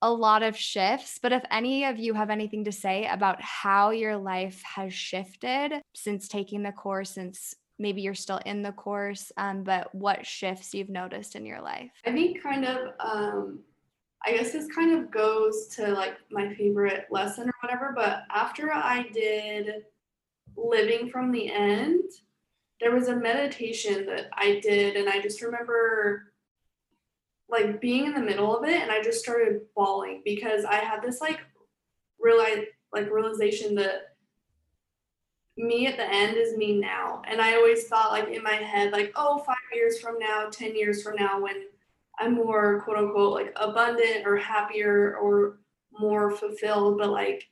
a 0.00 0.12
lot 0.12 0.44
of 0.44 0.56
shifts, 0.56 1.18
but 1.20 1.32
if 1.32 1.42
any 1.50 1.84
of 1.84 1.98
you 1.98 2.14
have 2.14 2.30
anything 2.30 2.64
to 2.64 2.72
say 2.72 3.06
about 3.06 3.42
how 3.42 3.90
your 3.90 4.16
life 4.16 4.62
has 4.62 4.94
shifted 4.94 5.82
since 5.94 6.28
taking 6.28 6.62
the 6.62 6.72
course, 6.72 7.10
since 7.10 7.54
maybe 7.80 8.02
you're 8.02 8.14
still 8.14 8.40
in 8.44 8.62
the 8.62 8.72
course, 8.72 9.32
um, 9.36 9.64
but 9.64 9.92
what 9.94 10.26
shifts 10.26 10.74
you've 10.74 10.90
noticed 10.90 11.34
in 11.34 11.46
your 11.46 11.60
life? 11.60 11.90
I 12.06 12.12
think 12.12 12.42
kind 12.42 12.64
of 12.64 12.92
um 13.00 13.60
I 14.24 14.32
guess 14.32 14.52
this 14.52 14.68
kind 14.74 14.92
of 14.92 15.10
goes 15.10 15.68
to 15.76 15.88
like 15.88 16.16
my 16.30 16.54
favorite 16.54 17.06
lesson 17.10 17.48
or 17.48 17.54
whatever, 17.62 17.92
but 17.96 18.24
after 18.30 18.70
I 18.70 19.06
did 19.14 19.84
living 20.56 21.08
from 21.08 21.32
the 21.32 21.50
end, 21.50 22.04
there 22.80 22.94
was 22.94 23.08
a 23.08 23.16
meditation 23.16 24.04
that 24.06 24.28
I 24.34 24.60
did 24.62 24.96
and 24.96 25.08
I 25.08 25.20
just 25.20 25.40
remember 25.40 26.32
like 27.48 27.80
being 27.80 28.04
in 28.04 28.14
the 28.14 28.20
middle 28.20 28.56
of 28.56 28.68
it 28.68 28.80
and 28.80 28.90
I 28.90 29.02
just 29.02 29.20
started 29.20 29.62
bawling 29.74 30.20
because 30.24 30.64
I 30.64 30.76
had 30.76 31.02
this 31.02 31.20
like 31.20 31.40
realize 32.20 32.64
like 32.92 33.10
realization 33.10 33.74
that 33.76 34.09
me 35.60 35.86
at 35.86 35.96
the 35.96 36.12
end 36.12 36.36
is 36.36 36.56
me 36.56 36.78
now. 36.78 37.22
And 37.26 37.40
I 37.40 37.56
always 37.56 37.86
thought 37.86 38.12
like 38.12 38.28
in 38.28 38.42
my 38.42 38.54
head, 38.54 38.92
like, 38.92 39.12
oh, 39.16 39.38
five 39.38 39.56
years 39.74 40.00
from 40.00 40.18
now, 40.18 40.48
10 40.50 40.74
years 40.76 41.02
from 41.02 41.16
now, 41.16 41.40
when 41.40 41.64
I'm 42.18 42.34
more 42.34 42.82
quote 42.82 42.98
unquote 42.98 43.32
like 43.32 43.52
abundant 43.56 44.26
or 44.26 44.36
happier 44.36 45.16
or 45.16 45.58
more 45.98 46.30
fulfilled. 46.30 46.98
But 46.98 47.10
like 47.10 47.48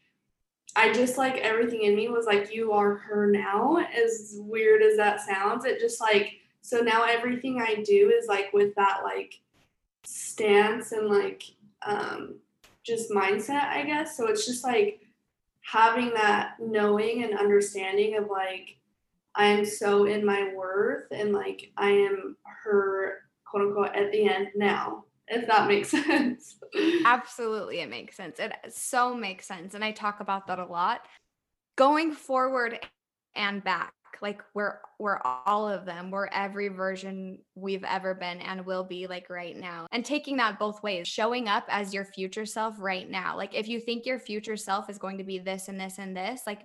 I 0.76 0.93
just 0.93 1.18
like 1.18 1.36
everything 1.36 1.82
in 1.82 1.97
me 1.97 2.09
was 2.09 2.26
like, 2.26 2.55
you 2.55 2.72
are 2.72 2.94
her 2.94 3.30
now. 3.30 3.78
As 3.78 4.36
weird 4.39 4.82
as 4.82 4.97
that 4.97 5.20
sounds, 5.20 5.64
it 5.64 5.80
just 5.80 6.01
like 6.01 6.35
so 6.60 6.80
now 6.80 7.05
everything 7.05 7.60
I 7.60 7.82
do 7.82 8.12
is 8.16 8.26
like 8.28 8.52
with 8.52 8.74
that 8.74 9.01
like 9.02 9.40
stance 10.05 10.93
and 10.93 11.09
like 11.09 11.43
um 11.82 12.36
just 12.85 13.10
mindset, 13.10 13.64
I 13.64 13.85
guess. 13.85 14.16
So 14.16 14.26
it's 14.26 14.47
just 14.47 14.64
like 14.64 15.01
having 15.70 16.11
that 16.15 16.55
knowing 16.59 17.24
and 17.24 17.39
understanding 17.39 18.16
of 18.16 18.28
like 18.31 18.77
I 19.35 19.47
am 19.47 19.65
so 19.65 20.07
in 20.07 20.24
my 20.24 20.53
worth 20.55 21.05
and 21.11 21.32
like 21.32 21.70
I 21.77 21.90
am 21.90 22.36
her 22.65 23.20
quote 23.47 23.69
unquote 23.69 23.95
at 23.95 24.11
the 24.11 24.24
end 24.24 24.49
now, 24.57 25.05
if 25.28 25.47
that 25.47 25.69
makes 25.69 25.89
sense. 26.07 26.59
Absolutely, 27.05 27.81
it 27.81 27.90
makes 27.90 28.16
sense. 28.16 28.39
It 28.39 28.53
so 28.70 29.15
makes 29.15 29.47
sense. 29.47 29.74
And 29.74 29.85
I 29.85 29.93
talk 29.93 30.20
about 30.20 30.47
that 30.47 30.59
a 30.59 30.65
lot. 30.65 31.03
Going 31.77 32.12
forward 32.12 32.78
and 33.36 33.62
back, 33.62 33.93
like 34.20 34.43
we're 34.55 34.78
we're 34.98 35.20
all 35.47 35.68
of 35.68 35.85
them. 35.85 36.10
We're 36.10 36.28
every 36.28 36.68
version 36.68 37.39
we've 37.55 37.85
ever 37.85 38.14
been 38.14 38.40
and 38.40 38.66
will 38.66 38.85
be 38.85 39.06
like 39.06 39.30
right 39.30 39.56
now. 39.56 39.86
And 39.93 40.05
taking 40.05 40.36
that 40.39 40.59
both 40.59 40.82
ways, 40.82 41.09
showing 41.09 41.48
up 41.48 41.64
as 41.68 41.94
your 41.94 42.05
future 42.05 42.47
self 42.47 42.76
right 42.78 43.09
now. 43.09 43.36
Like 43.36 43.55
if 43.55 43.68
you 43.68 43.80
think 43.80 44.06
your 44.06 44.18
future 44.18 44.56
self 44.56 44.90
is 44.90 44.98
going 44.98 45.18
to 45.18 45.24
be 45.24 45.39
this 45.39 45.68
and 45.68 45.80
this 45.80 45.98
and 45.98 46.16
this, 46.16 46.43
like 46.47 46.60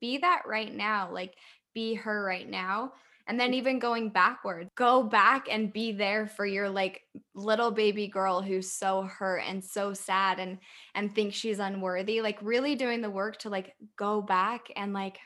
be 0.00 0.18
that 0.18 0.42
right 0.46 0.74
now. 0.74 1.10
Like 1.12 1.34
be 1.74 1.94
her 1.94 2.24
right 2.24 2.48
now. 2.48 2.92
And 3.28 3.38
then 3.38 3.52
even 3.52 3.78
going 3.78 4.08
backward, 4.08 4.70
go 4.74 5.02
back 5.02 5.48
and 5.50 5.70
be 5.70 5.92
there 5.92 6.26
for 6.26 6.46
your 6.46 6.70
like 6.70 7.02
little 7.34 7.70
baby 7.70 8.08
girl 8.08 8.40
who's 8.40 8.72
so 8.72 9.02
hurt 9.02 9.42
and 9.46 9.62
so 9.62 9.92
sad 9.92 10.38
and 10.38 10.58
and 10.94 11.14
thinks 11.14 11.36
she's 11.36 11.58
unworthy. 11.58 12.22
Like 12.22 12.38
really 12.40 12.74
doing 12.74 13.02
the 13.02 13.10
work 13.10 13.36
to 13.40 13.50
like 13.50 13.74
go 13.98 14.22
back 14.22 14.68
and 14.74 14.94
like 14.94 15.18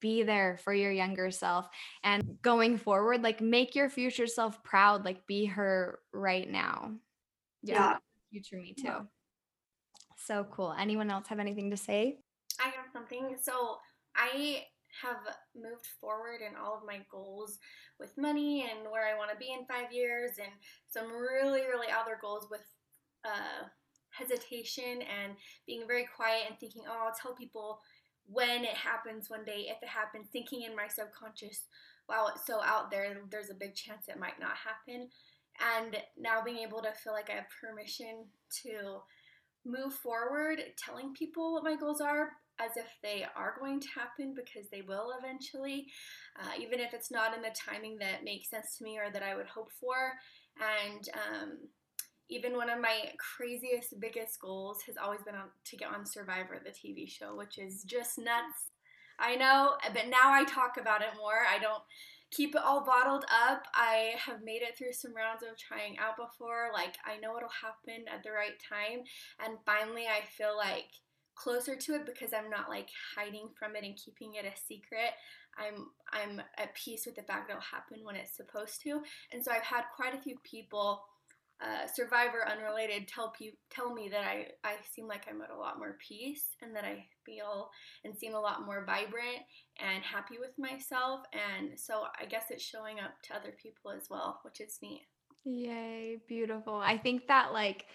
be 0.00 0.22
there 0.22 0.58
for 0.62 0.72
your 0.72 0.92
younger 0.92 1.30
self 1.30 1.68
and 2.02 2.36
going 2.42 2.76
forward 2.78 3.22
like 3.22 3.40
make 3.40 3.74
your 3.74 3.88
future 3.88 4.26
self 4.26 4.62
proud 4.62 5.04
like 5.04 5.26
be 5.26 5.44
her 5.44 5.98
right 6.12 6.50
now 6.50 6.92
yeah, 7.62 7.74
Yeah. 7.74 7.96
future 8.30 8.56
me 8.56 8.74
too 8.74 9.06
so 10.16 10.46
cool 10.50 10.74
anyone 10.78 11.10
else 11.10 11.26
have 11.28 11.38
anything 11.38 11.70
to 11.70 11.76
say 11.76 12.18
I 12.60 12.66
have 12.66 12.86
something. 12.92 13.36
So 13.40 13.78
I 14.14 14.64
have 15.02 15.16
moved 15.56 15.86
forward 16.00 16.40
in 16.40 16.56
all 16.56 16.76
of 16.76 16.86
my 16.86 17.00
goals 17.10 17.58
with 17.98 18.16
money 18.16 18.62
and 18.62 18.90
where 18.90 19.06
I 19.06 19.18
want 19.18 19.30
to 19.32 19.36
be 19.36 19.52
in 19.52 19.66
five 19.66 19.92
years, 19.92 20.38
and 20.38 20.52
some 20.86 21.10
really, 21.10 21.62
really 21.62 21.88
other 21.90 22.18
goals 22.20 22.46
with 22.50 22.62
uh, 23.24 23.66
hesitation 24.10 25.02
and 25.02 25.34
being 25.66 25.86
very 25.86 26.06
quiet 26.14 26.44
and 26.48 26.58
thinking, 26.60 26.82
oh, 26.88 27.06
I'll 27.06 27.14
tell 27.20 27.34
people 27.34 27.80
when 28.26 28.64
it 28.64 28.74
happens 28.74 29.30
one 29.30 29.44
day, 29.44 29.66
if 29.68 29.82
it 29.82 29.88
happens, 29.88 30.28
thinking 30.32 30.62
in 30.62 30.76
my 30.76 30.88
subconscious, 30.88 31.66
wow, 32.08 32.28
it's 32.34 32.46
so 32.46 32.62
out 32.62 32.90
there, 32.90 33.16
there's 33.30 33.50
a 33.50 33.54
big 33.54 33.74
chance 33.74 34.08
it 34.08 34.18
might 34.18 34.40
not 34.40 34.56
happen. 34.56 35.08
And 35.76 35.96
now 36.18 36.42
being 36.42 36.58
able 36.58 36.82
to 36.82 36.92
feel 36.92 37.12
like 37.12 37.30
I 37.30 37.34
have 37.34 37.46
permission 37.60 38.26
to 38.64 39.00
move 39.64 39.94
forward, 39.94 40.60
telling 40.76 41.14
people 41.14 41.54
what 41.54 41.64
my 41.64 41.76
goals 41.76 42.00
are 42.00 42.30
as 42.60 42.76
if 42.76 42.86
they 43.02 43.24
are 43.36 43.56
going 43.58 43.80
to 43.80 43.88
happen 43.88 44.34
because 44.34 44.68
they 44.70 44.82
will 44.82 45.12
eventually, 45.18 45.86
uh, 46.38 46.52
even 46.60 46.78
if 46.78 46.94
it's 46.94 47.10
not 47.10 47.34
in 47.34 47.42
the 47.42 47.50
timing 47.54 47.96
that 47.98 48.24
makes 48.24 48.48
sense 48.48 48.76
to 48.78 48.84
me 48.84 48.98
or 48.98 49.10
that 49.10 49.22
I 49.22 49.34
would 49.34 49.46
hope 49.46 49.70
for. 49.80 50.12
And 50.60 51.08
um, 51.14 51.58
even 52.30 52.56
one 52.56 52.70
of 52.70 52.80
my 52.80 53.12
craziest, 53.36 53.98
biggest 54.00 54.40
goals 54.40 54.82
has 54.86 54.96
always 54.96 55.22
been 55.22 55.34
on, 55.34 55.48
to 55.64 55.76
get 55.76 55.92
on 55.92 56.06
Survivor, 56.06 56.60
the 56.64 56.70
TV 56.70 57.08
show, 57.08 57.36
which 57.36 57.58
is 57.58 57.84
just 57.84 58.18
nuts. 58.18 58.70
I 59.18 59.36
know, 59.36 59.74
but 59.92 60.08
now 60.08 60.32
I 60.32 60.44
talk 60.44 60.76
about 60.80 61.02
it 61.02 61.16
more. 61.16 61.42
I 61.48 61.58
don't 61.58 61.82
keep 62.30 62.54
it 62.54 62.62
all 62.64 62.84
bottled 62.84 63.24
up. 63.30 63.62
I 63.74 64.14
have 64.18 64.42
made 64.42 64.62
it 64.62 64.76
through 64.76 64.92
some 64.92 65.14
rounds 65.14 65.42
of 65.42 65.56
trying 65.56 65.98
out 65.98 66.16
before. 66.16 66.70
Like, 66.72 66.96
I 67.06 67.18
know 67.18 67.36
it'll 67.36 67.48
happen 67.48 68.06
at 68.12 68.24
the 68.24 68.32
right 68.32 68.58
time. 68.68 69.04
And 69.44 69.58
finally, 69.64 70.06
I 70.06 70.24
feel 70.26 70.56
like 70.56 70.90
closer 71.36 71.76
to 71.76 71.94
it 71.94 72.06
because 72.06 72.32
I'm 72.32 72.50
not 72.50 72.68
like 72.68 72.88
hiding 73.16 73.48
from 73.58 73.76
it 73.76 73.84
and 73.84 73.96
keeping 73.96 74.34
it 74.34 74.44
a 74.44 74.56
secret. 74.56 75.14
I'm 75.58 75.90
I'm 76.12 76.42
at 76.58 76.74
peace 76.74 77.06
with 77.06 77.16
the 77.16 77.22
fact 77.22 77.48
that 77.48 77.54
it'll 77.54 77.62
happen 77.62 78.00
when 78.02 78.16
it's 78.16 78.36
supposed 78.36 78.82
to. 78.82 79.02
And 79.32 79.44
so 79.44 79.52
I've 79.52 79.62
had 79.62 79.84
quite 79.94 80.14
a 80.14 80.22
few 80.22 80.36
people 80.42 81.02
uh, 81.62 81.86
survivor 81.86 82.46
unrelated 82.48 83.06
tell 83.06 83.32
pe- 83.38 83.56
tell 83.70 83.94
me 83.94 84.08
that 84.08 84.24
I, 84.24 84.48
I 84.64 84.74
seem 84.90 85.06
like 85.06 85.26
I'm 85.28 85.40
at 85.40 85.50
a 85.50 85.56
lot 85.56 85.78
more 85.78 85.96
peace 86.06 86.56
and 86.60 86.74
that 86.74 86.84
I 86.84 87.06
feel 87.24 87.70
and 88.04 88.16
seem 88.16 88.34
a 88.34 88.40
lot 88.40 88.66
more 88.66 88.84
vibrant 88.84 89.42
and 89.78 90.02
happy 90.02 90.38
with 90.38 90.58
myself 90.58 91.20
and 91.32 91.78
so 91.78 92.04
I 92.20 92.26
guess 92.26 92.46
it's 92.50 92.62
showing 92.62 92.98
up 92.98 93.12
to 93.24 93.36
other 93.36 93.54
people 93.62 93.92
as 93.92 94.08
well 94.10 94.40
which 94.42 94.60
is 94.60 94.78
neat. 94.82 95.02
Yay, 95.44 96.18
beautiful. 96.26 96.74
I 96.74 96.98
think 96.98 97.28
that 97.28 97.52
like 97.52 97.86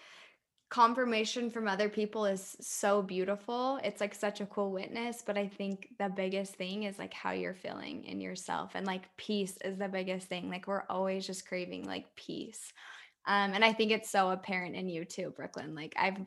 confirmation 0.70 1.50
from 1.50 1.66
other 1.66 1.88
people 1.88 2.24
is 2.24 2.56
so 2.60 3.02
beautiful. 3.02 3.80
It's 3.82 4.00
like 4.00 4.14
such 4.14 4.40
a 4.40 4.46
cool 4.46 4.70
witness, 4.70 5.22
but 5.26 5.36
I 5.36 5.48
think 5.48 5.88
the 5.98 6.08
biggest 6.08 6.54
thing 6.54 6.84
is 6.84 6.98
like 6.98 7.12
how 7.12 7.32
you're 7.32 7.56
feeling 7.56 8.04
in 8.04 8.20
yourself 8.20 8.72
and 8.74 8.86
like 8.86 9.14
peace 9.16 9.58
is 9.64 9.78
the 9.78 9.88
biggest 9.88 10.28
thing. 10.28 10.48
Like 10.48 10.68
we're 10.68 10.84
always 10.88 11.26
just 11.26 11.46
craving 11.46 11.86
like 11.86 12.06
peace. 12.14 12.72
Um, 13.26 13.52
and 13.52 13.64
I 13.64 13.72
think 13.72 13.92
it's 13.92 14.10
so 14.10 14.30
apparent 14.30 14.76
in 14.76 14.88
you 14.88 15.04
too, 15.04 15.32
Brooklyn. 15.36 15.74
Like 15.74 15.94
I've 15.96 16.18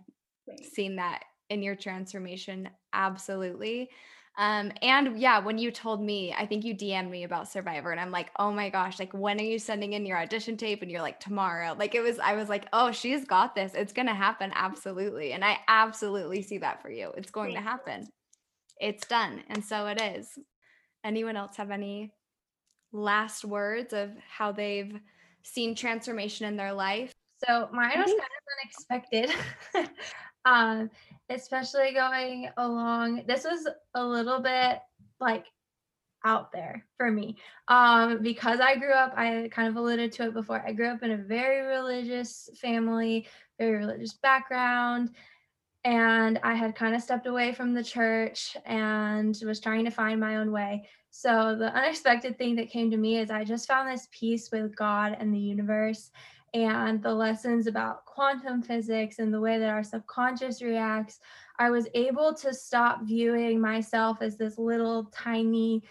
Thanks. 0.48 0.72
seen 0.74 0.98
that 0.98 1.24
in 1.50 1.64
your 1.64 1.76
transformation. 1.76 2.70
Absolutely. 2.94 3.90
Um, 4.36 4.72
and 4.82 5.20
yeah, 5.20 5.40
when 5.40 5.60
you 5.60 5.70
told 5.70 6.02
me, 6.02 6.34
I 6.34 6.48
think 6.48 6.66
you 6.66 6.74
DM'd 6.74 7.12
me 7.12 7.24
about 7.24 7.52
Survivor, 7.52 7.92
and 7.92 8.00
I'm 8.00 8.10
like, 8.10 8.32
oh 8.40 8.52
my 8.52 8.70
gosh, 8.70 8.98
like 8.98 9.14
when 9.14 9.40
are 9.40 9.44
you 9.44 9.60
sending 9.60 9.94
in 9.94 10.08
your 10.08 10.18
audition 10.18 10.58
tape? 10.58 10.82
And 10.82 10.90
you're 10.90 11.04
like, 11.04 11.20
tomorrow. 11.20 11.76
Like 11.78 11.94
it 11.94 12.02
was, 12.02 12.18
I 12.18 12.34
was 12.34 12.50
like, 12.50 12.68
oh, 12.74 12.92
she's 12.92 13.26
got 13.26 13.54
this. 13.54 13.74
It's 13.76 13.94
gonna 13.94 14.16
happen. 14.16 14.52
Absolutely. 14.56 15.34
And 15.34 15.46
I 15.46 15.60
absolutely 15.68 16.42
see 16.42 16.58
that 16.60 16.82
for 16.82 16.90
you. 16.90 17.12
It's 17.16 17.30
going 17.30 17.54
to 17.54 17.62
happen. 17.62 18.08
It's 18.80 19.06
done. 19.08 19.44
And 19.50 19.64
so 19.64 19.86
it 19.88 20.02
is. 20.02 20.28
Anyone 21.06 21.38
else 21.38 21.58
have 21.58 21.70
any 21.70 22.12
last 22.92 23.46
words 23.46 23.94
of 23.94 24.12
how 24.28 24.52
they've 24.52 25.00
seen 25.44 25.76
transformation 25.76 26.48
in 26.48 26.58
their 26.58 26.74
life? 26.74 27.14
So 27.46 27.70
mine 27.72 28.00
was 28.00 28.10
kind 28.10 28.20
of 28.20 29.00
unexpected. 29.02 29.32
um, 30.46 30.90
especially 31.30 31.94
going 31.94 32.50
along. 32.58 33.24
This 33.28 33.44
was 33.44 33.68
a 33.96 34.06
little 34.06 34.40
bit 34.40 34.80
like 35.20 35.46
out 36.26 36.52
there 36.52 36.86
for 36.98 37.12
me 37.12 37.38
um, 37.68 38.22
because 38.22 38.60
I 38.60 38.78
grew 38.78 38.94
up. 38.94 39.14
I 39.16 39.50
kind 39.52 39.68
of 39.68 39.76
alluded 39.76 40.12
to 40.14 40.28
it 40.28 40.34
before. 40.34 40.64
I 40.66 40.74
grew 40.74 40.88
up 40.88 41.04
in 41.04 41.12
a 41.12 41.18
very 41.18 41.66
religious 41.68 42.50
family, 42.62 43.28
very 43.60 43.78
religious 43.78 44.14
background. 44.14 45.12
And 45.86 46.40
I 46.44 46.54
had 46.54 46.76
kind 46.76 46.96
of 46.96 47.02
stepped 47.02 47.28
away 47.28 47.54
from 47.54 47.74
the 47.74 47.84
church 47.84 48.56
and 48.66 49.38
was 49.46 49.60
trying 49.60 49.84
to 49.84 49.92
find 49.92 50.20
my 50.20 50.38
own 50.38 50.52
way. 50.52 50.88
So, 51.16 51.56
the 51.56 51.72
unexpected 51.72 52.40
thing 52.40 52.56
that 52.56 52.72
came 52.72 52.90
to 52.90 52.98
me 52.98 53.20
is 53.20 53.30
I 53.30 53.44
just 53.44 53.68
found 53.68 53.88
this 53.88 54.08
peace 54.12 54.50
with 54.52 54.76
God 54.76 55.16
and 55.20 55.32
the 55.32 55.40
universe 55.40 56.10
and 56.56 57.04
the 57.04 57.14
lessons 57.14 57.68
about 57.68 58.04
quantum 58.06 58.64
physics 58.64 59.20
and 59.20 59.32
the 59.32 59.40
way 59.40 59.60
that 59.60 59.70
our 59.70 59.84
subconscious 59.84 60.64
reacts, 60.64 61.20
I 61.60 61.70
was 61.70 61.88
able 61.94 62.34
to 62.34 62.52
stop 62.52 63.04
viewing 63.04 63.62
myself 63.62 64.24
as 64.24 64.38
this 64.38 64.58
little 64.58 65.06
tiny 65.14 65.84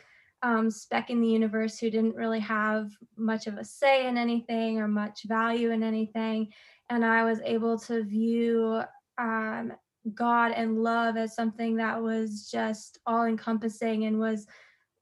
um, 0.42 0.68
speck 0.72 1.08
in 1.08 1.20
the 1.20 1.28
universe 1.28 1.78
who 1.78 1.88
didn't 1.88 2.16
really 2.16 2.40
have 2.40 2.90
much 3.16 3.46
of 3.46 3.58
a 3.58 3.64
say 3.64 4.08
in 4.08 4.18
anything 4.18 4.80
or 4.80 4.88
much 4.88 5.22
value 5.28 5.70
in 5.70 5.84
anything. 5.84 6.52
And 6.90 7.04
I 7.04 7.22
was 7.22 7.38
able 7.44 7.78
to 7.78 8.02
view 8.02 8.82
um, 9.18 9.72
God 10.14 10.50
and 10.50 10.82
love 10.82 11.16
as 11.16 11.36
something 11.36 11.76
that 11.76 12.02
was 12.02 12.50
just 12.50 12.98
all 13.06 13.26
encompassing 13.26 14.06
and 14.06 14.18
was 14.18 14.48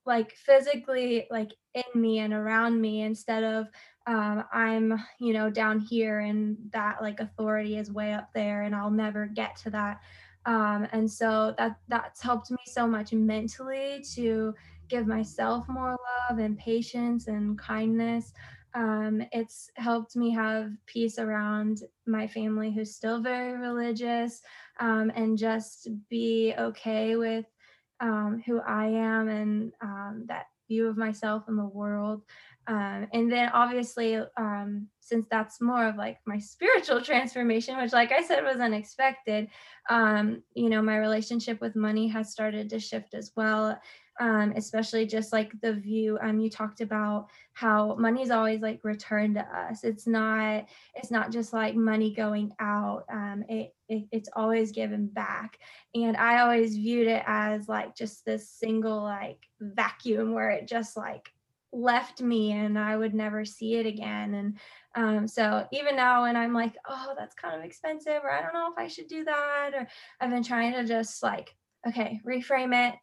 like 0.06 0.32
physically 0.32 1.26
like 1.30 1.52
in 1.74 2.00
me 2.00 2.20
and 2.20 2.32
around 2.32 2.80
me 2.80 3.02
instead 3.02 3.44
of 3.44 3.68
um, 4.06 4.44
I'm, 4.52 5.00
you 5.18 5.32
know, 5.32 5.50
down 5.50 5.78
here 5.78 6.20
and 6.20 6.56
that 6.72 7.02
like 7.02 7.20
authority 7.20 7.76
is 7.76 7.92
way 7.92 8.12
up 8.12 8.30
there 8.34 8.62
and 8.62 8.74
I'll 8.74 8.90
never 8.90 9.26
get 9.26 9.56
to 9.58 9.70
that. 9.70 10.00
Um, 10.46 10.88
and 10.92 11.10
so 11.10 11.54
that 11.58 11.76
that's 11.88 12.22
helped 12.22 12.50
me 12.50 12.58
so 12.66 12.86
much 12.86 13.12
mentally 13.12 14.04
to 14.14 14.54
give 14.88 15.06
myself 15.06 15.68
more 15.68 15.96
love 16.28 16.38
and 16.38 16.58
patience 16.58 17.28
and 17.28 17.58
kindness. 17.58 18.32
Um, 18.74 19.22
it's 19.32 19.70
helped 19.76 20.16
me 20.16 20.30
have 20.32 20.72
peace 20.86 21.18
around 21.18 21.82
my 22.06 22.26
family 22.26 22.72
who's 22.72 22.94
still 22.94 23.20
very 23.20 23.58
religious 23.58 24.40
um, 24.78 25.12
and 25.14 25.36
just 25.36 25.88
be 26.08 26.54
okay 26.58 27.16
with 27.16 27.46
um, 28.00 28.42
who 28.46 28.60
I 28.60 28.86
am 28.86 29.28
and 29.28 29.72
um, 29.80 30.24
that 30.28 30.46
view 30.68 30.88
of 30.88 30.96
myself 30.96 31.44
in 31.48 31.56
the 31.56 31.64
world. 31.64 32.22
Um, 32.66 33.08
and 33.12 33.30
then 33.30 33.48
obviously, 33.48 34.16
um, 34.36 34.86
since 35.00 35.26
that's 35.30 35.60
more 35.60 35.86
of 35.86 35.96
like 35.96 36.18
my 36.26 36.38
spiritual 36.54 37.02
transformation, 37.02 37.76
which, 37.76 37.92
like 37.92 38.12
I 38.12 38.22
said, 38.22 38.44
was 38.44 38.60
unexpected, 38.60 39.48
um, 39.88 40.42
you 40.54 40.70
know, 40.70 40.80
my 40.80 40.98
relationship 40.98 41.60
with 41.60 41.74
money 41.76 42.06
has 42.08 42.30
started 42.30 42.70
to 42.70 42.78
shift 42.78 43.14
as 43.14 43.32
well. 43.36 43.78
Um, 44.20 44.52
especially 44.54 45.06
just 45.06 45.32
like 45.32 45.58
the 45.62 45.72
view 45.72 46.18
um, 46.20 46.38
you 46.40 46.50
talked 46.50 46.82
about 46.82 47.28
how 47.54 47.94
money 47.94 48.20
is 48.22 48.30
always 48.30 48.60
like 48.60 48.80
returned 48.84 49.36
to 49.36 49.40
us. 49.40 49.82
It's 49.82 50.06
not 50.06 50.66
it's 50.94 51.10
not 51.10 51.32
just 51.32 51.54
like 51.54 51.74
money 51.74 52.14
going 52.14 52.52
out 52.60 53.04
um, 53.10 53.44
it, 53.48 53.74
it 53.88 54.04
it's 54.12 54.28
always 54.36 54.72
given 54.72 55.06
back. 55.06 55.58
And 55.94 56.16
i 56.16 56.40
always 56.40 56.76
viewed 56.76 57.08
it 57.08 57.22
as 57.26 57.66
like 57.66 57.96
just 57.96 58.26
this 58.26 58.48
single 58.48 59.02
like 59.02 59.38
vacuum 59.60 60.32
where 60.32 60.50
it 60.50 60.68
just 60.68 60.96
like 60.98 61.32
left 61.72 62.20
me 62.20 62.52
and 62.52 62.78
I 62.78 62.96
would 62.96 63.14
never 63.14 63.44
see 63.44 63.76
it 63.76 63.86
again. 63.86 64.34
And 64.34 64.58
um, 64.96 65.28
so 65.28 65.66
even 65.72 65.96
now 65.96 66.22
when 66.22 66.36
I'm 66.36 66.52
like, 66.52 66.74
oh, 66.88 67.14
that's 67.16 67.34
kind 67.34 67.58
of 67.58 67.64
expensive, 67.64 68.22
or 68.22 68.30
I 68.30 68.42
don't 68.42 68.54
know 68.54 68.70
if 68.72 68.78
I 68.78 68.88
should 68.88 69.08
do 69.08 69.24
that, 69.24 69.70
or 69.74 69.88
I've 70.20 70.30
been 70.30 70.42
trying 70.42 70.72
to 70.74 70.84
just 70.84 71.22
like, 71.22 71.54
okay, 71.86 72.20
reframe 72.26 72.88
it 72.88 72.96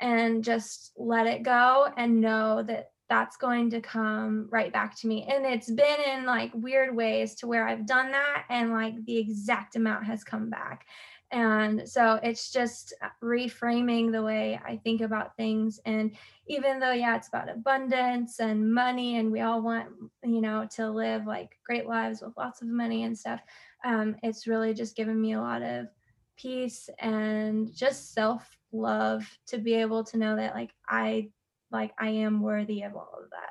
and 0.00 0.44
just 0.44 0.92
let 0.96 1.26
it 1.26 1.42
go 1.42 1.88
and 1.96 2.20
know 2.20 2.62
that 2.62 2.90
that's 3.08 3.36
going 3.36 3.70
to 3.70 3.80
come 3.80 4.48
right 4.50 4.72
back 4.72 4.98
to 4.98 5.06
me. 5.06 5.26
And 5.30 5.44
it's 5.44 5.70
been 5.70 6.00
in 6.12 6.24
like 6.24 6.50
weird 6.54 6.96
ways 6.96 7.34
to 7.36 7.46
where 7.46 7.68
I've 7.68 7.86
done 7.86 8.10
that 8.12 8.44
and 8.48 8.72
like 8.72 8.94
the 9.04 9.18
exact 9.18 9.76
amount 9.76 10.04
has 10.06 10.24
come 10.24 10.50
back. 10.50 10.86
And 11.30 11.88
so 11.88 12.20
it's 12.22 12.52
just 12.52 12.94
reframing 13.22 14.12
the 14.12 14.22
way 14.22 14.60
I 14.64 14.76
think 14.76 15.00
about 15.00 15.36
things. 15.36 15.80
And 15.84 16.14
even 16.46 16.78
though, 16.78 16.92
yeah, 16.92 17.16
it's 17.16 17.28
about 17.28 17.50
abundance 17.50 18.38
and 18.38 18.72
money, 18.72 19.18
and 19.18 19.32
we 19.32 19.40
all 19.40 19.60
want, 19.60 19.88
you 20.22 20.40
know, 20.40 20.68
to 20.76 20.88
live 20.88 21.26
like 21.26 21.58
great 21.66 21.86
lives 21.86 22.22
with 22.22 22.36
lots 22.36 22.62
of 22.62 22.68
money 22.68 23.02
and 23.02 23.18
stuff, 23.18 23.40
um, 23.84 24.14
it's 24.22 24.46
really 24.46 24.74
just 24.74 24.96
given 24.96 25.20
me 25.20 25.32
a 25.32 25.40
lot 25.40 25.62
of 25.62 25.88
peace 26.36 26.88
and 27.00 27.74
just 27.74 28.12
self 28.12 28.56
love 28.74 29.26
to 29.46 29.58
be 29.58 29.74
able 29.74 30.04
to 30.04 30.18
know 30.18 30.36
that, 30.36 30.54
like, 30.54 30.70
I 30.88 31.28
like 31.70 31.92
I 31.98 32.10
am 32.10 32.40
worthy 32.40 32.82
of 32.82 32.94
all 32.94 33.12
of 33.22 33.30
that. 33.30 33.50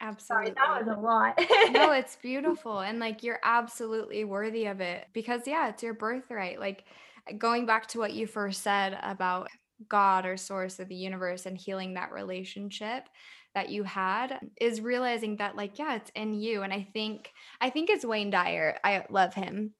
Absolutely. 0.00 0.54
Sorry, 0.54 0.54
that 0.56 0.86
was 0.86 0.96
a 0.96 1.00
lot. 1.00 1.38
no, 1.72 1.92
it's 1.98 2.16
beautiful. 2.16 2.80
And 2.80 2.98
like 2.98 3.22
you're 3.22 3.40
absolutely 3.42 4.24
worthy 4.24 4.66
of 4.66 4.80
it 4.80 5.06
because, 5.12 5.42
yeah, 5.46 5.68
it's 5.68 5.82
your 5.82 5.94
birthright. 5.94 6.60
Like 6.60 6.84
going 7.36 7.66
back 7.66 7.88
to 7.88 7.98
what 7.98 8.14
you 8.14 8.26
first 8.26 8.62
said 8.62 8.98
about 9.02 9.48
God 9.88 10.24
or 10.24 10.36
source 10.36 10.78
of 10.78 10.88
the 10.88 10.94
universe 10.94 11.46
and 11.46 11.56
healing 11.56 11.94
that 11.94 12.12
relationship 12.12 13.04
that 13.54 13.68
you 13.70 13.82
had 13.82 14.38
is 14.60 14.80
realizing 14.80 15.36
that 15.36 15.56
like 15.56 15.78
yeah 15.78 15.96
it's 15.96 16.10
in 16.14 16.34
you 16.34 16.62
and 16.62 16.72
I 16.72 16.86
think 16.92 17.32
I 17.60 17.70
think 17.70 17.88
it's 17.88 18.04
Wayne 18.04 18.30
Dyer 18.30 18.78
I 18.84 19.04
love 19.08 19.34
him 19.34 19.72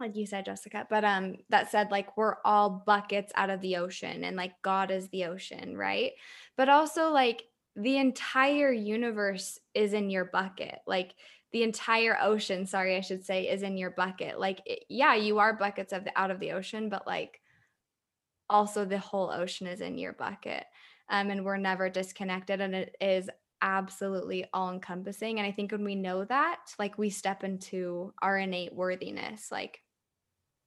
like 0.00 0.16
you 0.16 0.26
said 0.26 0.44
Jessica 0.44 0.86
but 0.88 1.04
um 1.04 1.36
that 1.48 1.70
said 1.70 1.90
like 1.90 2.16
we're 2.16 2.36
all 2.44 2.82
buckets 2.86 3.32
out 3.34 3.50
of 3.50 3.60
the 3.60 3.76
ocean 3.76 4.24
and 4.24 4.36
like 4.36 4.52
God 4.62 4.90
is 4.90 5.08
the 5.08 5.24
ocean 5.24 5.76
right? 5.76 6.12
But 6.56 6.68
also 6.68 7.10
like 7.10 7.42
the 7.76 7.98
entire 7.98 8.72
universe 8.72 9.58
is 9.74 9.92
in 9.92 10.10
your 10.10 10.26
bucket 10.26 10.78
like 10.86 11.14
the 11.52 11.62
entire 11.62 12.18
ocean 12.20 12.66
sorry 12.66 12.96
I 12.96 13.00
should 13.00 13.24
say 13.24 13.48
is 13.48 13.62
in 13.62 13.76
your 13.78 13.90
bucket. 13.90 14.38
Like 14.38 14.60
it, 14.66 14.84
yeah 14.88 15.14
you 15.14 15.38
are 15.38 15.52
buckets 15.56 15.92
of 15.92 16.04
the 16.04 16.12
out 16.18 16.30
of 16.30 16.40
the 16.40 16.52
ocean 16.52 16.88
but 16.88 17.06
like 17.06 17.40
also 18.50 18.84
the 18.84 18.98
whole 18.98 19.30
ocean 19.30 19.66
is 19.66 19.80
in 19.80 19.98
your 19.98 20.12
bucket 20.12 20.64
um, 21.10 21.30
and 21.30 21.44
we're 21.44 21.56
never 21.56 21.88
disconnected 21.88 22.60
and 22.60 22.74
it 22.74 22.96
is 23.00 23.28
absolutely 23.60 24.44
all 24.52 24.70
encompassing 24.72 25.38
and 25.38 25.46
i 25.46 25.50
think 25.50 25.72
when 25.72 25.84
we 25.84 25.94
know 25.94 26.24
that 26.24 26.60
like 26.78 26.96
we 26.96 27.10
step 27.10 27.42
into 27.42 28.12
our 28.22 28.38
innate 28.38 28.72
worthiness 28.72 29.50
like 29.50 29.80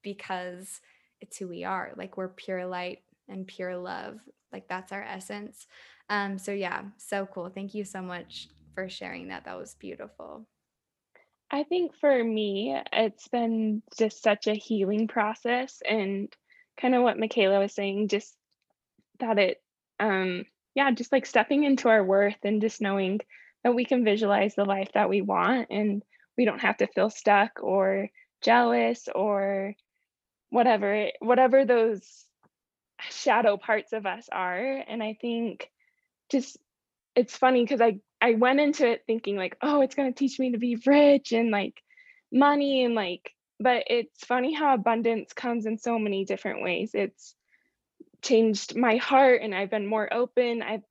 because 0.04 0.80
it's 1.20 1.38
who 1.38 1.48
we 1.48 1.64
are 1.64 1.92
like 1.98 2.18
we're 2.18 2.28
pure 2.28 2.66
light 2.66 3.00
and 3.30 3.48
pure 3.48 3.78
love 3.78 4.20
like 4.52 4.68
that's 4.68 4.92
our 4.92 5.04
essence. 5.04 5.68
Um 6.10 6.38
so 6.38 6.52
yeah 6.52 6.84
so 6.98 7.26
cool. 7.26 7.50
Thank 7.50 7.74
you 7.74 7.86
so 7.86 8.02
much 8.02 8.50
for 8.74 8.90
sharing 8.90 9.30
that. 9.30 9.46
That 9.46 9.58
was 9.58 9.76
beautiful. 9.76 10.46
I 11.52 11.64
think 11.64 11.94
for 11.96 12.24
me, 12.24 12.80
it's 12.94 13.28
been 13.28 13.84
just 13.98 14.24
such 14.24 14.48
a 14.48 14.54
healing 14.54 15.10
process 15.10 15.82
and 15.88 16.34
kind 16.80 16.96
of 16.96 17.04
what 17.04 17.20
Michaela 17.20 17.60
was 17.60 17.74
saying, 17.74 18.08
just 18.08 18.34
that 19.20 19.38
it, 19.38 19.62
um, 20.00 20.46
yeah, 20.76 20.90
just 20.92 21.12
like 21.12 21.26
stepping 21.26 21.66
into 21.66 21.90
our 21.90 22.04
worth 22.04 22.38
and 22.44 22.62
just 22.62 22.82
knowing 22.82 23.20
that 23.66 23.76
we 23.76 23.84
can 23.84 24.06
visualize 24.06 24.56
the 24.56 24.64
life 24.64 24.90
that 24.94 25.10
we 25.10 25.22
want 25.22 25.68
and 25.70 26.04
we 26.38 26.46
don't 26.46 26.62
have 26.62 26.78
to 26.78 26.88
feel 26.88 27.10
stuck 27.10 27.60
or 27.62 28.08
jealous 28.42 29.10
or 29.14 29.76
whatever, 30.52 31.08
whatever 31.20 31.66
those 31.66 32.04
shadow 33.10 33.58
parts 33.58 33.94
of 33.94 34.06
us 34.06 34.30
are. 34.32 34.84
And 34.88 35.02
I 35.02 35.18
think 35.20 35.72
just 36.30 36.58
it's 37.16 37.36
funny 37.36 37.64
because 37.64 37.82
I 37.82 38.00
I 38.22 38.36
went 38.36 38.60
into 38.60 38.88
it 38.88 39.04
thinking 39.08 39.36
like, 39.36 39.58
oh, 39.62 39.82
it's 39.82 39.96
gonna 39.96 40.12
teach 40.12 40.38
me 40.40 40.52
to 40.52 40.60
be 40.60 40.78
rich 40.86 41.32
and 41.32 41.50
like 41.50 41.82
money 42.32 42.86
and 42.86 42.94
like, 42.94 43.32
but 43.60 43.86
it's 43.88 44.24
funny 44.26 44.54
how 44.54 44.76
abundance 44.76 45.34
comes 45.34 45.66
in 45.66 45.80
so 45.80 45.98
many 45.98 46.26
different 46.26 46.62
ways. 46.62 46.92
It's 46.94 47.34
changed 48.22 48.76
my 48.76 48.98
heart 48.98 49.42
and 49.42 49.56
I've 49.56 49.72
been 49.72 49.88
more 49.88 50.14
open. 50.14 50.62
I've 50.62 50.84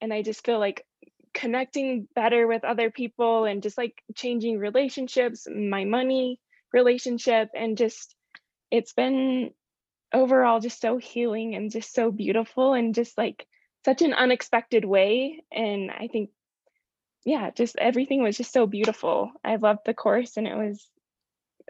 and 0.00 0.12
I 0.12 0.22
just 0.22 0.44
feel 0.44 0.58
like 0.58 0.86
connecting 1.34 2.08
better 2.14 2.46
with 2.46 2.64
other 2.64 2.90
people 2.90 3.44
and 3.44 3.62
just 3.62 3.78
like 3.78 4.02
changing 4.14 4.58
relationships, 4.58 5.46
my 5.50 5.84
money 5.84 6.40
relationship, 6.72 7.50
and 7.54 7.76
just 7.76 8.14
it's 8.70 8.92
been 8.92 9.50
overall 10.12 10.60
just 10.60 10.80
so 10.80 10.96
healing 10.96 11.54
and 11.54 11.70
just 11.70 11.94
so 11.94 12.10
beautiful 12.10 12.74
and 12.74 12.94
just 12.94 13.16
like 13.16 13.46
such 13.84 14.02
an 14.02 14.12
unexpected 14.12 14.84
way. 14.84 15.40
And 15.52 15.90
I 15.90 16.08
think, 16.08 16.30
yeah, 17.24 17.50
just 17.50 17.76
everything 17.76 18.22
was 18.22 18.36
just 18.36 18.52
so 18.52 18.66
beautiful. 18.66 19.30
I 19.44 19.56
loved 19.56 19.80
the 19.86 19.94
course 19.94 20.36
and 20.36 20.46
it 20.46 20.56
was 20.56 20.88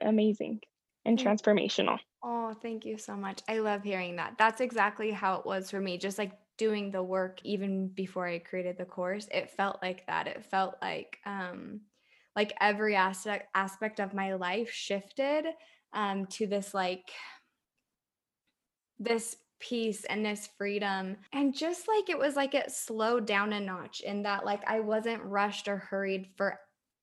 amazing 0.01 0.61
and 1.05 1.19
transformational. 1.19 1.99
Oh, 2.23 2.55
thank 2.61 2.85
you 2.85 2.99
so 2.99 3.17
much. 3.17 3.41
I 3.49 3.59
love 3.59 3.83
hearing 3.83 4.17
that. 4.17 4.35
That's 4.39 4.61
exactly 4.61 5.11
how 5.11 5.37
it 5.37 5.47
was 5.47 5.71
for 5.71 5.81
me. 5.81 5.99
Just 5.99 6.19
like 6.19 6.33
doing 6.59 6.91
the 6.91 7.03
work 7.03 7.41
even 7.45 7.89
before 7.89 8.27
I 8.27 8.39
created 8.39 8.77
the 8.77 8.85
course, 8.85 9.27
it 9.33 9.51
felt 9.51 9.79
like 9.83 10.07
that. 10.07 10.27
It 10.27 10.45
felt 10.45 10.77
like 10.83 11.19
um 11.25 11.81
like 12.37 12.53
every 12.61 12.95
aspect 12.95 13.49
aspect 13.55 14.01
of 14.01 14.15
my 14.15 14.35
life 14.35 14.71
shifted 14.71 15.47
um 15.93 16.27
to 16.27 16.47
this 16.47 16.73
like 16.75 17.11
this 18.99 19.37
peace 19.61 20.05
and 20.05 20.25
this 20.25 20.49
freedom. 20.59 21.17
And 21.33 21.55
just 21.55 21.87
like 21.87 22.09
it 22.09 22.19
was 22.19 22.37
like 22.37 22.55
it 22.55 22.71
slowed 22.71 23.27
down 23.27 23.53
a 23.53 23.61
notch 23.61 24.01
in 24.01 24.23
that 24.23 24.45
like 24.45 24.63
I 24.67 24.81
wasn't 24.81 25.23
rushed 25.23 25.69
or 25.69 25.77
hurried 25.77 26.29
for 26.37 26.59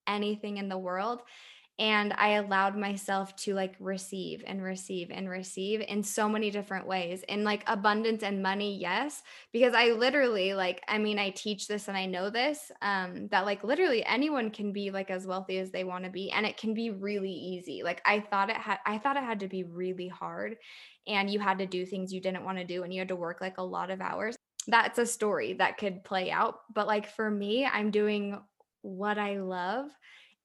anything 0.07 0.57
in 0.57 0.69
the 0.69 0.77
world 0.77 1.21
and 1.79 2.11
I 2.13 2.29
allowed 2.29 2.75
myself 2.75 3.35
to 3.37 3.53
like 3.53 3.75
receive 3.79 4.43
and 4.47 4.63
receive 4.63 5.11
and 5.11 5.29
receive 5.29 5.81
in 5.81 6.01
so 6.01 6.27
many 6.27 6.49
different 6.49 6.87
ways. 6.87 7.23
In 7.27 7.43
like 7.43 7.63
abundance 7.67 8.23
and 8.23 8.41
money, 8.41 8.77
yes, 8.79 9.21
because 9.53 9.75
I 9.75 9.91
literally 9.91 10.55
like 10.55 10.81
I 10.87 10.97
mean 10.97 11.19
I 11.19 11.29
teach 11.29 11.67
this 11.67 11.87
and 11.87 11.95
I 11.95 12.07
know 12.07 12.31
this 12.31 12.71
um 12.81 13.27
that 13.29 13.45
like 13.45 13.63
literally 13.63 14.03
anyone 14.03 14.49
can 14.49 14.73
be 14.73 14.89
like 14.89 15.11
as 15.11 15.27
wealthy 15.27 15.59
as 15.59 15.69
they 15.69 15.83
want 15.83 16.03
to 16.05 16.09
be 16.09 16.31
and 16.31 16.47
it 16.47 16.57
can 16.57 16.73
be 16.73 16.89
really 16.89 17.31
easy. 17.31 17.83
Like 17.83 18.01
I 18.05 18.21
thought 18.21 18.49
it 18.49 18.57
had 18.57 18.79
I 18.85 18.97
thought 18.97 19.17
it 19.17 19.23
had 19.23 19.41
to 19.41 19.47
be 19.47 19.63
really 19.63 20.07
hard 20.07 20.57
and 21.05 21.29
you 21.29 21.39
had 21.39 21.59
to 21.59 21.67
do 21.67 21.85
things 21.85 22.11
you 22.11 22.21
didn't 22.21 22.43
want 22.43 22.57
to 22.57 22.63
do 22.63 22.83
and 22.83 22.93
you 22.93 22.99
had 23.01 23.09
to 23.09 23.15
work 23.15 23.39
like 23.39 23.59
a 23.59 23.63
lot 23.63 23.91
of 23.91 24.01
hours. 24.01 24.35
That's 24.65 24.97
a 24.97 25.05
story 25.05 25.53
that 25.53 25.77
could 25.77 26.03
play 26.03 26.31
out, 26.31 26.61
but 26.73 26.87
like 26.87 27.07
for 27.07 27.29
me, 27.29 27.65
I'm 27.65 27.91
doing 27.91 28.41
what 28.81 29.17
I 29.17 29.39
love 29.39 29.89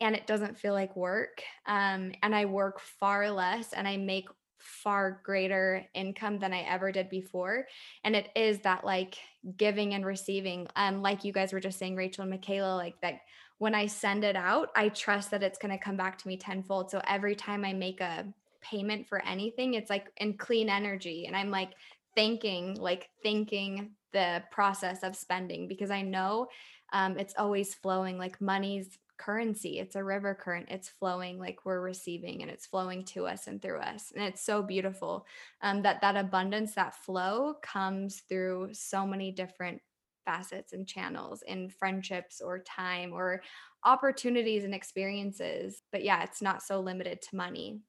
and 0.03 0.15
it 0.15 0.27
doesn't 0.27 0.59
feel 0.59 0.75
like 0.75 0.95
work. 0.97 1.43
Um, 1.67 2.13
and 2.23 2.35
I 2.35 2.45
work 2.45 2.81
far 2.81 3.31
less 3.31 3.73
and 3.73 3.87
I 3.87 3.97
make 3.97 4.29
far 4.59 5.21
greater 5.25 5.85
income 5.95 6.39
than 6.39 6.53
I 6.53 6.61
ever 6.63 6.93
did 6.93 7.09
before. 7.09 7.67
And 8.05 8.15
it 8.15 8.29
is 8.37 8.61
that 8.61 8.85
like 8.85 9.17
giving 9.57 9.95
and 9.95 10.05
receiving. 10.05 10.69
Um, 10.77 11.03
like 11.03 11.25
you 11.25 11.33
guys 11.33 11.53
were 11.53 11.61
just 11.61 11.79
saying, 11.79 11.97
Rachel 11.97 12.23
and 12.23 12.31
Michaela, 12.31 12.77
like 12.77 13.01
that 13.01 13.21
when 13.59 13.75
I 13.75 13.87
send 13.87 14.25
it 14.25 14.37
out, 14.37 14.71
I 14.75 14.89
trust 14.89 15.31
that 15.31 15.43
it's 15.43 15.59
going 15.59 15.77
to 15.77 15.83
come 15.83 15.97
back 15.97 16.19
to 16.19 16.29
me 16.29 16.37
tenfold. 16.37 16.91
So 16.91 17.01
every 17.09 17.35
time 17.35 17.65
I 17.65 17.73
make 17.73 18.01
a 18.01 18.27
payment 18.61 19.07
for 19.09 19.25
anything, 19.25 19.75
it's 19.75 19.91
like 19.91 20.09
in 20.17 20.37
clean 20.37 20.69
energy. 20.69 21.27
And 21.27 21.37
I'm 21.37 21.51
like 21.51 21.71
thanking, 22.17 22.75
like 22.75 23.09
thanking 23.23 23.93
the 24.13 24.43
process 24.51 25.03
of 25.03 25.17
spending 25.17 25.69
because 25.69 25.91
I 25.91 26.03
know 26.03 26.49
um, 26.93 27.19
it's 27.19 27.35
always 27.39 27.75
flowing 27.75 28.19
like 28.19 28.41
money's 28.41 28.99
currency. 29.23 29.79
It's 29.79 29.97
a 29.97 30.05
river 30.05 30.35
current. 30.35 30.69
It's 30.71 30.89
flowing 30.89 31.39
like 31.39 31.65
we're 31.65 31.81
receiving 31.81 32.43
and 32.43 32.51
it's 32.51 32.67
flowing 32.67 33.05
to 33.07 33.27
us 33.27 33.47
and 33.47 33.61
through 33.61 33.79
us. 33.79 34.13
And 34.15 34.25
it's 34.25 34.45
so 34.45 34.63
beautiful 34.63 35.27
um, 35.63 35.83
that 35.83 36.01
that 36.01 36.17
abundance, 36.17 36.75
that 36.75 36.95
flow 36.95 37.55
comes 37.63 38.23
through 38.29 38.71
so 38.73 39.07
many 39.07 39.31
different 39.31 39.81
facets 40.25 40.73
and 40.73 40.87
channels 40.87 41.43
in 41.43 41.69
friendships 41.69 42.41
or 42.41 42.61
time 42.61 43.13
or 43.13 43.43
opportunities 43.85 44.65
and 44.65 44.75
experiences. 44.75 45.83
But 45.93 46.05
yeah, 46.05 46.23
it's 46.23 46.43
not 46.43 46.63
so 46.63 46.81
limited 46.81 47.23
to 47.23 47.37
money. 47.37 47.81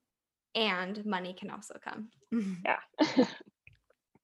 And 0.56 1.04
money 1.06 1.34
can 1.34 1.50
also 1.50 1.76
come. 1.84 2.10
Yeah. 2.66 3.26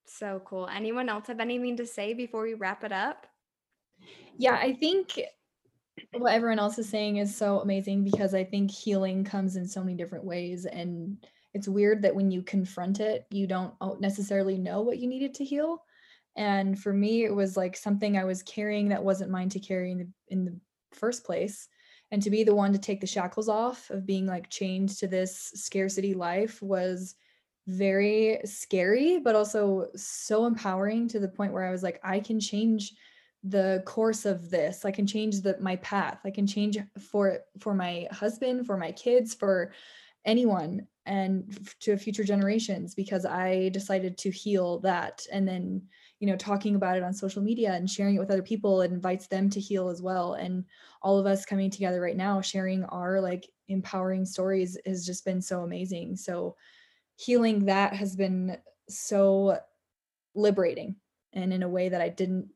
so 0.06 0.42
cool. 0.46 0.68
Anyone 0.68 1.10
else 1.10 1.28
have 1.28 1.40
anything 1.40 1.78
to 1.78 1.86
say 1.86 2.14
before 2.14 2.44
we 2.44 2.56
wrap 2.56 2.84
it 2.84 2.92
up? 2.92 3.28
Yeah, 4.38 4.54
I 4.56 4.74
think 4.74 5.20
what 6.18 6.34
everyone 6.34 6.60
else 6.60 6.78
is 6.78 6.90
saying 6.90 7.18
is 7.18 7.36
so 7.36 7.60
amazing 7.60 8.04
because 8.04 8.34
I 8.34 8.44
think 8.44 8.72
healing 8.72 9.24
comes 9.24 9.56
in 9.56 9.68
so 9.68 9.82
many 9.82 9.96
different 9.96 10.26
ways. 10.26 10.66
And 10.66 11.18
it's 11.54 11.68
weird 11.68 12.02
that 12.04 12.16
when 12.16 12.32
you 12.32 12.42
confront 12.42 13.00
it, 13.00 13.26
you 13.32 13.48
don't 13.48 13.74
necessarily 14.00 14.58
know 14.58 14.82
what 14.82 15.00
you 15.00 15.08
needed 15.08 15.34
to 15.36 15.46
heal. 15.46 15.84
And 16.36 16.80
for 16.80 16.94
me, 16.94 17.24
it 17.24 17.34
was 17.34 17.58
like 17.58 17.76
something 17.76 18.18
I 18.18 18.24
was 18.24 18.44
carrying 18.44 18.90
that 18.90 19.04
wasn't 19.04 19.32
mine 19.32 19.50
to 19.50 19.60
carry 19.60 19.92
in 19.92 19.98
the, 19.98 20.08
in 20.30 20.46
the 20.46 20.60
first 20.94 21.24
place. 21.24 21.68
And 22.12 22.22
to 22.24 22.30
be 22.30 22.44
the 22.44 22.56
one 22.56 22.74
to 22.74 22.80
take 22.80 23.02
the 23.02 23.08
shackles 23.08 23.50
off 23.50 23.90
of 23.90 24.06
being 24.06 24.26
like 24.26 24.50
chained 24.50 24.90
to 24.98 25.08
this 25.08 25.52
scarcity 25.56 26.14
life 26.14 26.62
was 26.62 27.16
very 27.68 28.40
scary, 28.46 29.20
but 29.20 29.36
also 29.36 29.88
so 29.96 30.46
empowering 30.46 31.08
to 31.10 31.20
the 31.20 31.28
point 31.28 31.54
where 31.54 31.66
I 31.66 31.72
was 31.72 31.84
like, 31.84 32.00
I 32.04 32.20
can 32.20 32.40
change 32.40 32.94
the 33.44 33.82
course 33.86 34.26
of 34.26 34.50
this 34.50 34.84
i 34.84 34.92
can 34.92 35.08
change 35.08 35.42
the 35.42 35.58
my 35.60 35.78
path. 35.78 36.20
I 36.26 36.32
can 36.32 36.46
change 36.46 36.78
for 37.00 37.40
for 37.60 37.74
my 37.74 38.08
husband 38.12 38.66
for 38.66 38.78
my 38.78 38.92
kids 38.92 39.34
for 39.34 39.72
anyone 40.26 40.86
and 41.06 41.58
to 41.80 41.98
future 41.98 42.24
generations 42.24 42.94
because 42.94 43.26
i 43.26 43.70
decided 43.70 44.18
to 44.18 44.30
heal 44.30 44.80
that. 44.80 45.26
And 45.32 45.48
then 45.48 45.82
you 46.20 46.28
know 46.28 46.36
talking 46.36 46.76
about 46.76 46.98
it 46.98 47.04
on 47.04 47.14
social 47.14 47.42
media 47.42 47.74
and 47.74 47.90
sharing 47.90 48.16
it 48.16 48.20
with 48.20 48.32
other 48.32 48.44
people 48.44 48.82
it 48.82 48.92
invites 48.92 49.28
them 49.28 49.50
to 49.52 49.60
heal 49.60 49.88
as 49.88 50.02
well. 50.02 50.34
And 50.34 50.66
all 51.02 51.18
of 51.18 51.26
us 51.26 51.46
coming 51.46 51.70
together 51.70 52.02
right 52.02 52.18
now 52.18 52.42
sharing 52.42 52.84
our 52.86 53.22
like 53.22 53.50
empowering 53.70 54.26
stories 54.26 54.78
has 54.86 55.06
just 55.06 55.24
been 55.24 55.42
so 55.42 55.62
amazing. 55.62 56.18
So 56.18 56.58
healing 57.16 57.66
that 57.66 57.94
has 57.94 58.16
been 58.16 58.58
so 58.90 59.60
liberating 60.36 60.96
and 61.34 61.54
in 61.54 61.64
a 61.64 61.70
way 61.70 61.90
that 61.90 62.02
i 62.02 62.10
didn't 62.10 62.50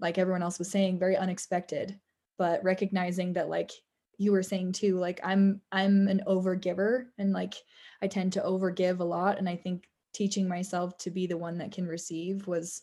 like 0.00 0.18
everyone 0.18 0.42
else 0.42 0.58
was 0.58 0.70
saying 0.70 0.98
very 0.98 1.16
unexpected 1.16 1.98
but 2.36 2.62
recognizing 2.64 3.32
that 3.32 3.48
like 3.48 3.70
you 4.18 4.32
were 4.32 4.42
saying 4.42 4.72
too 4.72 4.98
like 4.98 5.20
i'm 5.24 5.60
i'm 5.72 6.08
an 6.08 6.22
over 6.26 6.54
giver 6.54 7.12
and 7.18 7.32
like 7.32 7.54
i 8.02 8.06
tend 8.06 8.32
to 8.32 8.40
overgive 8.40 9.00
a 9.00 9.04
lot. 9.04 9.38
And 9.38 9.48
i 9.48 9.56
think 9.56 9.88
teaching 10.14 10.48
myself 10.48 10.96
to 10.98 11.10
be 11.10 11.26
the 11.26 11.36
one 11.36 11.58
that 11.58 11.72
can 11.72 11.86
receive 11.86 12.46
was 12.46 12.80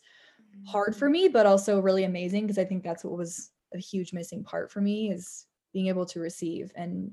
hard 0.66 0.94
for 0.94 1.06
mm-hmm. 1.06 1.12
me, 1.12 1.28
but 1.28 1.46
also 1.46 1.80
really 1.80 2.04
amazing 2.04 2.44
because 2.44 2.58
I 2.58 2.64
think 2.64 2.84
that's 2.84 3.02
what 3.02 3.16
was 3.16 3.50
a 3.74 3.78
huge 3.78 4.12
missing 4.12 4.44
part 4.44 4.70
for 4.70 4.80
me 4.80 5.10
is 5.10 5.46
being 5.72 5.88
able 5.88 6.04
to 6.04 6.20
receive 6.20 6.70
and 6.76 7.10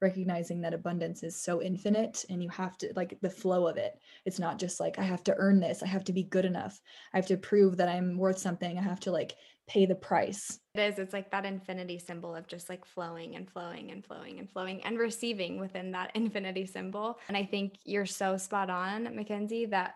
recognizing 0.00 0.60
that 0.60 0.74
abundance 0.74 1.22
is 1.22 1.40
so 1.40 1.60
infinite 1.62 2.24
and 2.30 2.42
you 2.42 2.48
have 2.48 2.76
to 2.78 2.92
like 2.96 3.18
the 3.20 3.30
flow 3.30 3.66
of 3.66 3.76
it. 3.76 3.98
It's 4.24 4.38
not 4.38 4.58
just 4.58 4.80
like 4.80 4.98
i 4.98 5.02
have 5.02 5.22
to 5.24 5.34
earn 5.36 5.60
this 5.60 5.82
i 5.82 5.86
have 5.86 6.04
to 6.04 6.12
be 6.12 6.24
good 6.24 6.44
enough 6.44 6.80
i 7.12 7.16
have 7.16 7.26
to 7.26 7.36
prove 7.36 7.76
that 7.76 7.88
i'm 7.88 8.16
worth 8.16 8.38
something 8.38 8.78
i 8.78 8.82
have 8.82 9.00
to 9.00 9.12
like 9.12 9.34
pay 9.70 9.86
the 9.86 9.94
price. 9.94 10.58
It 10.74 10.80
is 10.80 10.98
it's 10.98 11.12
like 11.12 11.30
that 11.30 11.46
infinity 11.46 11.98
symbol 12.00 12.34
of 12.34 12.48
just 12.48 12.68
like 12.68 12.84
flowing 12.84 13.36
and 13.36 13.48
flowing 13.48 13.92
and 13.92 14.04
flowing 14.04 14.40
and 14.40 14.50
flowing 14.50 14.82
and 14.82 14.98
receiving 14.98 15.60
within 15.60 15.92
that 15.92 16.10
infinity 16.14 16.66
symbol. 16.66 17.18
And 17.28 17.36
i 17.36 17.44
think 17.44 17.74
you're 17.84 18.06
so 18.06 18.36
spot 18.36 18.68
on 18.68 19.14
mackenzie 19.14 19.66
that 19.66 19.94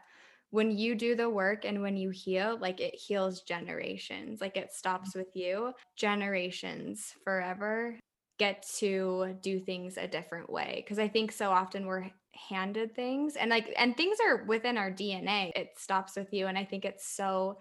when 0.51 0.71
you 0.71 0.95
do 0.95 1.17
the 1.17 1.29
work 1.29 1.65
and 1.65 1.83
when 1.83 1.97
you 1.97 2.11
heal, 2.11 2.57
like 2.61 2.81
it 2.81 2.95
heals 2.95 3.43
generations, 3.43 4.41
like 4.41 4.57
it 4.57 4.73
stops 4.73 5.13
mm. 5.13 5.19
with 5.19 5.35
you. 5.35 5.73
Generations 5.97 7.13
forever 7.25 7.99
get 8.39 8.67
to 8.79 9.37
do 9.41 9.61
things 9.61 9.97
a 9.97 10.09
different 10.09 10.51
way. 10.51 10.85
Cause 10.89 10.99
I 10.99 11.09
think 11.09 11.33
so 11.33 11.51
often 11.51 11.87
we're 11.87 12.11
handed 12.49 12.95
things 12.95 13.37
and 13.37 13.51
like, 13.51 13.73
and 13.77 13.97
things 13.97 14.19
are 14.25 14.45
within 14.45 14.77
our 14.77 14.91
DNA. 14.91 15.53
It 15.55 15.71
stops 15.77 16.17
with 16.17 16.33
you. 16.33 16.47
And 16.47 16.59
I 16.59 16.65
think 16.65 16.85
it's 16.85 17.07
so, 17.07 17.59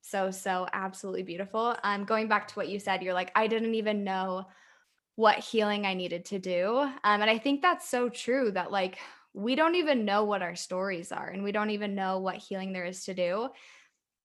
so, 0.00 0.30
so 0.30 0.66
absolutely 0.72 1.22
beautiful. 1.22 1.76
Um, 1.82 2.04
going 2.04 2.28
back 2.28 2.48
to 2.48 2.54
what 2.54 2.68
you 2.68 2.78
said, 2.78 3.02
you're 3.02 3.14
like, 3.14 3.32
I 3.34 3.46
didn't 3.46 3.74
even 3.74 4.04
know 4.04 4.46
what 5.16 5.38
healing 5.38 5.86
I 5.86 5.94
needed 5.94 6.26
to 6.26 6.38
do. 6.38 6.76
Um, 6.78 7.22
and 7.22 7.30
I 7.30 7.38
think 7.38 7.62
that's 7.62 7.88
so 7.88 8.08
true 8.08 8.50
that 8.52 8.70
like 8.70 8.98
we 9.32 9.54
don't 9.54 9.74
even 9.74 10.04
know 10.04 10.24
what 10.24 10.42
our 10.42 10.54
stories 10.54 11.12
are 11.12 11.28
and 11.28 11.42
we 11.42 11.52
don't 11.52 11.70
even 11.70 11.94
know 11.94 12.18
what 12.18 12.36
healing 12.36 12.72
there 12.72 12.84
is 12.84 13.04
to 13.04 13.14
do. 13.14 13.48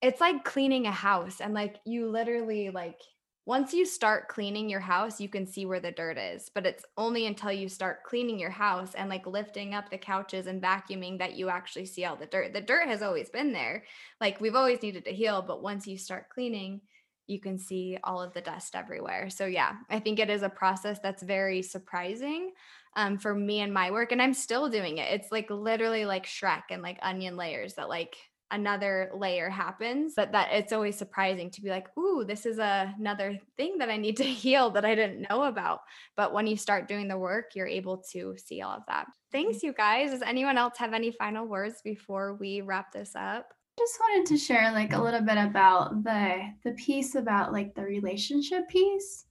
It's 0.02 0.22
like 0.22 0.44
cleaning 0.44 0.88
a 0.88 0.92
house 0.92 1.42
and 1.42 1.54
like 1.54 1.78
you 1.86 2.10
literally 2.10 2.70
like 2.70 3.00
once 3.46 3.74
you 3.74 3.86
start 3.86 4.28
cleaning 4.28 4.70
your 4.70 4.80
house, 4.80 5.20
you 5.20 5.28
can 5.28 5.48
see 5.48 5.66
where 5.66 5.80
the 5.80 5.92
dirt 5.92 6.18
is, 6.18 6.50
but 6.54 6.66
it's 6.66 6.86
only 6.96 7.26
until 7.26 7.52
you 7.52 7.68
start 7.68 8.04
cleaning 8.04 8.38
your 8.38 8.52
house 8.52 8.94
and 8.94 9.10
like 9.10 9.26
lifting 9.26 9.74
up 9.74 9.90
the 9.90 9.98
couches 9.98 10.46
and 10.46 10.62
vacuuming 10.62 11.18
that 11.18 11.36
you 11.36 11.50
actually 11.50 11.86
see 11.86 12.06
all 12.06 12.16
the 12.16 12.28
dirt. 12.28 12.54
The 12.54 12.62
dirt 12.62 12.88
has 12.88 13.02
always 13.02 13.30
been 13.30 13.52
there. 13.52 13.84
Like 14.20 14.40
we've 14.40 14.56
always 14.56 14.84
needed 14.84 15.06
to 15.06 15.12
heal, 15.12 15.42
but 15.42 15.64
once 15.64 15.88
you 15.88 15.98
start 15.98 16.30
cleaning, 16.30 16.82
you 17.26 17.40
can 17.40 17.58
see 17.58 17.98
all 18.04 18.22
of 18.22 18.34
the 18.34 18.42
dust 18.42 18.76
everywhere. 18.76 19.30
So 19.32 19.48
yeah, 19.48 19.74
I 19.90 20.00
think 20.00 20.20
it 20.20 20.30
is 20.30 20.44
a 20.44 20.50
process 20.50 21.00
that's 21.02 21.24
very 21.24 21.64
surprising 21.64 22.52
um, 22.96 23.18
for 23.18 23.34
me 23.34 23.62
and 23.62 23.74
my 23.74 23.90
work. 23.90 24.12
And 24.12 24.22
I'm 24.22 24.34
still 24.36 24.70
doing 24.70 25.00
it. 25.00 25.12
It's 25.14 25.32
like 25.32 25.50
literally 25.50 26.06
like 26.06 26.26
Shrek 26.26 26.64
and 26.70 26.84
like 26.84 27.00
onion 27.02 27.38
layers 27.38 27.74
that 27.76 27.90
like 27.90 28.16
another 28.52 29.10
layer 29.16 29.50
happens 29.50 30.14
but 30.16 30.32
that 30.32 30.50
it's 30.52 30.74
always 30.74 30.98
surprising 30.98 31.50
to 31.50 31.62
be 31.62 31.70
like 31.70 31.88
ooh 31.98 32.24
this 32.26 32.46
is 32.46 32.60
a, 32.60 32.94
another 33.00 33.40
thing 33.58 33.78
that 33.78 33.90
i 33.90 33.98
need 33.98 34.18
to 34.18 34.24
heal 34.44 34.70
that 34.70 34.86
i 34.86 34.96
didn't 34.96 35.26
know 35.30 35.44
about. 35.44 35.80
But 36.16 36.34
when 36.34 36.48
you 36.48 36.58
start 36.58 36.88
doing 36.88 37.08
the 37.08 37.18
work 37.18 37.52
you're 37.56 37.68
able 37.68 38.04
to 38.12 38.36
see 38.38 38.62
all 38.62 38.76
of 38.76 38.84
that. 38.88 39.08
Thanks 39.32 39.64
you 39.64 39.74
guys. 39.74 40.12
Does 40.12 40.22
anyone 40.22 40.58
else 40.58 40.78
have 40.78 40.94
any 40.94 41.12
final 41.12 41.46
words 41.46 41.82
before 41.84 42.36
we 42.36 42.62
wrap 42.62 42.92
this 42.92 43.14
up? 43.16 43.54
Just 43.80 44.00
wanted 44.00 44.28
to 44.28 44.38
share 44.38 44.72
like 44.72 44.94
a 44.94 45.02
little 45.02 45.22
bit 45.22 45.38
about 45.38 46.04
the 46.04 46.42
the 46.64 46.72
piece 46.72 47.16
about 47.16 47.54
like 47.54 47.74
the 47.76 47.84
relationship 47.84 48.68
piece. 48.70 49.26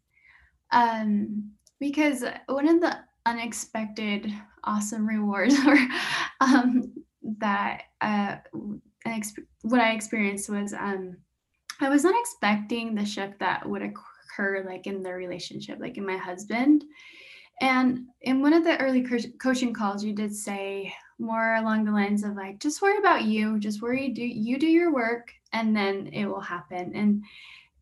Um 0.73 1.53
because 1.79 2.25
one 2.47 2.69
of 2.69 2.81
the 2.81 2.99
unexpected 3.27 4.33
awesome 4.65 5.07
rewards 5.07 5.55
or 5.67 5.79
um, 6.41 6.93
that 7.39 7.83
uh, 8.01 8.37
what 9.63 9.81
I 9.81 9.93
experienced 9.93 10.51
was 10.51 10.73
um, 10.73 11.17
I 11.81 11.89
was 11.89 12.05
not 12.05 12.15
expecting 12.19 12.95
the 12.95 13.05
shift 13.05 13.39
that 13.39 13.69
would 13.69 13.83
occur 13.83 14.65
like 14.67 14.87
in 14.87 15.03
the 15.03 15.13
relationship, 15.13 15.79
like 15.81 15.97
in 15.97 16.07
my 16.07 16.17
husband. 16.17 16.85
And 17.61 18.07
in 18.23 18.41
one 18.41 18.53
of 18.53 18.65
the 18.65 18.79
early 18.81 19.03
co- 19.03 19.31
coaching 19.41 19.73
calls, 19.73 20.03
you 20.03 20.15
did 20.15 20.35
say 20.35 20.95
more 21.19 21.57
along 21.57 21.85
the 21.85 21.93
lines 21.93 22.25
of 22.25 22.35
like, 22.35 22.59
just 22.59 22.81
worry 22.81 22.99
about 22.99 23.25
you, 23.25 23.59
just 23.59 23.83
worry, 23.83 24.09
do 24.09 24.23
you 24.23 24.59
do 24.59 24.67
your 24.67 24.93
work, 24.93 25.33
and 25.53 25.77
then 25.77 26.09
it 26.13 26.27
will 26.27 26.41
happen. 26.41 26.93
And 26.95 27.23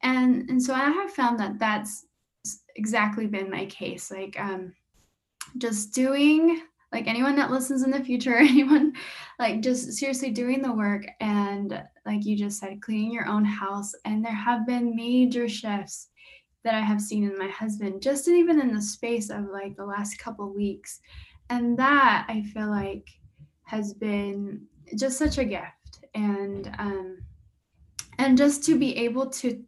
and 0.02 0.48
and 0.48 0.62
so 0.62 0.74
I 0.74 0.90
have 0.90 1.12
found 1.12 1.38
that 1.40 1.58
that's 1.58 2.06
exactly 2.76 3.26
been 3.26 3.50
my 3.50 3.66
case. 3.66 4.10
Like 4.10 4.38
um, 4.38 4.74
just 5.58 5.94
doing 5.94 6.62
like 6.92 7.06
anyone 7.06 7.36
that 7.36 7.50
listens 7.50 7.82
in 7.82 7.90
the 7.90 8.02
future 8.02 8.36
anyone 8.38 8.92
like 9.38 9.60
just 9.60 9.92
seriously 9.92 10.30
doing 10.30 10.62
the 10.62 10.72
work 10.72 11.06
and 11.20 11.82
like 12.06 12.24
you 12.24 12.36
just 12.36 12.58
said 12.58 12.80
cleaning 12.80 13.12
your 13.12 13.28
own 13.28 13.44
house. 13.44 13.92
And 14.04 14.24
there 14.24 14.32
have 14.32 14.66
been 14.66 14.96
major 14.96 15.48
shifts 15.48 16.08
that 16.64 16.74
i 16.74 16.80
have 16.80 17.00
seen 17.00 17.22
in 17.22 17.38
my 17.38 17.48
husband 17.48 18.02
just 18.02 18.26
even 18.26 18.60
in 18.60 18.74
the 18.74 18.82
space 18.82 19.30
of 19.30 19.44
like 19.44 19.76
the 19.76 19.84
last 19.84 20.18
couple 20.18 20.52
weeks. 20.52 21.00
And 21.50 21.78
that 21.78 22.26
i 22.28 22.42
feel 22.54 22.68
like 22.68 23.08
has 23.64 23.94
been 23.94 24.62
just 24.96 25.18
such 25.18 25.38
a 25.38 25.44
gift. 25.44 26.06
And 26.14 26.74
um 26.78 27.18
and 28.18 28.36
just 28.36 28.64
to 28.64 28.78
be 28.78 28.96
able 28.96 29.28
to 29.30 29.62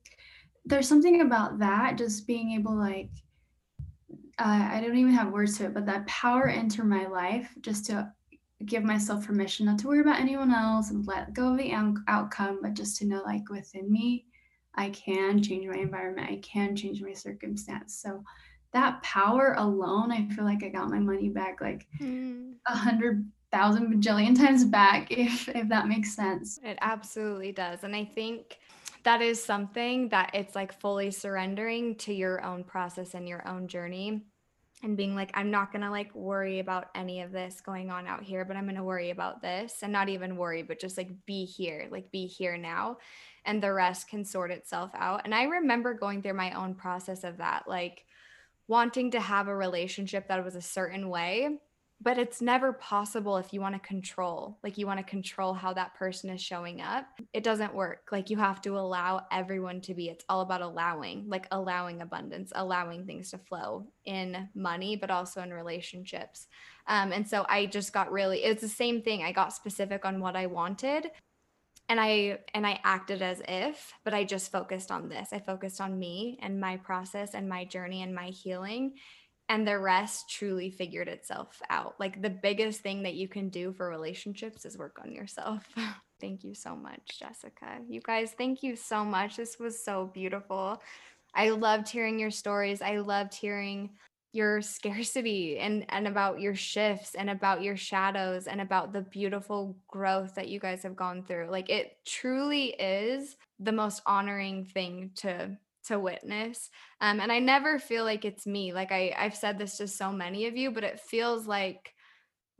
there's 0.64 0.88
something 0.88 1.20
about 1.20 1.58
that 1.58 1.96
just 1.96 2.26
being 2.26 2.52
able 2.52 2.76
like 2.76 3.10
uh, 4.40 4.68
I 4.72 4.80
don't 4.80 4.96
even 4.96 5.12
have 5.12 5.32
words 5.32 5.58
to 5.58 5.66
it, 5.66 5.74
but 5.74 5.86
that 5.86 6.06
power 6.06 6.48
enter 6.48 6.82
my 6.82 7.06
life 7.06 7.54
just 7.60 7.84
to 7.86 8.10
give 8.64 8.82
myself 8.82 9.26
permission 9.26 9.66
not 9.66 9.78
to 9.80 9.86
worry 9.86 10.00
about 10.00 10.20
anyone 10.20 10.52
else 10.52 10.90
and 10.90 11.06
let 11.06 11.34
go 11.34 11.52
of 11.52 11.58
the 11.58 11.72
outcome, 12.08 12.58
but 12.62 12.74
just 12.74 12.96
to 12.98 13.06
know 13.06 13.22
like 13.24 13.50
within 13.50 13.90
me, 13.92 14.26
I 14.74 14.90
can 14.90 15.42
change 15.42 15.66
my 15.66 15.76
environment, 15.76 16.30
I 16.30 16.36
can 16.36 16.74
change 16.74 17.02
my 17.02 17.12
circumstance. 17.12 18.00
So 18.00 18.24
that 18.72 19.02
power 19.02 19.54
alone, 19.58 20.10
I 20.10 20.26
feel 20.28 20.44
like 20.44 20.62
I 20.62 20.68
got 20.68 20.90
my 20.90 21.00
money 21.00 21.28
back 21.28 21.60
like 21.60 21.86
hmm. 21.98 22.52
a 22.66 22.74
hundred 22.74 23.28
thousand 23.52 23.92
bajillion 23.92 24.36
times 24.38 24.64
back, 24.64 25.10
if 25.10 25.48
if 25.48 25.68
that 25.68 25.88
makes 25.88 26.14
sense. 26.14 26.58
It 26.62 26.78
absolutely 26.80 27.52
does. 27.52 27.84
And 27.84 27.94
I 27.94 28.04
think 28.04 28.58
that 29.04 29.22
is 29.22 29.42
something 29.42 30.08
that 30.10 30.30
it's 30.34 30.54
like 30.54 30.78
fully 30.80 31.10
surrendering 31.10 31.96
to 31.96 32.12
your 32.12 32.44
own 32.44 32.64
process 32.64 33.14
and 33.14 33.28
your 33.28 33.46
own 33.48 33.68
journey 33.68 34.22
and 34.82 34.96
being 34.96 35.14
like 35.14 35.30
i'm 35.34 35.50
not 35.50 35.72
going 35.72 35.82
to 35.82 35.90
like 35.90 36.14
worry 36.14 36.58
about 36.58 36.88
any 36.94 37.20
of 37.20 37.32
this 37.32 37.60
going 37.60 37.90
on 37.90 38.06
out 38.06 38.22
here 38.22 38.44
but 38.44 38.56
i'm 38.56 38.64
going 38.64 38.76
to 38.76 38.82
worry 38.82 39.10
about 39.10 39.42
this 39.42 39.78
and 39.82 39.92
not 39.92 40.08
even 40.08 40.36
worry 40.36 40.62
but 40.62 40.80
just 40.80 40.96
like 40.96 41.10
be 41.26 41.44
here 41.44 41.88
like 41.90 42.10
be 42.10 42.26
here 42.26 42.56
now 42.56 42.96
and 43.46 43.62
the 43.62 43.72
rest 43.72 44.08
can 44.08 44.24
sort 44.24 44.50
itself 44.50 44.90
out. 44.94 45.22
And 45.24 45.34
i 45.34 45.44
remember 45.44 45.94
going 45.94 46.22
through 46.22 46.34
my 46.34 46.52
own 46.52 46.74
process 46.74 47.24
of 47.24 47.38
that 47.38 47.64
like 47.66 48.04
wanting 48.68 49.10
to 49.12 49.20
have 49.20 49.48
a 49.48 49.56
relationship 49.56 50.28
that 50.28 50.44
was 50.44 50.54
a 50.54 50.62
certain 50.62 51.08
way 51.08 51.58
but 52.02 52.18
it's 52.18 52.40
never 52.40 52.72
possible 52.72 53.36
if 53.36 53.52
you 53.52 53.60
want 53.60 53.74
to 53.74 53.80
control 53.80 54.58
like 54.62 54.78
you 54.78 54.86
want 54.86 54.98
to 54.98 55.04
control 55.04 55.52
how 55.52 55.72
that 55.72 55.94
person 55.94 56.30
is 56.30 56.40
showing 56.40 56.80
up 56.80 57.06
it 57.32 57.44
doesn't 57.44 57.74
work. 57.74 58.08
Like 58.10 58.30
you 58.30 58.36
have 58.38 58.60
to 58.62 58.78
allow 58.78 59.26
everyone 59.30 59.80
to 59.82 59.94
be 59.94 60.08
it's 60.08 60.24
all 60.28 60.40
about 60.40 60.62
allowing 60.62 61.28
like 61.28 61.46
allowing 61.50 62.02
abundance 62.02 62.52
allowing 62.54 63.06
things 63.06 63.30
to 63.30 63.38
flow 63.38 63.86
in 64.04 64.48
money 64.54 64.96
but 64.96 65.10
also 65.10 65.42
in 65.42 65.52
relationships. 65.52 66.48
Um, 66.86 67.12
and 67.12 67.28
so 67.28 67.46
i 67.48 67.66
just 67.66 67.92
got 67.92 68.10
really 68.10 68.42
it's 68.42 68.62
the 68.62 68.68
same 68.68 69.02
thing 69.02 69.22
i 69.22 69.32
got 69.32 69.52
specific 69.52 70.04
on 70.04 70.18
what 70.20 70.34
i 70.34 70.46
wanted 70.46 71.10
and 71.88 72.00
i 72.00 72.38
and 72.54 72.66
i 72.66 72.80
acted 72.84 73.22
as 73.22 73.42
if 73.46 73.92
but 74.02 74.14
i 74.14 74.24
just 74.24 74.50
focused 74.50 74.90
on 74.90 75.08
this. 75.08 75.28
I 75.32 75.38
focused 75.38 75.80
on 75.80 75.98
me 75.98 76.38
and 76.42 76.60
my 76.60 76.78
process 76.78 77.34
and 77.34 77.48
my 77.48 77.64
journey 77.64 78.02
and 78.02 78.14
my 78.14 78.28
healing 78.28 78.94
and 79.50 79.66
the 79.66 79.78
rest 79.78 80.30
truly 80.30 80.70
figured 80.70 81.08
itself 81.08 81.60
out. 81.70 81.96
Like 81.98 82.22
the 82.22 82.30
biggest 82.30 82.82
thing 82.82 83.02
that 83.02 83.14
you 83.14 83.26
can 83.26 83.48
do 83.48 83.72
for 83.72 83.88
relationships 83.88 84.64
is 84.64 84.78
work 84.78 84.98
on 85.04 85.12
yourself. 85.12 85.66
thank 86.20 86.44
you 86.44 86.54
so 86.54 86.76
much, 86.76 87.18
Jessica. 87.18 87.80
You 87.88 88.00
guys, 88.00 88.32
thank 88.38 88.62
you 88.62 88.76
so 88.76 89.04
much. 89.04 89.36
This 89.36 89.58
was 89.58 89.84
so 89.84 90.08
beautiful. 90.14 90.80
I 91.34 91.50
loved 91.50 91.88
hearing 91.88 92.20
your 92.20 92.30
stories. 92.30 92.80
I 92.80 92.98
loved 92.98 93.34
hearing 93.34 93.90
your 94.32 94.62
scarcity 94.62 95.58
and 95.58 95.84
and 95.88 96.06
about 96.06 96.40
your 96.40 96.54
shifts 96.54 97.16
and 97.16 97.28
about 97.28 97.60
your 97.60 97.76
shadows 97.76 98.46
and 98.46 98.60
about 98.60 98.92
the 98.92 99.00
beautiful 99.00 99.76
growth 99.88 100.36
that 100.36 100.48
you 100.48 100.60
guys 100.60 100.84
have 100.84 100.94
gone 100.94 101.24
through. 101.24 101.48
Like 101.50 101.70
it 101.70 101.96
truly 102.06 102.66
is 102.66 103.36
the 103.58 103.72
most 103.72 104.00
honoring 104.06 104.64
thing 104.64 105.10
to 105.16 105.58
to 105.86 105.98
witness. 105.98 106.70
Um, 107.00 107.20
and 107.20 107.30
I 107.32 107.38
never 107.38 107.78
feel 107.78 108.04
like 108.04 108.24
it's 108.24 108.46
me. 108.46 108.72
Like 108.72 108.92
I, 108.92 109.14
I've 109.18 109.36
said 109.36 109.58
this 109.58 109.76
to 109.78 109.88
so 109.88 110.12
many 110.12 110.46
of 110.46 110.56
you, 110.56 110.70
but 110.70 110.84
it 110.84 111.00
feels 111.00 111.46
like 111.46 111.94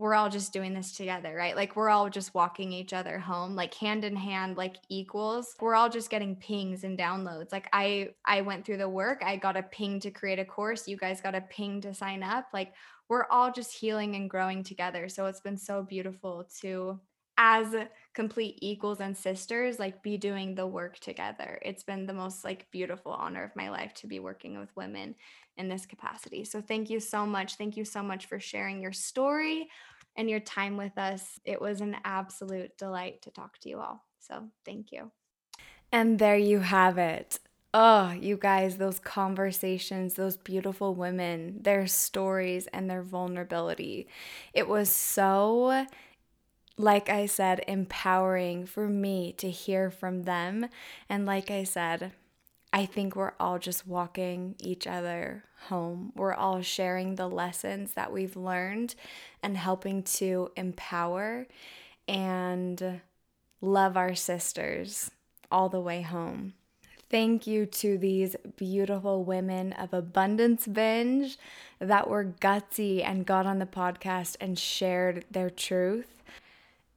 we're 0.01 0.15
all 0.15 0.31
just 0.31 0.55
doing 0.55 0.73
this 0.73 0.97
together, 0.97 1.35
right? 1.35 1.55
Like 1.55 1.77
we're 1.77 1.91
all 1.91 2.09
just 2.09 2.35
walking 2.35 2.73
each 2.73 2.95
other 2.95 3.19
home, 3.19 3.55
like 3.55 3.75
hand 3.75 4.03
in 4.03 4.17
hand, 4.17 4.57
like 4.57 4.77
equals. 4.89 5.55
We're 5.61 5.75
all 5.75 5.91
just 5.91 6.09
getting 6.09 6.37
pings 6.37 6.85
and 6.85 6.99
downloads. 6.99 7.53
Like 7.53 7.69
I, 7.75 8.09
I 8.25 8.41
went 8.41 8.65
through 8.65 8.79
the 8.79 8.89
work. 8.89 9.23
I 9.23 9.37
got 9.37 9.59
a 9.59 9.63
ping 9.63 10.01
to 10.01 10.11
create 10.11 10.39
a 10.39 10.45
course. 10.45 10.89
You 10.89 10.97
guys 10.97 11.21
got 11.21 11.35
a 11.35 11.43
ping 11.43 11.83
to 11.83 11.93
sign 11.93 12.23
up. 12.23 12.47
Like 12.55 12.73
we're 13.11 13.27
all 13.27 13.53
just 13.53 13.77
healing 13.77 14.17
and 14.17 14.31
growing 14.31 14.65
together. 14.65 15.11
So 15.11 15.27
it's 15.27 15.43
been 15.43 15.59
so 15.59 15.83
beautiful 15.83 16.49
to 16.63 16.99
as 17.37 17.75
complete 18.15 18.59
equals 18.61 19.01
and 19.01 19.17
sisters 19.17 19.79
like 19.79 20.03
be 20.03 20.17
doing 20.17 20.55
the 20.55 20.67
work 20.67 20.99
together. 20.99 21.59
It's 21.63 21.85
been 21.85 22.07
the 22.07 22.13
most 22.13 22.45
like 22.45 22.71
beautiful 22.71 23.13
honor 23.13 23.45
of 23.45 23.55
my 23.55 23.71
life 23.71 23.95
to 23.95 24.07
be 24.07 24.19
working 24.19 24.59
with 24.59 24.75
women 24.77 25.15
in 25.57 25.69
this 25.69 25.87
capacity. 25.87 26.45
So 26.45 26.61
thank 26.61 26.91
you 26.91 27.01
so 27.01 27.25
much. 27.25 27.55
Thank 27.55 27.77
you 27.77 27.85
so 27.85 28.03
much 28.03 28.27
for 28.27 28.41
sharing 28.41 28.83
your 28.83 28.93
story 28.93 29.69
and 30.17 30.29
your 30.29 30.41
time 30.41 30.77
with 30.77 30.97
us. 30.99 31.39
It 31.45 31.61
was 31.61 31.81
an 31.81 31.97
absolute 32.05 32.77
delight 32.77 33.23
to 33.23 33.31
talk 33.31 33.59
to 33.61 33.69
you 33.69 33.79
all. 33.79 34.05
So 34.19 34.49
thank 34.65 34.91
you. 34.91 35.11
And 35.93 36.19
there 36.19 36.37
you 36.37 36.61
have 36.61 36.99
it. 36.99 37.39
Oh, 37.73 38.11
you 38.11 38.37
guys, 38.37 38.79
those 38.79 38.99
conversations, 38.99 40.15
those 40.15 40.37
beautiful 40.37 40.95
women, 40.95 41.63
their 41.63 41.87
stories 41.87 42.67
and 42.73 42.91
their 42.91 43.03
vulnerability. 43.03 44.09
It 44.53 44.69
was 44.69 44.91
so 44.91 45.87
like 46.81 47.09
I 47.09 47.27
said, 47.27 47.65
empowering 47.69 48.67
for 48.67 48.89
me 48.89 49.33
to 49.39 49.51
hear 49.51 49.91
from 49.91 50.23
them. 50.23 50.67
And 51.09 51.27
like 51.27 51.51
I 51.51 51.65
said, 51.65 52.13
I 52.73 52.87
think 52.87 53.17
we're 53.17 53.33
all 53.39 53.59
just 53.59 53.87
walking 53.87 54.55
each 54.59 54.87
other 54.87 55.45
home. 55.69 56.13
We're 56.15 56.35
all 56.35 56.63
sharing 56.63 57.17
the 57.17 57.29
lessons 57.29 57.95
that 57.95 58.13
we've 58.13 58.37
learned 58.37 58.95
and 59.43 59.57
helping 59.57 60.03
to 60.05 60.51
empower 60.57 61.47
and 62.07 63.01
love 63.61 63.97
our 63.97 64.15
sisters 64.15 65.11
all 65.51 65.69
the 65.69 65.81
way 65.81 66.03
home. 66.03 66.55
Thank 67.11 67.45
you 67.45 67.67
to 67.67 67.99
these 67.99 68.37
beautiful 68.57 69.25
women 69.25 69.73
of 69.73 69.93
Abundance 69.93 70.69
Binge 70.69 71.37
that 71.81 72.09
were 72.09 72.25
gutsy 72.25 73.05
and 73.05 73.27
got 73.27 73.47
on 73.47 73.59
the 73.59 73.67
podcast 73.67 74.37
and 74.41 74.57
shared 74.57 75.25
their 75.29 75.51
truth. 75.51 76.20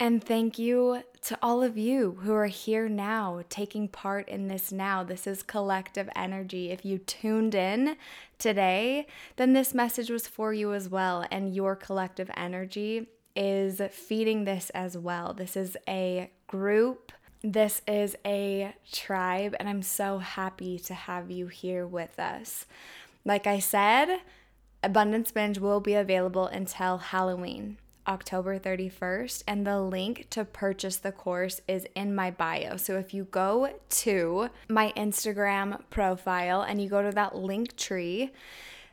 And 0.04 0.22
thank 0.22 0.60
you 0.60 1.04
to 1.22 1.38
all 1.42 1.64
of 1.64 1.78
you 1.78 2.18
who 2.24 2.34
are 2.34 2.48
here 2.48 2.90
now, 2.90 3.42
taking 3.48 3.88
part 3.88 4.28
in 4.28 4.50
this 4.50 4.70
now. 4.70 5.02
This 5.02 5.26
is 5.26 5.42
collective 5.44 6.10
energy. 6.14 6.72
If 6.72 6.84
you 6.84 6.98
tuned 6.98 7.56
in 7.56 7.96
today, 8.38 9.08
then 9.38 9.54
this 9.54 9.74
message 9.74 10.10
was 10.10 10.28
for 10.28 10.52
you 10.52 10.74
as 10.74 10.90
well. 10.90 11.26
And 11.32 11.56
your 11.56 11.78
collective 11.78 12.30
energy 12.36 13.08
is 13.34 13.82
feeding 13.92 14.44
this 14.44 14.72
as 14.72 14.98
well. 14.98 15.34
This 15.34 15.56
is 15.56 15.78
a 15.88 16.30
group, 16.48 17.14
this 17.42 17.82
is 17.88 18.18
a 18.26 18.76
tribe, 18.92 19.56
and 19.58 19.70
I'm 19.70 19.84
so 19.84 20.18
happy 20.18 20.80
to 20.80 20.94
have 20.94 21.32
you 21.32 21.48
here 21.48 21.88
with 21.88 22.20
us. 22.20 22.66
Like 23.24 23.48
I 23.48 23.60
said, 23.60 24.20
Abundance 24.84 25.32
Binge 25.32 25.60
will 25.60 25.80
be 25.80 25.94
available 25.94 26.48
until 26.48 26.98
Halloween. 26.98 27.78
October 28.08 28.60
31st, 28.60 29.44
and 29.48 29.66
the 29.66 29.80
link 29.82 30.28
to 30.32 30.46
purchase 30.46 30.98
the 30.98 31.12
course 31.12 31.62
is 31.68 31.88
in 31.96 32.14
my 32.14 32.32
bio. 32.32 32.78
So 32.78 32.98
if 32.98 33.14
you 33.14 33.26
go 33.26 33.70
to 33.90 34.50
my 34.70 34.94
Instagram 34.96 35.80
profile 35.90 36.62
and 36.62 36.82
you 36.82 36.90
go 36.90 37.02
to 37.02 37.12
that 37.12 37.36
link 37.36 37.76
tree, 37.76 38.32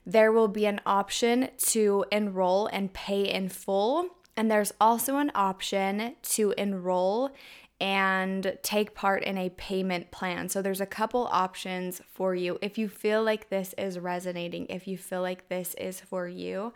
there 0.07 0.33
will 0.33 0.49
be 0.49 0.67
an 0.67 0.81
option 0.87 1.49
to 1.59 2.05
enroll 2.11 2.67
and 2.69 2.93
pay 2.93 3.23
in 3.31 3.49
full. 3.49 4.07
And 4.37 4.51
there's 4.51 4.73
also 4.81 5.19
an 5.19 5.31
option 5.35 6.17
to 6.23 6.55
enroll 6.57 7.31
and 7.81 8.59
take 8.63 8.95
part 8.95 9.25
in 9.25 9.39
a 9.39 9.49
payment 9.51 10.11
plan. 10.11 10.49
So 10.49 10.61
there's 10.61 10.83
a 10.83 10.87
couple 10.87 11.29
options 11.33 12.03
for 12.07 12.35
you. 12.35 12.59
If 12.61 12.77
you 12.77 12.89
feel 12.89 13.23
like 13.23 13.49
this 13.49 13.75
is 13.79 13.99
resonating, 13.99 14.67
if 14.67 14.87
you 14.87 14.99
feel 14.99 15.23
like 15.23 15.49
this 15.49 15.75
is 15.75 16.01
for 16.01 16.29
you, 16.29 16.75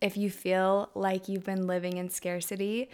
if 0.00 0.16
you 0.16 0.30
feel 0.30 0.90
like 0.94 1.28
you've 1.28 1.44
been 1.44 1.66
living 1.66 1.96
in 1.96 2.08
scarcity 2.08 2.88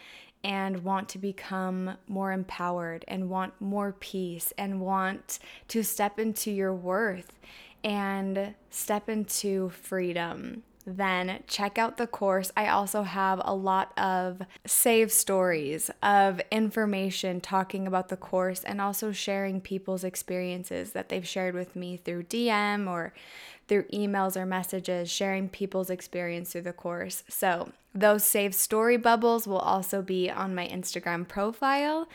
and 0.45 0.85
want 0.85 1.09
to 1.09 1.19
become 1.19 1.97
more 2.07 2.33
empowered 2.33 3.05
and 3.09 3.29
want 3.29 3.53
more 3.61 3.93
peace 3.93 4.53
and 4.59 4.81
want 4.81 5.39
to 5.69 5.83
step 5.83 6.19
into 6.19 6.51
your 6.51 6.75
worth 6.75 7.33
and 7.83 8.55
step 8.71 9.09
into 9.09 9.71
freedom 9.71 10.63
then 10.87 11.43
check 11.49 11.79
out 11.79 11.97
the 11.97 12.07
course. 12.07 12.53
I 12.57 12.69
also 12.69 13.03
have 13.03 13.43
a 13.45 13.55
lot 13.55 13.93
of 13.99 14.43
save 14.65 15.11
stories 15.11 15.91
of 16.01 16.41
information 16.53 17.41
talking 17.41 17.89
about 17.89 18.09
the 18.09 18.17
course 18.17 18.63
and 18.63 18.81
also 18.81 19.11
sharing 19.11 19.61
people's 19.61 20.05
experiences 20.05 20.93
that 20.93 21.09
they've 21.09 21.27
shared 21.27 21.57
with 21.57 21.75
me 21.75 21.97
through 21.97 22.25
DM 22.25 22.89
or 22.89 23.13
through 23.69 23.85
emails 23.85 24.37
or 24.37 24.47
messages, 24.47 25.11
sharing 25.11 25.49
people's 25.49 25.91
experience 25.91 26.53
through 26.53 26.63
the 26.63 26.73
course. 26.73 27.25
So, 27.29 27.73
those 27.95 28.25
saved 28.25 28.55
story 28.55 28.99
bubbles 28.99 29.47
will 29.47 29.59
also 29.59 30.03
be 30.03 30.31
on 30.31 30.55
my 30.55 30.69
Instagram 30.69 31.27
profile. 31.27 32.09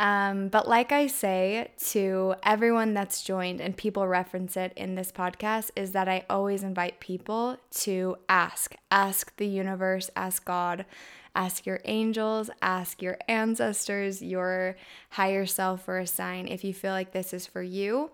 Um, 0.00 0.48
but 0.48 0.66
like 0.66 0.92
I 0.92 1.08
say 1.08 1.72
to 1.90 2.34
everyone 2.42 2.94
that's 2.94 3.22
joined, 3.22 3.60
and 3.60 3.76
people 3.76 4.06
reference 4.06 4.56
it 4.56 4.72
in 4.74 4.94
this 4.94 5.12
podcast, 5.12 5.70
is 5.76 5.92
that 5.92 6.08
I 6.08 6.24
always 6.30 6.62
invite 6.62 7.00
people 7.00 7.58
to 7.82 8.16
ask. 8.26 8.74
Ask 8.90 9.36
the 9.36 9.46
universe, 9.46 10.10
ask 10.16 10.42
God, 10.44 10.86
ask 11.34 11.66
your 11.66 11.80
angels, 11.84 12.48
ask 12.62 13.02
your 13.02 13.18
ancestors, 13.28 14.22
your 14.22 14.76
higher 15.10 15.44
self 15.44 15.84
for 15.84 15.98
a 15.98 16.06
sign 16.06 16.48
if 16.48 16.64
you 16.64 16.72
feel 16.72 16.92
like 16.92 17.12
this 17.12 17.34
is 17.34 17.46
for 17.46 17.62
you. 17.62 18.10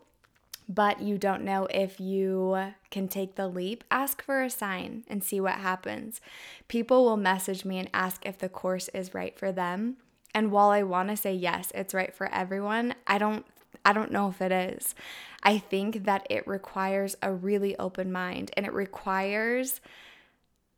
But 0.69 1.01
you 1.01 1.17
don't 1.17 1.45
know 1.45 1.69
if 1.71 2.01
you 2.01 2.73
can 2.91 3.07
take 3.07 3.37
the 3.37 3.47
leap, 3.47 3.85
ask 3.91 4.23
for 4.23 4.43
a 4.43 4.51
sign 4.51 5.05
and 5.07 5.23
see 5.23 5.41
what 5.41 5.55
happens. 5.55 6.21
People 6.67 7.05
will 7.05 7.17
message 7.17 7.65
me 7.65 7.79
and 7.79 7.89
ask 7.95 8.27
if 8.27 8.39
the 8.39 8.49
course 8.49 8.89
is 8.89 9.15
right 9.15 9.39
for 9.39 9.53
them 9.53 9.99
and 10.37 10.53
while 10.53 10.69
I 10.69 10.83
want 10.83 11.09
to 11.09 11.17
say 11.17 11.33
yes, 11.33 11.73
it's 11.75 11.95
right 11.95 12.15
for 12.15 12.31
everyone, 12.31 12.95
I 13.07 13.17
don't 13.17 13.47
I 13.87 13.95
don't 13.95 14.13
know 14.13 14.29
if 14.29 14.43
it 14.43 14.53
is. 14.53 14.95
I 15.43 15.57
think 15.57 16.05
that 16.05 16.27
it 16.29 16.47
requires 16.47 17.17
a 17.23 17.33
really 17.33 17.75
open 17.79 18.13
mind 18.13 18.51
and 18.55 18.67
it 18.67 18.73
requires 18.75 19.81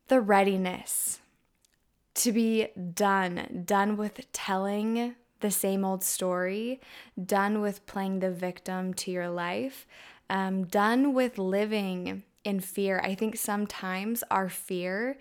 the 0.06 0.20
readiness 0.20 1.19
to 2.15 2.31
be 2.31 2.69
done, 2.94 3.65
done 3.66 3.97
with 3.97 4.31
telling 4.32 5.16
the 5.40 5.51
same 5.51 5.85
old 5.85 6.02
story, 6.02 6.81
done 7.23 7.60
with 7.60 7.86
playing 7.86 8.20
the 8.20 8.31
victim 8.31 8.94
to 8.94 9.10
your 9.10 9.28
life, 9.28 9.86
um, 10.31 10.65
done 10.65 11.15
with 11.15 11.39
living 11.39 12.23
in 12.44 12.60
fear. 12.60 13.01
I 13.02 13.15
think 13.15 13.36
sometimes 13.36 14.24
our 14.31 14.48
fear 14.48 15.19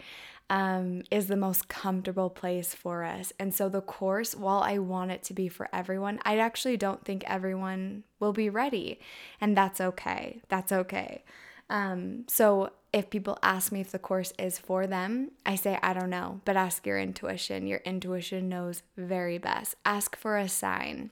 um, 0.49 1.03
is 1.11 1.27
the 1.27 1.35
most 1.35 1.68
comfortable 1.68 2.30
place 2.30 2.73
for 2.73 3.03
us. 3.03 3.34
And 3.39 3.53
so 3.53 3.68
the 3.68 3.81
course, 3.81 4.34
while 4.34 4.60
I 4.60 4.77
want 4.77 5.11
it 5.11 5.23
to 5.23 5.34
be 5.34 5.49
for 5.49 5.68
everyone, 5.73 6.19
I 6.23 6.38
actually 6.38 6.77
don't 6.77 7.03
think 7.03 7.23
everyone 7.26 8.03
will 8.19 8.34
be 8.34 8.49
ready. 8.49 8.99
And 9.41 9.57
that's 9.57 9.81
okay. 9.81 10.41
That's 10.48 10.72
okay. 10.72 11.23
Um, 11.69 12.23
so 12.27 12.72
if 12.93 13.09
people 13.09 13.38
ask 13.43 13.72
me 13.72 13.81
if 13.81 13.91
the 13.91 13.99
course 13.99 14.34
is 14.39 14.57
for 14.57 14.88
them, 14.88 15.31
I 15.45 15.55
say, 15.55 15.77
I 15.81 15.93
don't 15.93 16.09
know, 16.09 16.41
but 16.45 16.55
ask 16.55 16.85
your 16.85 16.99
intuition. 16.99 17.68
Your 17.68 17.80
intuition 17.80 18.49
knows 18.49 18.84
very 18.95 19.38
best. 19.38 19.76
Ask 19.85 20.15
for 20.15 20.38
a 20.38 20.47
sign. 20.47 21.11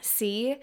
See 0.00 0.56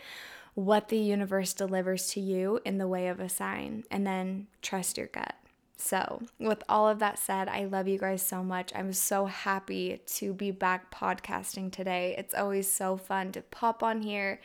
what 0.56 0.90
the 0.90 0.98
universe 0.98 1.54
delivers 1.54 2.10
to 2.12 2.20
you 2.20 2.60
in 2.66 2.78
the 2.78 2.88
way 2.88 3.08
of 3.08 3.20
a 3.20 3.30
sign, 3.30 3.86
and 3.90 4.06
then 4.06 4.48
trust 4.62 4.98
your 4.98 5.08
gut. 5.08 5.36
So, 5.78 6.24
with 6.38 6.62
all 6.68 6.90
of 6.90 7.00
that 7.00 7.18
said, 7.18 7.48
I 7.48 7.64
love 7.64 7.88
you 7.88 7.98
guys 7.98 8.22
so 8.22 8.44
much. 8.44 8.74
I'm 8.76 8.92
so 8.92 9.28
happy 9.28 10.02
to 10.06 10.34
be 10.34 10.52
back 10.52 10.94
podcasting 10.94 11.72
today. 11.72 12.16
It's 12.18 12.36
always 12.36 12.70
so 12.70 12.98
fun 12.98 13.32
to 13.32 13.42
pop 13.44 13.82
on 13.82 14.02
here 14.02 14.42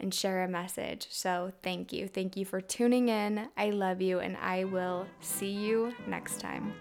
and 0.00 0.12
share 0.12 0.44
a 0.44 0.48
message. 0.48 1.06
So, 1.10 1.52
thank 1.62 1.92
you. 1.92 2.08
Thank 2.08 2.36
you 2.36 2.44
for 2.44 2.60
tuning 2.60 3.08
in. 3.08 3.48
I 3.56 3.70
love 3.70 4.00
you, 4.00 4.20
and 4.20 4.36
I 4.36 4.64
will 4.64 5.06
see 5.20 5.50
you 5.50 5.94
next 6.06 6.40
time. 6.40 6.74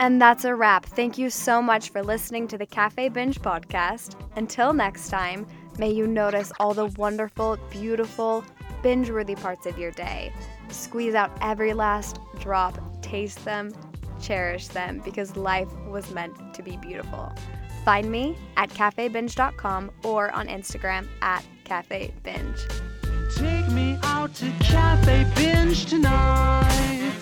And 0.00 0.20
that's 0.20 0.44
a 0.44 0.54
wrap. 0.54 0.86
Thank 0.86 1.18
you 1.18 1.28
so 1.28 1.60
much 1.60 1.90
for 1.90 2.02
listening 2.02 2.48
to 2.48 2.58
the 2.58 2.64
Cafe 2.64 3.10
Binge 3.10 3.38
podcast. 3.40 4.18
Until 4.36 4.72
next 4.72 5.10
time, 5.10 5.46
may 5.78 5.90
you 5.90 6.06
notice 6.06 6.52
all 6.58 6.72
the 6.72 6.86
wonderful, 6.86 7.58
beautiful, 7.70 8.42
binge 8.82 9.10
worthy 9.10 9.34
parts 9.34 9.66
of 9.66 9.78
your 9.78 9.90
day. 9.90 10.32
Squeeze 10.70 11.14
out 11.14 11.30
every 11.42 11.74
last 11.74 12.18
drop, 12.38 12.78
taste 13.02 13.44
them, 13.44 13.72
cherish 14.20 14.68
them 14.68 15.02
because 15.04 15.36
life 15.36 15.68
was 15.86 16.10
meant 16.12 16.54
to 16.54 16.62
be 16.62 16.78
beautiful. 16.78 17.30
Find 17.84 18.10
me 18.10 18.36
at 18.56 18.70
cafebinge.com 18.70 19.90
or 20.02 20.30
on 20.34 20.48
Instagram 20.48 21.08
at 21.22 21.44
Cafe 21.70 22.12
Binge. 22.24 22.66
Take 23.36 23.68
me 23.70 23.96
out 24.02 24.34
to 24.34 24.50
Cafe 24.58 25.24
Binge 25.36 25.86
tonight. 25.86 27.14